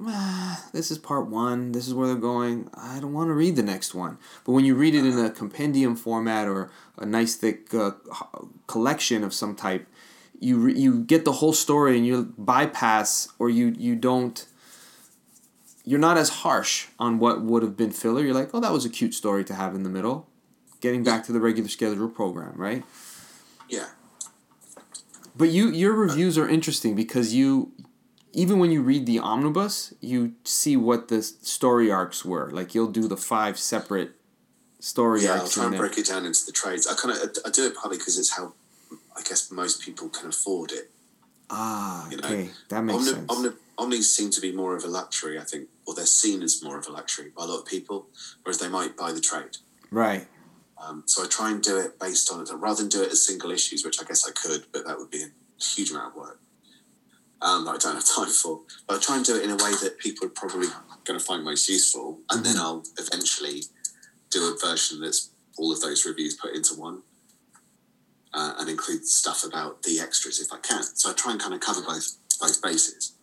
this 0.73 0.91
is 0.91 0.97
part 0.97 1.27
one. 1.27 1.71
This 1.71 1.87
is 1.87 1.93
where 1.93 2.07
they're 2.07 2.17
going. 2.17 2.69
I 2.73 2.99
don't 2.99 3.13
want 3.13 3.29
to 3.29 3.33
read 3.33 3.55
the 3.55 3.63
next 3.63 3.95
one. 3.95 4.17
But 4.45 4.51
when 4.51 4.65
you 4.65 4.75
read 4.75 4.93
it 4.95 5.05
in 5.05 5.17
a 5.17 5.29
compendium 5.29 5.95
format 5.95 6.47
or 6.47 6.69
a 6.97 7.05
nice 7.05 7.35
thick 7.35 7.73
uh, 7.73 7.91
collection 8.67 9.23
of 9.23 9.33
some 9.33 9.55
type 9.55 9.87
you 10.39 10.57
re- 10.57 10.77
you 10.77 11.03
get 11.03 11.25
the 11.25 11.33
whole 11.33 11.53
story 11.53 11.97
and 11.97 12.05
you 12.05 12.33
bypass 12.37 13.29
or 13.39 13.49
you 13.49 13.73
you 13.77 13.95
don't 13.95 14.45
you're 15.83 15.99
not 15.99 16.17
as 16.17 16.29
harsh 16.29 16.87
on 16.99 17.17
what 17.17 17.41
would 17.41 17.63
have 17.63 17.77
been 17.77 17.91
filler. 17.91 18.21
You're 18.23 18.33
like 18.33 18.49
oh 18.53 18.59
that 18.59 18.71
was 18.71 18.85
a 18.85 18.89
cute 18.89 19.13
story 19.13 19.43
to 19.45 19.53
have 19.53 19.75
in 19.75 19.83
the 19.83 19.89
middle. 19.89 20.27
Getting 20.79 21.03
back 21.03 21.23
to 21.25 21.31
the 21.31 21.39
regular 21.39 21.69
schedule 21.69 22.09
program 22.09 22.53
right? 22.55 22.83
Yeah. 23.69 23.87
But 25.37 25.49
you 25.49 25.69
your 25.69 25.93
reviews 25.93 26.37
are 26.37 26.49
interesting 26.49 26.95
because 26.95 27.33
you 27.33 27.71
even 28.33 28.59
when 28.59 28.71
you 28.71 28.81
read 28.81 29.05
the 29.05 29.19
omnibus, 29.19 29.93
you 30.01 30.33
see 30.43 30.75
what 30.77 31.07
the 31.07 31.21
story 31.21 31.91
arcs 31.91 32.25
were. 32.25 32.51
Like 32.51 32.75
you'll 32.75 32.91
do 32.91 33.07
the 33.07 33.17
five 33.17 33.57
separate 33.57 34.11
story 34.79 35.23
Yeah, 35.23 35.33
I'll 35.33 35.41
arcs 35.41 35.53
try 35.53 35.65
and 35.65 35.77
break 35.77 35.97
it 35.97 36.07
down 36.07 36.25
into 36.25 36.45
the 36.45 36.51
trades. 36.51 36.87
I 36.87 36.95
kind 36.95 37.15
of 37.15 37.29
I 37.45 37.49
do 37.49 37.65
it 37.65 37.75
partly 37.75 37.97
because 37.97 38.17
it's 38.17 38.35
how 38.37 38.53
I 39.15 39.21
guess 39.21 39.51
most 39.51 39.81
people 39.81 40.09
can 40.09 40.29
afford 40.29 40.71
it. 40.71 40.91
Ah, 41.49 42.09
you 42.09 42.17
know, 42.17 42.27
okay, 42.27 42.49
that 42.69 42.81
makes 42.83 42.99
Omni, 42.99 43.11
sense. 43.11 43.31
Omni, 43.31 43.49
Omnis 43.77 44.13
seem 44.13 44.29
to 44.31 44.41
be 44.41 44.51
more 44.51 44.75
of 44.75 44.83
a 44.83 44.87
luxury, 44.87 45.39
I 45.39 45.43
think, 45.43 45.69
or 45.85 45.95
they're 45.95 46.05
seen 46.05 46.41
as 46.43 46.61
more 46.61 46.77
of 46.77 46.87
a 46.87 46.91
luxury 46.91 47.31
by 47.35 47.45
a 47.45 47.47
lot 47.47 47.59
of 47.59 47.65
people, 47.65 48.07
whereas 48.43 48.59
they 48.59 48.67
might 48.67 48.97
buy 48.97 49.13
the 49.13 49.21
trade. 49.21 49.57
right. 49.91 50.27
Um, 50.81 51.03
so 51.05 51.23
I 51.23 51.27
try 51.27 51.51
and 51.51 51.61
do 51.61 51.77
it 51.77 51.99
based 51.99 52.31
on 52.31 52.41
it, 52.41 52.53
rather 52.53 52.81
than 52.81 52.89
do 52.89 53.01
it 53.01 53.11
as 53.11 53.25
single 53.25 53.51
issues, 53.51 53.83
which 53.83 54.01
I 54.01 54.05
guess 54.05 54.27
I 54.27 54.31
could, 54.31 54.65
but 54.71 54.85
that 54.85 54.97
would 54.97 55.09
be 55.09 55.23
a 55.23 55.63
huge 55.63 55.91
amount 55.91 56.09
of 56.09 56.15
work 56.15 56.39
um, 57.41 57.65
that 57.65 57.71
I 57.71 57.77
don't 57.77 57.95
have 57.95 58.05
time 58.15 58.29
for. 58.29 58.61
But 58.87 58.97
I 58.97 58.99
try 58.99 59.15
and 59.15 59.25
do 59.25 59.35
it 59.35 59.43
in 59.43 59.51
a 59.51 59.55
way 59.55 59.71
that 59.81 59.97
people 59.99 60.27
are 60.27 60.31
probably 60.31 60.67
going 61.03 61.19
to 61.19 61.25
find 61.25 61.43
most 61.43 61.67
useful, 61.69 62.19
and 62.29 62.45
then 62.45 62.57
I'll 62.57 62.83
eventually 62.97 63.63
do 64.29 64.53
a 64.53 64.57
version 64.57 65.01
that's 65.01 65.31
all 65.57 65.71
of 65.71 65.81
those 65.81 66.05
reviews 66.05 66.35
put 66.35 66.53
into 66.55 66.75
one. 66.75 67.01
Uh, 68.33 68.53
and 68.59 68.69
include 68.69 69.03
stuff 69.07 69.43
about 69.43 69.81
the 69.81 69.99
extras 69.99 70.39
if 70.39 70.53
I 70.53 70.59
can. 70.59 70.83
So 70.83 71.09
I 71.09 71.13
try 71.13 71.31
and 71.31 71.41
kind 71.41 71.55
of 71.55 71.59
cover 71.59 71.81
both 71.81 72.17
both 72.39 72.61
bases. 72.61 73.13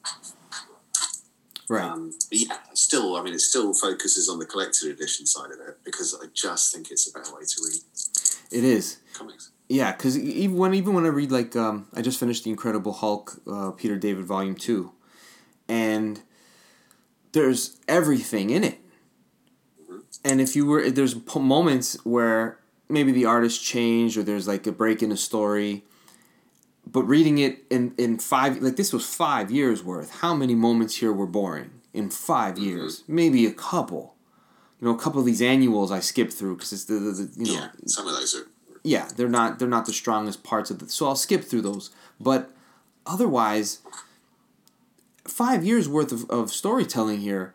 Right. 1.69 1.85
Um, 1.85 2.13
yeah, 2.31 2.59
still, 2.75 3.17
I 3.17 3.23
mean, 3.23 3.33
it 3.33 3.41
still 3.41 3.73
focuses 3.73 4.29
on 4.29 4.39
the 4.39 4.45
collected 4.45 4.91
edition 4.91 5.25
side 5.25 5.51
of 5.51 5.61
it 5.61 5.79
because 5.85 6.15
I 6.23 6.27
just 6.35 6.75
think 6.75 6.91
it's 6.91 7.09
a 7.09 7.19
better 7.19 7.35
way 7.35 7.43
to 7.47 7.61
read 7.65 7.81
it 8.51 8.65
is. 8.65 8.99
comics. 9.13 9.51
Yeah, 9.69 9.93
because 9.93 10.19
even 10.19 10.57
when 10.57 10.75
even 10.75 10.95
when 10.95 11.05
I 11.05 11.09
read 11.09 11.33
like 11.33 11.57
um, 11.57 11.89
I 11.95 12.03
just 12.03 12.21
finished 12.21 12.45
the 12.45 12.51
Incredible 12.51 12.93
Hulk, 12.93 13.41
uh, 13.51 13.71
Peter 13.71 13.97
David 13.97 14.27
Volume 14.27 14.55
Two, 14.55 14.93
and 15.69 16.21
there's 17.33 17.81
everything 17.89 18.51
in 18.51 18.63
it. 18.63 18.79
And 20.23 20.41
if 20.41 20.55
you 20.55 20.67
were 20.67 20.91
there's 20.91 21.17
moments 21.35 21.97
where 22.05 22.59
maybe 22.89 23.11
the 23.11 23.25
artist 23.25 23.65
changed 23.65 24.17
or 24.19 24.23
there's 24.23 24.47
like 24.47 24.67
a 24.67 24.73
break 24.73 25.03
in 25.03 25.11
a 25.11 25.17
story, 25.17 25.85
but 26.95 27.03
reading 27.03 27.39
it 27.39 27.65
in 27.71 27.93
in 27.99 28.19
five 28.19 28.63
like 28.63 28.77
this 28.77 28.93
was 28.93 29.05
five 29.05 29.51
years 29.51 29.83
worth. 29.83 30.21
How 30.21 30.33
many 30.33 30.55
moments 30.55 30.97
here 30.97 31.13
were 31.13 31.27
boring 31.27 31.73
in 31.93 32.09
5 32.09 32.55
mm-hmm. 32.55 32.65
years? 32.65 33.03
Maybe 33.09 33.45
a 33.47 33.53
couple. 33.53 34.15
You 34.81 34.87
know, 34.87 34.95
a 34.95 34.99
couple 34.99 35.19
of 35.19 35.27
these 35.27 35.43
annuals 35.43 35.91
I 35.91 35.99
skipped 35.99 36.33
through 36.33 36.55
because 36.55 36.73
it's 36.73 36.85
the, 36.85 36.95
the, 36.95 37.11
the 37.11 37.45
you 37.45 37.53
know 37.53 37.61
Yeah, 37.61 37.69
some 37.87 38.07
of 38.07 38.15
those 38.15 38.37
are. 38.37 38.47
yeah, 38.85 39.09
they're 39.17 39.29
not 39.29 39.59
they're 39.59 39.69
not 39.69 39.87
the 39.87 39.93
strongest 39.93 40.45
parts 40.45 40.71
of 40.71 40.79
the 40.79 40.89
so 40.89 41.07
I'll 41.07 41.17
skip 41.17 41.43
through 41.43 41.63
those. 41.63 41.91
But 42.21 42.53
otherwise 43.05 43.81
five 45.25 45.65
years 45.65 45.89
worth 45.89 46.13
of, 46.13 46.31
of 46.31 46.53
storytelling 46.53 47.21
here, 47.23 47.55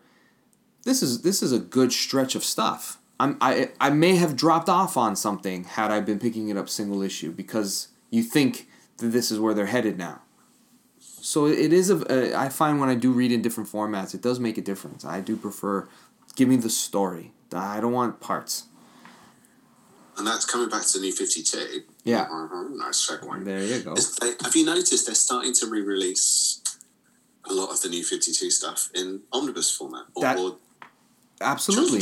this 0.84 1.02
is 1.02 1.22
this 1.22 1.42
is 1.42 1.54
a 1.54 1.60
good 1.60 1.94
stretch 1.94 2.36
of 2.36 2.44
stuff. 2.44 3.00
I'm 3.22 3.38
I 3.40 3.70
I 3.80 3.90
may 3.90 4.18
have 4.18 4.36
dropped 4.36 4.68
off 4.68 4.98
on 4.98 5.16
something 5.16 5.64
had 5.64 5.92
I 5.92 6.02
been 6.02 6.20
picking 6.20 6.50
it 6.50 6.58
up 6.58 6.68
single 6.68 7.02
issue 7.02 7.32
because 7.32 7.88
you 8.10 8.22
think 8.22 8.68
that 9.00 9.08
this 9.08 9.32
is 9.32 9.40
where 9.40 9.54
they're 9.54 9.66
headed 9.66 9.98
now. 9.98 10.22
So 11.00 11.46
it 11.48 11.74
is 11.74 11.90
a, 11.90 12.38
I 12.38 12.50
find 12.50 12.80
when 12.80 12.90
I 12.90 12.96
do 12.96 13.12
read 13.12 13.32
in 13.32 13.42
different 13.42 13.70
formats, 13.70 14.14
it 14.14 14.22
does 14.22 14.40
make 14.40 14.58
a 14.58 14.62
difference. 14.62 15.04
I 15.04 15.22
do 15.22 15.36
prefer 15.36 15.88
give 16.36 16.48
me 16.48 16.56
the 16.56 16.70
story. 16.70 17.34
I 17.54 17.80
don't 17.82 17.92
want 17.92 18.20
parts. 18.20 18.66
And 20.18 20.28
that's 20.28 20.46
coming 20.46 20.70
back 20.70 20.84
to 20.84 20.94
the 21.00 21.06
new 21.06 21.12
52. 21.14 21.84
Yeah. 22.04 22.28
Nice 22.76 23.10
segue. 23.10 23.44
There 23.46 23.64
you 23.64 23.82
go. 23.82 23.96
They, 23.96 24.34
have 24.44 24.56
you 24.56 24.66
noticed 24.66 25.06
they're 25.06 25.16
starting 25.16 25.54
to 25.56 25.68
re 25.68 25.82
release 25.82 26.62
a 27.50 27.54
lot 27.54 27.70
of 27.72 27.82
the 27.82 27.90
new 27.90 28.04
52 28.04 28.52
stuff 28.52 28.90
in 28.94 29.22
omnibus 29.32 29.76
format 29.76 30.06
or, 30.16 30.22
That- 30.22 30.38
or 30.38 30.58
Absolutely. 31.42 32.00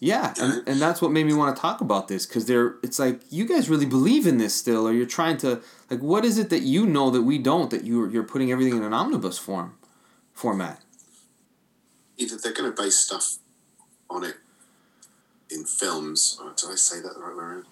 Yeah. 0.00 0.34
and, 0.40 0.68
and 0.68 0.80
that's 0.80 1.02
what 1.02 1.10
made 1.10 1.26
me 1.26 1.34
want 1.34 1.54
to 1.54 1.60
talk 1.60 1.80
about 1.80 2.06
this 2.08 2.26
because 2.26 2.46
they're 2.46 2.76
it's 2.82 2.98
like 2.98 3.20
you 3.30 3.46
guys 3.46 3.68
really 3.68 3.86
believe 3.86 4.26
in 4.26 4.38
this 4.38 4.54
still, 4.54 4.86
or 4.86 4.92
you're 4.92 5.06
trying 5.06 5.36
to 5.38 5.60
like 5.90 6.00
what 6.00 6.24
is 6.24 6.38
it 6.38 6.50
that 6.50 6.62
you 6.62 6.86
know 6.86 7.10
that 7.10 7.22
we 7.22 7.38
don't 7.38 7.70
that 7.70 7.84
you 7.84 8.08
you're 8.08 8.22
putting 8.22 8.52
everything 8.52 8.76
in 8.76 8.84
an 8.84 8.94
omnibus 8.94 9.38
form 9.38 9.76
format. 10.32 10.80
Either 12.16 12.36
they're 12.36 12.52
going 12.52 12.72
to 12.72 12.82
base 12.82 12.96
stuff 12.96 13.36
on 14.08 14.24
it 14.24 14.36
in 15.50 15.64
films, 15.64 16.38
or 16.42 16.52
did 16.56 16.70
I 16.70 16.74
say 16.76 17.00
that 17.00 17.14
the 17.14 17.20
right 17.20 17.36
way 17.36 17.42
around? 17.44 17.64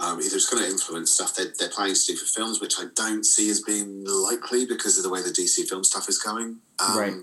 Um, 0.00 0.20
either 0.20 0.36
it's 0.36 0.48
going 0.48 0.62
to 0.62 0.68
influence 0.68 1.10
stuff 1.10 1.34
they're, 1.34 1.52
they're 1.58 1.68
planning 1.68 1.94
to 1.94 2.06
do 2.06 2.16
for 2.16 2.24
films, 2.26 2.60
which 2.60 2.74
I 2.78 2.84
don't 2.94 3.24
see 3.24 3.50
as 3.50 3.60
being 3.60 4.04
likely 4.04 4.64
because 4.64 4.96
of 4.96 5.02
the 5.02 5.10
way 5.10 5.22
the 5.22 5.30
DC 5.30 5.68
film 5.68 5.82
stuff 5.82 6.08
is 6.08 6.18
going. 6.18 6.58
Um, 6.78 6.98
Right. 6.98 7.14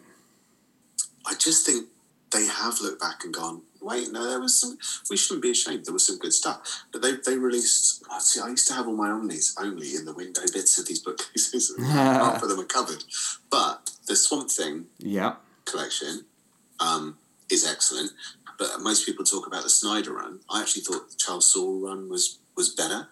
I 1.25 1.33
just 1.35 1.65
think 1.65 1.87
they 2.35 2.45
have 2.47 2.81
looked 2.81 2.99
back 2.99 3.23
and 3.23 3.33
gone, 3.33 3.61
wait, 3.81 4.11
no, 4.11 4.27
there 4.27 4.39
was 4.41 4.59
some. 4.59 4.77
We 5.09 5.17
shouldn't 5.17 5.41
be 5.41 5.51
ashamed. 5.51 5.85
There 5.85 5.93
was 5.93 6.05
some 6.05 6.17
good 6.17 6.33
stuff, 6.33 6.85
but 6.91 7.01
they 7.01 7.13
they 7.25 7.37
released. 7.37 8.03
oh, 8.09 8.19
See, 8.19 8.41
I 8.41 8.49
used 8.49 8.67
to 8.67 8.73
have 8.73 8.87
all 8.87 8.95
my 8.95 9.09
omnis 9.09 9.55
only 9.59 9.95
in 9.95 10.05
the 10.05 10.13
window 10.13 10.41
bits 10.53 10.77
of 10.77 10.87
these 10.87 10.99
bookcases. 10.99 11.73
Half 11.81 12.43
of 12.43 12.49
them 12.49 12.59
are 12.59 12.65
covered, 12.65 13.03
but 13.49 13.89
the 14.07 14.15
Swamp 14.15 14.51
Thing 14.51 14.85
Yeah, 14.99 15.35
collection 15.65 16.25
um, 16.79 17.17
is 17.49 17.65
excellent. 17.65 18.11
But 18.57 18.79
most 18.81 19.05
people 19.05 19.25
talk 19.25 19.47
about 19.47 19.63
the 19.63 19.69
Snyder 19.69 20.13
run. 20.13 20.39
I 20.49 20.61
actually 20.61 20.83
thought 20.83 21.09
the 21.09 21.17
Charles 21.17 21.47
Soule 21.47 21.79
run 21.87 22.09
was 22.09 22.39
was 22.55 22.69
better, 22.69 23.07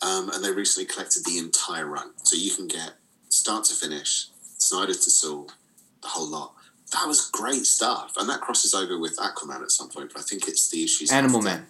um, 0.00 0.30
and 0.30 0.44
they 0.44 0.52
recently 0.52 0.86
collected 0.86 1.24
the 1.24 1.38
entire 1.38 1.86
run, 1.86 2.10
so 2.22 2.36
you 2.36 2.54
can 2.54 2.68
get 2.68 2.94
start 3.28 3.64
to 3.64 3.74
finish, 3.74 4.28
Snyder 4.58 4.92
to 4.94 5.10
Soule, 5.10 5.50
the 6.02 6.08
whole 6.08 6.28
lot. 6.28 6.54
That 6.92 7.08
was 7.08 7.30
great 7.30 7.64
stuff, 7.66 8.14
and 8.18 8.28
that 8.28 8.40
crosses 8.40 8.74
over 8.74 8.98
with 8.98 9.16
Aquaman 9.16 9.62
at 9.62 9.70
some 9.70 9.88
point. 9.88 10.12
But 10.12 10.20
I 10.20 10.24
think 10.24 10.46
it's 10.48 10.68
the 10.68 10.84
issues. 10.84 11.10
Animal. 11.10 11.42
Man. 11.42 11.66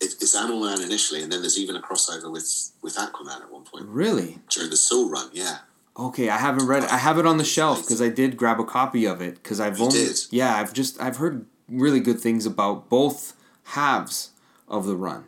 It, 0.00 0.14
it's 0.20 0.36
Animal 0.36 0.60
Man 0.60 0.80
initially, 0.82 1.22
and 1.22 1.32
then 1.32 1.40
there's 1.40 1.58
even 1.58 1.74
a 1.74 1.80
crossover 1.80 2.30
with 2.30 2.70
with 2.82 2.96
Aquaman 2.96 3.42
at 3.42 3.50
one 3.50 3.64
point 3.64 3.86
Really? 3.86 4.38
during 4.50 4.70
the 4.70 4.76
Soule 4.76 5.10
run. 5.10 5.30
Yeah, 5.32 5.58
Okay, 5.98 6.28
I 6.28 6.36
haven't 6.38 6.66
read 6.66 6.84
it. 6.84 6.92
I 6.92 6.98
have 6.98 7.18
it 7.18 7.26
on 7.26 7.38
the 7.38 7.44
shelf 7.44 7.80
because 7.82 8.00
I 8.00 8.08
did 8.08 8.36
grab 8.36 8.60
a 8.60 8.64
copy 8.64 9.04
of 9.06 9.20
it 9.20 9.34
because 9.42 9.58
I've 9.58 9.78
You 9.78 9.84
only 9.86 9.98
did? 9.98 10.16
yeah 10.30 10.54
I've 10.56 10.72
just 10.72 11.00
I've 11.00 11.16
heard 11.16 11.46
really 11.68 11.98
good 11.98 12.20
things 12.20 12.46
about 12.46 12.88
both 12.88 13.34
halves 13.64 14.30
of 14.68 14.86
the 14.86 14.94
run. 14.96 15.24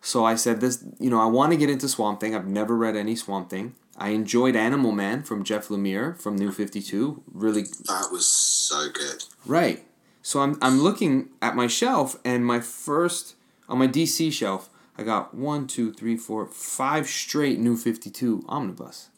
So 0.00 0.24
I 0.24 0.34
said 0.36 0.60
this, 0.60 0.84
you 1.00 1.10
know, 1.10 1.20
I 1.20 1.26
want 1.26 1.52
to 1.52 1.56
get 1.58 1.70
into 1.70 1.88
Swamp 1.88 2.20
Thing. 2.20 2.34
I've 2.34 2.46
never 2.46 2.76
read 2.76 2.94
any 2.96 3.16
Swamp 3.16 3.50
Thing. 3.50 3.74
I 4.02 4.08
enjoyed 4.08 4.56
Animal 4.56 4.90
Man 4.90 5.22
from 5.22 5.44
Jeff 5.44 5.68
Lemire 5.68 6.20
from 6.20 6.34
New 6.34 6.50
52. 6.50 7.22
Really 7.32 7.62
that 7.62 8.08
was 8.10 8.26
so 8.26 8.88
good. 8.90 9.22
Right. 9.46 9.84
So 10.22 10.40
I'm 10.40 10.58
I'm 10.60 10.80
looking 10.80 11.28
at 11.40 11.54
my 11.54 11.68
shelf 11.68 12.16
and 12.24 12.44
my 12.44 12.58
first 12.58 13.36
on 13.68 13.78
my 13.78 13.86
DC 13.86 14.32
shelf, 14.32 14.68
I 14.98 15.04
got 15.04 15.34
one, 15.34 15.68
two, 15.68 15.92
three, 15.92 16.16
four, 16.16 16.46
five 16.46 17.06
straight 17.06 17.60
new 17.60 17.76
fifty 17.76 18.10
two 18.10 18.44
omnibus. 18.48 19.08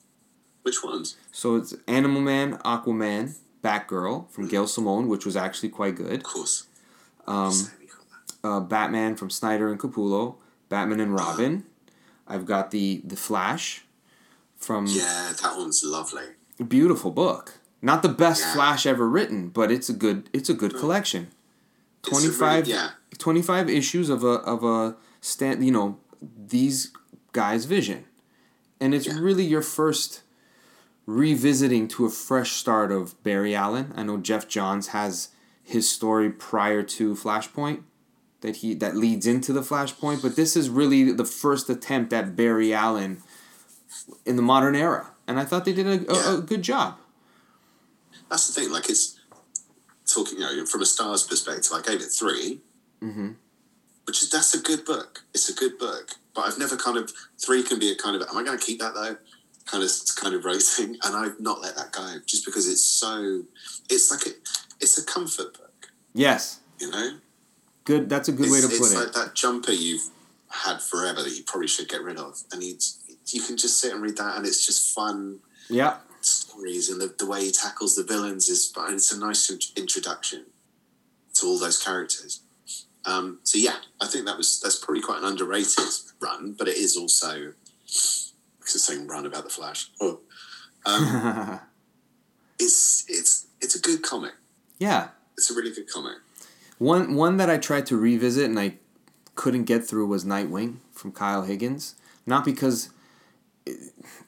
Which 0.64 0.84
ones? 0.84 1.16
So 1.32 1.56
it's 1.56 1.74
Animal 1.88 2.20
Man, 2.20 2.58
Aquaman, 2.58 3.36
Batgirl 3.62 4.30
from 4.30 4.48
Gail 4.48 4.66
Simone, 4.66 5.08
which 5.08 5.24
was 5.24 5.34
actually 5.34 5.70
quite 5.70 5.96
good. 5.96 6.16
Of 6.16 6.24
course. 6.24 6.66
Um, 7.26 7.52
Sammy 7.52 7.86
got 7.86 8.42
that. 8.42 8.48
uh, 8.48 8.60
Batman 8.60 9.16
from 9.16 9.30
Snyder 9.30 9.70
and 9.70 9.80
Capullo, 9.80 10.36
Batman 10.68 11.00
and 11.00 11.14
Robin. 11.14 11.64
I've 12.28 12.44
got 12.44 12.70
the 12.70 13.00
the 13.02 13.16
Flash 13.16 13.83
from 14.64 14.86
Yeah, 14.86 15.32
that 15.42 15.54
one's 15.56 15.82
lovely. 15.84 16.24
beautiful 16.68 17.10
book. 17.10 17.58
Not 17.82 18.02
the 18.02 18.08
best 18.08 18.40
Yeah. 18.40 18.54
Flash 18.54 18.86
ever 18.86 19.08
written, 19.08 19.48
but 19.48 19.70
it's 19.70 19.88
a 19.88 19.92
good 19.92 20.30
it's 20.32 20.48
a 20.48 20.54
good 20.54 20.72
mm. 20.72 20.80
collection. 20.80 21.28
It's 22.06 22.08
a 22.12 22.14
really- 22.14 22.36
25 22.36 22.66
yeah. 22.68 22.90
25 23.18 23.68
issues 23.68 24.08
of 24.08 24.24
a 24.24 24.36
of 24.52 24.64
a 24.64 24.96
stand 25.20 25.64
you 25.64 25.70
know 25.72 25.98
these 26.48 26.90
guy's 27.32 27.64
vision. 27.66 28.04
And 28.80 28.94
it's 28.94 29.06
Yeah. 29.06 29.18
really 29.18 29.44
your 29.44 29.62
first 29.62 30.22
revisiting 31.06 31.86
to 31.88 32.06
a 32.06 32.10
fresh 32.10 32.52
start 32.52 32.90
of 32.90 33.22
Barry 33.22 33.54
Allen. 33.54 33.92
I 33.94 34.02
know 34.02 34.16
Geoff 34.16 34.48
Johns 34.48 34.88
has 34.88 35.28
his 35.62 35.88
story 35.88 36.30
prior 36.30 36.82
to 36.82 37.14
Flashpoint 37.14 37.82
that 38.40 38.56
he 38.56 38.74
that 38.74 38.96
leads 38.96 39.26
into 39.26 39.52
the 39.52 39.62
Flashpoint, 39.62 40.22
but 40.22 40.36
this 40.36 40.56
is 40.56 40.68
really 40.70 41.12
the 41.12 41.24
first 41.24 41.68
attempt 41.70 42.12
at 42.12 42.36
Barry 42.36 42.72
Allen 42.72 43.22
in 44.26 44.36
the 44.36 44.42
modern 44.42 44.74
era. 44.74 45.08
And 45.26 45.38
I 45.40 45.44
thought 45.44 45.64
they 45.64 45.72
did 45.72 45.86
a, 45.86 46.12
a, 46.12 46.38
a 46.38 46.40
good 46.42 46.62
job. 46.62 46.98
That's 48.30 48.46
the 48.52 48.60
thing. 48.60 48.72
Like 48.72 48.88
it's 48.90 49.18
talking, 50.06 50.38
you 50.38 50.44
know, 50.44 50.66
from 50.66 50.82
a 50.82 50.86
star's 50.86 51.22
perspective. 51.22 51.70
I 51.74 51.80
gave 51.82 52.00
it 52.00 52.08
3 52.10 52.60
Mm-hmm. 53.02 53.32
which 54.06 54.22
is 54.22 54.30
that's 54.30 54.54
a 54.54 54.60
good 54.60 54.84
book. 54.86 55.24
It's 55.34 55.50
a 55.50 55.54
good 55.54 55.76
book, 55.78 56.12
but 56.34 56.42
I've 56.42 56.58
never 56.58 56.74
kind 56.76 56.96
of 56.96 57.12
three 57.38 57.62
can 57.62 57.78
be 57.78 57.90
a 57.92 57.96
kind 57.96 58.16
of 58.16 58.26
am 58.28 58.38
I 58.38 58.42
going 58.42 58.58
to 58.58 58.64
keep 58.64 58.78
that 58.80 58.94
though? 58.94 59.16
Kind 59.66 59.84
of 59.84 59.90
kind 60.16 60.34
of 60.34 60.44
rating, 60.46 60.96
and 61.04 61.14
I've 61.16 61.38
not 61.38 61.60
let 61.60 61.76
that 61.76 61.92
go 61.92 62.16
just 62.24 62.46
because 62.46 62.66
it's 62.66 62.82
so. 62.84 63.42
It's 63.90 64.10
like 64.10 64.26
a, 64.26 64.30
it's 64.80 64.96
a 64.96 65.04
comfort 65.04 65.52
book, 65.58 65.88
Yes. 66.14 66.60
you 66.80 66.90
know. 66.90 67.18
Good 67.84 68.08
that's 68.08 68.28
a 68.28 68.32
good 68.32 68.46
it's, 68.46 68.52
way 68.54 68.60
to 68.62 68.68
put 68.68 68.76
it's 68.76 68.92
it. 68.94 68.98
like 68.98 69.12
that 69.12 69.34
jumper 69.34 69.72
you've 69.72 70.08
had 70.48 70.80
forever 70.80 71.22
that 71.22 71.36
you 71.36 71.42
probably 71.44 71.68
should 71.68 71.88
get 71.90 72.02
rid 72.02 72.16
of, 72.16 72.42
and 72.52 72.62
you 72.62 72.76
you 73.32 73.42
can 73.42 73.56
just 73.56 73.80
sit 73.80 73.92
and 73.92 74.02
read 74.02 74.16
that, 74.16 74.36
and 74.36 74.46
it's 74.46 74.64
just 74.64 74.94
fun 74.94 75.40
yeah. 75.68 75.98
stories, 76.20 76.90
and 76.90 77.00
the, 77.00 77.14
the 77.18 77.26
way 77.26 77.44
he 77.44 77.50
tackles 77.50 77.96
the 77.96 78.04
villains 78.04 78.48
is 78.48 78.70
fun. 78.70 78.94
It's 78.94 79.12
a 79.12 79.18
nice 79.18 79.50
introduction 79.76 80.46
to 81.34 81.46
all 81.46 81.58
those 81.58 81.82
characters. 81.82 82.40
Um, 83.06 83.40
so 83.42 83.58
yeah, 83.58 83.76
I 84.00 84.06
think 84.06 84.26
that 84.26 84.36
was 84.36 84.60
that's 84.60 84.78
probably 84.78 85.02
quite 85.02 85.18
an 85.18 85.24
underrated 85.24 85.84
run, 86.20 86.54
but 86.58 86.68
it 86.68 86.76
is 86.76 86.96
also 86.96 87.52
it's 87.84 88.32
the 88.72 88.78
same 88.78 89.06
run 89.06 89.26
about 89.26 89.44
the 89.44 89.50
Flash. 89.50 89.90
Oh. 90.00 90.20
Um, 90.86 91.60
it's 92.58 93.04
it's 93.08 93.46
it's 93.60 93.74
a 93.74 93.80
good 93.80 94.02
comic. 94.02 94.32
yeah. 94.78 95.08
It's 95.36 95.50
a 95.50 95.54
really 95.54 95.72
good 95.74 95.90
comic. 95.90 96.18
One 96.78 97.14
one 97.14 97.36
that 97.38 97.50
I 97.50 97.58
tried 97.58 97.86
to 97.86 97.96
revisit 97.96 98.44
and 98.44 98.58
I 98.58 98.74
couldn't 99.34 99.64
get 99.64 99.84
through 99.84 100.06
was 100.06 100.24
Nightwing 100.24 100.76
from 100.92 101.12
Kyle 101.12 101.42
Higgins. 101.42 101.96
Not 102.24 102.44
because 102.44 102.90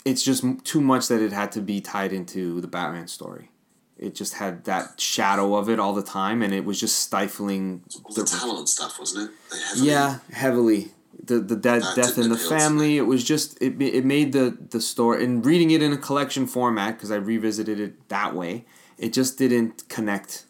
it's 0.05 0.23
just 0.23 0.45
too 0.65 0.81
much 0.81 1.09
that 1.09 1.21
it 1.21 1.33
had 1.33 1.53
to 1.53 1.61
be 1.61 1.81
tied 1.81 2.13
into 2.13 2.61
the 2.61 2.69
Batman 2.69 3.09
story. 3.09 3.51
It 3.99 4.15
just 4.15 4.35
had 4.35 4.65
that 4.65 5.01
shadow 5.01 5.55
of 5.57 5.71
it 5.71 5.81
all 5.81 5.95
the 5.95 6.03
time, 6.03 6.43
and 6.43 6.53
it 6.53 6.65
was 6.65 6.79
just 6.79 6.99
stifling. 6.99 7.83
All 8.05 8.13
the, 8.15 8.23
The, 8.23 8.29
Talon 8.29 8.67
stuff, 8.67 8.99
wasn't 8.99 9.31
it? 9.31 9.57
Heavily- 9.69 9.89
yeah, 9.89 10.19
heavily. 10.33 10.93
The 11.25 11.41
the 11.41 11.57
dead, 11.57 11.83
death 11.95 12.19
in 12.19 12.29
the 12.29 12.37
family. 12.37 12.99
It 12.99 13.03
was 13.03 13.25
just 13.25 13.61
it. 13.63 13.81
It 13.81 14.05
made 14.05 14.33
the 14.33 14.57
the 14.71 14.81
story 14.83 15.25
and 15.25 15.45
reading 15.45 15.71
it 15.71 15.83
in 15.83 15.93
a 15.93 15.97
collection 15.97 16.47
format 16.47 16.97
because 16.97 17.11
I 17.11 17.17
revisited 17.17 17.81
it 17.81 18.09
that 18.11 18.35
way. 18.35 18.67
It 18.99 19.13
just 19.15 19.39
didn't 19.39 19.89
connect 19.89 20.45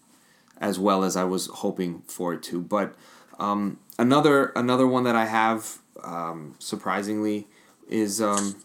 as 0.61 0.79
well 0.79 1.05
as 1.05 1.17
I 1.17 1.25
was 1.25 1.47
hoping 1.47 2.03
for 2.07 2.35
it 2.35 2.43
to. 2.45 2.61
But 2.61 2.95
um, 3.39 3.79
another 3.99 4.47
another 4.57 4.87
one 4.87 5.05
that 5.05 5.15
I 5.15 5.27
have 5.27 5.79
um, 6.03 6.57
surprisingly 6.59 7.47
is 7.89 8.21
um, 8.21 8.57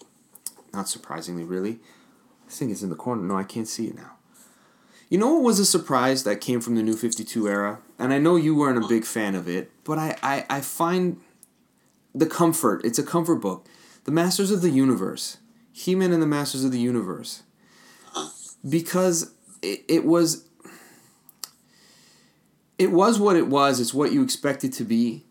not 0.73 0.89
surprisingly 0.89 1.43
really. 1.43 1.80
I 2.48 2.52
think 2.52 2.72
it's 2.72 2.84
in 2.84 2.89
the 2.89 2.95
corner. 2.95 3.22
No, 3.22 3.38
I 3.38 3.43
can't 3.43 3.68
see 3.68 3.88
it 3.88 3.95
now. 3.95 4.18
You 5.10 5.18
know 5.18 5.34
what 5.34 5.43
was 5.43 5.60
a 5.60 5.65
surprise 5.65 6.23
that 6.23 6.39
came 6.39 6.61
from 6.61 6.76
the 6.76 6.84
New 6.84 6.95
Fifty 6.95 7.23
Two 7.23 7.48
era, 7.49 7.80
and 7.99 8.14
I 8.14 8.18
know 8.18 8.38
you 8.38 8.56
weren't 8.56 8.84
a 8.84 8.88
big 8.88 9.03
fan 9.03 9.35
of 9.35 9.48
it, 9.49 9.72
but 9.84 9.98
I 9.98 10.15
I, 10.23 10.45
I 10.49 10.61
find 10.61 11.19
the 12.15 12.26
comfort. 12.26 12.85
It's 12.85 12.99
a 12.99 13.03
comfort 13.03 13.35
book. 13.35 13.65
The 14.06 14.11
Masters 14.11 14.52
of 14.52 14.61
the 14.61 14.69
Universe, 14.69 15.38
He 15.72 15.95
Man 15.95 16.14
and 16.14 16.22
the 16.22 16.27
Masters 16.27 16.64
of 16.64 16.72
the 16.72 16.80
Universe, 16.80 17.43
because 18.68 19.34
it, 19.61 19.84
it 19.88 20.06
was 20.06 20.48
it 22.80 22.91
was 22.91 23.19
what 23.19 23.35
it 23.35 23.48
was. 23.48 23.80
It's 23.80 23.93
what 23.93 24.11
you 24.11 24.23
expect 24.23 24.64
it 24.64 24.73
to 24.73 24.84
be, 24.84 25.26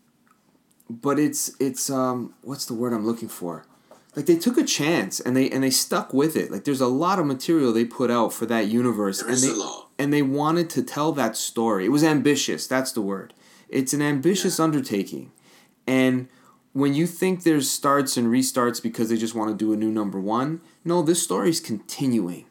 but 0.89 1.19
it's 1.19 1.51
it's 1.59 1.89
um 1.89 2.33
what's 2.43 2.65
the 2.65 2.73
word 2.73 2.93
I'm 2.93 3.05
looking 3.05 3.29
for? 3.29 3.65
Like 4.15 4.25
they 4.25 4.37
took 4.37 4.57
a 4.57 4.63
chance 4.63 5.19
and 5.19 5.35
they 5.37 5.49
and 5.49 5.63
they 5.63 5.69
stuck 5.69 6.13
with 6.13 6.35
it. 6.35 6.51
Like 6.51 6.65
there's 6.65 6.81
a 6.81 6.87
lot 6.87 7.19
of 7.19 7.25
material 7.25 7.71
they 7.71 7.85
put 7.85 8.11
out 8.11 8.33
for 8.33 8.45
that 8.47 8.67
universe, 8.67 9.21
and 9.21 9.37
they 9.37 9.53
and 9.97 10.13
they 10.13 10.21
wanted 10.21 10.69
to 10.71 10.83
tell 10.83 11.11
that 11.13 11.37
story. 11.37 11.85
It 11.85 11.89
was 11.89 12.03
ambitious. 12.03 12.67
That's 12.67 12.91
the 12.91 13.01
word. 13.01 13.33
It's 13.69 13.93
an 13.93 14.01
ambitious 14.01 14.59
undertaking, 14.59 15.31
and 15.87 16.27
when 16.73 16.93
you 16.93 17.05
think 17.05 17.43
there's 17.43 17.69
starts 17.69 18.17
and 18.17 18.27
restarts 18.27 18.81
because 18.81 19.09
they 19.09 19.17
just 19.17 19.35
want 19.35 19.49
to 19.49 19.55
do 19.55 19.73
a 19.73 19.77
new 19.77 19.91
number 19.91 20.19
one, 20.19 20.61
no, 20.85 21.01
this 21.01 21.21
story's 21.21 21.59
continuing. 21.59 22.45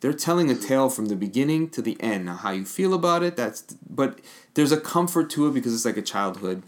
They're 0.00 0.12
telling 0.12 0.48
a 0.48 0.54
tale 0.54 0.90
from 0.90 1.06
the 1.06 1.16
beginning 1.16 1.70
to 1.70 1.82
the 1.82 2.00
end. 2.00 2.26
Now, 2.26 2.36
how 2.36 2.50
you 2.50 2.64
feel 2.64 2.94
about 2.94 3.24
it, 3.24 3.36
that's 3.36 3.62
but 3.88 4.20
there's 4.54 4.70
a 4.70 4.80
comfort 4.80 5.28
to 5.30 5.48
it 5.48 5.54
because 5.54 5.74
it's 5.74 5.84
like 5.84 5.96
a 5.96 6.02
childhood 6.02 6.62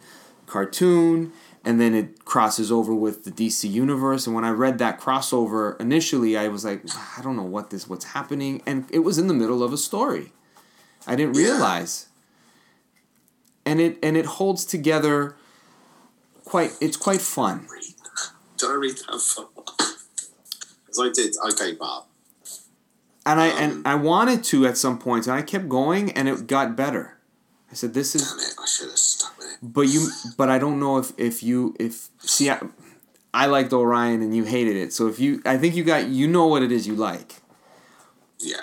cartoon, 0.47 1.33
and 1.65 1.81
then 1.81 1.95
it 1.95 2.25
crosses 2.25 2.73
over 2.73 2.95
with 2.95 3.25
the 3.25 3.31
DC 3.31 3.71
universe. 3.71 4.27
And 4.27 4.35
when 4.35 4.45
I 4.45 4.51
read 4.51 4.79
that 4.79 5.01
crossover 5.01 5.79
initially, 5.81 6.37
I 6.37 6.49
was 6.49 6.65
like, 6.65 6.83
I 7.19 7.23
don't 7.23 7.37
know 7.37 7.43
what 7.43 7.71
this, 7.71 7.89
what's 7.89 8.07
happening, 8.07 8.63
and 8.67 8.87
it 8.91 9.01
was 9.01 9.19
in 9.19 9.27
the 9.27 9.35
middle 9.35 9.63
of 9.63 9.73
a 9.73 9.77
story. 9.79 10.33
I 11.07 11.17
didn't 11.17 11.37
Yeah. 11.37 11.53
realize, 11.53 12.07
and 13.65 13.81
it 13.81 13.99
and 14.03 14.17
it 14.17 14.27
holds 14.27 14.65
together. 14.65 15.37
Quite, 16.45 16.73
it's 16.81 16.97
quite 16.97 17.21
fun. 17.21 17.69
Did 18.57 18.71
I 18.71 18.75
read 18.75 18.97
that 18.97 19.21
far? 19.21 19.47
Because 19.77 20.99
I 21.01 21.09
did. 21.13 21.35
I 21.45 21.51
gave 21.53 21.81
up. 21.81 22.09
and 23.25 23.39
I 23.41 23.51
Um, 23.51 23.59
and 23.63 23.89
I 23.89 23.95
wanted 23.95 24.43
to 24.45 24.67
at 24.67 24.77
some 24.77 24.99
point, 24.99 25.27
and 25.29 25.37
I 25.37 25.43
kept 25.43 25.69
going, 25.69 26.11
and 26.13 26.29
it 26.29 26.47
got 26.49 26.75
better. 26.75 27.19
I 27.71 27.75
said, 27.75 27.95
"This 27.95 28.15
is," 28.15 28.29
Damn 28.29 28.41
it! 28.41 28.55
I 28.61 28.67
should 28.67 28.89
have 28.89 28.99
stuck 28.99 29.39
with 29.39 29.49
it. 29.53 29.59
but 29.63 29.83
you, 29.83 30.11
but 30.37 30.49
I 30.49 30.59
don't 30.59 30.81
know 30.81 30.99
if 30.99 31.13
if 31.19 31.43
you 31.43 31.75
if 31.79 32.09
see, 32.19 32.51
I, 32.51 32.61
I 33.33 33.47
liked 33.47 33.73
Orion 33.73 34.23
and 34.23 34.35
you 34.35 34.45
hated 34.45 34.77
it. 34.77 34.93
So 34.93 35.07
if 35.07 35.21
you, 35.21 35.41
I 35.45 35.57
think 35.57 35.77
you 35.77 35.85
got 35.85 36.09
you 36.09 36.27
know 36.27 36.47
what 36.47 36.63
it 36.63 36.73
is 36.73 36.87
you 36.87 36.95
like. 36.95 37.43
Yeah. 38.39 38.57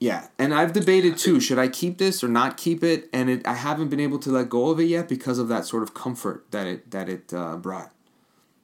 Yeah, 0.00 0.26
and 0.38 0.52
I've 0.52 0.74
debated 0.74 1.16
too. 1.16 1.40
Should 1.40 1.58
I 1.58 1.68
keep 1.68 1.96
this 1.96 2.22
or 2.22 2.28
not 2.28 2.58
keep 2.58 2.82
it? 2.82 3.08
And 3.12 3.30
it, 3.30 3.46
I 3.46 3.54
haven't 3.54 3.88
been 3.88 4.00
able 4.00 4.18
to 4.18 4.30
let 4.30 4.50
go 4.50 4.68
of 4.68 4.78
it 4.78 4.84
yet 4.84 5.08
because 5.08 5.38
of 5.38 5.48
that 5.48 5.64
sort 5.64 5.82
of 5.82 5.94
comfort 5.94 6.44
that 6.50 6.66
it 6.66 6.90
that 6.90 7.08
it 7.08 7.32
uh, 7.32 7.56
brought. 7.56 7.90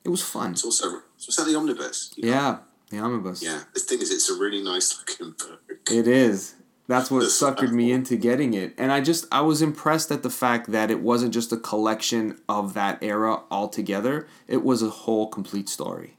It 0.05 0.11
was 0.11 0.23
fun. 0.23 0.53
It's 0.53 0.65
also 0.65 1.01
it's 1.17 1.29
also 1.29 1.51
the 1.51 1.57
omnibus. 1.57 2.13
you 2.17 2.25
know? 2.25 2.31
Yeah, 2.31 2.59
the 2.91 2.99
omnibus. 2.99 3.43
Yeah. 3.43 3.63
The 3.73 3.81
thing 3.81 4.03
is, 4.03 4.11
it's 4.11 4.29
a 4.29 4.35
really 4.35 4.63
nice 4.63 4.99
looking 4.99 5.35
book. 5.39 5.63
It 5.91 6.07
is. 6.07 6.57
That's 6.91 7.09
what 7.09 7.23
suckered 7.23 7.71
me 7.71 7.93
into 7.93 8.17
getting 8.17 8.53
it. 8.53 8.75
And 8.77 8.91
I 8.91 9.01
just 9.01 9.25
I 9.31 9.43
was 9.43 9.63
impressed 9.63 10.11
at 10.11 10.25
the 10.25 10.29
fact 10.29 10.73
that 10.73 10.91
it 10.91 10.99
wasn't 11.01 11.33
just 11.33 11.53
a 11.53 11.57
collection 11.57 12.37
of 12.49 12.75
that 12.75 12.99
era 13.01 13.43
altogether. 13.49 14.27
It 14.49 14.65
was 14.65 14.83
a 14.83 14.91
whole 14.91 15.29
complete 15.29 15.69
story, 15.69 16.17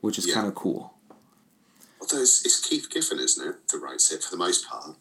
which 0.00 0.16
is 0.16 0.26
Yeah. 0.26 0.36
kind 0.36 0.46
of 0.46 0.54
cool. 0.54 0.94
Although 2.00 2.22
it's, 2.22 2.46
it's 2.46 2.66
Keith 2.66 2.88
Giffen, 2.88 3.18
isn't 3.18 3.46
it, 3.46 3.68
that 3.68 3.78
writes 3.78 4.10
it 4.10 4.22
for 4.22 4.30
the 4.30 4.38
most 4.38 4.66
part. 4.66 4.96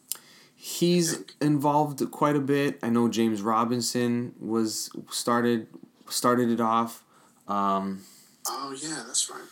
He's 0.54 1.24
involved 1.40 2.12
quite 2.12 2.36
a 2.36 2.42
bit. 2.42 2.78
I 2.84 2.90
know 2.90 3.08
James 3.08 3.42
Robinson 3.42 4.34
was 4.38 4.90
started 5.12 5.68
started 6.10 6.50
it 6.50 6.60
off. 6.60 7.06
Um, 7.48 8.04
Oh 8.50 8.76
yeah, 8.78 9.04
that's 9.08 9.30
right. 9.30 9.48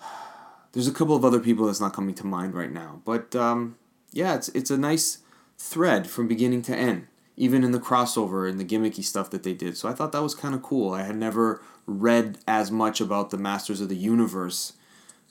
there's 0.72 0.88
a 0.88 0.92
couple 0.92 1.14
of 1.14 1.26
other 1.26 1.40
people 1.40 1.66
that's 1.66 1.80
not 1.80 1.92
coming 1.92 2.14
to 2.14 2.26
mind 2.26 2.54
right 2.54 2.72
now, 2.72 3.02
but 3.04 3.36
um, 3.36 3.76
yeah, 4.12 4.34
it's 4.34 4.48
it's 4.50 4.70
a 4.70 4.78
nice 4.78 5.18
thread 5.58 6.06
from 6.06 6.28
beginning 6.28 6.62
to 6.62 6.76
end, 6.76 7.06
even 7.36 7.64
in 7.64 7.72
the 7.72 7.80
crossover 7.80 8.48
and 8.48 8.58
the 8.58 8.64
gimmicky 8.64 9.04
stuff 9.04 9.30
that 9.30 9.42
they 9.42 9.54
did. 9.54 9.76
So 9.76 9.88
I 9.88 9.92
thought 9.92 10.12
that 10.12 10.22
was 10.22 10.34
kind 10.34 10.54
of 10.54 10.62
cool. 10.62 10.92
I 10.92 11.02
had 11.02 11.16
never 11.16 11.62
read 11.86 12.38
as 12.46 12.70
much 12.70 13.00
about 13.00 13.30
the 13.30 13.38
Masters 13.38 13.80
of 13.80 13.88
the 13.88 13.96
Universe 13.96 14.74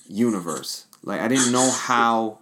universe. 0.07 0.85
Like 1.03 1.21
I 1.21 1.27
didn't 1.27 1.51
know 1.51 1.71
how. 1.71 2.39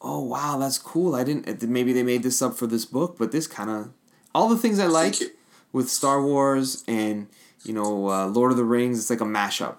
Oh 0.00 0.22
wow, 0.22 0.58
that's 0.58 0.78
cool. 0.78 1.14
I 1.14 1.24
didn't. 1.24 1.62
Maybe 1.62 1.92
they 1.92 2.02
made 2.02 2.22
this 2.22 2.42
up 2.42 2.54
for 2.54 2.66
this 2.66 2.84
book, 2.84 3.16
but 3.18 3.32
this 3.32 3.46
kind 3.46 3.70
of 3.70 3.90
all 4.34 4.48
the 4.48 4.58
things 4.58 4.78
I 4.78 4.86
like 4.86 5.16
with 5.72 5.88
Star 5.88 6.22
Wars 6.22 6.84
and 6.86 7.28
you 7.64 7.72
know 7.72 8.08
uh, 8.08 8.26
Lord 8.26 8.50
of 8.50 8.56
the 8.56 8.64
Rings. 8.64 8.98
It's 8.98 9.10
like 9.10 9.20
a 9.20 9.24
mashup. 9.24 9.76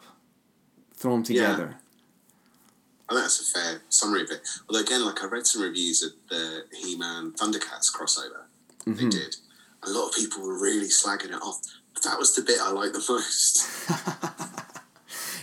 Throw 0.93 1.13
them 1.13 1.23
Yeah. 1.69 1.73
I 3.09 3.13
think 3.13 3.21
that's 3.23 3.41
a 3.41 3.59
fair 3.59 3.81
summary 3.89 4.21
of 4.23 4.29
it. 4.31 4.41
Although 4.67 4.81
again, 4.81 5.03
like 5.05 5.23
I 5.23 5.27
read 5.27 5.47
some 5.47 5.61
reviews 5.63 6.03
of 6.03 6.11
the 6.29 6.65
He-Man 6.77 7.31
Thundercats 7.31 7.91
crossover 7.93 8.43
they 8.85 8.91
Mhm. 8.93 9.11
did. 9.11 9.35
A 9.83 9.89
lot 9.89 10.09
of 10.09 10.15
people 10.15 10.41
were 10.43 10.57
really 10.59 10.87
slagging 10.89 11.31
it 11.31 11.41
off. 11.41 11.61
But 11.93 12.03
that 12.03 12.19
was 12.19 12.35
the 12.35 12.41
bit 12.43 12.59
I 12.61 12.69
liked 12.71 12.93
the 12.93 13.03
most. 13.09 13.65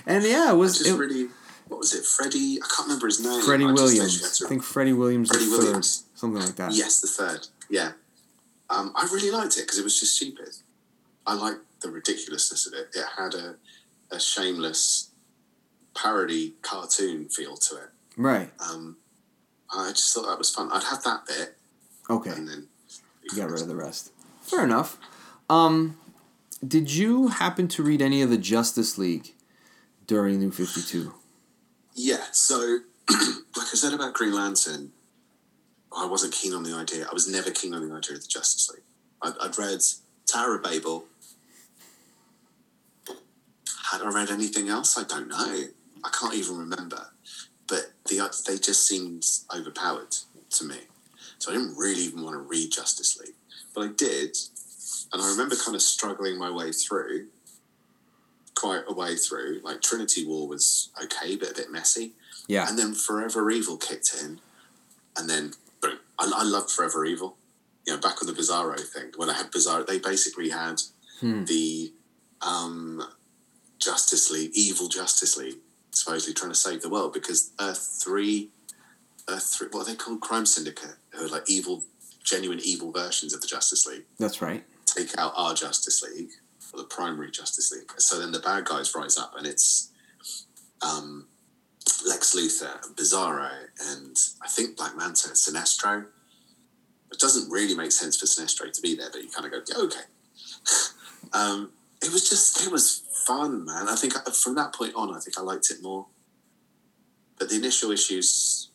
And 0.09 0.23
yeah, 0.23 0.53
it 0.53 0.55
was 0.55 0.79
just 0.79 0.91
it, 0.91 0.95
really, 0.95 1.29
what 1.67 1.81
was 1.81 1.93
it? 1.93 2.05
Freddie? 2.07 2.61
I 2.63 2.67
can't 2.69 2.87
remember 2.87 3.07
his 3.07 3.19
name. 3.19 3.43
Freddie 3.43 3.65
I 3.65 3.73
Williams. 3.73 4.41
I 4.45 4.49
think 4.49 4.63
Freddie 4.63 4.93
Williams 4.93 5.31
Freddie 5.31 5.47
the 5.47 5.51
third, 5.57 5.63
Williams. 5.65 6.05
something 6.15 6.41
like 6.41 6.55
that. 6.57 6.73
Yes, 6.73 7.01
the 7.01 7.09
third. 7.09 7.49
Yeah. 7.69 7.93
Um, 8.71 8.93
I 8.95 9.09
really 9.13 9.33
liked 9.33 9.57
it 9.57 9.63
because 9.63 9.79
it 9.79 9.83
was 9.85 9.99
just 9.99 10.15
stupid. 10.15 10.51
I 11.27 11.35
liked 11.35 11.59
the 11.81 11.91
ridiculousness 11.91 12.67
of 12.69 12.75
it. 12.75 12.91
It 12.95 13.05
had 13.19 13.35
a 13.35 13.57
a 14.13 14.21
shameless 14.21 15.09
parody 15.97 16.55
cartoon 16.63 17.29
feel 17.29 17.57
to 17.57 17.77
it. 17.77 17.89
Right. 18.17 18.51
Um, 18.61 18.97
I 19.75 19.91
just 19.91 20.15
thought 20.15 20.27
that 20.29 20.39
was 20.39 20.51
fun. 20.55 20.71
I'd 20.73 20.85
have 20.85 21.03
that 21.05 21.27
bit, 21.27 21.57
Okay. 22.09 22.31
and 22.31 22.49
then 22.49 22.69
You 23.25 23.37
got 23.37 23.51
rid 23.51 23.63
of 23.63 23.69
the 23.69 23.75
rest. 23.77 24.13
Fair 24.43 24.63
enough. 24.65 24.99
Um, 25.51 25.97
did 26.67 26.93
you 26.93 27.29
happen 27.29 27.67
to 27.69 27.83
read 27.83 28.01
any 28.01 28.23
of 28.23 28.31
the 28.31 28.39
Justice 28.39 28.97
League 28.99 29.35
during 30.07 30.39
New 30.39 30.51
Fifty 30.53 30.83
Two? 30.83 31.15
Yeah, 31.95 32.27
so 32.33 32.79
like 33.11 33.19
I 33.57 33.75
said 33.75 33.93
about 33.93 34.15
Green 34.15 34.35
Lantern, 34.35 34.93
I 35.97 36.07
wasn't 36.07 36.33
keen 36.35 36.53
on 36.53 36.63
the 36.63 36.75
idea. 36.75 37.07
I 37.11 37.15
was 37.15 37.27
never 37.29 37.51
keen 37.51 37.75
on 37.75 37.89
the 37.89 37.95
idea 37.95 38.17
of 38.17 38.23
the 38.23 38.29
Justice 38.29 38.71
League. 38.71 38.85
I'd, 39.23 39.33
I'd 39.41 39.59
read 39.59 39.81
Tower 40.27 40.57
of 40.57 40.63
Babel. 40.63 41.07
Had 43.91 44.03
I 44.03 44.11
read 44.11 44.31
anything 44.31 44.69
else? 44.69 44.99
I 44.99 45.05
don't 45.05 45.29
know. 45.29 45.65
I 46.07 46.11
can't 46.19 46.35
even 46.35 46.57
remember. 46.57 47.09
But 47.69 47.93
the 48.09 48.31
they 48.47 48.59
just 48.59 48.87
seemed 48.87 49.25
overpowered 49.55 50.15
to 50.51 50.65
me. 50.65 50.77
So 51.39 51.51
I 51.51 51.55
didn't 51.57 51.77
really 51.77 52.03
even 52.03 52.23
want 52.23 52.35
to 52.35 52.41
read 52.41 52.71
Justice 52.71 53.19
League. 53.19 53.35
But 53.75 53.81
I 53.83 53.89
did, 53.89 54.37
and 55.13 55.21
I 55.21 55.31
remember 55.31 55.57
kind 55.57 55.75
of 55.75 55.83
struggling 55.83 56.39
my 56.39 56.51
way 56.51 56.73
through, 56.73 57.27
quite 58.55 58.85
a 58.89 58.95
way 58.95 59.17
through. 59.17 59.61
Like 59.63 59.83
Trinity 59.83 60.25
War 60.27 60.49
was 60.49 60.91
okay, 61.03 61.37
but 61.37 61.51
a 61.51 61.55
bit 61.55 61.71
messy. 61.73 62.13
Yeah. 62.47 62.69
And 62.69 62.79
then 62.79 62.95
Forever 62.95 63.51
Evil 63.51 63.77
kicked 63.77 64.15
in, 64.23 64.39
and 65.19 65.29
then 65.29 65.53
boom. 65.83 65.99
I, 66.19 66.31
I 66.35 66.45
loved 66.45 66.71
Forever 66.71 67.05
Evil. 67.05 67.37
You 67.87 67.95
know, 67.95 68.01
back 68.01 68.21
on 68.23 68.27
the 68.27 68.33
Bizarro 68.33 68.81
thing, 68.81 69.13
when 69.17 69.29
I 69.31 69.35
had 69.35 69.51
Bizarro, 69.53 69.87
they 69.87 69.99
basically 69.99 70.51
had 70.51 70.81
Hmm. 71.21 71.45
the 71.47 71.93
um, 72.43 73.03
Justice 73.79 74.31
League, 74.31 74.51
evil 74.55 74.89
Justice 74.89 75.39
League, 75.39 75.57
supposedly 75.97 76.35
trying 76.35 76.53
to 76.53 76.59
save 76.59 76.83
the 76.83 76.89
world 76.89 77.13
because 77.13 77.53
Earth 77.61 78.01
Three, 78.03 78.51
Earth 79.29 79.55
Three, 79.57 79.69
what 79.71 79.83
are 79.83 79.91
they 79.91 79.97
called? 79.97 80.21
Crime 80.21 80.47
Syndicate, 80.47 80.97
who 81.11 81.27
are 81.27 81.29
like 81.29 81.49
evil, 81.49 81.85
genuine 82.23 82.61
evil 82.63 82.93
versions 82.93 83.33
of 83.33 83.41
the 83.41 83.47
Justice 83.47 83.87
League 83.87 84.05
That's 84.19 84.43
right. 84.43 84.65
take 84.85 85.17
out 85.19 85.33
our 85.37 85.55
Justice 85.55 86.03
League, 86.03 86.31
or 86.73 86.79
the 86.79 86.85
primary 86.85 87.31
Justice 87.31 87.73
League. 87.73 87.91
So 87.99 88.19
then 88.21 88.33
the 88.33 88.41
bad 88.41 88.65
guys 88.65 88.95
rise 88.95 89.17
up, 89.17 89.35
and 89.37 89.47
it's 89.47 89.91
um, 90.83 91.27
Lex 92.07 92.35
Luthor, 92.35 92.85
and 92.85 92.97
Bizarro, 92.97 93.51
and 93.91 94.17
I 94.43 94.49
think 94.49 94.77
Black 94.77 94.97
Manta, 94.97 95.29
and 95.29 95.37
Sinestro. 95.37 96.07
It 97.13 97.21
doesn't 97.21 97.51
really 97.51 97.75
make 97.75 97.93
sense 97.93 98.19
for 98.19 98.27
Sinestro 98.27 98.71
to 98.71 98.83
be 98.83 98.97
there, 98.97 99.09
but 99.11 99.23
you 99.23 99.31
kind 99.31 99.47
of 99.47 99.53
go, 99.53 99.61
yeah, 99.69 99.85
okay. 99.85 100.01
um, 101.33 101.71
it 102.03 102.13
was 102.13 102.29
just, 102.29 102.67
it 102.67 102.71
was 102.71 103.06
fun, 103.27 103.65
man. 103.65 103.89
I 103.89 103.97
think 103.97 104.13
from 104.35 104.55
that 104.57 104.75
point 104.75 104.95
on, 104.95 105.15
I 105.15 105.19
think 105.21 105.39
I 105.39 105.43
liked 105.43 105.71
it 105.71 105.83
more. 105.83 106.07
But 107.39 107.49
the 107.51 107.57
initial 107.57 107.91
issues, 107.91 108.71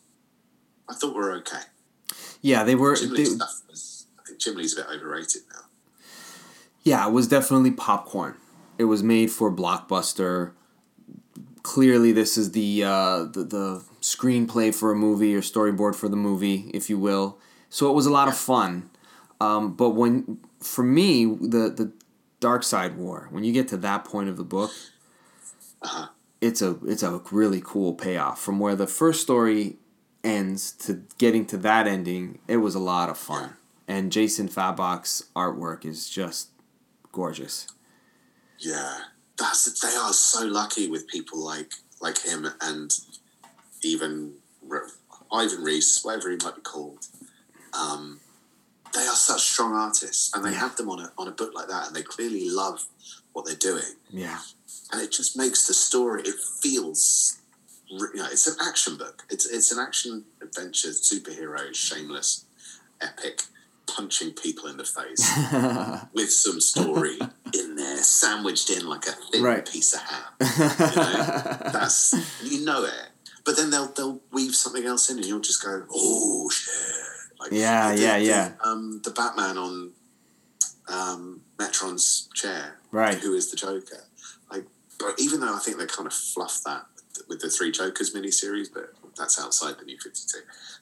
I 0.88 0.94
thought 0.94 1.14
were 1.14 1.32
okay. 1.38 1.62
Yeah, 2.40 2.64
they 2.64 2.74
were. 2.74 2.94
Jim 2.96 3.14
They, 3.14 3.24
stuff 3.24 3.62
was, 3.68 4.06
I 4.18 4.22
think 4.26 4.38
Jim 4.40 4.56
Lee's 4.56 4.72
a 4.78 4.82
bit 4.82 4.86
overrated 4.94 5.42
now. 5.52 5.64
yeah, 6.82 7.06
it 7.06 7.12
was 7.12 7.26
definitely 7.28 7.70
popcorn. 7.72 8.34
It 8.78 8.84
was 8.84 9.02
made 9.02 9.30
for 9.30 9.50
blockbuster. 9.52 10.52
Clearly, 11.62 12.10
this 12.12 12.36
is 12.36 12.52
the, 12.52 12.82
uh, 12.84 13.24
the 13.24 13.44
the 13.44 13.84
screenplay 14.00 14.74
for 14.74 14.90
a 14.90 14.96
movie 14.96 15.32
or 15.34 15.40
storyboard 15.42 15.94
for 15.94 16.08
the 16.08 16.16
movie, 16.16 16.70
if 16.74 16.90
you 16.90 16.98
will. 16.98 17.38
So 17.70 17.88
it 17.88 17.94
was 17.94 18.06
a 18.06 18.10
lot 18.10 18.26
of 18.28 18.36
fun. 18.36 18.90
Um, 19.40 19.74
but 19.74 19.90
when, 19.90 20.38
for 20.60 20.82
me, 20.84 21.24
the 21.24 21.70
the 21.70 21.92
Darkseid 22.42 22.96
War, 22.96 23.28
when 23.30 23.44
you 23.44 23.52
get 23.52 23.68
to 23.68 23.76
that 23.78 24.04
point 24.04 24.28
of 24.28 24.36
the 24.36 24.44
book, 24.44 24.72
Uh-huh. 25.80 26.08
it's 26.40 26.60
a 26.60 26.76
it's 26.84 27.02
a 27.02 27.22
really 27.30 27.62
cool 27.64 27.94
payoff 27.94 28.40
from 28.40 28.58
where 28.58 28.76
the 28.76 28.86
first 28.86 29.22
story 29.22 29.76
ends 30.24 30.72
to 30.72 31.02
getting 31.18 31.46
to 31.46 31.56
that 31.58 31.86
ending. 31.86 32.40
It 32.48 32.58
was 32.58 32.74
a 32.74 32.80
lot 32.80 33.08
of 33.08 33.16
fun, 33.16 33.56
and 33.88 34.12
Jason 34.12 34.48
Fabok's 34.48 35.24
artwork 35.34 35.84
is 35.84 36.10
just 36.10 36.48
gorgeous. 37.12 37.66
Yeah, 38.58 38.98
that's 39.38 39.80
they 39.80 39.94
are 39.96 40.12
so 40.12 40.44
lucky 40.46 40.88
with 40.88 41.06
people 41.06 41.38
like 41.44 41.72
like 42.00 42.18
him 42.22 42.46
and 42.60 42.92
even 43.82 44.34
Ivan 45.32 45.62
Reis, 45.64 46.00
whatever 46.04 46.30
he 46.30 46.36
might 46.44 46.56
be 46.56 46.62
called. 46.62 47.06
Um, 47.72 48.20
they 48.94 49.06
are 49.06 49.14
such 49.14 49.40
strong 49.42 49.74
artists, 49.74 50.30
and 50.34 50.44
they 50.44 50.52
have 50.54 50.76
them 50.76 50.88
on 50.90 51.00
a 51.00 51.12
on 51.18 51.28
a 51.28 51.32
book 51.32 51.52
like 51.54 51.68
that, 51.68 51.86
and 51.86 51.96
they 51.96 52.02
clearly 52.02 52.48
love 52.50 52.84
what 53.32 53.46
they're 53.46 53.54
doing, 53.56 53.94
Yeah, 54.10 54.38
and 54.92 55.00
it 55.00 55.10
just 55.12 55.36
makes 55.36 55.66
the 55.66 55.74
story. 55.74 56.22
It 56.24 56.34
feels, 56.62 57.38
you 57.88 57.98
know, 58.14 58.26
it's 58.30 58.46
an 58.46 58.56
action 58.66 58.96
book. 58.96 59.22
It's 59.30 59.46
it's 59.46 59.72
an 59.72 59.78
action 59.78 60.24
adventure 60.42 60.88
superhero, 60.90 61.74
shameless, 61.74 62.44
epic, 63.00 63.42
punching 63.86 64.32
people 64.32 64.68
in 64.68 64.76
the 64.76 64.84
face 64.84 65.24
with 66.14 66.30
some 66.30 66.60
story 66.60 67.18
in 67.54 67.76
there, 67.76 67.96
sandwiched 67.98 68.70
in 68.70 68.86
like 68.86 69.06
a 69.06 69.12
thin 69.32 69.42
Right. 69.42 69.66
piece 69.66 69.94
of 69.94 70.00
ham. 70.00 70.32
You 70.40 70.96
know, 70.96 71.70
that's 71.72 72.14
you 72.42 72.64
know 72.64 72.84
it. 72.84 73.08
But 73.44 73.56
then 73.56 73.70
they'll 73.70 73.88
they'll 73.88 74.20
weave 74.30 74.54
something 74.54 74.84
else 74.84 75.10
in, 75.10 75.16
and 75.16 75.26
you'll 75.26 75.40
just 75.40 75.64
go, 75.64 75.84
oh 75.92 76.48
shit! 76.50 76.72
Like, 77.42 77.52
Yeah, 77.52 77.94
the- 77.94 78.00
yeah, 78.00 78.18
the, 78.18 78.24
yeah. 78.24 78.52
Um, 78.64 79.00
the 79.04 79.10
Batman 79.10 79.58
on 79.58 79.92
um, 80.88 81.40
Metron's 81.58 82.28
chair, 82.34 82.78
Right. 82.90 83.18
Who 83.18 83.34
is 83.34 83.50
the 83.50 83.56
Joker? 83.56 84.04
Like, 84.50 84.64
but 84.98 85.14
even 85.18 85.40
though 85.40 85.54
I 85.54 85.58
think 85.58 85.78
they 85.78 85.86
kind 85.86 86.06
of 86.06 86.12
fluffed 86.12 86.64
that 86.64 86.86
with 87.28 87.40
the 87.40 87.48
Three 87.48 87.70
Jokers 87.72 88.14
miniseries, 88.14 88.68
but 88.72 88.92
that's 89.16 89.40
outside 89.40 89.76
the 89.78 89.84
New 89.84 89.98
Fifty 89.98 90.22
Two. 90.30 90.40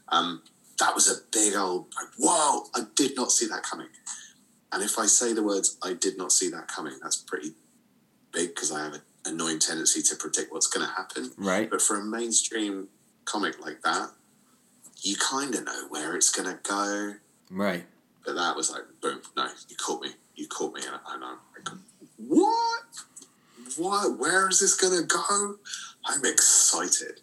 Um, 0.09 0.43
that 0.81 0.95
was 0.95 1.09
a 1.09 1.21
big 1.33 1.55
old 1.55 1.87
like, 1.97 2.09
whoa! 2.19 2.65
I 2.75 2.87
did 2.97 3.15
not 3.17 3.31
see 3.31 3.47
that 3.47 3.63
coming. 3.63 3.89
And 4.73 4.83
if 4.83 4.99
I 4.99 5.07
say 5.07 5.33
the 5.33 5.43
words 5.43 5.77
"I 5.83 5.93
did 5.95 6.17
not 6.19 6.33
see 6.33 6.51
that 6.51 6.67
coming," 6.69 6.95
that's 7.03 7.17
pretty 7.17 7.53
big 8.33 8.55
because 8.55 8.73
I 8.73 8.83
have 8.85 8.95
an 8.95 9.03
annoying 9.27 9.59
tendency 9.61 10.03
to 10.03 10.17
predict 10.17 10.53
what's 10.53 10.67
going 10.67 10.87
to 10.87 10.93
happen. 10.93 11.31
right. 11.37 11.71
But 11.71 11.83
for 11.83 11.97
a 12.01 12.05
mainstream 12.05 12.89
comic 13.25 13.61
like 13.61 13.83
that, 13.83 14.11
you 15.03 15.17
kind 15.17 15.55
of 15.55 15.65
know 15.65 15.87
where 15.89 16.15
it's 16.17 16.31
going 16.31 16.49
to 16.49 16.59
go. 16.63 17.15
Right. 17.51 17.85
But 18.25 18.35
that 18.35 18.57
was 18.57 18.71
like, 18.71 18.83
boom! 19.01 19.21
No, 19.37 19.49
you 19.69 19.77
caught 19.77 20.03
me. 20.03 20.11
You 20.35 20.47
caught 20.47 20.75
me, 20.75 20.83
and 20.87 20.97
I'm 21.07 21.21
like, 21.21 21.69
what? 22.17 22.85
What? 23.77 24.19
Where 24.19 24.49
is 24.49 24.61
this 24.61 24.75
going 24.75 25.01
to 25.01 25.07
go? 25.07 25.57
I'm 26.05 26.25
excited. 26.25 27.21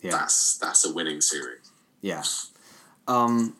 Yeah. 0.00 0.12
That's 0.12 0.58
that's 0.58 0.84
a 0.84 0.92
winning 0.92 1.20
series. 1.20 1.70
Yeah. 2.00 2.22
Um, 3.08 3.56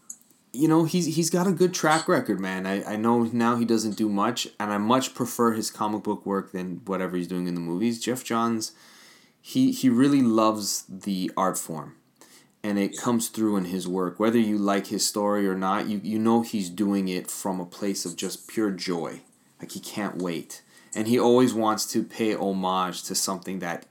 you 0.53 0.69
know, 0.69 0.85
he's 0.85 1.17
he's 1.17 1.31
got 1.31 1.47
a 1.47 1.53
good 1.53 1.75
track 1.75 2.07
record, 2.07 2.39
man. 2.41 2.67
I, 2.67 2.85
I 2.85 2.97
know 2.97 3.25
now 3.25 3.57
he 3.57 3.65
doesn't 3.65 3.97
do 3.97 4.09
much, 4.09 4.47
and 4.61 4.73
I 4.73 4.79
much 4.79 5.15
prefer 5.15 5.53
his 5.53 5.71
comic 5.71 6.03
book 6.03 6.25
work 6.25 6.53
than 6.53 6.83
whatever 6.87 7.17
he's 7.17 7.29
doing 7.29 7.47
in 7.47 7.55
the 7.55 7.61
movies. 7.61 8.01
Geoff 8.01 8.25
Johns, 8.25 8.73
he 9.41 9.73
he 9.73 9.89
really 9.89 10.23
loves 10.23 10.85
the 10.89 11.31
art 11.37 11.59
form, 11.59 11.97
and 12.65 12.79
it 12.79 12.97
comes 12.99 13.29
through 13.29 13.57
in 13.59 13.67
his 13.67 13.87
work. 13.87 14.19
Whether 14.19 14.39
you 14.39 14.57
like 14.59 14.87
his 14.89 15.07
story 15.07 15.47
or 15.47 15.55
not, 15.55 15.87
you 15.87 16.01
you 16.03 16.19
know 16.19 16.41
he's 16.43 16.71
doing 16.71 17.07
it 17.09 17.31
from 17.31 17.61
a 17.61 17.67
place 17.67 18.05
of 18.05 18.17
just 18.17 18.49
pure 18.49 18.71
joy. 18.73 19.21
Like 19.61 19.71
he 19.73 19.81
can't 19.81 20.17
wait, 20.21 20.63
and 20.97 21.07
he 21.07 21.19
always 21.19 21.55
wants 21.55 21.85
to 21.93 22.03
pay 22.03 22.35
homage 22.35 23.03
to 23.05 23.15
something 23.15 23.61
that 23.61 23.87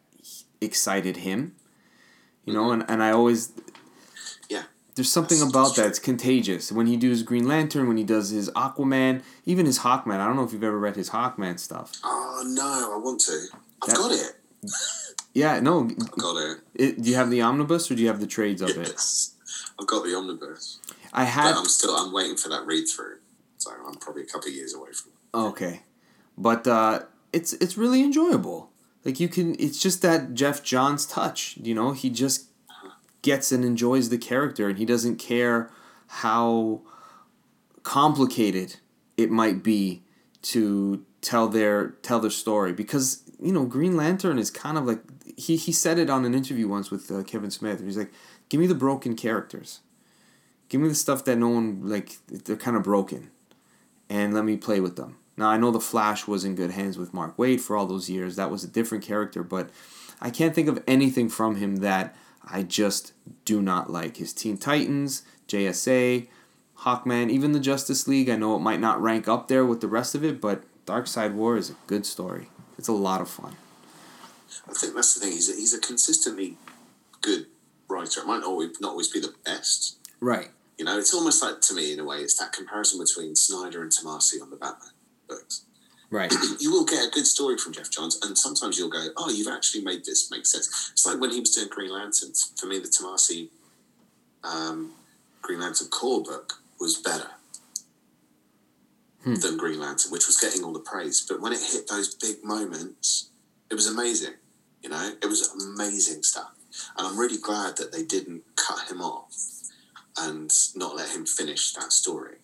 excited 0.60 1.18
him. 1.18 1.56
You 2.46 2.54
know, 2.54 2.64
mm-hmm. 2.64 2.82
and, 2.82 2.90
and 2.90 3.04
I 3.04 3.12
always 3.12 3.54
Yeah. 4.50 4.64
there's 4.96 5.12
something 5.12 5.38
That's- 5.38 5.52
about 5.52 5.68
that's 5.68 5.78
that. 5.78 5.88
It's 5.88 6.00
contagious. 6.00 6.72
When 6.72 6.88
he 6.88 6.98
does 6.98 7.24
Green 7.24 7.48
Lantern, 7.48 7.88
when 7.88 7.98
he 7.98 8.04
does 8.04 8.30
his 8.32 8.50
Aquaman, 8.52 9.22
even 9.46 9.66
his 9.66 9.80
Hawkman. 9.80 10.20
I 10.20 10.26
don't 10.28 10.36
know 10.36 10.44
if 10.44 10.52
you've 10.52 10.64
ever 10.64 10.78
read 10.80 10.96
his 10.96 11.12
Hawkman 11.12 11.60
stuff. 11.60 11.92
Oh 12.04 12.44
no, 12.46 12.94
I 12.96 12.98
want 12.98 13.22
to. 13.22 13.46
I've 13.84 13.90
That- 13.90 13.98
got 13.98 14.12
it. 14.12 14.36
Yeah, 15.34 15.60
no. 15.60 15.90
I've 15.90 16.12
got 16.12 16.38
it. 16.38 16.58
It, 16.76 17.02
do 17.02 17.10
you 17.10 17.16
have 17.16 17.30
the 17.30 17.42
omnibus 17.42 17.90
or 17.90 17.96
do 17.96 18.02
you 18.02 18.08
have 18.08 18.20
the 18.20 18.28
trades 18.28 18.62
of 18.62 18.70
it? 18.78 18.94
I've 19.80 19.88
got 19.88 20.04
the 20.04 20.16
omnibus. 20.16 20.80
I 21.12 21.24
But 21.24 21.30
had. 21.30 21.56
I'm 21.56 21.66
still 21.66 21.96
I'm 21.96 22.14
waiting 22.14 22.38
for 22.38 22.50
that 22.50 22.66
read 22.66 22.86
through. 22.88 23.18
So 23.58 23.72
I'm 23.88 23.96
probably 23.96 24.24
a 24.24 24.26
couple 24.26 24.50
of 24.50 24.54
years 24.54 24.74
away 24.74 24.92
from 24.92 25.12
it. 25.12 25.38
Okay, 25.38 25.82
but 26.38 26.68
uh, 26.68 27.04
it's 27.32 27.54
it's 27.54 27.78
really 27.78 28.04
enjoyable. 28.04 28.70
Like 29.06 29.20
you 29.20 29.28
can, 29.28 29.56
it's 29.60 29.82
just 29.82 30.02
that 30.02 30.34
Geoff 30.34 30.64
Johns 30.64 31.06
touch. 31.06 31.58
You 31.58 31.74
know, 31.74 31.92
he 31.92 32.10
just 32.10 32.48
gets 33.22 33.52
and 33.52 33.66
enjoys 33.66 34.10
the 34.10 34.18
character, 34.18 34.70
and 34.70 34.78
he 34.78 34.86
doesn't 34.86 35.18
care 35.18 35.72
how 36.08 36.82
complicated 37.84 38.78
it 39.18 39.32
might 39.32 39.64
be 39.64 40.04
to 40.42 41.06
tell 41.22 41.48
their 41.48 41.90
tell 42.02 42.20
their 42.20 42.30
story 42.30 42.74
because 42.74 43.23
you 43.44 43.52
know 43.52 43.66
Green 43.66 43.96
Lantern 43.96 44.40
is 44.40 44.50
kind 44.50 44.78
of 44.78 44.86
like 44.86 45.02
he 45.38 45.56
he 45.56 45.72
said 45.72 46.00
it 46.00 46.10
on 46.10 46.26
an 46.26 46.34
interview 46.34 46.68
once 46.68 46.90
with 46.90 47.12
uh, 47.12 47.24
Kevin 47.24 47.52
Smith. 47.52 47.84
He's 47.84 47.98
like, 47.98 48.12
"Give 48.50 48.60
me 48.60 48.68
the 48.68 48.76
broken 48.76 49.16
characters. 49.16 49.82
Give 50.70 50.82
me 50.82 50.88
the 50.88 50.96
stuff 50.96 51.26
that 51.26 51.38
no 51.38 51.50
one 51.50 51.88
like 51.88 52.18
they're 52.28 52.56
kind 52.56 52.78
of 52.78 52.84
broken, 52.84 53.32
and 54.10 54.34
let 54.34 54.46
me 54.46 54.58
play 54.58 54.80
with 54.80 54.96
them." 54.96 55.18
Now 55.36 55.50
I 55.50 55.58
know 55.58 55.72
the 55.72 55.80
Flash 55.80 56.28
was 56.28 56.46
in 56.46 56.56
good 56.56 56.72
hands 56.72 56.98
with 56.98 57.14
Mark 57.14 57.38
Waid 57.38 57.60
for 57.60 57.76
all 57.76 57.86
those 57.86 58.10
years. 58.10 58.36
That 58.36 58.52
was 58.52 58.64
a 58.64 58.68
different 58.68 59.04
character, 59.04 59.44
but 59.44 59.70
I 60.22 60.30
can't 60.30 60.56
think 60.56 60.70
of 60.70 60.82
anything 60.88 61.28
from 61.30 61.58
him 61.58 61.78
that 61.78 62.16
I 62.46 62.64
just 62.64 63.14
do 63.46 63.62
not 63.62 63.90
like. 63.90 64.18
His 64.18 64.34
Teen 64.34 64.58
Titans, 64.58 65.24
JSA, 65.48 66.28
Hawkman, 66.80 67.30
even 67.30 67.52
the 67.52 67.60
Justice 67.60 68.08
League. 68.08 68.30
I 68.30 68.36
know 68.36 68.56
it 68.56 68.60
might 68.60 68.80
not 68.80 69.02
rank 69.02 69.28
up 69.28 69.48
there 69.48 69.66
with 69.66 69.82
the 69.82 69.88
rest 69.88 70.16
of 70.16 70.24
it, 70.24 70.40
but 70.40 70.64
Darkseid 70.86 71.34
War 71.34 71.58
is 71.58 71.70
a 71.70 71.76
good 71.88 72.06
story. 72.06 72.50
It's 72.84 72.90
a 72.90 72.92
lot 72.92 73.22
of 73.22 73.30
fun. 73.30 73.56
I 74.70 74.74
think 74.74 74.94
that's 74.94 75.14
the 75.14 75.22
thing. 75.22 75.32
He's 75.32 75.50
a, 75.50 75.56
he's 75.56 75.74
a 75.74 75.80
consistently 75.80 76.58
good 77.22 77.46
writer. 77.88 78.20
It 78.20 78.28
might 78.28 78.44
always 78.44 78.82
not 78.82 78.90
always 78.90 79.08
be 79.08 79.22
the 79.22 79.34
best. 79.46 79.96
Right. 80.20 80.50
You 80.78 80.84
know, 80.84 81.00
it's 81.00 81.14
almost 81.14 81.42
like 81.42 81.62
to 81.62 81.74
me 81.74 81.94
in 81.94 82.02
a 82.02 82.04
way, 82.04 82.18
it's 82.18 82.38
that 82.40 82.52
comparison 82.52 83.00
between 83.00 83.38
Snyder 83.38 83.84
and 83.84 83.90
Tomasi 83.90 84.42
on 84.42 84.50
the 84.50 84.58
Batman 84.58 84.90
books. 85.30 85.62
Right. 86.10 86.34
you 86.60 86.74
will 86.74 86.84
get 86.84 87.08
a 87.08 87.10
good 87.10 87.26
story 87.26 87.58
from 87.58 87.72
Geoff 87.72 87.90
Johns, 87.90 88.20
and 88.22 88.38
sometimes 88.38 88.78
you'll 88.78 88.90
go, 88.90 89.08
"Oh, 89.16 89.30
you've 89.30 89.48
actually 89.48 89.86
made 89.86 90.04
this 90.04 90.30
make 90.30 90.46
sense." 90.46 90.92
It's 90.92 91.06
like 91.06 91.22
when 91.22 91.32
he 91.32 91.40
was 91.40 91.52
doing 91.52 91.70
Green 91.70 91.94
Lanterns. 91.94 92.52
For 92.60 92.66
me, 92.66 92.80
the 92.80 92.90
Tomasi 92.90 93.48
um, 94.44 94.92
Green 95.42 95.62
Lantern 95.62 95.88
Corps 95.88 96.22
book 96.22 96.56
was 96.82 96.98
better 96.98 97.30
Hmm. 99.24 99.36
than 99.36 99.58
Green 99.58 99.80
Lantern, 99.80 100.12
which 100.12 100.28
was 100.28 100.38
getting 100.38 100.64
all 100.64 100.74
the 100.74 100.80
praise. 100.80 101.26
But 101.28 101.40
when 101.40 101.54
it 101.54 101.62
hit 101.62 101.88
those 101.88 102.14
big 102.14 102.44
moments, 102.44 103.30
it 103.70 103.74
was 103.74 103.88
amazing. 103.88 104.34
You 104.82 104.90
know, 104.90 105.14
it 105.22 105.28
was 105.28 105.50
amazing 105.50 106.24
stuff, 106.24 106.52
and 106.98 107.08
I'm 107.08 107.18
really 107.18 107.38
glad 107.38 107.78
that 107.78 107.94
they 107.94 108.04
didn't 108.04 108.44
cut 108.58 108.90
him 108.92 109.02
off 109.02 109.34
and 110.20 110.52
not 110.76 110.96
let 110.96 111.10
him 111.10 111.26
finish 111.26 111.74
that 111.74 111.94
story. 111.94 112.38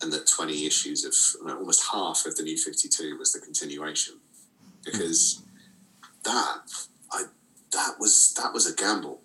And 0.00 0.10
that 0.12 0.26
20 0.26 0.66
issues 0.66 1.04
of 1.04 1.46
know, 1.46 1.58
almost 1.58 1.84
half 1.92 2.24
of 2.26 2.36
the 2.36 2.42
new 2.42 2.56
52 2.56 3.18
was 3.18 3.32
the 3.32 3.40
continuation, 3.40 4.14
because 4.84 5.42
that 6.24 6.60
I 7.12 7.24
that 7.72 7.96
was 8.00 8.32
that 8.38 8.54
was 8.54 8.66
a 8.66 8.74
gamble 8.74 9.20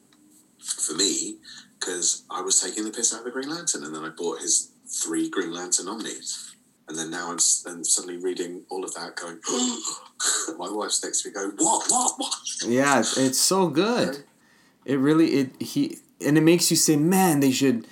for 0.61 0.93
me 0.93 1.37
because 1.79 2.23
I 2.29 2.41
was 2.41 2.61
taking 2.61 2.83
the 2.83 2.91
piss 2.91 3.13
out 3.13 3.19
of 3.19 3.25
the 3.25 3.31
Green 3.31 3.49
Lantern, 3.49 3.83
and 3.83 3.95
then 3.95 4.03
I 4.03 4.09
bought 4.09 4.41
his 4.41 4.71
three 4.89 5.29
Green 5.29 5.53
Lantern 5.53 5.87
omnis, 5.87 6.48
and 6.89 6.97
then 6.97 7.11
now 7.11 7.27
I'm 7.27 7.37
and 7.67 7.85
suddenly 7.85 8.17
reading 8.17 8.63
all 8.69 8.83
of 8.83 8.93
that, 8.95 9.15
going, 9.15 9.39
my 10.57 10.69
wife's 10.71 11.03
next 11.03 11.21
to 11.21 11.29
me, 11.29 11.33
going, 11.33 11.51
what, 11.57 11.85
what, 11.89 12.13
what? 12.17 12.33
Yeah, 12.65 12.99
it's, 12.99 13.37
so 13.37 13.67
good. 13.67 14.23
It 14.85 14.97
really 14.97 15.27
it 15.27 15.61
he 15.61 15.99
and 16.25 16.37
it 16.37 16.41
makes 16.41 16.71
you 16.71 16.77
say, 16.77 16.95
man, 16.95 17.41
they 17.41 17.51
should 17.51 17.85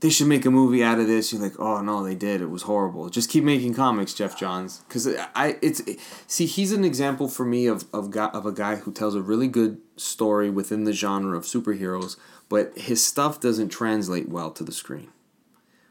they 0.00 0.10
should 0.10 0.26
make 0.26 0.44
a 0.44 0.50
movie 0.50 0.82
out 0.82 0.98
of 0.98 1.06
this. 1.06 1.32
You're 1.32 1.40
like, 1.40 1.58
oh 1.60 1.80
no, 1.82 2.02
they 2.02 2.16
did. 2.16 2.40
It 2.40 2.50
was 2.50 2.62
horrible. 2.62 3.08
Just 3.08 3.30
keep 3.30 3.44
making 3.44 3.74
comics, 3.74 4.12
Geoff 4.12 4.36
Johns, 4.36 4.82
because 4.88 5.06
I 5.36 5.56
it's 5.62 5.80
see 6.26 6.46
he's 6.46 6.72
an 6.72 6.84
example 6.84 7.28
for 7.28 7.44
me 7.44 7.68
of 7.68 7.84
of 7.92 8.10
guy, 8.10 8.26
of 8.30 8.44
a 8.44 8.52
guy 8.52 8.76
who 8.76 8.92
tells 8.92 9.14
a 9.14 9.22
really 9.22 9.48
good 9.48 9.78
story 9.96 10.50
within 10.50 10.82
the 10.82 10.92
genre 10.92 11.36
of 11.36 11.44
superheroes, 11.44 12.16
but 12.48 12.76
his 12.76 13.04
stuff 13.06 13.40
doesn't 13.40 13.68
translate 13.68 14.28
well 14.28 14.50
to 14.50 14.64
the 14.64 14.72
screen, 14.72 15.12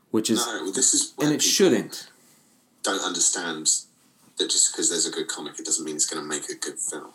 which 0.09 0.29
is 0.29 0.45
No, 0.45 0.69
this 0.71 0.93
is 0.93 1.13
and 1.17 1.29
it 1.29 1.39
people 1.39 1.39
shouldn't. 1.39 2.11
Don't 2.83 3.01
understand 3.01 3.67
that 4.37 4.49
just 4.49 4.71
because 4.71 4.89
there's 4.89 5.05
a 5.05 5.11
good 5.11 5.27
comic, 5.27 5.59
it 5.59 5.65
doesn't 5.65 5.85
mean 5.85 5.95
it's 5.95 6.05
going 6.05 6.21
to 6.21 6.27
make 6.27 6.49
a 6.49 6.55
good 6.55 6.79
film. 6.79 7.11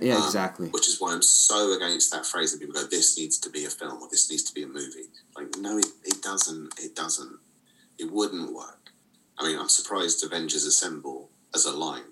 Yeah, 0.00 0.16
Um, 0.16 0.24
exactly. 0.24 0.68
Which 0.68 0.88
is 0.88 1.00
why 1.00 1.12
I'm 1.12 1.22
so 1.22 1.72
against 1.74 2.10
that 2.12 2.26
phrase 2.26 2.52
that 2.52 2.60
people 2.60 2.74
go, 2.74 2.86
"This 2.86 3.16
needs 3.16 3.38
to 3.38 3.50
be 3.50 3.64
a 3.64 3.70
film" 3.70 4.02
or 4.02 4.08
"This 4.10 4.30
needs 4.30 4.42
to 4.44 4.54
be 4.54 4.62
a 4.62 4.66
movie." 4.66 5.08
Like, 5.36 5.56
no, 5.58 5.78
it, 5.78 5.86
it 6.04 6.22
doesn't. 6.22 6.78
It 6.78 6.94
doesn't. 6.94 7.38
It 7.98 8.10
wouldn't 8.10 8.52
work. 8.52 8.90
I 9.38 9.46
mean, 9.46 9.58
I'm 9.58 9.68
surprised 9.68 10.24
Avengers 10.24 10.64
Assemble 10.64 11.30
as 11.54 11.64
a 11.64 11.72
line 11.72 12.02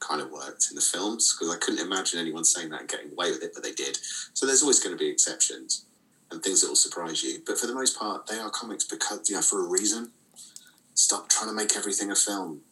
kind 0.00 0.20
of 0.20 0.30
worked 0.30 0.66
in 0.70 0.76
the 0.76 0.80
films 0.82 1.34
because 1.34 1.54
I 1.54 1.58
couldn't 1.58 1.84
imagine 1.84 2.20
anyone 2.20 2.44
saying 2.44 2.70
that 2.70 2.80
and 2.80 2.88
getting 2.88 3.12
away 3.12 3.30
with 3.30 3.42
it, 3.42 3.52
but 3.54 3.62
they 3.62 3.72
did. 3.72 3.98
So 4.34 4.46
there's 4.46 4.62
always 4.62 4.80
going 4.80 4.96
to 4.96 4.98
be 4.98 5.08
exceptions 5.08 5.84
and 6.30 6.42
things 6.42 6.60
that 6.60 6.68
will 6.68 6.76
surprise 6.76 7.22
you. 7.22 7.40
But 7.46 7.58
for 7.58 7.66
the 7.66 7.74
most 7.74 7.98
part, 7.98 8.26
they 8.26 8.38
are 8.38 8.50
comics 8.50 8.84
because 8.84 9.28
you 9.28 9.36
know 9.36 9.42
for 9.42 9.64
a 9.64 9.68
reason. 9.68 10.10
Stop 10.98 11.28
trying 11.28 11.46
to 11.48 11.54
make 11.54 11.76
everything 11.76 12.10
a 12.10 12.16
film. 12.16 12.62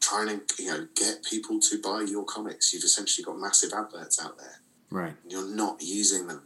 Trying 0.00 0.26
to 0.40 0.62
you 0.62 0.68
know 0.68 0.88
get 0.96 1.22
people 1.22 1.60
to 1.60 1.80
buy 1.80 2.00
your 2.02 2.24
comics. 2.24 2.72
You've 2.74 2.82
essentially 2.82 3.24
got 3.24 3.38
massive 3.38 3.72
outlets 3.72 4.20
out 4.20 4.36
there. 4.36 4.56
Right, 4.90 5.14
you're 5.28 5.48
not 5.48 5.76
using 5.80 6.26
them. 6.26 6.42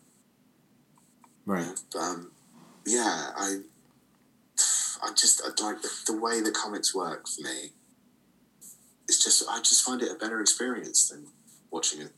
right. 1.47 1.67
But, 1.91 1.99
um, 1.99 2.33
yeah, 2.85 3.31
I, 3.35 3.61
I 5.03 5.09
just 5.15 5.41
I 5.43 5.47
like 5.65 5.81
the, 5.81 5.89
the 6.07 6.21
way 6.21 6.43
the 6.43 6.53
comics 6.53 6.95
work 6.95 7.27
for 7.29 7.41
me. 7.41 7.71
It's 9.09 9.25
just 9.25 9.43
I 9.49 9.59
just 9.61 9.85
find 9.87 10.03
it 10.03 10.13
a 10.13 10.17
better 10.17 10.43
experience 10.43 11.09
than 11.09 11.29
watching 11.71 12.03
a 12.03 12.09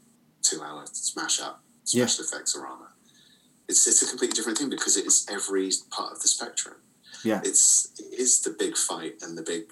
two-hour 0.42 0.86
smash 0.92 1.40
up 1.40 1.62
Yeah. 1.86 2.06
special 2.06 2.24
effects 2.24 2.56
armor. 2.56 2.88
It's 3.68 3.86
it's 3.86 4.02
a 4.02 4.08
completely 4.08 4.34
different 4.34 4.58
thing 4.58 4.70
because 4.70 4.96
it 4.96 5.06
is 5.06 5.24
every 5.30 5.70
part 5.90 6.10
of 6.12 6.20
the 6.20 6.26
spectrum. 6.28 6.74
Yeah. 7.24 7.40
It's 7.44 7.90
it 7.98 8.20
is 8.20 8.40
the 8.42 8.50
big 8.50 8.76
fight 8.76 9.16
and 9.22 9.36
the 9.36 9.42
big 9.42 9.64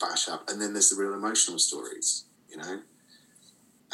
bash 0.00 0.28
up, 0.28 0.48
and 0.48 0.60
then 0.60 0.72
there's 0.72 0.90
the 0.90 0.96
real 1.02 1.14
emotional 1.14 1.58
stories. 1.58 2.24
You 2.48 2.58
know. 2.58 2.80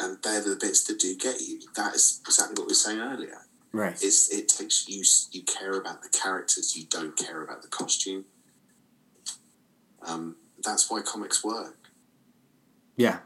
And 0.01 0.17
they're 0.23 0.41
the 0.41 0.55
bits 0.55 0.85
that 0.85 0.97
do 0.99 1.13
get 1.17 1.41
you. 1.41 1.59
That 1.75 1.93
is 1.93 2.21
exactly 2.25 2.53
what 2.53 2.67
we 2.67 2.71
were 2.71 2.75
saying 2.75 2.99
earlier 2.99 3.39
Right. 3.71 3.93
it's 4.01 4.29
it 4.33 4.47
takes 4.47 4.87
you 4.89 5.03
you 5.31 5.43
care 5.43 5.73
about 5.73 6.01
the 6.01 6.09
characters 6.09 6.75
you 6.75 6.85
don't 6.89 7.15
care 7.15 7.43
about 7.43 7.61
the 7.61 7.67
costume 7.67 8.25
um, 10.01 10.37
that's 10.63 10.89
why 10.89 11.01
comics 11.01 11.43
work 11.43 11.77
Yeah, 12.97 13.19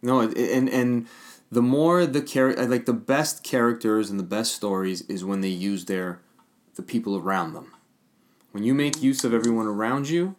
no, 0.00 0.20
and 0.20 0.68
and 0.68 1.06
the 1.50 1.60
more 1.62 2.06
the 2.06 2.22
character 2.22 2.66
like 2.66 2.86
the 2.86 2.94
best 2.94 3.42
characters 3.44 4.08
and 4.10 4.18
the 4.18 4.24
best 4.24 4.54
stories 4.54 5.02
is 5.02 5.24
when 5.24 5.42
they 5.42 5.48
use 5.48 5.84
their 5.84 6.20
the 6.76 6.82
people 6.82 7.16
around 7.18 7.52
them. 7.52 7.72
When 8.52 8.64
you 8.64 8.74
make 8.74 9.02
use 9.02 9.24
of 9.24 9.34
everyone 9.34 9.66
around 9.66 10.08
you, 10.08 10.36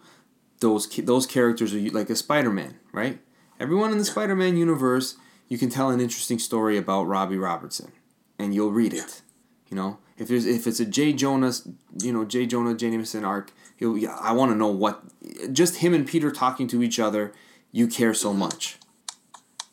those 0.59 0.87
those 0.87 1.27
characters 1.27 1.73
are 1.73 1.79
like 1.91 2.09
a 2.09 2.15
Spider-Man, 2.15 2.79
right? 2.91 3.19
Everyone 3.59 3.91
in 3.91 3.97
the 3.97 4.05
Spider-Man 4.05 4.55
universe, 4.57 5.17
you 5.49 5.57
can 5.57 5.69
tell 5.69 5.89
an 5.89 5.99
interesting 5.99 6.39
story 6.39 6.77
about 6.77 7.07
Robbie 7.07 7.37
Robertson, 7.37 7.91
and 8.39 8.53
you'll 8.55 8.71
read 8.71 8.93
it. 8.93 9.21
You 9.69 9.75
know, 9.75 9.97
if 10.17 10.27
there's 10.27 10.45
if 10.45 10.67
it's 10.67 10.79
a 10.79 10.85
J 10.85 11.13
Jonah, 11.13 11.51
you 11.99 12.13
know 12.13 12.23
J 12.25 12.45
Jonah 12.45 12.75
Jameson 12.75 13.25
arc, 13.25 13.51
he'll, 13.75 13.97
yeah, 13.97 14.17
I 14.21 14.31
want 14.31 14.51
to 14.51 14.57
know 14.57 14.67
what 14.67 15.03
just 15.51 15.77
him 15.77 15.93
and 15.93 16.07
Peter 16.07 16.31
talking 16.31 16.67
to 16.67 16.83
each 16.83 16.99
other. 16.99 17.33
You 17.71 17.87
care 17.87 18.13
so 18.13 18.29
mm-hmm. 18.29 18.39
much. 18.39 18.77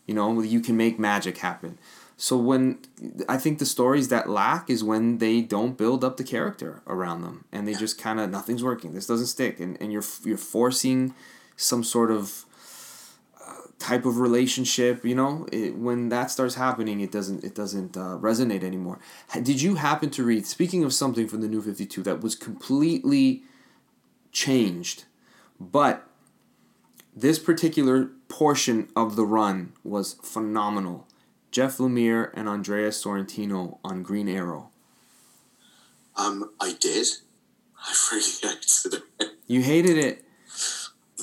You 0.07 0.15
know, 0.15 0.41
you 0.41 0.61
can 0.61 0.77
make 0.77 0.99
magic 0.99 1.39
happen. 1.39 1.79
So 2.23 2.37
when 2.37 2.81
I 3.31 3.39
think 3.39 3.61
the 3.61 3.65
stories 3.65 4.09
that 4.09 4.29
lack 4.29 4.69
is 4.69 4.85
when 4.85 5.17
they 5.25 5.41
don't 5.41 5.79
build 5.79 6.05
up 6.05 6.19
the 6.19 6.23
character 6.23 6.83
around 6.87 7.23
them, 7.23 7.47
and 7.51 7.67
they 7.67 7.73
just 7.73 7.99
kind 7.99 8.21
of 8.21 8.29
nothing's 8.29 8.63
working. 8.63 8.93
This 8.93 9.07
doesn't 9.07 9.29
stick, 9.29 9.59
and, 9.59 9.81
and 9.81 9.91
you're 9.91 10.05
you're 10.23 10.37
forcing 10.37 11.15
some 11.57 11.83
sort 11.83 12.11
of 12.11 12.45
uh, 13.41 13.55
type 13.79 14.05
of 14.05 14.19
relationship. 14.19 15.03
You 15.03 15.15
know, 15.15 15.47
it, 15.51 15.77
when 15.77 16.11
that 16.11 16.31
starts 16.31 16.57
happening, 16.57 17.01
it 17.01 17.11
doesn't 17.11 17.43
it 17.43 17.55
doesn't 17.55 17.97
uh, 17.97 18.19
resonate 18.21 18.65
anymore. 18.65 18.99
Did 19.43 19.63
you 19.63 19.77
happen 19.77 20.11
to 20.11 20.23
read? 20.23 20.45
Speaking 20.45 20.85
of 20.85 20.93
something 20.93 21.27
from 21.27 21.41
the 21.41 21.49
New 21.49 21.63
Fifty 21.63 21.87
Two 21.87 22.03
that 22.03 22.21
was 22.21 22.35
completely 22.35 23.45
changed, 24.31 25.05
but 25.59 26.07
this 27.17 27.39
particular 27.39 28.11
portion 28.29 28.91
of 28.95 29.17
the 29.17 29.25
run 29.25 29.73
was 29.83 30.19
phenomenal. 30.23 31.07
Jeff 31.51 31.79
Lemire 31.79 32.31
and 32.35 32.49
Andrea 32.49 32.89
Sorrentino 32.91 33.79
on 33.85 34.03
Green 34.03 34.29
Arrow. 34.29 34.71
um, 36.17 36.51
i 36.61 36.73
did 36.81 37.07
i 37.79 37.95
really 38.13 38.31
hated 38.43 38.95
it 39.21 39.29
You 39.47 39.63
hated 39.63 39.97
it. 39.99 40.25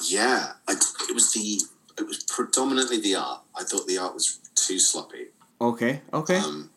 yeah 0.10 0.54
I, 0.68 0.74
it 0.74 1.14
was 1.14 1.32
the 1.34 1.62
it 1.98 2.06
was 2.08 2.24
predominantly 2.24 3.00
the 3.00 3.16
art 3.16 3.42
i 3.56 3.64
thought 3.64 3.88
the 3.88 3.98
art 3.98 4.14
was 4.14 4.40
too 4.56 4.80
sloppy 4.80 5.28
Okay, 5.60 6.02
okay. 6.14 6.38
um, 6.38 6.70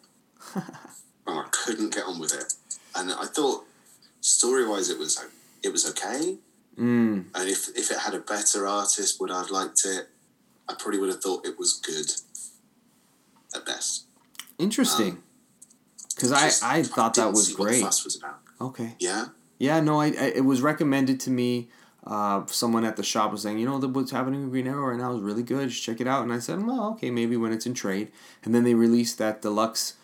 and 0.54 0.64
i 1.26 1.44
couldn't 1.50 1.94
get 1.94 2.04
on 2.04 2.18
with 2.18 2.32
it 2.34 2.54
and 2.96 3.10
i 3.12 3.26
thought 3.26 3.64
story-wise 4.20 4.88
it 4.90 4.98
was 4.98 5.22
it 5.62 5.72
was 5.72 5.88
okay 5.90 6.36
Mm, 6.78 7.26
And 7.34 7.48
if, 7.50 7.68
if 7.76 7.90
it 7.90 7.98
had 7.98 8.14
a 8.14 8.20
better 8.20 8.66
artist, 8.66 9.20
would 9.20 9.30
I 9.30 9.40
have 9.42 9.50
liked 9.50 9.82
it? 9.84 10.08
I 10.66 10.72
probably 10.78 10.98
would 10.98 11.10
have 11.10 11.20
thought 11.20 11.44
it 11.44 11.58
was 11.58 11.74
good 11.74 12.10
at 13.54 13.66
best. 13.66 14.04
interesting. 14.58 15.22
Because 16.14 16.32
I, 16.32 16.78
I 16.78 16.82
thought 16.82 17.14
that 17.14 17.30
was 17.30 17.48
see 17.48 17.54
what 17.54 17.66
the 17.66 17.70
great. 17.70 17.82
fuss 17.82 18.04
was 18.04 18.16
about. 18.16 18.40
Okay. 18.60 18.94
Yeah, 18.98 19.26
Yeah, 19.58 19.80
no, 19.80 20.00
I, 20.00 20.06
I 20.08 20.32
it 20.36 20.44
was 20.44 20.60
recommended 20.60 21.18
to 21.20 21.30
me. 21.30 21.68
Uh, 22.04 22.44
someone 22.46 22.84
at 22.84 22.96
the 22.96 23.02
shop 23.02 23.30
was 23.30 23.42
saying, 23.42 23.58
you 23.58 23.66
know, 23.66 23.78
the 23.78 23.88
what's 23.88 24.10
happening 24.10 24.42
with 24.42 24.50
Green 24.50 24.66
Arrow 24.66 24.90
right 24.90 24.98
now 24.98 25.14
is 25.14 25.20
really 25.20 25.42
good. 25.42 25.68
Just 25.68 25.82
check 25.82 26.00
it 26.00 26.06
out. 26.06 26.22
And 26.22 26.32
I 26.32 26.38
said, 26.38 26.64
well, 26.66 26.92
okay, 26.92 27.10
maybe 27.10 27.36
when 27.36 27.52
it's 27.52 27.66
in 27.66 27.74
trade. 27.74 28.10
And 28.42 28.54
then 28.54 28.64
they 28.64 28.74
released 28.74 29.18
that 29.18 29.42
deluxe 29.42 29.94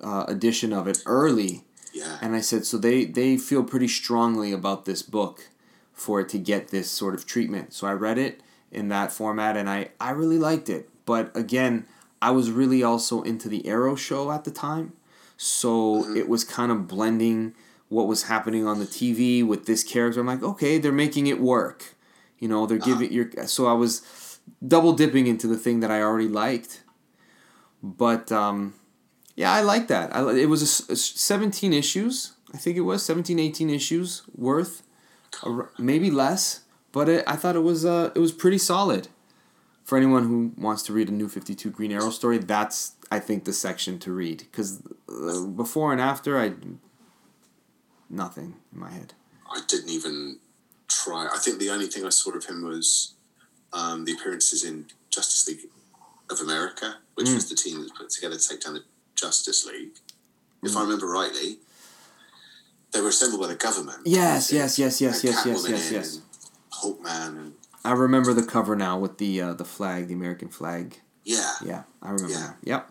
uh, 0.00 0.24
edition 0.28 0.72
of 0.72 0.86
it 0.86 1.02
early. 1.06 1.64
yeah, 1.92 2.18
And 2.22 2.36
I 2.36 2.40
said, 2.40 2.64
so 2.64 2.78
they, 2.78 3.04
they 3.04 3.36
feel 3.36 3.64
pretty 3.64 3.88
strongly 3.88 4.52
about 4.52 4.84
this 4.84 5.02
book 5.02 5.48
for 5.92 6.20
it 6.20 6.28
to 6.30 6.38
get 6.38 6.68
this 6.68 6.88
sort 6.88 7.14
of 7.14 7.26
treatment. 7.26 7.74
So 7.74 7.86
I 7.86 7.92
read 7.92 8.16
it, 8.16 8.42
in 8.70 8.88
that 8.88 9.12
format, 9.12 9.56
and 9.56 9.68
I 9.68 9.90
I 10.00 10.10
really 10.10 10.38
liked 10.38 10.68
it. 10.68 10.88
But 11.04 11.36
again, 11.36 11.86
I 12.22 12.30
was 12.30 12.50
really 12.50 12.82
also 12.82 13.22
into 13.22 13.48
the 13.48 13.66
Arrow 13.66 13.96
show 13.96 14.30
at 14.30 14.44
the 14.44 14.50
time, 14.50 14.92
so 15.36 16.02
Mm-hmm. 16.02 16.16
it 16.16 16.28
was 16.28 16.44
kind 16.44 16.70
of 16.72 16.86
blending 16.86 17.54
what 17.88 18.06
was 18.06 18.24
happening 18.24 18.66
on 18.66 18.78
the 18.78 18.86
TV 18.86 19.42
with 19.42 19.66
this 19.66 19.82
character. 19.82 20.20
I'm 20.20 20.26
like, 20.26 20.42
okay, 20.42 20.78
they're 20.78 20.92
making 20.92 21.26
it 21.26 21.40
work. 21.40 21.94
You 22.38 22.48
know, 22.48 22.66
they're 22.66 22.78
Uh-huh. 22.78 22.90
giving 22.98 23.12
your 23.12 23.30
so 23.46 23.66
I 23.66 23.72
was 23.74 24.02
double 24.66 24.92
dipping 24.92 25.26
into 25.26 25.46
the 25.48 25.56
thing 25.58 25.80
that 25.80 25.90
I 25.90 26.00
already 26.02 26.28
liked. 26.28 26.82
But 27.82 28.30
um, 28.30 28.74
yeah, 29.36 29.52
I 29.52 29.60
like 29.62 29.88
that. 29.88 30.14
I, 30.14 30.20
it 30.34 30.48
was 30.48 30.62
a 30.62 30.92
a 30.92 30.96
s- 30.96 31.12
17 31.20 31.72
issues. 31.72 32.34
I 32.52 32.58
think 32.58 32.76
it 32.76 32.80
was 32.82 33.04
17, 33.04 33.38
18 33.38 33.70
issues 33.70 34.22
worth, 34.34 34.82
maybe 35.78 36.10
less. 36.10 36.60
But 36.92 37.08
it, 37.08 37.24
I 37.26 37.36
thought 37.36 37.56
it 37.56 37.62
was 37.62 37.84
uh, 37.84 38.10
it 38.14 38.18
was 38.18 38.32
pretty 38.32 38.58
solid. 38.58 39.08
For 39.84 39.96
anyone 39.96 40.24
who 40.28 40.52
wants 40.56 40.82
to 40.84 40.92
read 40.92 41.08
a 41.08 41.12
new 41.12 41.28
52 41.28 41.70
Green 41.70 41.90
Arrow 41.92 42.10
story, 42.10 42.38
that's 42.38 42.92
I 43.10 43.18
think 43.18 43.44
the 43.44 43.52
section 43.52 43.98
to 44.00 44.12
read 44.12 44.38
because 44.38 44.82
uh, 45.08 45.44
before 45.46 45.90
and 45.92 46.00
after 46.00 46.38
I 46.38 46.52
nothing 48.08 48.54
in 48.72 48.78
my 48.78 48.90
head. 48.90 49.14
I 49.50 49.60
didn't 49.66 49.90
even 49.90 50.38
try. 50.88 51.28
I 51.32 51.38
think 51.38 51.58
the 51.58 51.70
only 51.70 51.86
thing 51.86 52.04
I 52.04 52.10
saw 52.10 52.30
of 52.30 52.44
him 52.44 52.62
was 52.64 53.14
um, 53.72 54.04
the 54.04 54.12
appearances 54.12 54.64
in 54.64 54.86
Justice 55.10 55.48
League 55.48 55.68
of 56.30 56.40
America, 56.40 56.96
which 57.14 57.26
Mm. 57.28 57.34
was 57.34 57.48
the 57.48 57.56
team 57.56 57.76
that 57.78 57.82
was 57.82 57.92
put 57.92 58.10
together 58.10 58.36
to 58.36 58.48
take 58.48 58.60
down 58.60 58.74
the 58.74 58.84
Justice 59.16 59.66
League. 59.66 59.98
If 60.62 60.76
I 60.76 60.82
remember 60.82 61.06
rightly, 61.06 61.58
they 62.92 63.00
were 63.00 63.08
assembled 63.08 63.40
by 63.40 63.46
the 63.48 63.54
government. 63.56 64.02
Yes, 64.04 64.52
yes, 64.52 64.78
yes, 64.78 65.00
yes, 65.00 65.24
yes, 65.24 65.44
yes, 65.46 65.68
yes, 65.68 65.90
yes. 65.92 66.14
and 66.16 66.22
Hawkman 66.72 67.38
and 67.38 67.54
I 67.84 67.92
remember 67.92 68.32
the 68.34 68.42
cover 68.42 68.76
now 68.76 68.98
with 68.98 69.18
the 69.18 69.40
uh, 69.40 69.54
the 69.54 69.64
flag, 69.64 70.08
the 70.08 70.14
American 70.14 70.48
flag. 70.48 70.98
yeah, 71.24 71.54
Yeah, 71.64 71.82
I 72.02 72.10
remember 72.10 72.32
Yeah. 72.32 72.40
now. 72.40 72.56
Yep. 72.62 72.90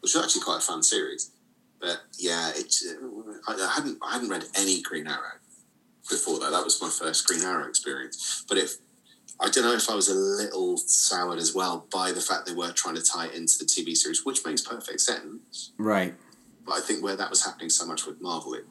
which 0.00 0.14
was 0.14 0.24
actually 0.24 0.42
quite 0.42 0.58
a 0.58 0.60
fun 0.60 0.82
series. 0.82 1.30
But 1.80 2.00
yeah, 2.18 2.50
it, 2.56 2.74
I, 3.46 3.54
I 3.54 3.72
hadn't 3.76 3.98
I 4.02 4.12
hadn't 4.14 4.28
read 4.30 4.44
any 4.56 4.82
Green 4.82 5.06
Arrow 5.06 5.38
before 6.10 6.38
that. 6.40 6.50
That 6.50 6.64
was 6.64 6.80
my 6.82 6.88
first 6.88 7.26
Green 7.26 7.42
Arrow 7.42 7.68
experience. 7.68 8.44
But 8.48 8.58
if 8.58 8.76
I 9.40 9.48
don't 9.50 9.62
know 9.64 9.72
if 9.74 9.88
I 9.88 9.94
was 9.94 10.08
a 10.08 10.14
little 10.14 10.76
soured 10.78 11.38
as 11.38 11.54
well 11.54 11.86
by 11.92 12.10
the 12.10 12.20
fact 12.20 12.46
they 12.46 12.54
were 12.54 12.72
trying 12.72 12.96
to 12.96 13.02
tie 13.02 13.26
it 13.26 13.34
into 13.34 13.58
the 13.58 13.64
TV 13.64 13.96
series, 13.96 14.24
which 14.26 14.44
makes 14.44 14.62
perfect 14.62 15.00
sense. 15.00 15.70
Right. 15.78 16.14
But 16.66 16.72
I 16.74 16.80
think 16.80 17.04
where 17.04 17.14
that 17.14 17.30
was 17.30 17.44
happening 17.44 17.70
so 17.70 17.86
much 17.86 18.04
with 18.04 18.20
Marvel, 18.20 18.54
it 18.54 18.64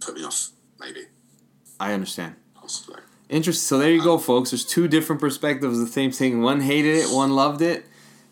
put 0.00 0.14
me 0.16 0.24
off. 0.24 0.50
Maybe, 0.80 1.06
I 1.80 1.92
understand. 1.92 2.34
possibly. 2.54 3.00
Interesting. 3.28 3.66
So 3.66 3.78
there 3.78 3.90
you 3.90 4.02
go, 4.02 4.18
folks. 4.18 4.50
There's 4.50 4.64
two 4.64 4.86
different 4.88 5.20
perspectives 5.20 5.78
of 5.78 5.86
the 5.86 5.92
same 5.92 6.12
thing. 6.12 6.42
One 6.42 6.60
hated 6.60 6.96
it, 6.96 7.10
one 7.10 7.34
loved 7.34 7.60
it. 7.62 7.86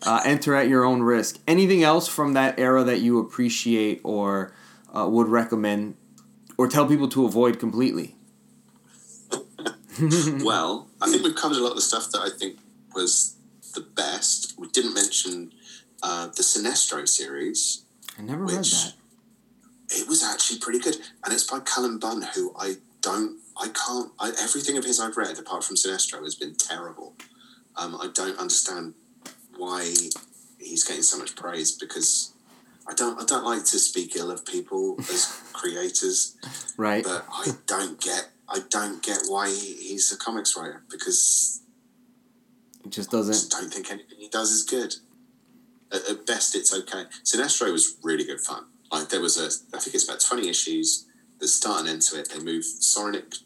Uh, 0.05 0.21
enter 0.23 0.55
at 0.55 0.67
your 0.67 0.83
own 0.85 1.01
risk. 1.01 1.39
Anything 1.47 1.83
else 1.83 2.07
from 2.07 2.33
that 2.33 2.59
era 2.59 2.83
that 2.83 2.99
you 2.99 3.19
appreciate 3.19 4.01
or 4.03 4.53
uh, 4.95 5.07
would 5.07 5.27
recommend 5.27 5.95
or 6.57 6.67
tell 6.67 6.85
people 6.87 7.07
to 7.09 7.25
avoid 7.25 7.59
completely? 7.59 8.15
well, 10.43 10.89
I 11.01 11.09
think 11.09 11.23
we've 11.23 11.35
covered 11.35 11.57
a 11.57 11.61
lot 11.61 11.71
of 11.71 11.75
the 11.75 11.81
stuff 11.81 12.11
that 12.11 12.21
I 12.21 12.29
think 12.29 12.59
was 12.93 13.35
the 13.73 13.81
best. 13.81 14.53
We 14.57 14.67
didn't 14.67 14.93
mention 14.93 15.53
uh, 16.03 16.27
the 16.27 16.43
Sinestro 16.43 17.07
series. 17.07 17.83
I 18.19 18.21
never 18.21 18.43
read 18.43 18.63
that. 18.63 18.93
it 19.89 20.07
was 20.07 20.23
actually 20.23 20.59
pretty 20.59 20.79
good, 20.79 20.97
and 21.23 21.33
it's 21.33 21.49
by 21.49 21.59
Cullen 21.59 21.97
Bunn, 21.97 22.23
who 22.35 22.53
I 22.57 22.75
don't, 23.01 23.39
I 23.57 23.67
can't, 23.69 24.11
I, 24.19 24.31
everything 24.41 24.77
of 24.77 24.83
his 24.83 24.99
I've 24.99 25.17
read 25.17 25.37
apart 25.39 25.63
from 25.63 25.75
Sinestro 25.77 26.21
has 26.23 26.35
been 26.35 26.55
terrible. 26.55 27.13
Um, 27.77 27.95
I 27.95 28.09
don't 28.13 28.37
understand 28.37 28.93
why 29.57 29.83
he's 30.59 30.83
getting 30.83 31.03
so 31.03 31.17
much 31.17 31.35
praise 31.35 31.71
because 31.71 32.33
I 32.87 32.93
don't, 32.93 33.19
I 33.21 33.25
don't 33.25 33.45
like 33.45 33.63
to 33.65 33.79
speak 33.79 34.15
ill 34.15 34.29
of 34.31 34.45
people 34.45 34.95
as 34.99 35.41
creators, 35.53 36.35
Right. 36.77 37.03
but 37.03 37.25
I 37.31 37.51
don't 37.65 37.99
get, 37.99 38.29
I 38.49 38.59
don't 38.69 39.01
get 39.01 39.19
why 39.27 39.49
he, 39.49 39.73
he's 39.75 40.11
a 40.11 40.17
comics 40.17 40.55
writer 40.57 40.83
because 40.91 41.61
It 42.83 42.91
just 42.91 43.09
doesn't. 43.09 43.33
I 43.33 43.37
just 43.37 43.51
don't 43.51 43.73
think 43.73 43.89
anything 43.91 44.17
he 44.19 44.27
does 44.27 44.51
is 44.51 44.63
good. 44.63 44.95
At, 45.91 46.07
at 46.09 46.25
best, 46.25 46.55
it's 46.55 46.73
okay. 46.73 47.05
Sinestro 47.23 47.71
was 47.71 47.95
really 48.03 48.25
good 48.25 48.41
fun. 48.41 48.65
Like 48.91 49.09
there 49.09 49.21
was 49.21 49.37
a, 49.39 49.45
I 49.75 49.79
think 49.79 49.95
it's 49.95 50.07
about 50.07 50.19
twenty 50.19 50.47
issues. 50.49 51.05
There's 51.39 51.53
start 51.53 51.81
and 51.81 51.89
end 51.89 52.01
to 52.03 52.19
it. 52.19 52.29
They 52.29 52.39
move 52.39 52.63
Soranik 52.63 53.39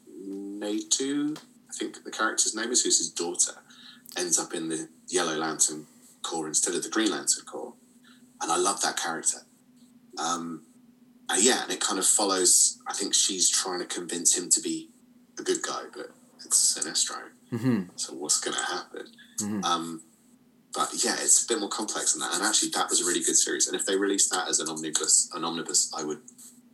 Natu, 0.59 1.37
I 1.69 1.73
think 1.73 2.03
the 2.03 2.11
character's 2.11 2.55
name 2.55 2.71
is, 2.71 2.83
who's 2.83 2.97
his 2.97 3.09
daughter, 3.09 3.53
ends 4.17 4.39
up 4.39 4.53
in 4.53 4.69
the 4.69 4.89
Yellow 5.07 5.37
Lantern 5.37 5.85
Corps 6.21 6.47
instead 6.47 6.75
of 6.75 6.83
the 6.83 6.89
Green 6.89 7.11
Lantern 7.11 7.45
Corps, 7.45 7.73
and 8.41 8.51
I 8.51 8.57
love 8.57 8.81
that 8.81 8.97
character. 8.97 9.39
Um, 10.17 10.63
and 11.29 11.43
yeah, 11.43 11.63
and 11.63 11.71
it 11.71 11.79
kind 11.79 11.99
of 11.99 12.05
follows. 12.05 12.79
I 12.87 12.93
think 12.93 13.13
she's 13.13 13.49
trying 13.49 13.79
to 13.79 13.85
convince 13.85 14.35
him 14.37 14.49
to 14.49 14.61
be 14.61 14.89
a 15.37 15.43
good 15.43 15.61
guy, 15.61 15.83
but 15.95 16.07
it's 16.45 16.77
Sinestro. 16.77 17.17
hmm 17.51 17.83
So 17.95 18.13
what's 18.13 18.39
going 18.39 18.57
to 18.57 18.63
happen? 18.63 19.07
Mhm. 19.39 19.63
Um, 19.63 20.01
but 20.73 20.89
yeah, 21.03 21.15
it's 21.19 21.43
a 21.43 21.47
bit 21.47 21.59
more 21.59 21.69
complex 21.69 22.13
than 22.13 22.21
that. 22.21 22.33
And 22.33 22.43
actually, 22.43 22.69
that 22.71 22.89
was 22.89 23.01
a 23.01 23.05
really 23.05 23.23
good 23.23 23.35
series. 23.37 23.67
And 23.67 23.75
if 23.75 23.85
they 23.85 23.95
released 23.95 24.31
that 24.31 24.47
as 24.47 24.59
an 24.59 24.69
omnibus, 24.69 25.29
an 25.33 25.43
omnibus, 25.43 25.91
I 25.95 26.03
would 26.03 26.21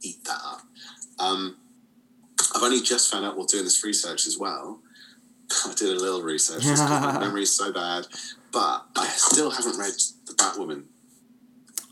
eat 0.01 0.23
that 0.25 0.41
up. 0.43 0.61
Um, 1.19 1.57
I've 2.53 2.63
only 2.63 2.81
just 2.81 3.11
found 3.11 3.25
out 3.25 3.37
while 3.37 3.45
doing 3.45 3.63
this 3.63 3.83
research 3.83 4.27
as 4.27 4.37
well. 4.37 4.79
I 5.65 5.73
did 5.75 5.95
a 5.95 5.99
little 5.99 6.21
research. 6.21 6.65
my 6.65 7.17
memory 7.19 7.43
is 7.43 7.55
so 7.55 7.71
bad, 7.71 8.07
but 8.51 8.85
I 8.95 9.07
still 9.07 9.51
haven't 9.51 9.77
read 9.77 9.93
the 10.25 10.33
Batwoman. 10.33 10.85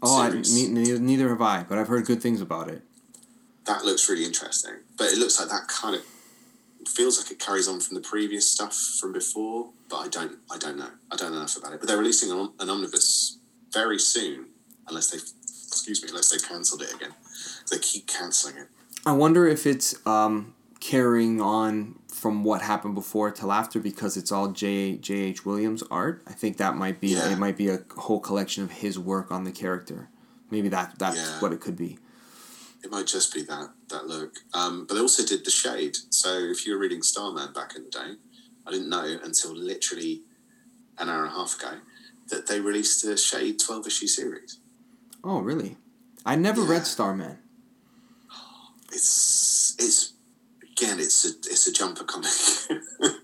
Oh, 0.01 0.21
I, 0.21 0.29
neither, 0.29 0.99
neither 0.99 1.29
have 1.29 1.41
I, 1.41 1.63
but 1.63 1.77
I've 1.77 1.87
heard 1.87 2.05
good 2.05 2.21
things 2.21 2.41
about 2.41 2.69
it. 2.69 2.81
That 3.65 3.85
looks 3.85 4.09
really 4.09 4.25
interesting. 4.25 4.75
But 4.97 5.07
it 5.07 5.17
looks 5.17 5.39
like 5.39 5.49
that 5.49 5.69
kind 5.69 5.95
of 5.95 6.03
feels 6.87 7.21
like 7.21 7.31
it 7.31 7.39
carries 7.39 7.69
on 7.69 7.79
from 7.79 7.95
the 7.95 8.01
previous 8.01 8.45
stuff 8.45 8.75
from 8.99 9.13
before. 9.13 9.69
But 9.89 9.97
I 9.97 10.07
don't, 10.09 10.39
I 10.51 10.57
don't 10.57 10.77
know. 10.77 10.89
I 11.09 11.15
don't 11.15 11.31
know 11.31 11.37
enough 11.37 11.55
about 11.55 11.73
it. 11.73 11.79
But 11.79 11.87
they're 11.87 11.97
releasing 11.97 12.31
an, 12.31 12.51
an 12.59 12.69
omnibus 12.69 13.37
very 13.71 13.97
soon, 13.97 14.47
unless 14.89 15.09
they, 15.09 15.17
excuse 15.17 16.03
me, 16.03 16.09
unless 16.09 16.31
they 16.31 16.45
cancelled 16.45 16.81
it 16.81 16.93
again. 16.93 17.13
They 17.71 17.79
keep 17.79 18.07
cancelling 18.07 18.57
it. 18.57 18.67
I 19.05 19.11
wonder 19.11 19.47
if 19.47 19.65
it's 19.67 19.95
um, 20.07 20.53
carrying 20.79 21.41
on 21.41 21.99
from 22.07 22.43
what 22.43 22.61
happened 22.61 22.95
before 22.95 23.31
till 23.31 23.51
after 23.51 23.79
because 23.79 24.15
it's 24.15 24.31
all 24.31 24.49
J 24.49 24.95
J 24.97 25.15
H 25.15 25.45
Williams 25.45 25.83
art. 25.91 26.23
I 26.27 26.33
think 26.33 26.57
that 26.57 26.75
might 26.77 27.01
be 27.01 27.09
Yeah. 27.09 27.31
it. 27.31 27.37
Might 27.37 27.57
be 27.57 27.69
a 27.69 27.83
whole 27.97 28.19
collection 28.19 28.63
of 28.63 28.71
his 28.71 28.97
work 28.97 29.31
on 29.31 29.43
the 29.43 29.51
character. 29.51 30.09
Maybe 30.49 30.69
that 30.69 30.97
that's 30.99 31.17
Yeah. 31.17 31.39
what 31.41 31.51
it 31.51 31.59
could 31.59 31.75
be. 31.75 31.99
It 32.83 32.91
might 32.91 33.07
just 33.07 33.33
be 33.33 33.43
that 33.43 33.71
that 33.89 34.07
look. 34.07 34.35
Um, 34.53 34.85
but 34.85 34.93
they 34.95 35.01
also 35.01 35.25
did 35.25 35.43
the 35.43 35.51
Shade. 35.51 35.97
So 36.09 36.29
if 36.37 36.65
you 36.65 36.73
were 36.73 36.79
reading 36.79 37.01
Starman 37.01 37.51
back 37.53 37.75
in 37.75 37.83
the 37.83 37.89
day, 37.89 38.15
I 38.65 38.71
didn't 38.71 38.89
know 38.89 39.19
until 39.23 39.53
literally 39.55 40.23
an 40.97 41.09
hour 41.09 41.25
and 41.25 41.33
a 41.33 41.35
half 41.35 41.57
ago 41.59 41.79
that 42.29 42.47
they 42.47 42.61
released 42.61 43.03
a 43.03 43.17
Shade 43.17 43.59
twelve 43.59 43.85
issue 43.85 44.07
series. 44.07 44.59
Oh, 45.25 45.39
really? 45.39 45.77
I 46.25 46.35
never 46.35 46.61
Yeah. 46.61 46.69
read 46.71 46.87
Starman. 46.87 47.39
It's 48.93 49.75
it's 49.79 50.13
again 50.71 50.99
it's 50.99 51.25
a 51.25 51.29
it's 51.51 51.67
a 51.67 51.71
jumper 51.73 52.03
comic. 52.03 52.29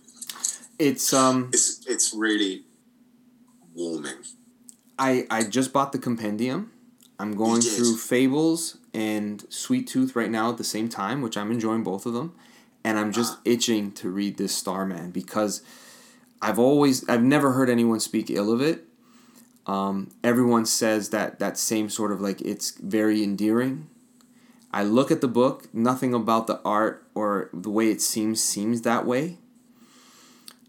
It's 0.80 1.12
um 1.14 1.50
it's 1.52 1.86
it's 1.88 2.14
really 2.14 2.64
warming. 3.76 4.24
I 4.98 5.28
I 5.30 5.44
just 5.44 5.74
bought 5.74 5.92
the 5.92 6.00
compendium. 6.00 6.72
I'm 7.20 7.36
going 7.36 7.62
through 7.62 7.98
Fables 7.98 8.78
and 8.94 9.46
Sweet 9.50 9.88
Tooth 9.88 10.16
right 10.16 10.32
now 10.32 10.50
at 10.52 10.58
the 10.58 10.64
same 10.64 10.88
time, 10.88 11.22
which 11.22 11.36
I'm 11.36 11.52
enjoying 11.52 11.84
both 11.84 12.06
of 12.06 12.14
them, 12.14 12.34
and 12.86 12.98
I'm 12.98 13.12
just 13.12 13.34
Uh-huh. 13.34 13.42
itching 13.44 13.92
to 14.00 14.10
read 14.10 14.38
this 14.38 14.56
Starman 14.56 15.12
because 15.12 15.62
I've 16.42 16.58
always 16.60 17.04
I've 17.10 17.24
never 17.24 17.52
heard 17.52 17.70
anyone 17.70 18.00
speak 18.00 18.30
ill 18.30 18.50
of 18.50 18.62
it. 18.62 18.88
Um, 19.68 20.12
everyone 20.24 20.66
says 20.66 21.10
that 21.10 21.40
that 21.40 21.58
same 21.58 21.90
sort 21.90 22.14
of 22.14 22.22
like 22.22 22.40
it's 22.42 22.72
very 22.72 23.22
endearing. 23.22 23.90
I 24.72 24.84
look 24.84 25.10
at 25.12 25.22
the 25.22 25.28
book, 25.28 25.74
nothing 25.74 26.14
about 26.14 26.48
the 26.48 26.62
art 26.64 27.06
or 27.16 27.50
the 27.54 27.70
way 27.70 27.90
it 27.90 28.02
seems 28.02 28.42
seems 28.44 28.84
that 28.84 29.06
way, 29.06 29.38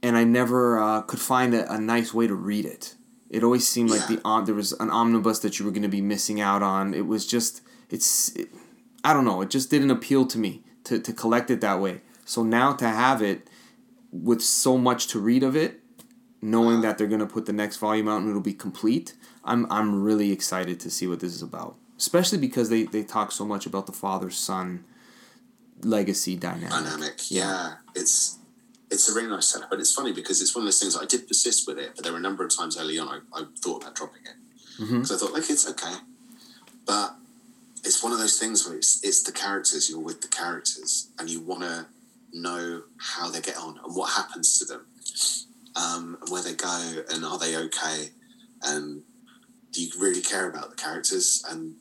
and 0.03 0.17
I 0.17 0.25
never 0.25 0.79
uh, 0.79 1.03
could 1.03 1.21
find 1.21 1.55
a, 1.55 1.71
a 1.73 1.79
nice 1.79 2.15
way 2.15 2.27
to 2.27 2.35
read 2.35 2.65
it. 2.65 2.95
It 3.29 3.45
always 3.45 3.67
seemed 3.67 3.91
like 3.91 4.07
the 4.07 4.21
om- 4.25 4.47
there 4.47 4.55
was 4.55 4.73
an 4.73 4.91
omnibus 4.91 5.39
that 5.41 5.59
you 5.59 5.65
were 5.65 5.71
going 5.71 5.83
to 5.83 5.89
be 5.89 6.01
missing 6.01 6.41
out 6.41 6.63
on. 6.63 6.95
It 6.95 7.07
was 7.07 7.27
just 7.27 7.63
it's 7.91 8.35
it, 8.35 8.49
I 9.05 9.13
don't 9.13 9.25
know. 9.25 9.43
It 9.43 9.51
just 9.51 9.71
didn't 9.71 9.91
appeal 9.91 10.27
to 10.27 10.39
me 10.39 10.63
to 10.85 10.99
to 10.99 11.13
collect 11.13 11.51
it 11.51 11.61
that 11.61 11.81
way. 11.81 12.01
So 12.25 12.43
now 12.43 12.73
to 12.75 12.89
have 12.89 13.23
it 13.23 13.49
with 14.13 14.43
so 14.43 14.79
much 14.79 15.07
to 15.09 15.21
read 15.21 15.43
of 15.43 15.57
it, 15.57 15.81
knowing 16.43 16.81
that 16.81 16.97
they're 16.97 17.07
going 17.07 17.21
to 17.21 17.27
put 17.27 17.47
the 17.47 17.53
next 17.53 17.77
volume 17.77 18.09
out 18.09 18.21
and 18.21 18.29
it'll 18.31 18.41
be 18.41 18.55
complete, 18.55 19.15
I'm 19.45 19.71
I'm 19.71 20.03
really 20.03 20.33
excited 20.33 20.81
to 20.81 20.91
see 20.91 21.07
what 21.07 21.21
this 21.21 21.35
is 21.35 21.43
about. 21.43 21.77
Especially 22.01 22.39
because 22.39 22.71
they 22.71 22.85
they 22.85 23.03
talk 23.05 23.31
so 23.31 23.45
much 23.45 23.67
about 23.67 23.85
the 23.87 23.93
father 23.93 24.31
son 24.31 24.85
legacy 25.83 26.35
dynamic. 26.37 26.71
Dynamic. 26.71 27.31
Yeah. 27.31 27.75
It's 27.95 28.39
it's 28.91 29.09
a 29.09 29.15
really 29.15 29.29
nice 29.29 29.47
setup, 29.47 29.71
and 29.71 29.81
it's 29.81 29.95
funny 29.95 30.13
because 30.13 30.41
it's 30.43 30.55
one 30.55 30.63
of 30.63 30.67
those 30.67 30.81
things 30.81 30.97
I 30.97 31.05
did 31.05 31.29
persist 31.29 31.69
with 31.69 31.79
it, 31.79 31.93
but 31.95 32.03
there 32.03 32.13
were 32.13 32.19
a 32.19 32.23
number 32.23 32.43
of 32.45 32.51
times 32.57 32.77
early 32.79 32.99
on 32.99 33.07
I, 33.09 33.19
I 33.39 33.45
thought 33.63 33.83
about 33.83 33.95
dropping 33.95 34.23
it 34.25 34.37
Mm-hmm. 34.81 34.95
because 35.03 35.13
I 35.13 35.17
thought 35.19 35.35
like 35.35 35.51
it's 35.51 35.69
okay, 35.69 35.95
but 36.87 37.15
it's 37.85 38.03
one 38.03 38.13
of 38.15 38.19
those 38.19 38.39
things 38.39 38.67
where 38.67 38.77
it's 38.79 39.05
it's 39.05 39.23
the 39.23 39.33
characters 39.33 39.91
you're 39.91 40.01
with 40.01 40.23
the 40.23 40.29
characters, 40.29 41.09
and 41.19 41.29
you 41.29 41.41
want 41.41 41.63
to 41.63 41.87
know 42.33 42.83
how 42.97 43.31
they 43.31 43.43
get 43.43 43.59
on 43.59 43.79
and 43.85 43.95
what 43.95 44.11
happens 44.11 44.59
to 44.59 44.65
them, 44.65 44.87
um, 45.77 46.17
and 46.21 46.31
where 46.31 46.43
they 46.43 46.55
go, 46.55 47.03
and 47.13 47.27
are 47.27 47.39
they 47.39 47.57
okay, 47.59 48.09
and 48.63 49.03
do 49.73 49.83
you 49.85 49.91
really 50.01 50.23
care 50.23 50.49
about 50.49 50.71
the 50.71 50.77
characters, 50.77 51.45
and 51.51 51.75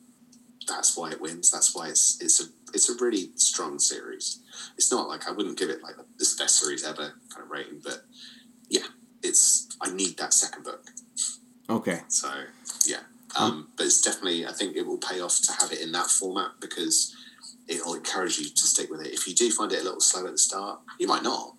that's 0.70 0.96
why 0.96 1.10
it 1.10 1.20
wins. 1.20 1.50
That's 1.50 1.74
why 1.74 1.88
it's 1.88 2.20
it's 2.20 2.40
a 2.40 2.44
it's 2.72 2.88
a 2.88 3.02
really 3.02 3.30
strong 3.36 3.78
series. 3.78 4.40
It's 4.76 4.90
not 4.90 5.08
like 5.08 5.28
I 5.28 5.32
wouldn't 5.32 5.58
give 5.58 5.70
it 5.70 5.82
like 5.82 5.96
the 5.96 6.34
best 6.38 6.60
series 6.60 6.84
ever 6.84 7.14
kind 7.30 7.44
of 7.44 7.50
rating, 7.50 7.80
but 7.82 8.04
yeah, 8.68 8.86
it's 9.22 9.68
I 9.80 9.90
need 9.90 10.16
that 10.18 10.32
second 10.32 10.64
book. 10.64 10.86
Okay. 11.68 12.00
So 12.08 12.30
yeah, 12.86 13.00
um, 13.38 13.68
but 13.76 13.86
it's 13.86 14.00
definitely 14.00 14.46
I 14.46 14.52
think 14.52 14.76
it 14.76 14.86
will 14.86 14.98
pay 14.98 15.20
off 15.20 15.40
to 15.42 15.52
have 15.60 15.72
it 15.72 15.80
in 15.80 15.92
that 15.92 16.06
format 16.06 16.52
because 16.60 17.14
it'll 17.68 17.94
encourage 17.94 18.38
you 18.38 18.48
to 18.48 18.62
stick 18.62 18.90
with 18.90 19.00
it. 19.00 19.12
If 19.12 19.28
you 19.28 19.34
do 19.34 19.50
find 19.50 19.72
it 19.72 19.80
a 19.80 19.84
little 19.84 20.00
slow 20.00 20.26
at 20.26 20.32
the 20.32 20.38
start, 20.38 20.80
you 20.98 21.06
might 21.06 21.22
not. 21.22 21.54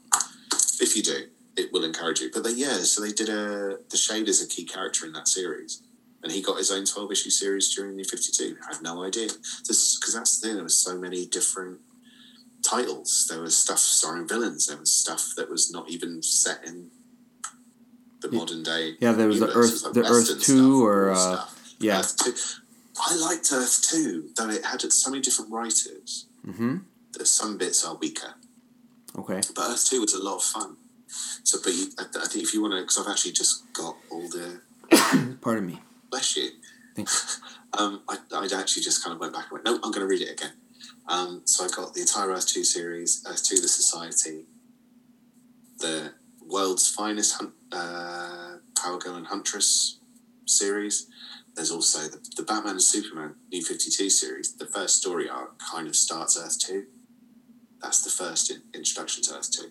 If 0.81 0.95
you 0.95 1.03
do, 1.03 1.27
it 1.55 1.71
will 1.71 1.83
encourage 1.83 2.19
you. 2.19 2.29
But 2.33 2.43
they, 2.43 2.51
yeah, 2.51 2.77
so 2.79 3.01
they 3.01 3.11
did 3.11 3.29
a 3.29 3.79
the 3.89 3.97
Shade 3.97 4.27
is 4.27 4.43
a 4.43 4.47
key 4.47 4.65
character 4.65 5.05
in 5.05 5.13
that 5.13 5.27
series, 5.27 5.81
and 6.23 6.31
he 6.31 6.41
got 6.41 6.57
his 6.57 6.72
own 6.72 6.85
twelve 6.85 7.11
issue 7.11 7.30
series 7.30 7.73
during 7.76 7.98
the 7.98 8.03
Fifty 8.03 8.31
Two. 8.31 8.57
I 8.69 8.73
had 8.76 8.84
no 8.84 9.03
idea 9.03 9.27
because 9.27 10.11
that's 10.14 10.39
the 10.39 10.48
thing. 10.48 10.56
There 10.56 10.64
was 10.64 10.77
so 10.77 10.98
many 10.98 11.26
different 11.26 11.80
titles. 12.64 13.27
There 13.30 13.41
was 13.41 13.57
stuff 13.57 13.80
starring 13.80 14.27
villains. 14.27 14.68
There 14.68 14.77
was 14.77 14.91
stuff 14.91 15.34
that 15.38 15.49
was 15.49 15.72
not 15.72 15.89
even 15.89 16.22
set 16.22 16.64
in 16.65 16.89
the 18.22 18.30
Yeah. 18.30 18.38
modern 18.38 18.64
day. 18.64 18.98
Yeah, 18.99 19.14
there 19.14 19.27
was 19.27 19.39
the 19.39 19.48
Earth, 19.52 19.84
like 19.84 19.93
the 19.93 20.02
Western 20.02 20.38
Earth 20.38 20.43
Two, 20.43 20.57
stuff, 20.57 20.60
or 20.60 21.06
war 21.06 21.10
uh, 21.11 21.15
stuff. 21.15 21.76
yeah. 21.80 21.99
Earth 21.99 22.15
2. 22.18 22.34
I 23.03 23.15
liked 23.15 23.52
Earth 23.52 23.81
2, 23.89 24.30
though 24.35 24.49
it 24.49 24.64
had 24.64 24.81
so 24.91 25.10
many 25.10 25.22
different 25.23 25.49
writers. 25.52 26.27
Mm-hmm. 26.45 26.77
That 27.14 27.26
some 27.26 27.57
bits 27.57 27.84
are 27.84 27.95
weaker. 27.95 28.35
Okay. 29.18 29.41
But 29.56 29.69
Earth 29.72 29.85
2 29.89 30.02
was 30.02 30.14
a 30.14 30.22
lot 30.23 30.35
of 30.38 30.43
fun. 30.43 30.77
So, 31.43 31.57
but 31.64 31.73
you, 31.73 31.88
I, 31.98 32.03
I 32.03 32.27
think 32.27 32.43
if 32.43 32.53
you 32.53 32.61
want 32.61 32.73
to, 32.76 32.81
because 32.81 32.99
I've 32.99 33.11
actually 33.11 33.31
just 33.34 33.73
got 33.73 33.95
all 34.11 34.30
the, 34.30 34.61
Pardon 35.41 35.65
me. 35.65 35.81
Bless 36.11 36.38
you. 36.38 36.49
Um, 37.77 38.01
I, 38.09 38.17
I 38.35 38.43
actually 38.53 38.83
just 38.83 39.01
kind 39.01 39.13
of 39.13 39.21
went 39.21 39.31
back 39.31 39.43
and 39.43 39.51
went, 39.53 39.63
no, 39.63 39.75
I'm 39.75 39.91
going 39.91 40.01
to 40.01 40.05
read 40.05 40.21
it 40.21 40.29
again. 40.29 40.51
Um, 41.07 41.41
so 41.45 41.63
I 41.63 41.69
got 41.69 41.93
the 41.93 42.01
entire 42.01 42.29
Earth 42.29 42.47
2 42.47 42.65
series, 42.65 43.23
Earth 43.25 43.43
2 43.45 43.61
The 43.61 43.69
Society, 43.69 44.45
the 45.79 46.11
world's 46.45 46.93
finest 46.93 47.38
hunt, 47.38 47.53
uh, 47.71 48.57
Power 48.77 48.97
Girl 48.97 49.15
and 49.15 49.27
Huntress 49.27 49.99
series. 50.45 51.07
There's 51.55 51.71
also 51.71 51.99
the, 52.09 52.19
the 52.35 52.43
Batman 52.43 52.73
and 52.73 52.81
Superman 52.81 53.35
New 53.51 53.63
52 53.63 54.09
series. 54.09 54.53
The 54.55 54.65
first 54.65 54.97
story 54.97 55.29
arc 55.29 55.57
kind 55.59 55.88
of 55.88 55.95
starts 55.95 56.38
Earth 56.38 56.59
2. 56.59 56.85
That's 57.81 58.03
the 58.03 58.09
first 58.09 58.51
in, 58.51 58.61
introduction 58.73 59.23
to 59.23 59.35
Earth 59.35 59.51
2. 59.51 59.67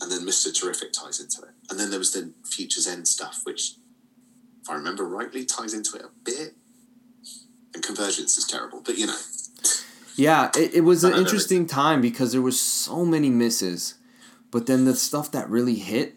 And 0.00 0.10
then 0.10 0.20
Mr. 0.20 0.52
Terrific 0.58 0.92
ties 0.92 1.20
into 1.20 1.42
it. 1.42 1.54
And 1.68 1.78
then 1.78 1.90
there 1.90 1.98
was 1.98 2.12
the 2.12 2.32
Future's 2.44 2.86
End 2.86 3.06
stuff, 3.06 3.40
which, 3.44 3.74
if 4.62 4.70
I 4.70 4.74
remember 4.74 5.06
rightly, 5.06 5.44
ties 5.44 5.74
into 5.74 5.96
it 5.96 6.02
a 6.02 6.10
bit. 6.24 6.54
And 7.74 7.82
Convergence 7.82 8.36
is 8.36 8.46
terrible, 8.46 8.82
but 8.84 8.98
you 8.98 9.06
know. 9.06 9.16
Yeah, 10.16 10.50
it, 10.56 10.74
it 10.74 10.80
was 10.82 11.04
an 11.04 11.14
interesting 11.14 11.66
time 11.66 12.00
because 12.00 12.32
there 12.32 12.42
was 12.42 12.60
so 12.60 13.04
many 13.04 13.30
misses, 13.30 13.94
but 14.50 14.66
then 14.66 14.84
the 14.84 14.94
stuff 14.94 15.30
that 15.32 15.48
really 15.48 15.76
hit, 15.76 16.16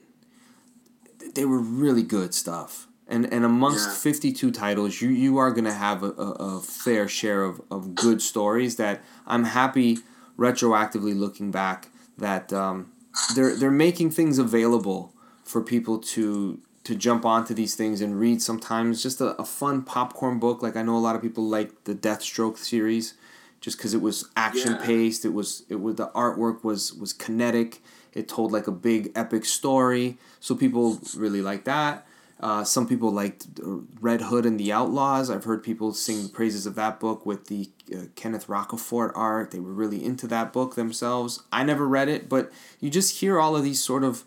they 1.35 1.45
were 1.45 1.59
really 1.59 2.03
good 2.03 2.33
stuff. 2.33 2.87
And 3.07 3.31
and 3.31 3.45
amongst 3.45 3.87
Yeah. 3.87 3.93
fifty 3.93 4.31
two 4.31 4.49
titles, 4.51 5.01
you 5.01 5.09
you 5.09 5.37
are 5.37 5.51
gonna 5.51 5.73
have 5.73 6.03
a, 6.03 6.11
a, 6.11 6.31
a 6.57 6.61
fair 6.61 7.07
share 7.07 7.43
of, 7.43 7.61
of 7.69 7.95
good 7.95 8.21
stories 8.21 8.77
that 8.77 9.03
I'm 9.27 9.43
happy 9.43 9.99
retroactively 10.37 11.17
looking 11.17 11.51
back 11.51 11.89
that 12.17 12.51
um, 12.51 12.91
they're 13.35 13.55
they're 13.55 13.71
making 13.71 14.11
things 14.11 14.37
available 14.39 15.13
for 15.43 15.61
people 15.61 15.99
to 15.99 16.59
to 16.83 16.95
jump 16.95 17.25
onto 17.25 17.53
these 17.53 17.75
things 17.75 18.01
and 18.01 18.19
read 18.19 18.41
sometimes. 18.41 19.01
Just 19.01 19.21
a, 19.21 19.39
a 19.41 19.45
fun 19.45 19.83
popcorn 19.83 20.39
book. 20.39 20.61
Like 20.61 20.75
i 20.75 20.81
know 20.81 20.97
a 20.97 20.99
lot 20.99 21.15
of 21.15 21.21
people 21.21 21.45
like 21.45 21.83
the 21.85 21.95
deathstroke 21.95 22.57
series 22.57 23.13
just 23.61 23.77
because 23.77 23.93
it 23.93 24.01
was 24.01 24.29
action 24.35 24.73
Yeah. 24.73 24.85
paced. 24.85 25.23
It 25.25 25.33
was 25.33 25.63
it 25.69 25.79
was 25.79 25.95
the 25.95 26.07
artwork 26.09 26.63
was 26.63 26.93
was 26.93 27.13
kinetic. 27.13 27.81
It 28.13 28.27
told 28.27 28.51
like 28.51 28.67
a 28.67 28.71
big 28.71 29.11
epic 29.15 29.45
story. 29.45 30.17
So 30.39 30.55
people 30.55 30.99
really 31.15 31.41
like 31.41 31.63
that. 31.65 32.05
Uh, 32.39 32.63
some 32.65 32.85
people 32.85 33.09
liked 33.09 33.47
uh, 33.65 33.77
red 34.01 34.19
hood 34.23 34.45
and 34.45 34.59
the 34.59 34.69
outlaws. 34.73 35.29
I've 35.29 35.45
heard 35.45 35.63
people 35.63 35.93
sing 35.93 36.23
the 36.23 36.29
praises 36.29 36.65
of 36.65 36.75
that 36.75 36.99
book 36.99 37.25
with 37.25 37.47
the 37.47 37.69
uh, 37.95 38.01
kenneth 38.15 38.47
rocafort 38.47 39.13
art. 39.15 39.51
They 39.51 39.61
were 39.61 39.71
really 39.71 40.03
into 40.03 40.27
that 40.27 40.51
book 40.51 40.75
themselves. 40.75 41.41
I 41.53 41.63
never 41.63 41.87
read 41.87 42.09
it 42.09 42.27
but 42.27 42.51
you 42.81 42.89
just 42.89 43.19
hear 43.21 43.39
all 43.39 43.55
of 43.55 43.63
these 43.63 43.81
sort 43.81 44.03
of 44.03 44.25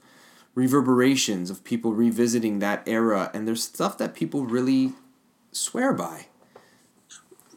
reverberations 0.57 1.51
of 1.51 1.63
people 1.63 1.93
revisiting 1.93 2.59
that 2.59 2.83
era 2.87 3.31
and 3.33 3.47
there's 3.47 3.63
stuff 3.63 3.97
that 3.99 4.15
people 4.15 4.45
really 4.45 4.93
swear 5.53 5.93
by 5.93 6.27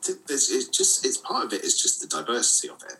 it's 0.07 0.67
just 0.69 1.05
it's 1.05 1.17
part 1.17 1.45
of 1.45 1.53
it. 1.53 1.57
it 1.57 1.65
is 1.65 1.79
just 1.79 2.01
the 2.01 2.07
diversity 2.07 2.69
of 2.69 2.81
it. 2.83 2.97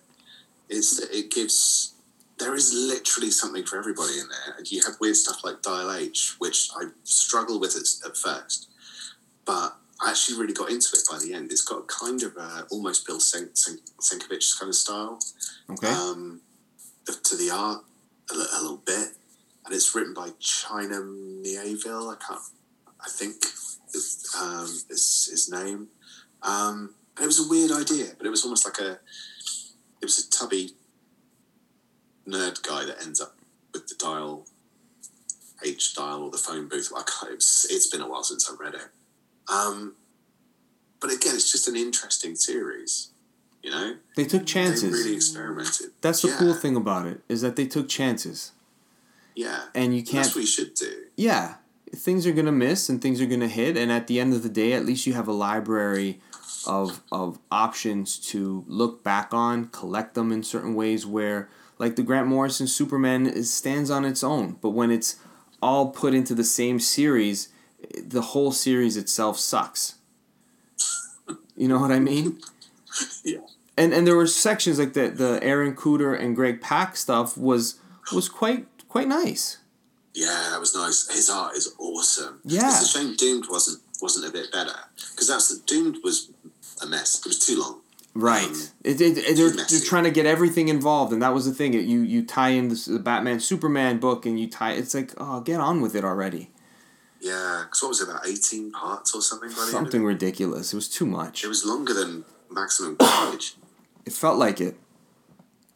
It's 0.70 1.00
that 1.00 1.16
it 1.16 1.32
gives 1.32 1.94
there 2.38 2.56
is 2.56 2.74
literally 2.74 3.32
something 3.32 3.66
for 3.66 3.78
everybody 3.78 4.14
in 4.14 4.28
there. 4.30 4.56
You 4.66 4.82
have 4.86 4.96
weird 5.00 5.16
stuff 5.16 5.44
like 5.44 5.62
Dial 5.62 5.92
H, 5.92 6.36
which 6.40 6.70
I 6.76 6.86
struggle 7.04 7.60
with 7.60 7.76
at, 7.76 8.10
at 8.10 8.16
first, 8.16 8.70
but 9.46 9.76
I 10.02 10.12
actually 10.12 10.40
really 10.40 10.54
got 10.54 10.70
into 10.70 10.88
it 10.94 11.02
by 11.12 11.20
the 11.20 11.34
end. 11.34 11.52
It's 11.52 11.64
got 11.64 11.88
kind 11.88 12.24
of 12.24 12.38
a, 12.38 12.66
almost 12.72 13.06
Bill 13.06 13.20
Sen- 13.20 13.54
Sen- 13.54 13.80
kind 14.00 14.70
of 14.70 14.76
style 14.76 15.20
okay 15.70 15.88
um, 15.88 16.42
to 17.06 17.36
the 17.36 17.50
art 17.52 17.84
a, 18.32 18.34
a 18.34 18.60
little 18.62 18.82
bit, 18.86 19.10
and 19.70 19.76
it's 19.76 19.94
written 19.94 20.16
by 20.16 20.30
China 20.40 21.00
Mieville. 21.02 22.10
I 22.10 22.16
can't, 22.16 22.42
I 23.00 23.08
think 23.08 23.36
is, 23.94 24.28
um, 24.42 24.66
is 24.90 25.28
his 25.30 25.52
name. 25.52 25.90
Um, 26.42 26.96
and 27.16 27.24
it 27.24 27.28
was 27.28 27.46
a 27.46 27.48
weird 27.48 27.72
idea, 27.72 28.08
but 28.18 28.26
it 28.26 28.32
was 28.32 28.44
almost 28.44 28.66
like 28.66 28.80
a, 28.80 28.94
it 30.02 30.06
was 30.06 30.18
a 30.26 30.30
tubby 30.32 30.72
nerd 32.28 32.64
guy 32.68 32.84
that 32.86 33.02
ends 33.04 33.22
up 33.22 33.36
with 33.74 33.88
the 33.88 33.96
dial, 33.96 34.48
H 35.64 35.94
dial 35.94 36.24
or 36.24 36.32
the 36.32 36.38
phone 36.40 36.68
booth. 36.68 36.92
I 36.96 37.04
can't, 37.04 37.34
it's, 37.34 37.66
it's 37.70 37.88
been 37.88 38.02
a 38.02 38.10
while 38.10 38.24
since 38.24 38.50
I 38.50 38.56
read 38.62 38.74
it. 38.74 38.88
Um, 39.54 39.94
but 41.00 41.12
again, 41.12 41.36
it's 41.36 41.52
just 41.52 41.68
an 41.68 41.76
interesting 41.76 42.34
series, 42.36 43.10
you 43.62 43.70
know. 43.70 43.98
they 44.16 44.24
took 44.26 44.42
They 44.42 44.46
chances 44.46 44.92
really 44.92 45.16
experimented. 45.16 45.92
that's 46.02 46.24
the 46.24 46.30
Yeah. 46.30 46.38
cool 46.40 46.54
thing 46.56 46.76
about 46.76 47.06
it 47.06 47.22
is 47.30 47.42
that 47.42 47.56
they 47.56 47.68
took 47.68 47.88
chances 47.88 48.52
Yeah, 49.36 49.62
and 49.74 49.96
you 49.96 50.04
can't 50.04 50.24
that's 50.26 50.36
what 50.36 50.42
you 50.42 50.48
should 50.48 50.74
do. 50.74 51.06
yeah 51.16 51.56
things 51.96 52.28
are 52.28 52.32
gonna 52.34 52.52
miss 52.52 52.90
and 52.90 53.02
things 53.02 53.20
are 53.22 53.26
gonna 53.26 53.48
hit 53.48 53.76
and 53.78 53.92
at 53.92 54.08
the 54.08 54.20
end 54.20 54.34
of 54.34 54.44
the 54.44 54.50
day 54.50 54.74
at 54.74 54.86
least 54.86 55.08
you 55.08 55.14
have 55.14 55.28
a 55.28 55.34
library 55.34 56.20
of 56.68 57.02
of 57.12 57.40
options 57.52 58.18
to 58.20 58.64
look 58.68 59.04
back 59.04 59.34
on 59.34 59.66
collect 59.70 60.14
them 60.14 60.32
in 60.32 60.44
certain 60.44 60.76
ways 60.76 61.06
where 61.06 61.50
like 61.80 61.96
the 61.96 62.04
grant 62.04 62.28
morrison 62.28 62.68
superman 62.68 63.26
is, 63.26 63.52
stands 63.52 63.90
on 63.90 64.04
its 64.06 64.24
own 64.24 64.58
but 64.62 64.72
when 64.72 64.92
it's 64.92 65.16
all 65.62 65.90
put 65.90 66.14
into 66.14 66.36
the 66.36 66.44
same 66.44 66.80
series 66.80 67.50
the 68.04 68.22
whole 68.22 68.52
series 68.52 68.98
itself 68.98 69.40
sucks 69.40 69.96
you 71.56 71.68
know 71.68 71.80
what 71.80 71.92
i 71.92 72.00
mean 72.00 72.38
Yeah. 73.24 73.40
and 73.78 73.94
and 73.94 74.06
there 74.06 74.16
were 74.16 74.28
sections 74.28 74.78
like 74.80 74.94
the 74.94 75.10
the 75.10 75.40
Aaron 75.42 75.76
Kuder 75.76 76.20
and 76.20 76.36
greg 76.36 76.60
pak 76.60 76.98
stuff 76.98 77.38
was 77.38 77.80
was 78.14 78.28
quite 78.28 78.66
quite 78.90 79.08
nice 79.08 79.58
Yeah, 80.14 80.50
that 80.52 80.60
was 80.60 80.74
nice. 80.76 81.08
His 81.08 81.30
art 81.30 81.56
is 81.56 81.74
awesome. 81.78 82.42
Yeah. 82.44 82.68
it's 82.68 82.82
a 82.94 82.98
shame 82.98 83.16
Doomed 83.16 83.46
wasn't 83.50 83.80
wasn't 84.02 84.28
a 84.28 84.32
bit 84.32 84.52
better 84.52 84.76
because 85.12 85.28
that's 85.28 85.48
the 85.50 85.62
Doomed 85.66 85.98
was 86.04 86.30
a 86.82 86.88
mess. 86.88 87.20
It 87.20 87.28
was 87.28 87.40
too 87.46 87.60
long. 87.60 87.82
Right. 88.16 88.48
Um, 88.48 88.62
it, 88.84 89.00
it, 89.00 89.18
it- 89.18 89.38
they're, 89.38 89.52
they're 89.52 89.88
trying 89.92 90.06
to 90.06 90.12
get 90.12 90.26
everything 90.26 90.68
involved, 90.68 91.14
and 91.14 91.22
that 91.22 91.34
was 91.34 91.46
the 91.46 91.54
thing. 91.54 91.74
It, 91.76 91.86
you 91.86 92.02
you 92.02 92.26
tie 92.26 92.50
in 92.50 92.70
this, 92.70 92.86
the 92.86 93.00
Batman 93.00 93.40
Superman 93.40 94.00
book, 94.00 94.26
and 94.26 94.40
you 94.40 94.50
tie. 94.50 94.74
It's 94.74 94.94
like, 94.96 95.14
oh, 95.18 95.42
get 95.42 95.60
on 95.60 95.80
with 95.82 95.96
it 95.96 96.04
already. 96.04 96.50
Yeah, 97.22 97.64
because 97.66 97.82
what 97.84 97.90
was 97.90 98.02
it 98.02 98.10
about 98.10 98.26
eighteen 98.28 98.72
parts 98.72 99.14
or 99.14 99.22
something? 99.22 99.50
By 99.50 99.56
the 99.56 99.62
end 99.62 99.72
Something 99.72 100.04
ridiculous. 100.04 100.74
It 100.74 100.76
was 100.76 100.90
too 100.90 101.06
much. 101.06 101.44
it? 101.44 101.48
was 101.48 101.64
longer 101.66 101.94
than 101.94 102.26
Maximum 102.50 102.96
Carnage. 102.98 103.56
It 104.06 104.14
felt 104.14 104.38
like 104.40 104.60
it. 104.60 104.76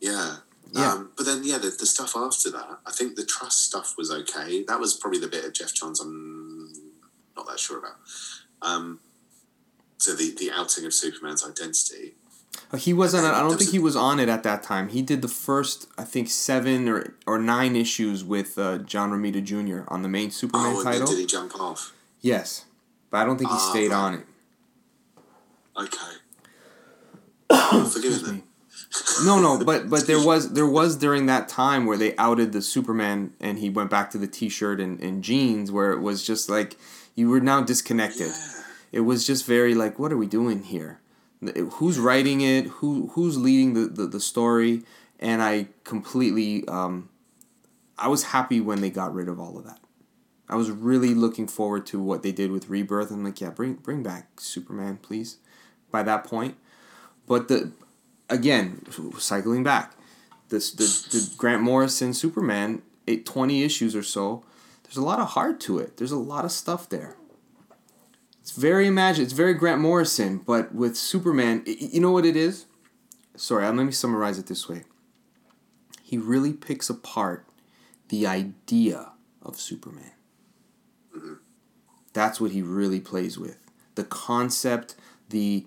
Yeah. 0.02 0.38
Yeah. 0.74 0.92
Um, 0.94 1.12
but 1.16 1.26
then, 1.26 1.42
yeah, 1.44 1.58
the, 1.60 1.70
the 1.70 1.86
stuff 1.86 2.16
after 2.18 2.50
that, 2.52 2.80
I 2.86 2.92
think 2.92 3.16
the 3.16 3.26
trust 3.26 3.62
stuff 3.62 3.96
was 3.98 4.10
okay. 4.12 4.64
That 4.68 4.80
was 4.80 4.94
probably 4.96 5.20
the 5.20 5.28
bit 5.28 5.46
of 5.46 5.54
Geoff 5.54 5.74
Johns 5.74 6.00
I'm 6.00 6.74
not 7.38 7.46
that 7.48 7.60
sure 7.60 7.78
about. 7.80 7.96
Um, 8.62 9.00
so 10.00 10.16
the, 10.16 10.34
the 10.38 10.52
outing 10.52 10.86
of 10.86 10.94
Superman's 10.94 11.46
identity. 11.48 12.16
Uh, 12.72 12.78
He 12.78 12.92
wasn't. 12.94 13.26
I 13.26 13.40
don't 13.42 13.58
think 13.58 13.70
he 13.72 13.78
was 13.80 13.96
on 13.96 14.20
it 14.20 14.30
at 14.30 14.42
that 14.44 14.64
time. 14.64 14.90
He 14.90 15.02
did 15.04 15.22
the 15.22 15.28
first, 15.28 15.88
I 15.98 16.04
think, 16.04 16.30
seven 16.30 16.90
or, 16.90 17.16
or 17.28 17.38
nine 17.40 17.76
issues 17.76 18.24
with 18.24 18.58
uh, 18.58 18.80
John 18.80 19.12
Romita 19.12 19.44
Jr. 19.44 19.84
on 19.94 20.02
the 20.02 20.10
main 20.10 20.32
Superman 20.32 20.74
Oh, 20.78 20.84
title. 20.84 21.06
did 21.08 21.20
he 21.20 21.26
jump 21.26 21.56
off? 21.60 21.94
Yes, 22.22 22.66
but 23.12 23.18
I 23.18 23.26
don't 23.26 23.38
think 23.38 23.50
he 23.52 23.56
Ah, 23.60 23.70
stayed 23.72 23.90
right. 23.92 23.96
on 23.98 24.14
it. 24.16 24.26
Okay. 25.78 26.14
Oh, 27.50 27.86
Forgive 27.94 28.28
me. 28.34 28.44
No, 29.26 29.40
no, 29.40 29.64
but 29.64 29.90
but 29.90 30.06
there 30.08 30.24
was 30.24 30.54
there 30.54 30.68
was 30.68 30.96
during 30.96 31.26
that 31.26 31.48
time 31.48 31.86
where 31.86 31.98
they 31.98 32.16
outed 32.18 32.52
the 32.52 32.62
Superman 32.62 33.34
and 33.40 33.60
he 33.60 33.70
went 33.70 33.90
back 33.90 34.12
to 34.12 34.18
the 34.18 34.28
T-shirt 34.28 34.80
and, 34.80 35.00
and 35.02 35.24
jeans 35.24 35.72
where 35.72 35.92
it 35.92 36.00
was 36.00 36.26
just 36.26 36.50
like 36.50 36.78
you 37.16 37.30
were 37.30 37.40
now 37.40 37.62
disconnected. 37.62 38.28
Yeah. 38.28 38.62
It 38.92 39.00
was 39.02 39.26
just 39.26 39.46
very 39.46 39.74
like, 39.74 39.98
what 39.98 40.12
are 40.12 40.18
we 40.18 40.28
doing 40.28 40.64
here? 40.64 41.00
Who's 41.72 41.98
writing 41.98 42.42
it? 42.42 42.68
Who 42.68 43.08
who's 43.14 43.38
leading 43.38 43.74
the, 43.74 43.88
the, 43.88 44.08
the 44.08 44.20
story? 44.20 44.84
And 45.20 45.42
I 45.42 45.70
completely, 45.84 46.68
um, 46.68 47.10
I 47.98 48.10
was 48.10 48.26
happy 48.26 48.60
when 48.62 48.82
they 48.82 48.90
got 48.90 49.14
rid 49.14 49.28
of 49.28 49.40
all 49.40 49.58
of 49.58 49.66
that. 49.66 49.80
I 50.50 50.56
was 50.56 50.70
really 50.70 51.14
looking 51.14 51.48
forward 51.48 51.86
to 51.88 52.00
what 52.00 52.22
they 52.22 52.32
did 52.32 52.52
with 52.52 52.70
Rebirth. 52.70 53.10
I'm 53.10 53.24
like, 53.24 53.42
yeah, 53.42 53.50
bring 53.50 53.76
bring 53.76 54.04
back 54.04 54.40
Superman, 54.40 54.98
please. 55.02 55.38
By 55.92 56.04
that 56.04 56.24
point, 56.24 56.58
but 57.28 57.48
the 57.48 57.72
again, 58.30 58.86
cycling 59.18 59.64
back, 59.64 59.94
this 60.50 60.72
the, 60.72 61.18
the 61.18 61.34
Grant 61.38 61.62
Morrison 61.62 62.14
Superman, 62.14 62.82
eight, 63.08 63.26
20 63.26 63.64
issues 63.64 63.96
or 63.96 64.04
so. 64.04 64.44
There's 64.84 64.98
a 64.98 65.04
lot 65.04 65.20
of 65.20 65.30
heart 65.30 65.60
to 65.62 65.80
it. 65.80 65.98
There's 65.98 66.12
a 66.12 66.18
lot 66.18 66.46
of 66.46 66.52
stuff 66.52 66.90
there. 66.90 67.16
It's 68.42 68.52
very 68.52 68.88
imagine. 68.88 69.24
It's 69.24 69.34
very 69.34 69.54
Grant 69.54 69.82
Morrison, 69.82 70.38
but 70.40 70.76
with 70.76 70.98
Superman, 70.98 71.64
you 71.66 72.02
know 72.02 72.12
what 72.12 72.26
it 72.26 72.36
is. 72.36 72.66
Sorry, 73.36 73.66
let 73.66 73.74
me 73.76 73.92
summarize 73.92 74.38
it 74.38 74.48
this 74.48 74.70
way. 74.70 74.84
He 76.02 76.18
really 76.18 76.54
picks 76.54 76.90
apart 76.90 77.48
the 78.10 78.28
idea 78.28 79.14
of 79.42 79.60
Superman. 79.60 80.12
Mm-hmm. 81.16 81.34
That's 82.14 82.40
what 82.40 82.52
he 82.52 82.62
really 82.62 83.00
plays 83.00 83.40
with. 83.40 83.58
The 83.96 84.04
concept, 84.04 84.96
the 85.30 85.66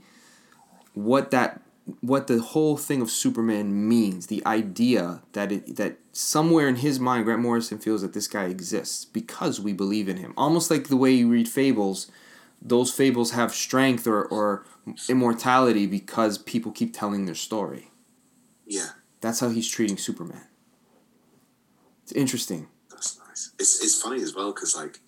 what 0.95 1.31
that 1.31 1.63
what 2.01 2.27
the 2.27 2.41
whole 2.41 2.77
thing 2.77 3.01
of 3.01 3.11
Superman 3.11 3.89
means, 3.89 4.27
the 4.27 4.45
idea 4.45 5.23
that 5.33 5.53
it 5.53 5.77
that 5.77 5.99
somewhere 6.13 6.69
in 6.69 6.77
his 6.77 6.99
mind 6.99 7.25
Grant 7.25 7.41
Morrison 7.41 7.79
feels 7.79 8.03
that 8.03 8.13
this 8.13 8.27
guy 8.27 8.45
exists 8.47 9.05
because 9.05 9.61
we 9.61 9.73
believe 9.73 10.09
in 10.09 10.17
him. 10.17 10.35
Almost 10.37 10.71
like 10.71 10.89
the 10.89 10.97
way 10.97 11.13
you 11.13 11.29
read 11.29 11.49
fables, 11.49 12.11
those 12.61 12.93
fables 12.93 13.33
have 13.33 13.55
strength 13.55 14.07
or, 14.07 14.25
or 14.25 14.65
immortality 15.09 15.87
because 15.87 16.39
people 16.39 16.73
keep 16.73 16.93
telling 16.93 17.27
their 17.27 17.35
story. 17.35 17.91
Yeah, 18.67 18.89
That's 19.21 19.39
how 19.41 19.51
he's 19.51 19.69
treating 19.71 19.97
Superman. 19.97 20.43
It's 22.03 22.13
interesting. 22.13 22.69
that's 22.91 23.19
nice. 23.29 23.53
It's 23.61 23.83
it's 23.83 24.01
funny 24.03 24.23
as 24.23 24.35
well 24.35 24.53
because 24.53 24.75
like, 24.77 24.99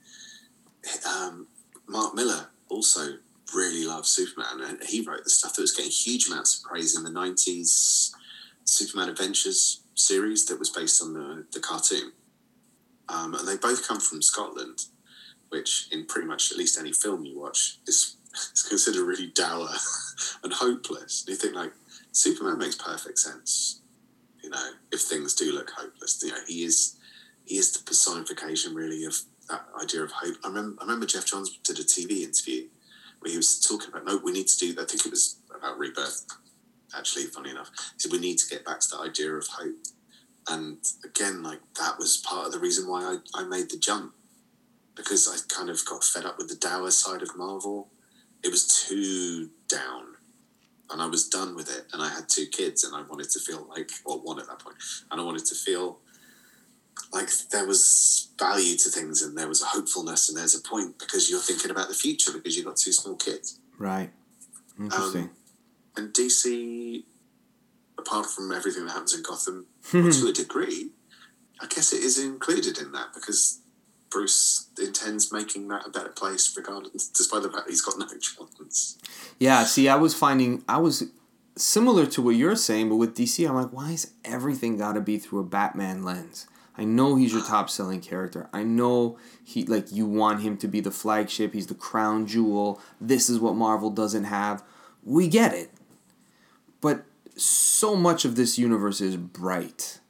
um, 1.05 1.49
Mark 1.89 2.15
Millar 2.15 2.49
also 2.69 3.15
really 3.55 3.85
loved 3.85 4.07
Superman, 4.07 4.61
and 4.62 4.83
he 4.83 5.01
wrote 5.01 5.25
the 5.25 5.31
stuff 5.31 5.55
that 5.55 5.62
was 5.62 5.73
getting 5.73 5.91
huge 5.91 6.29
amounts 6.29 6.59
of 6.59 6.70
praise 6.70 6.97
in 6.97 7.05
the 7.05 7.11
'90s 7.11 8.12
Superman 8.65 9.09
Adventures 9.09 9.83
series 9.95 10.47
that 10.47 10.59
was 10.59 10.70
based 10.70 11.03
on 11.03 11.15
the 11.15 11.47
the 11.53 11.61
cartoon. 11.61 12.12
Um, 13.09 13.35
and 13.35 13.49
they 13.49 13.57
both 13.57 13.87
come 13.89 14.01
from 14.01 14.20
Scotland, 14.20 14.85
which 15.49 15.89
in 15.91 16.05
pretty 16.05 16.29
much 16.29 16.53
at 16.53 16.59
least 16.59 16.79
any 16.79 16.93
film 16.93 17.25
you 17.25 17.39
watch 17.39 17.79
is 17.87 18.16
is 18.53 18.62
considered 18.62 19.07
really 19.07 19.29
dour 19.29 19.69
and 20.43 20.53
hopeless. 20.53 21.23
And 21.23 21.31
you 21.31 21.37
think 21.37 21.55
like 21.55 21.73
Superman 22.12 22.59
makes 22.59 22.77
perfect 22.77 23.19
sense. 23.19 23.81
You 24.43 24.51
know, 24.51 24.70
if 24.93 25.01
things 25.01 25.35
do 25.35 25.53
look 25.53 25.70
hopeless, 25.70 26.20
you 26.23 26.31
know 26.31 26.41
he 26.47 26.65
is 26.65 26.97
he 27.45 27.57
is 27.57 27.73
the 27.73 27.83
personification 27.83 28.75
really 28.75 29.05
of 29.05 29.16
that 29.49 29.65
idea 29.83 30.03
of 30.03 30.12
hope. 30.12 30.37
I 30.45 30.49
remember 30.49 30.81
I 30.81 30.85
remember 30.85 31.07
Geoff 31.07 31.27
Johns 31.27 31.57
did 31.65 31.79
a 31.79 31.83
TV 31.83 32.23
interview 32.23 32.69
where 33.20 33.31
he 33.31 33.36
was 33.36 33.61
talking 33.61 33.89
about 33.89 34.05
no, 34.05 34.20
we 34.23 34.32
need 34.32 34.49
to 34.49 34.59
do. 34.59 34.81
I 34.81 34.85
think 34.85 35.07
it 35.07 35.11
was 35.11 35.36
about 35.55 35.78
rebirth. 35.78 36.27
Actually, 36.97 37.24
funny 37.24 37.51
enough, 37.51 37.70
he 37.95 38.01
said 38.01 38.12
we 38.12 38.19
need 38.19 38.39
to 38.39 38.49
get 38.49 38.65
back 38.65 38.81
to 38.81 38.89
the 38.90 39.03
idea 39.03 39.32
of 39.32 39.47
hope. 39.47 39.77
And 40.49 40.78
again, 41.05 41.43
like 41.43 41.61
that 41.78 41.99
was 41.99 42.16
part 42.16 42.47
of 42.47 42.53
the 42.53 42.59
reason 42.59 42.89
why 42.89 43.03
I, 43.03 43.43
I 43.43 43.45
made 43.45 43.70
the 43.70 43.77
jump 43.78 44.15
because 44.99 45.28
I 45.28 45.36
kind 45.55 45.70
of 45.70 45.85
got 45.85 46.03
fed 46.03 46.24
up 46.24 46.39
with 46.39 46.49
the 46.49 46.57
dour 46.57 46.90
side 46.90 47.23
of 47.23 47.36
Marvel. 47.36 47.89
It 48.43 48.51
was 48.51 48.66
too 48.66 49.51
down, 49.69 50.16
and 50.90 51.01
I 51.03 51.07
was 51.07 51.28
done 51.28 51.55
with 51.55 51.70
it. 51.70 51.86
And 51.93 52.03
I 52.03 52.09
had 52.09 52.28
two 52.28 52.47
kids, 52.47 52.85
and 52.85 52.95
I 52.95 53.03
wanted 53.03 53.31
to 53.31 53.40
feel 53.40 53.66
like, 53.69 53.90
well, 54.05 54.20
one 54.23 54.40
at 54.40 54.47
that 54.49 54.59
point, 54.59 54.77
and 55.11 55.20
I 55.20 55.24
wanted 55.24 55.45
to 55.47 55.55
feel 55.55 55.99
like 57.12 57.31
there 57.51 57.66
was 57.66 58.29
value 58.39 58.77
to 58.77 58.89
things, 58.91 59.23
and 59.23 59.37
there 59.37 59.49
was 59.49 59.62
a 59.62 59.66
hopefulness, 59.66 60.29
and 60.29 60.37
there's 60.37 60.55
a 60.55 60.61
point 60.61 60.99
because 60.99 61.31
you're 61.31 61.41
thinking 61.41 61.70
about 61.70 61.89
the 61.89 61.95
future 61.95 62.33
because 62.33 62.57
you've 62.57 62.66
got 62.66 62.77
two 62.77 62.93
small 62.93 63.16
kids. 63.16 63.59
Right. 63.79 64.11
Interesting. 64.79 65.23
Um, 65.25 65.31
and 65.97 66.12
DC, 66.12 67.05
apart 67.99 68.27
from 68.27 68.53
everything 68.53 68.87
that 68.87 68.93
happens 68.93 69.15
in 69.15 69.23
Gotham, 69.23 69.66
to 69.91 70.29
a 70.29 70.33
degree, 70.33 70.91
I 71.61 71.66
guess 71.66 71.93
it 71.93 72.03
is 72.03 72.19
included 72.19 72.79
in 72.79 72.93
that 72.93 73.12
because 73.15 73.61
Bruce 74.11 74.69
intends 74.81 75.33
making 75.33 75.69
that 75.69 75.87
a 75.87 75.91
better 75.91 76.11
place, 76.11 76.55
regardless, 76.57 77.09
despite 77.09 77.43
the 77.43 77.51
fact 77.51 77.69
he's 77.69 77.83
got 77.83 77.99
no 77.99 78.07
chance. 78.20 78.99
Yeah, 79.39 79.65
see, 79.65 79.89
I 79.89 79.97
was 79.97 80.15
finding 80.15 80.62
I 80.69 80.79
was 80.79 81.05
similar 81.57 82.07
to 82.07 82.23
what 82.23 82.37
you're 82.37 82.57
saying, 82.57 82.89
but 82.89 82.97
with 82.97 83.16
DC, 83.16 83.47
I'm 83.49 83.55
like, 83.55 83.73
why 83.73 83.93
is 83.93 84.12
everything 84.25 84.79
got 84.79 84.93
to 84.93 85.01
be 85.01 85.19
through 85.19 85.41
a 85.41 85.45
Batman 85.45 86.05
lens? 86.05 86.47
I 86.79 86.85
know 86.85 87.17
he's 87.17 87.33
your 87.33 87.43
top 87.45 87.69
selling 87.69 88.01
character. 88.01 88.49
I 88.53 88.63
know 88.63 89.19
he 89.45 89.65
like 89.65 89.91
you 89.91 90.07
want 90.07 90.43
him 90.43 90.57
to 90.59 90.69
be 90.69 90.81
the 90.81 90.93
flagship. 90.93 91.53
He's 91.53 91.67
the 91.67 91.75
crown 91.75 92.27
jewel. 92.27 92.81
This 93.01 93.29
is 93.29 93.41
what 93.41 93.57
Marvel 93.57 93.91
doesn't 93.91 94.25
have. 94.25 94.63
We 95.05 95.27
get 95.27 95.53
it, 95.55 95.71
but 96.81 97.05
so 97.37 97.97
much 97.97 98.25
of 98.25 98.37
this 98.37 98.59
universe 98.59 99.01
is 99.01 99.17
bright, 99.17 100.01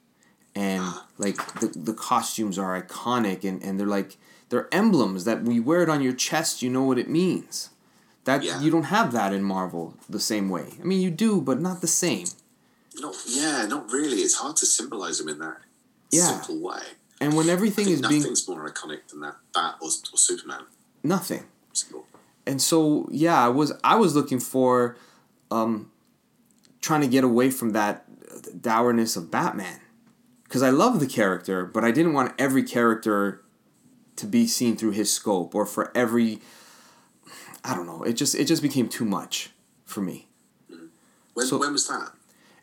and 0.55 0.85
like 1.17 1.37
the 1.61 1.69
the 1.69 1.95
costumes 1.95 2.59
are 2.59 2.81
iconic, 2.81 3.45
and 3.45 3.63
and 3.63 3.81
they're 3.81 3.87
like 3.87 4.19
they're 4.51 4.69
emblems 4.73 5.25
that 5.25 5.43
we 5.45 5.61
wear 5.61 5.83
it 5.83 5.89
on 5.89 6.03
your 6.03 6.13
chest. 6.15 6.63
You 6.63 6.71
know 6.71 6.83
what 6.85 6.99
it 6.99 7.09
means. 7.09 7.71
That 8.25 8.43
Yeah. 8.43 8.61
you 8.61 8.71
don't 8.71 8.85
have 8.85 9.13
that 9.13 9.33
in 9.33 9.43
Marvel 9.43 9.95
the 10.09 10.21
same 10.21 10.51
way. 10.51 10.75
I 10.81 10.85
mean, 10.85 11.01
you 11.01 11.11
do, 11.11 11.41
but 11.41 11.61
not 11.61 11.81
the 11.81 11.87
same. 11.87 12.27
Not, 13.01 13.15
yeah, 13.27 13.65
not 13.67 13.91
really. 13.91 14.19
It's 14.19 14.35
hard 14.35 14.57
to 14.57 14.67
symbolize 14.67 15.19
him 15.21 15.29
in 15.29 15.39
that 15.39 15.59
Yeah. 16.11 16.41
simple 16.41 16.61
way. 16.61 16.83
And 17.21 17.35
when 17.37 17.49
everything 17.49 17.89
is 17.89 18.01
being 18.01 18.21
nothing's 18.21 18.49
more 18.49 18.69
iconic 18.71 19.09
than 19.09 19.21
that 19.21 19.37
Bat 19.53 19.77
or, 19.81 19.89
or 19.89 20.17
Superman 20.17 20.63
nothing, 21.03 21.45
and 22.47 22.61
so 22.63 23.09
yeah, 23.11 23.45
I 23.45 23.49
was 23.49 23.73
I 23.85 23.97
was 23.97 24.15
looking 24.15 24.41
for, 24.41 24.97
um, 25.51 25.91
trying 26.81 27.01
to 27.03 27.09
get 27.09 27.25
away 27.25 27.51
from 27.51 27.71
that 27.71 28.05
dourness 28.63 29.17
of 29.17 29.31
Batman, 29.31 29.81
because 30.45 30.63
I 30.63 30.71
love 30.71 31.01
the 31.01 31.07
character, 31.07 31.65
but 31.65 31.85
I 31.85 31.91
didn't 31.91 32.13
want 32.13 32.35
every 32.39 32.63
character 32.63 33.43
to 34.17 34.27
be 34.27 34.47
seen 34.47 34.77
through 34.77 34.93
his 34.93 35.13
scope 35.13 35.55
or 35.55 35.67
for 35.67 35.91
every. 35.97 36.41
I 37.65 37.75
don't 37.75 37.87
know. 37.87 38.03
It 38.05 38.15
just 38.15 38.35
it 38.35 38.45
just 38.47 38.63
became 38.63 38.89
too 38.89 39.05
much 39.05 39.51
for 39.85 40.01
me. 40.01 40.29
When, 41.35 41.47
So- 41.47 41.59
when 41.59 41.73
was 41.73 41.87
that? 41.89 42.13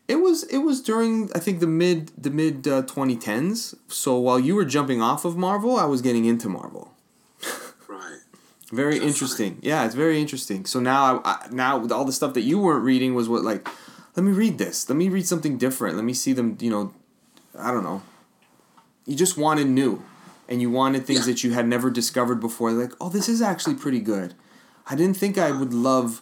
It 0.07 0.17
was 0.17 0.43
it 0.43 0.59
was 0.59 0.81
during 0.81 1.31
I 1.33 1.39
think 1.39 1.59
the 1.59 1.67
mid 1.67 2.11
the 2.17 2.29
mid 2.29 2.67
uh 2.67 2.83
twenty 2.83 3.15
tens. 3.15 3.73
so 3.87 4.17
while 4.19 4.39
you 4.39 4.55
were 4.55 4.65
jumping 4.65 5.01
off 5.01 5.25
of 5.25 5.35
Marvel, 5.35 5.77
I 5.77 5.85
was 5.85 6.01
getting 6.01 6.25
into 6.25 6.47
Marvel. 6.49 6.91
Right. 7.87 8.19
Very 8.71 8.99
That's 8.99 9.05
interesting. 9.13 9.59
Yeah, 9.61 9.85
it's 9.85 9.95
very 9.95 10.19
interesting. 10.21 10.65
So 10.65 10.79
now 10.79 11.21
I, 11.23 11.31
I 11.31 11.47
now 11.51 11.77
with 11.77 11.91
all 11.91 12.05
the 12.05 12.11
stuff 12.13 12.33
that 12.35 12.41
you 12.41 12.59
weren't 12.59 12.83
reading 12.83 13.15
was 13.15 13.27
what 13.29 13.43
like, 13.43 13.67
let 14.15 14.23
me 14.23 14.31
read 14.31 14.57
this. 14.57 14.87
Let 14.89 14.95
me 14.95 15.09
read 15.09 15.27
something 15.27 15.57
different. 15.57 15.95
Let 15.95 16.05
me 16.05 16.13
see 16.13 16.33
them. 16.33 16.57
You 16.59 16.69
know, 16.69 16.93
I 17.57 17.71
don't 17.71 17.83
know. 17.83 18.01
You 19.05 19.15
just 19.15 19.37
wanted 19.37 19.67
new, 19.67 20.03
and 20.49 20.61
you 20.61 20.71
wanted 20.71 21.05
things 21.05 21.19
Yeah. 21.21 21.33
that 21.33 21.43
you 21.43 21.53
had 21.53 21.67
never 21.67 21.89
discovered 21.91 22.39
before. 22.39 22.71
Like, 22.71 22.91
oh, 22.99 23.09
this 23.09 23.29
is 23.29 23.41
actually 23.41 23.75
pretty 23.75 23.99
good. 23.99 24.33
I 24.87 24.95
didn't 24.95 25.17
think 25.17 25.37
I 25.37 25.51
would 25.51 25.73
love 25.73 26.21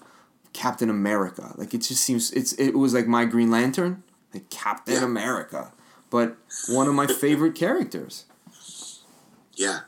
Captain 0.54 0.90
America. 0.90 1.54
Like 1.58 1.74
it 1.74 1.80
just 1.80 2.02
seems 2.04 2.32
it's 2.32 2.54
it 2.54 2.72
was 2.76 2.94
like 2.94 3.08
my 3.08 3.26
Green 3.26 3.52
Lantern, 3.52 4.04
like 4.34 4.50
Captain 4.50 4.96
Yeah. 4.96 5.04
America, 5.06 5.74
but 6.10 6.38
one 6.70 6.88
of 6.88 6.94
my 6.96 7.08
favorite 7.08 7.56
characters. 7.56 8.26
Yeah. 9.56 9.82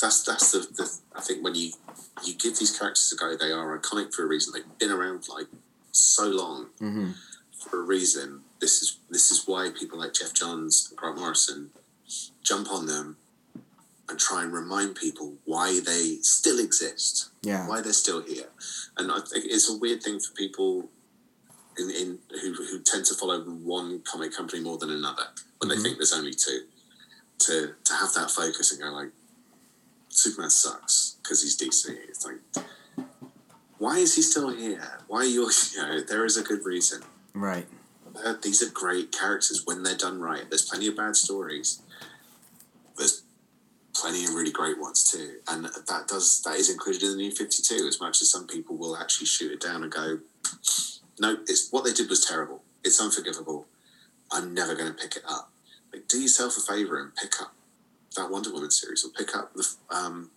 That's 0.00 0.22
that's 0.24 0.50
the, 0.52 0.58
the 0.60 0.90
I 1.14 1.20
think 1.20 1.44
when 1.44 1.54
you 1.54 1.72
you 2.24 2.34
give 2.34 2.58
these 2.58 2.76
characters 2.76 3.12
a 3.12 3.16
go, 3.16 3.36
they 3.36 3.52
are 3.52 3.78
iconic 3.78 4.12
for 4.14 4.24
a 4.24 4.26
reason. 4.26 4.52
They've 4.52 4.78
been 4.78 4.90
around 4.90 5.28
like 5.28 5.46
so 5.92 6.26
long 6.26 6.66
Mm-hmm. 6.80 7.10
for 7.70 7.80
a 7.80 7.84
reason. 7.84 8.40
This 8.60 8.82
is 8.82 8.98
this 9.10 9.30
is 9.30 9.46
why 9.46 9.70
people 9.70 9.98
like 9.98 10.12
Geoff 10.14 10.34
Johns 10.34 10.88
and 10.90 10.98
Grant 10.98 11.18
Morrison 11.18 11.70
jump 12.42 12.70
on 12.72 12.86
them 12.86 13.16
and 14.12 14.20
try 14.20 14.42
and 14.44 14.52
remind 14.52 14.94
people 14.94 15.34
why 15.44 15.80
they 15.80 16.18
still 16.22 16.58
exist, 16.60 17.30
Yeah. 17.42 17.66
why 17.66 17.80
they're 17.80 17.92
still 17.92 18.22
here. 18.22 18.50
And 18.96 19.10
I 19.10 19.20
think 19.20 19.46
it's 19.46 19.68
a 19.68 19.76
weird 19.76 20.02
thing 20.02 20.20
for 20.20 20.32
people 20.34 20.90
in, 21.78 21.90
in 21.90 22.18
who, 22.40 22.52
who 22.52 22.78
tend 22.80 23.06
to 23.06 23.14
follow 23.14 23.40
one 23.42 24.00
comic 24.00 24.32
company 24.36 24.62
more 24.62 24.76
than 24.78 24.90
another 24.90 25.28
when 25.58 25.70
Mhm. 25.70 25.76
they 25.76 25.82
think 25.82 25.98
there's 25.98 26.12
only 26.12 26.34
two. 26.34 26.66
To 27.46 27.74
to 27.84 27.94
have 27.94 28.12
that 28.14 28.30
focus 28.30 28.70
and 28.70 28.80
go 28.80 28.90
like, 28.90 29.10
Superman 30.10 30.50
sucks 30.50 31.16
because 31.22 31.42
he's 31.42 31.56
DC. 31.56 31.88
It's 32.08 32.24
like, 32.24 32.38
why 33.78 33.96
is 33.98 34.14
he 34.14 34.22
still 34.22 34.50
here? 34.50 35.00
Why 35.08 35.20
are 35.20 35.24
you? 35.24 35.50
You 35.74 35.82
know, 35.82 36.00
there 36.02 36.24
is 36.24 36.36
a 36.36 36.42
good 36.42 36.64
reason. 36.64 37.02
Right. 37.34 37.66
Uh, 38.14 38.34
these 38.42 38.62
are 38.62 38.68
great 38.70 39.10
characters 39.10 39.62
when 39.64 39.82
they're 39.82 39.96
done 39.96 40.20
right. 40.20 40.48
There's 40.48 40.68
plenty 40.68 40.86
of 40.86 40.96
bad 40.96 41.16
stories. 41.16 41.80
There's 42.96 43.22
plenty 43.94 44.24
of 44.24 44.34
really 44.34 44.50
great 44.50 44.78
ones 44.80 45.04
too, 45.10 45.38
and 45.48 45.64
that 45.64 46.04
does 46.08 46.42
that 46.42 46.56
is 46.56 46.70
included 46.70 47.02
in 47.02 47.10
the 47.10 47.16
new 47.16 47.30
Fifty 47.30 47.62
Two. 47.62 47.86
As 47.86 48.00
much 48.00 48.20
as 48.22 48.30
some 48.30 48.46
people 48.46 48.76
will 48.76 48.96
actually 48.96 49.26
shoot 49.26 49.52
it 49.52 49.60
down 49.60 49.82
and 49.82 49.92
go, 49.92 50.20
"No, 51.18 51.38
it's 51.46 51.70
what 51.70 51.84
they 51.84 51.92
did 51.92 52.08
was 52.08 52.24
terrible. 52.24 52.62
It's 52.84 53.00
unforgivable. 53.00 53.66
I'm 54.30 54.54
never 54.54 54.74
going 54.74 54.88
to 54.88 54.94
pick 54.94 55.16
it 55.16 55.22
up." 55.28 55.52
Like, 55.92 56.08
do 56.08 56.20
yourself 56.20 56.56
a 56.56 56.60
favor 56.60 56.98
and 57.00 57.14
pick 57.14 57.40
up 57.40 57.54
that 58.16 58.30
Wonder 58.30 58.52
Woman 58.52 58.70
series, 58.70 59.04
or 59.04 59.10
pick 59.10 59.36
up 59.36 59.52
the 59.54 59.66
um, 59.90 60.30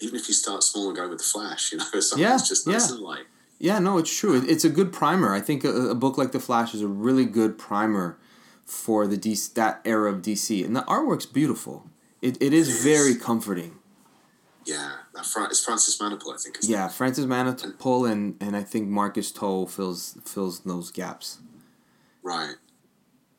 even 0.00 0.16
if 0.16 0.28
you 0.28 0.34
start 0.34 0.62
small 0.62 0.88
and 0.88 0.96
go 0.96 1.08
with 1.08 1.18
the 1.18 1.24
Flash. 1.24 1.72
You 1.72 1.78
know, 1.78 1.84
something 2.00 2.18
Yeah, 2.18 2.30
that's 2.30 2.48
just 2.48 2.66
nice 2.66 2.88
yeah. 2.88 2.94
and 2.96 3.04
light. 3.04 3.24
Yeah, 3.58 3.78
no, 3.78 3.98
it's 3.98 4.16
true. 4.16 4.42
It's 4.48 4.64
a 4.64 4.70
good 4.70 4.90
primer. 4.90 5.34
I 5.34 5.40
think 5.40 5.64
a, 5.64 5.90
a 5.90 5.94
book 5.94 6.16
like 6.16 6.32
The 6.32 6.40
Flash 6.40 6.74
is 6.74 6.80
a 6.80 6.88
really 6.88 7.26
good 7.26 7.58
primer 7.58 8.16
for 8.64 9.06
the 9.06 9.18
DC, 9.18 9.52
that 9.54 9.82
era 9.84 10.10
of 10.10 10.22
DC, 10.22 10.64
and 10.64 10.74
the 10.74 10.80
artwork's 10.82 11.26
beautiful. 11.26 11.89
It, 12.22 12.40
it 12.42 12.52
is 12.52 12.82
very 12.82 13.14
comforting. 13.14 13.76
Yeah, 14.66 14.92
that 15.14 15.24
it's 15.50 15.64
Francis 15.64 15.98
Manapul, 15.98 16.34
I 16.34 16.36
think. 16.36 16.58
Yeah, 16.62 16.88
Francis 16.88 17.24
Manapul 17.24 18.10
and, 18.10 18.36
and 18.40 18.56
I 18.56 18.62
think 18.62 18.88
Marcus 18.88 19.32
Toll 19.32 19.66
fills 19.66 20.18
fills 20.24 20.60
those 20.60 20.90
gaps. 20.90 21.38
Right. 22.22 22.56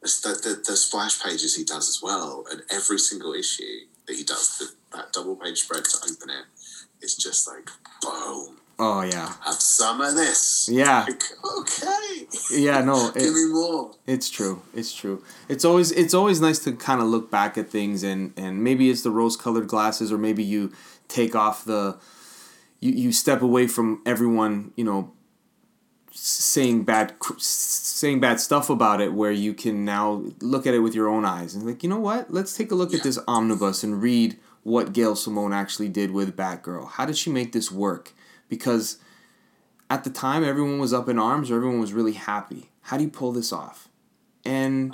It's 0.01 0.19
the, 0.21 0.29
the, 0.29 0.61
the 0.65 0.75
splash 0.75 1.21
pages 1.21 1.55
he 1.55 1.63
does 1.63 1.87
as 1.87 2.01
well, 2.01 2.45
and 2.49 2.63
every 2.71 2.97
single 2.97 3.33
issue 3.33 3.85
that 4.07 4.15
he 4.15 4.23
does, 4.23 4.57
the, 4.57 4.97
that 4.97 5.13
double 5.13 5.35
page 5.35 5.59
spread 5.59 5.85
to 5.85 5.97
open 6.11 6.31
it, 6.31 6.45
is 7.01 7.15
just 7.15 7.47
like, 7.47 7.69
boom, 8.01 8.57
Oh 8.83 9.01
yeah, 9.03 9.31
have 9.45 9.61
some 9.61 10.01
of 10.01 10.15
this. 10.15 10.67
yeah, 10.71 11.05
Like, 11.07 11.23
okay, 11.59 12.25
yeah. 12.51 12.81
No, 12.81 13.11
give 13.15 13.31
me 13.33 13.45
more. 13.51 13.91
It's 14.07 14.27
true. 14.29 14.63
It's 14.73 14.91
true. 14.91 15.23
It's 15.47 15.63
always 15.63 15.91
it's 15.91 16.15
always 16.15 16.41
nice 16.41 16.57
to 16.63 16.71
kind 16.73 16.99
of 16.99 17.07
look 17.07 17.29
back 17.29 17.57
at 17.59 17.69
things 17.69 18.01
and 18.01 18.33
and 18.35 18.63
maybe 18.63 18.89
it's 18.89 19.03
the 19.03 19.11
rose 19.11 19.37
colored 19.37 19.67
glasses 19.67 20.11
or 20.11 20.17
maybe 20.17 20.43
you 20.43 20.71
take 21.07 21.35
off 21.35 21.63
the 21.63 21.97
you 22.79 22.91
you 22.93 23.11
step 23.11 23.43
away 23.43 23.67
from 23.67 24.01
everyone 24.05 24.71
you 24.75 24.83
know 24.83 25.11
saying 26.13 26.83
bad 26.83 27.13
saying 27.37 28.19
bad 28.19 28.39
stuff 28.39 28.69
about 28.69 28.99
it 28.99 29.13
where 29.13 29.31
you 29.31 29.53
can 29.53 29.85
now 29.85 30.23
look 30.41 30.65
at 30.67 30.73
it 30.73 30.79
with 30.79 30.93
your 30.95 31.07
own 31.07 31.23
eyes 31.23 31.53
and 31.55 31.65
like 31.65 31.83
you 31.83 31.89
know 31.89 31.99
what 31.99 32.33
let's 32.33 32.55
take 32.57 32.71
a 32.71 32.75
look 32.75 32.91
Yeah. 32.91 32.97
at 32.97 33.03
this 33.03 33.19
omnibus 33.27 33.83
and 33.83 34.01
read 34.01 34.37
what 34.63 34.91
Gail 34.93 35.15
Simone 35.15 35.53
actually 35.53 35.89
did 35.89 36.11
with 36.11 36.35
Batgirl. 36.35 36.87
How 36.91 37.05
did 37.05 37.17
she 37.17 37.31
make 37.31 37.51
this 37.51 37.71
work? 37.71 38.13
Because 38.51 38.97
at 39.89 40.03
the 40.03 40.09
time 40.09 40.43
everyone 40.43 40.77
was 40.77 40.93
up 40.93 41.07
in 41.07 41.17
arms 41.17 41.49
or 41.49 41.55
everyone 41.55 41.79
was 41.79 41.93
really 41.93 42.11
happy. 42.11 42.69
How 42.81 42.97
do 42.97 43.03
you 43.03 43.09
pull 43.09 43.31
this 43.31 43.53
off? 43.53 43.87
And 44.43 44.93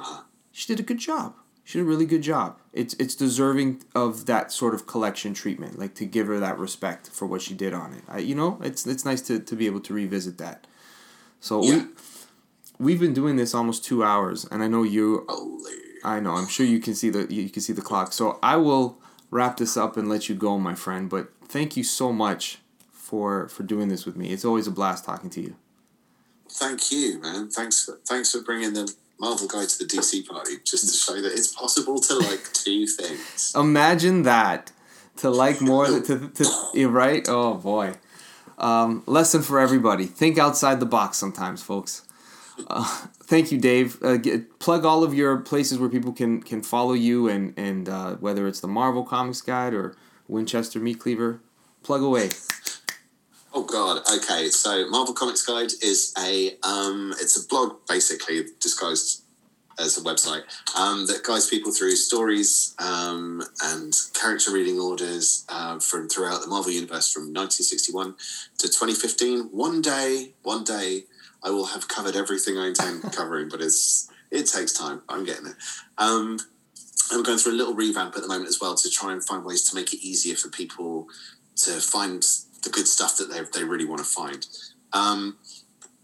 she 0.51 0.67
did 0.67 0.79
a 0.79 0.84
good 0.84 0.99
job. 0.99 1.34
She 1.63 1.79
did 1.79 1.81
a 1.81 1.88
really 1.88 2.05
good 2.05 2.21
job. 2.21 2.59
It's 2.71 2.93
it's 2.93 3.15
deserving 3.15 3.84
of 3.95 4.27
that 4.27 4.51
sort 4.51 4.75
of 4.75 4.85
collection 4.85 5.34
treatment, 5.34 5.79
like 5.79 5.95
to 5.95 6.05
give 6.05 6.27
her 6.27 6.39
that 6.39 6.59
respect 6.59 7.07
for 7.09 7.25
what 7.25 7.41
she 7.41 7.55
did 7.55 7.73
on 7.73 7.93
it. 7.93 8.03
I, 8.07 8.19
you 8.19 8.35
know, 8.35 8.59
it's 8.61 8.85
it's 8.85 9.03
nice 9.03 9.21
to, 9.23 9.39
to 9.39 9.55
be 9.55 9.65
able 9.65 9.81
to 9.81 9.93
revisit 9.93 10.38
that. 10.38 10.67
So 11.39 11.63
Yeah. 11.63 11.77
we 12.79 12.85
we've 12.85 12.99
been 12.99 13.13
doing 13.13 13.38
this 13.38 13.55
almost 13.55 13.84
two 13.84 14.03
hours, 14.03 14.45
and 14.45 14.61
I 14.61 14.67
know 14.67 14.84
you. 14.84 15.25
I 16.03 16.19
know. 16.19 16.34
I'm 16.35 16.47
sure 16.47 16.65
you 16.65 16.79
can 16.79 16.93
see 16.93 17.09
the 17.09 17.25
you 17.34 17.49
can 17.49 17.61
see 17.63 17.73
the 17.73 17.81
clock. 17.81 18.13
So 18.13 18.38
I 18.43 18.55
will 18.57 19.01
wrap 19.31 19.57
this 19.57 19.75
up 19.75 19.97
and 19.97 20.07
let 20.07 20.29
you 20.29 20.35
go, 20.35 20.59
my 20.59 20.75
friend. 20.75 21.09
But 21.09 21.31
thank 21.47 21.75
you 21.75 21.84
so 21.84 22.13
much 22.13 22.59
for 23.07 23.47
for 23.47 23.63
doing 23.63 23.88
this 23.88 24.05
with 24.05 24.15
me. 24.15 24.29
It's 24.29 24.43
always 24.45 24.67
a 24.67 24.71
blast 24.71 25.05
talking 25.05 25.29
to 25.31 25.41
you. 25.41 25.55
Thank 26.49 26.91
you, 26.91 27.19
man. 27.21 27.49
Thanks 27.49 27.85
for 27.85 27.99
thanks 28.05 28.31
for 28.31 28.41
bringing 28.41 28.73
the 28.73 28.93
Marvel 29.19 29.47
guy 29.47 29.65
to 29.65 29.77
the 29.77 29.85
DC 29.85 30.27
party, 30.27 30.57
just 30.63 30.88
to 30.88 30.93
show 30.93 31.21
that 31.21 31.31
it's 31.31 31.53
possible 31.53 31.99
to 31.99 32.15
like 32.15 32.43
two 32.53 32.85
things. 32.85 33.53
Imagine 33.55 34.23
that 34.23 34.71
to 35.17 35.29
like 35.29 35.61
more 35.61 35.85
to, 35.85 36.01
to, 36.29 36.51
to 36.73 36.89
right. 36.89 37.25
Oh 37.29 37.55
boy. 37.55 37.93
Um, 38.57 39.03
lesson 39.05 39.41
for 39.41 39.59
everybody: 39.59 40.05
think 40.05 40.38
outside 40.38 40.79
the 40.79 40.85
box 40.85 41.17
sometimes, 41.17 41.63
folks. 41.63 42.03
Uh, 42.67 42.84
thank 43.23 43.51
you, 43.51 43.59
Dave. 43.59 44.01
Uh, 44.03 44.17
get, 44.17 44.59
plug 44.59 44.84
all 44.84 45.03
of 45.03 45.13
your 45.13 45.38
places 45.38 45.77
where 45.77 45.89
people 45.89 46.11
can 46.11 46.41
can 46.41 46.61
follow 46.61 46.93
you, 46.93 47.29
and 47.29 47.53
and 47.55 47.88
uh, 47.88 48.15
whether 48.15 48.47
it's 48.47 48.59
the 48.59 48.67
Marvel 48.67 49.03
Comics 49.03 49.41
Guide 49.41 49.73
or 49.73 49.95
Winchester 50.27 50.79
Meat 50.79 50.99
Cleaver, 50.99 51.39
plug 51.84 52.01
away. 52.01 52.29
Oh 53.57 53.63
God. 53.63 54.03
Okay. 54.17 54.49
So 54.49 54.88
Marvel 54.88 55.15
Comics 55.15 55.43
Guide 55.43 55.71
is 55.81 56.13
a 56.15 56.55
um, 56.61 57.11
it's 57.19 57.43
a 57.43 57.47
blog 57.47 57.88
basically 57.88 58.43
disguised 58.59 59.23
as 59.79 59.97
a 59.97 60.01
website 60.01 60.43
um, 60.77 61.07
that 61.07 61.23
guides 61.23 61.49
people 61.49 61.71
through 61.71 61.95
stories 61.95 62.75
um, 62.77 63.41
and 63.63 63.95
character 64.13 64.51
reading 64.53 64.79
orders 64.79 65.43
uh, 65.49 65.79
from 65.79 66.07
throughout 66.07 66.41
the 66.41 66.47
Marvel 66.47 66.71
universe 66.71 67.11
from 67.11 67.34
1961 67.34 68.13
to 68.59 68.67
2015. 68.67 69.45
One 69.45 69.81
day, 69.81 70.34
one 70.43 70.63
day, 70.63 71.05
I 71.43 71.49
will 71.49 71.65
have 71.65 71.88
covered 71.88 72.15
everything 72.15 72.59
I 72.59 72.67
intend 72.67 73.11
covering, 73.11 73.49
but 73.49 73.59
it's 73.59 74.07
it 74.29 74.45
takes 74.45 74.73
time. 74.73 75.01
I'm 75.09 75.25
getting 75.25 75.47
it. 75.47 75.55
Um, 75.97 76.38
I'm 77.11 77.23
going 77.23 77.39
through 77.39 77.53
a 77.53 77.57
little 77.57 77.73
revamp 77.73 78.15
at 78.15 78.21
the 78.21 78.27
moment 78.27 78.49
as 78.49 78.61
well 78.61 78.75
to 78.75 78.89
try 78.91 79.13
and 79.13 79.25
find 79.25 79.43
ways 79.43 79.67
to 79.71 79.75
make 79.75 79.95
it 79.95 80.05
easier 80.05 80.35
for 80.35 80.49
people 80.49 81.07
to 81.55 81.71
find 81.71 82.23
the 82.63 82.69
good 82.69 82.88
stuff 82.88 83.17
that 83.17 83.29
they, 83.29 83.59
they 83.59 83.65
really 83.65 83.85
want 83.85 83.99
to 83.99 84.05
find. 84.05 84.45
Um, 84.93 85.38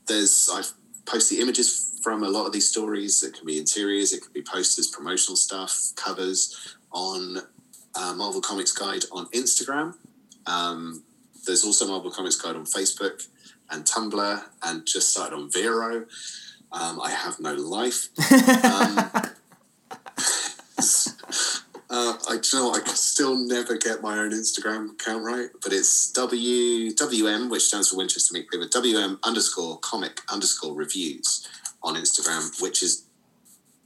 there's 0.08 0.50
I 0.52 0.64
post 1.06 1.30
the 1.30 1.40
images 1.40 2.00
from 2.02 2.24
a 2.24 2.30
lot 2.30 2.46
of 2.46 2.54
these 2.54 2.68
stories. 2.70 3.24
It 3.24 3.34
can 3.34 3.46
be 3.46 3.58
interiors, 3.58 4.14
it 4.14 4.22
can 4.22 4.34
be 4.34 4.42
posters, 4.42 4.88
promotional 4.88 5.36
stuff, 5.36 5.92
covers 5.96 6.76
on 6.92 7.38
uh, 7.96 8.14
Marvel 8.16 8.42
Comics 8.42 8.72
Guide 8.72 9.04
on 9.12 9.28
Instagram. 9.28 9.96
Um, 10.46 11.04
there's 11.46 11.64
also 11.66 11.88
Marvel 11.88 12.12
Comics 12.12 12.36
Guide 12.36 12.56
on 12.56 12.66
Facebook 12.66 13.28
and 13.70 13.86
Tumblr, 13.86 14.44
and 14.64 14.86
just 14.86 15.10
started 15.10 15.36
on 15.36 15.50
Vero. 15.52 16.06
Um, 16.72 17.00
I 17.02 17.12
have 17.12 17.40
no 17.40 17.54
life. 17.54 18.10
Uh, 21.96 22.18
I 22.28 22.38
do 22.38 22.58
you 22.58 22.64
know 22.64 22.74
I 22.74 22.80
can 22.80 22.96
still 22.96 23.38
never 23.38 23.78
get 23.78 24.02
my 24.02 24.18
own 24.18 24.32
Instagram 24.32 24.94
account 24.94 25.24
right, 25.24 25.50
but 25.62 25.72
it's 25.72 26.12
W 26.14 26.92
WM, 26.92 27.50
which 27.52 27.66
stands 27.66 27.90
for 27.90 27.98
Winchester 27.98 28.34
Meat 28.34 28.50
Cleaver, 28.50 28.68
WM 28.68 29.20
underscore 29.22 29.78
comic 29.78 30.22
underscore 30.28 30.74
reviews 30.74 31.48
on 31.84 31.94
Instagram, 31.94 32.60
which 32.64 32.82
is 32.82 33.06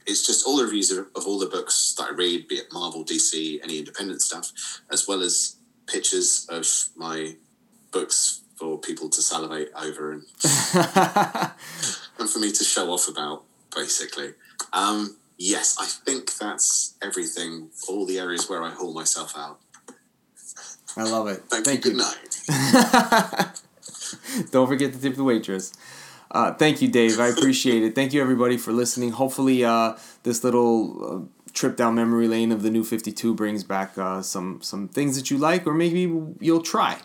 it's 0.06 0.26
just 0.26 0.46
all 0.46 0.56
the 0.56 0.64
reviews 0.64 0.90
of, 0.90 1.08
of 1.14 1.26
all 1.26 1.38
the 1.38 1.48
books 1.48 1.94
that 1.98 2.04
I 2.04 2.12
read, 2.12 2.48
be 2.48 2.54
it 2.54 2.72
Marvel, 2.72 3.04
DC, 3.04 3.60
any 3.62 3.78
independent 3.80 4.22
stuff, 4.22 4.80
as 4.90 5.06
well 5.06 5.20
as 5.20 5.56
pictures 5.86 6.46
of 6.48 6.66
my 6.96 7.36
books 7.90 8.40
for 8.56 8.78
people 8.78 9.10
to 9.10 9.20
salivate 9.20 9.68
over 9.78 10.12
and, 10.12 10.22
and 12.18 12.30
for 12.30 12.38
me 12.38 12.52
to 12.52 12.64
show 12.64 12.90
off 12.90 13.06
about, 13.06 13.44
basically. 13.76 14.32
Um, 14.72 15.18
yes, 15.38 15.76
I 15.80 15.86
think 15.86 16.36
that's 16.36 16.94
everything. 17.00 17.70
All 17.88 18.04
the 18.04 18.18
areas 18.18 18.48
where 18.48 18.62
I 18.62 18.70
haul 18.70 18.92
myself 18.92 19.34
out. 19.36 19.60
I 20.96 21.04
love 21.04 21.28
it. 21.28 21.42
Thank, 21.48 21.64
Thank 21.64 21.84
you. 21.84 21.92
you. 21.92 21.96
Good 21.96 22.04
night. 22.04 23.60
Don't 24.50 24.66
forget 24.66 24.92
to 24.92 25.00
tip 25.00 25.14
the 25.14 25.24
waitress. 25.24 25.72
Uh, 26.30 26.52
thank 26.54 26.82
you, 26.82 26.88
Dave. 26.88 27.18
I 27.20 27.28
appreciate 27.28 27.82
it. 27.82 27.94
Thank 27.94 28.12
you, 28.12 28.20
everybody, 28.20 28.56
for 28.56 28.72
listening. 28.72 29.12
Hopefully, 29.12 29.64
uh, 29.64 29.96
this 30.24 30.44
little 30.44 31.28
uh, 31.28 31.50
trip 31.52 31.76
down 31.76 31.94
memory 31.94 32.28
lane 32.28 32.52
of 32.52 32.62
the 32.62 32.70
new 32.70 32.84
52 32.84 33.34
brings 33.34 33.64
back 33.64 33.96
uh, 33.96 34.20
some, 34.22 34.60
some 34.60 34.88
things 34.88 35.16
that 35.16 35.30
you 35.30 35.38
like, 35.38 35.66
or 35.66 35.72
maybe 35.72 36.00
you'll 36.40 36.62
try. 36.62 36.98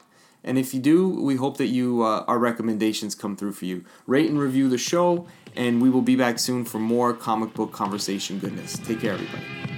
And 0.44 0.58
if 0.58 0.74
you 0.74 0.82
do, 0.82 1.10
we 1.10 1.36
hope 1.36 1.58
that 1.58 1.68
you 1.68 2.04
uh, 2.04 2.26
our 2.28 2.38
recommendations 2.38 3.16
come 3.16 3.38
through 3.38 3.54
for 3.54 3.66
you. 3.66 3.86
Rate 4.06 4.30
and 4.30 4.38
review 4.38 4.68
the 4.68 4.78
show, 4.78 5.26
and 5.56 5.82
we 5.82 5.90
will 5.90 6.02
be 6.02 6.16
back 6.16 6.40
soon 6.40 6.66
for 6.66 6.80
more 6.80 7.14
comic 7.14 7.54
book 7.54 7.72
conversation 7.72 8.40
goodness. 8.40 8.78
Take 8.80 9.02
care, 9.02 9.14
everybody. 9.14 9.73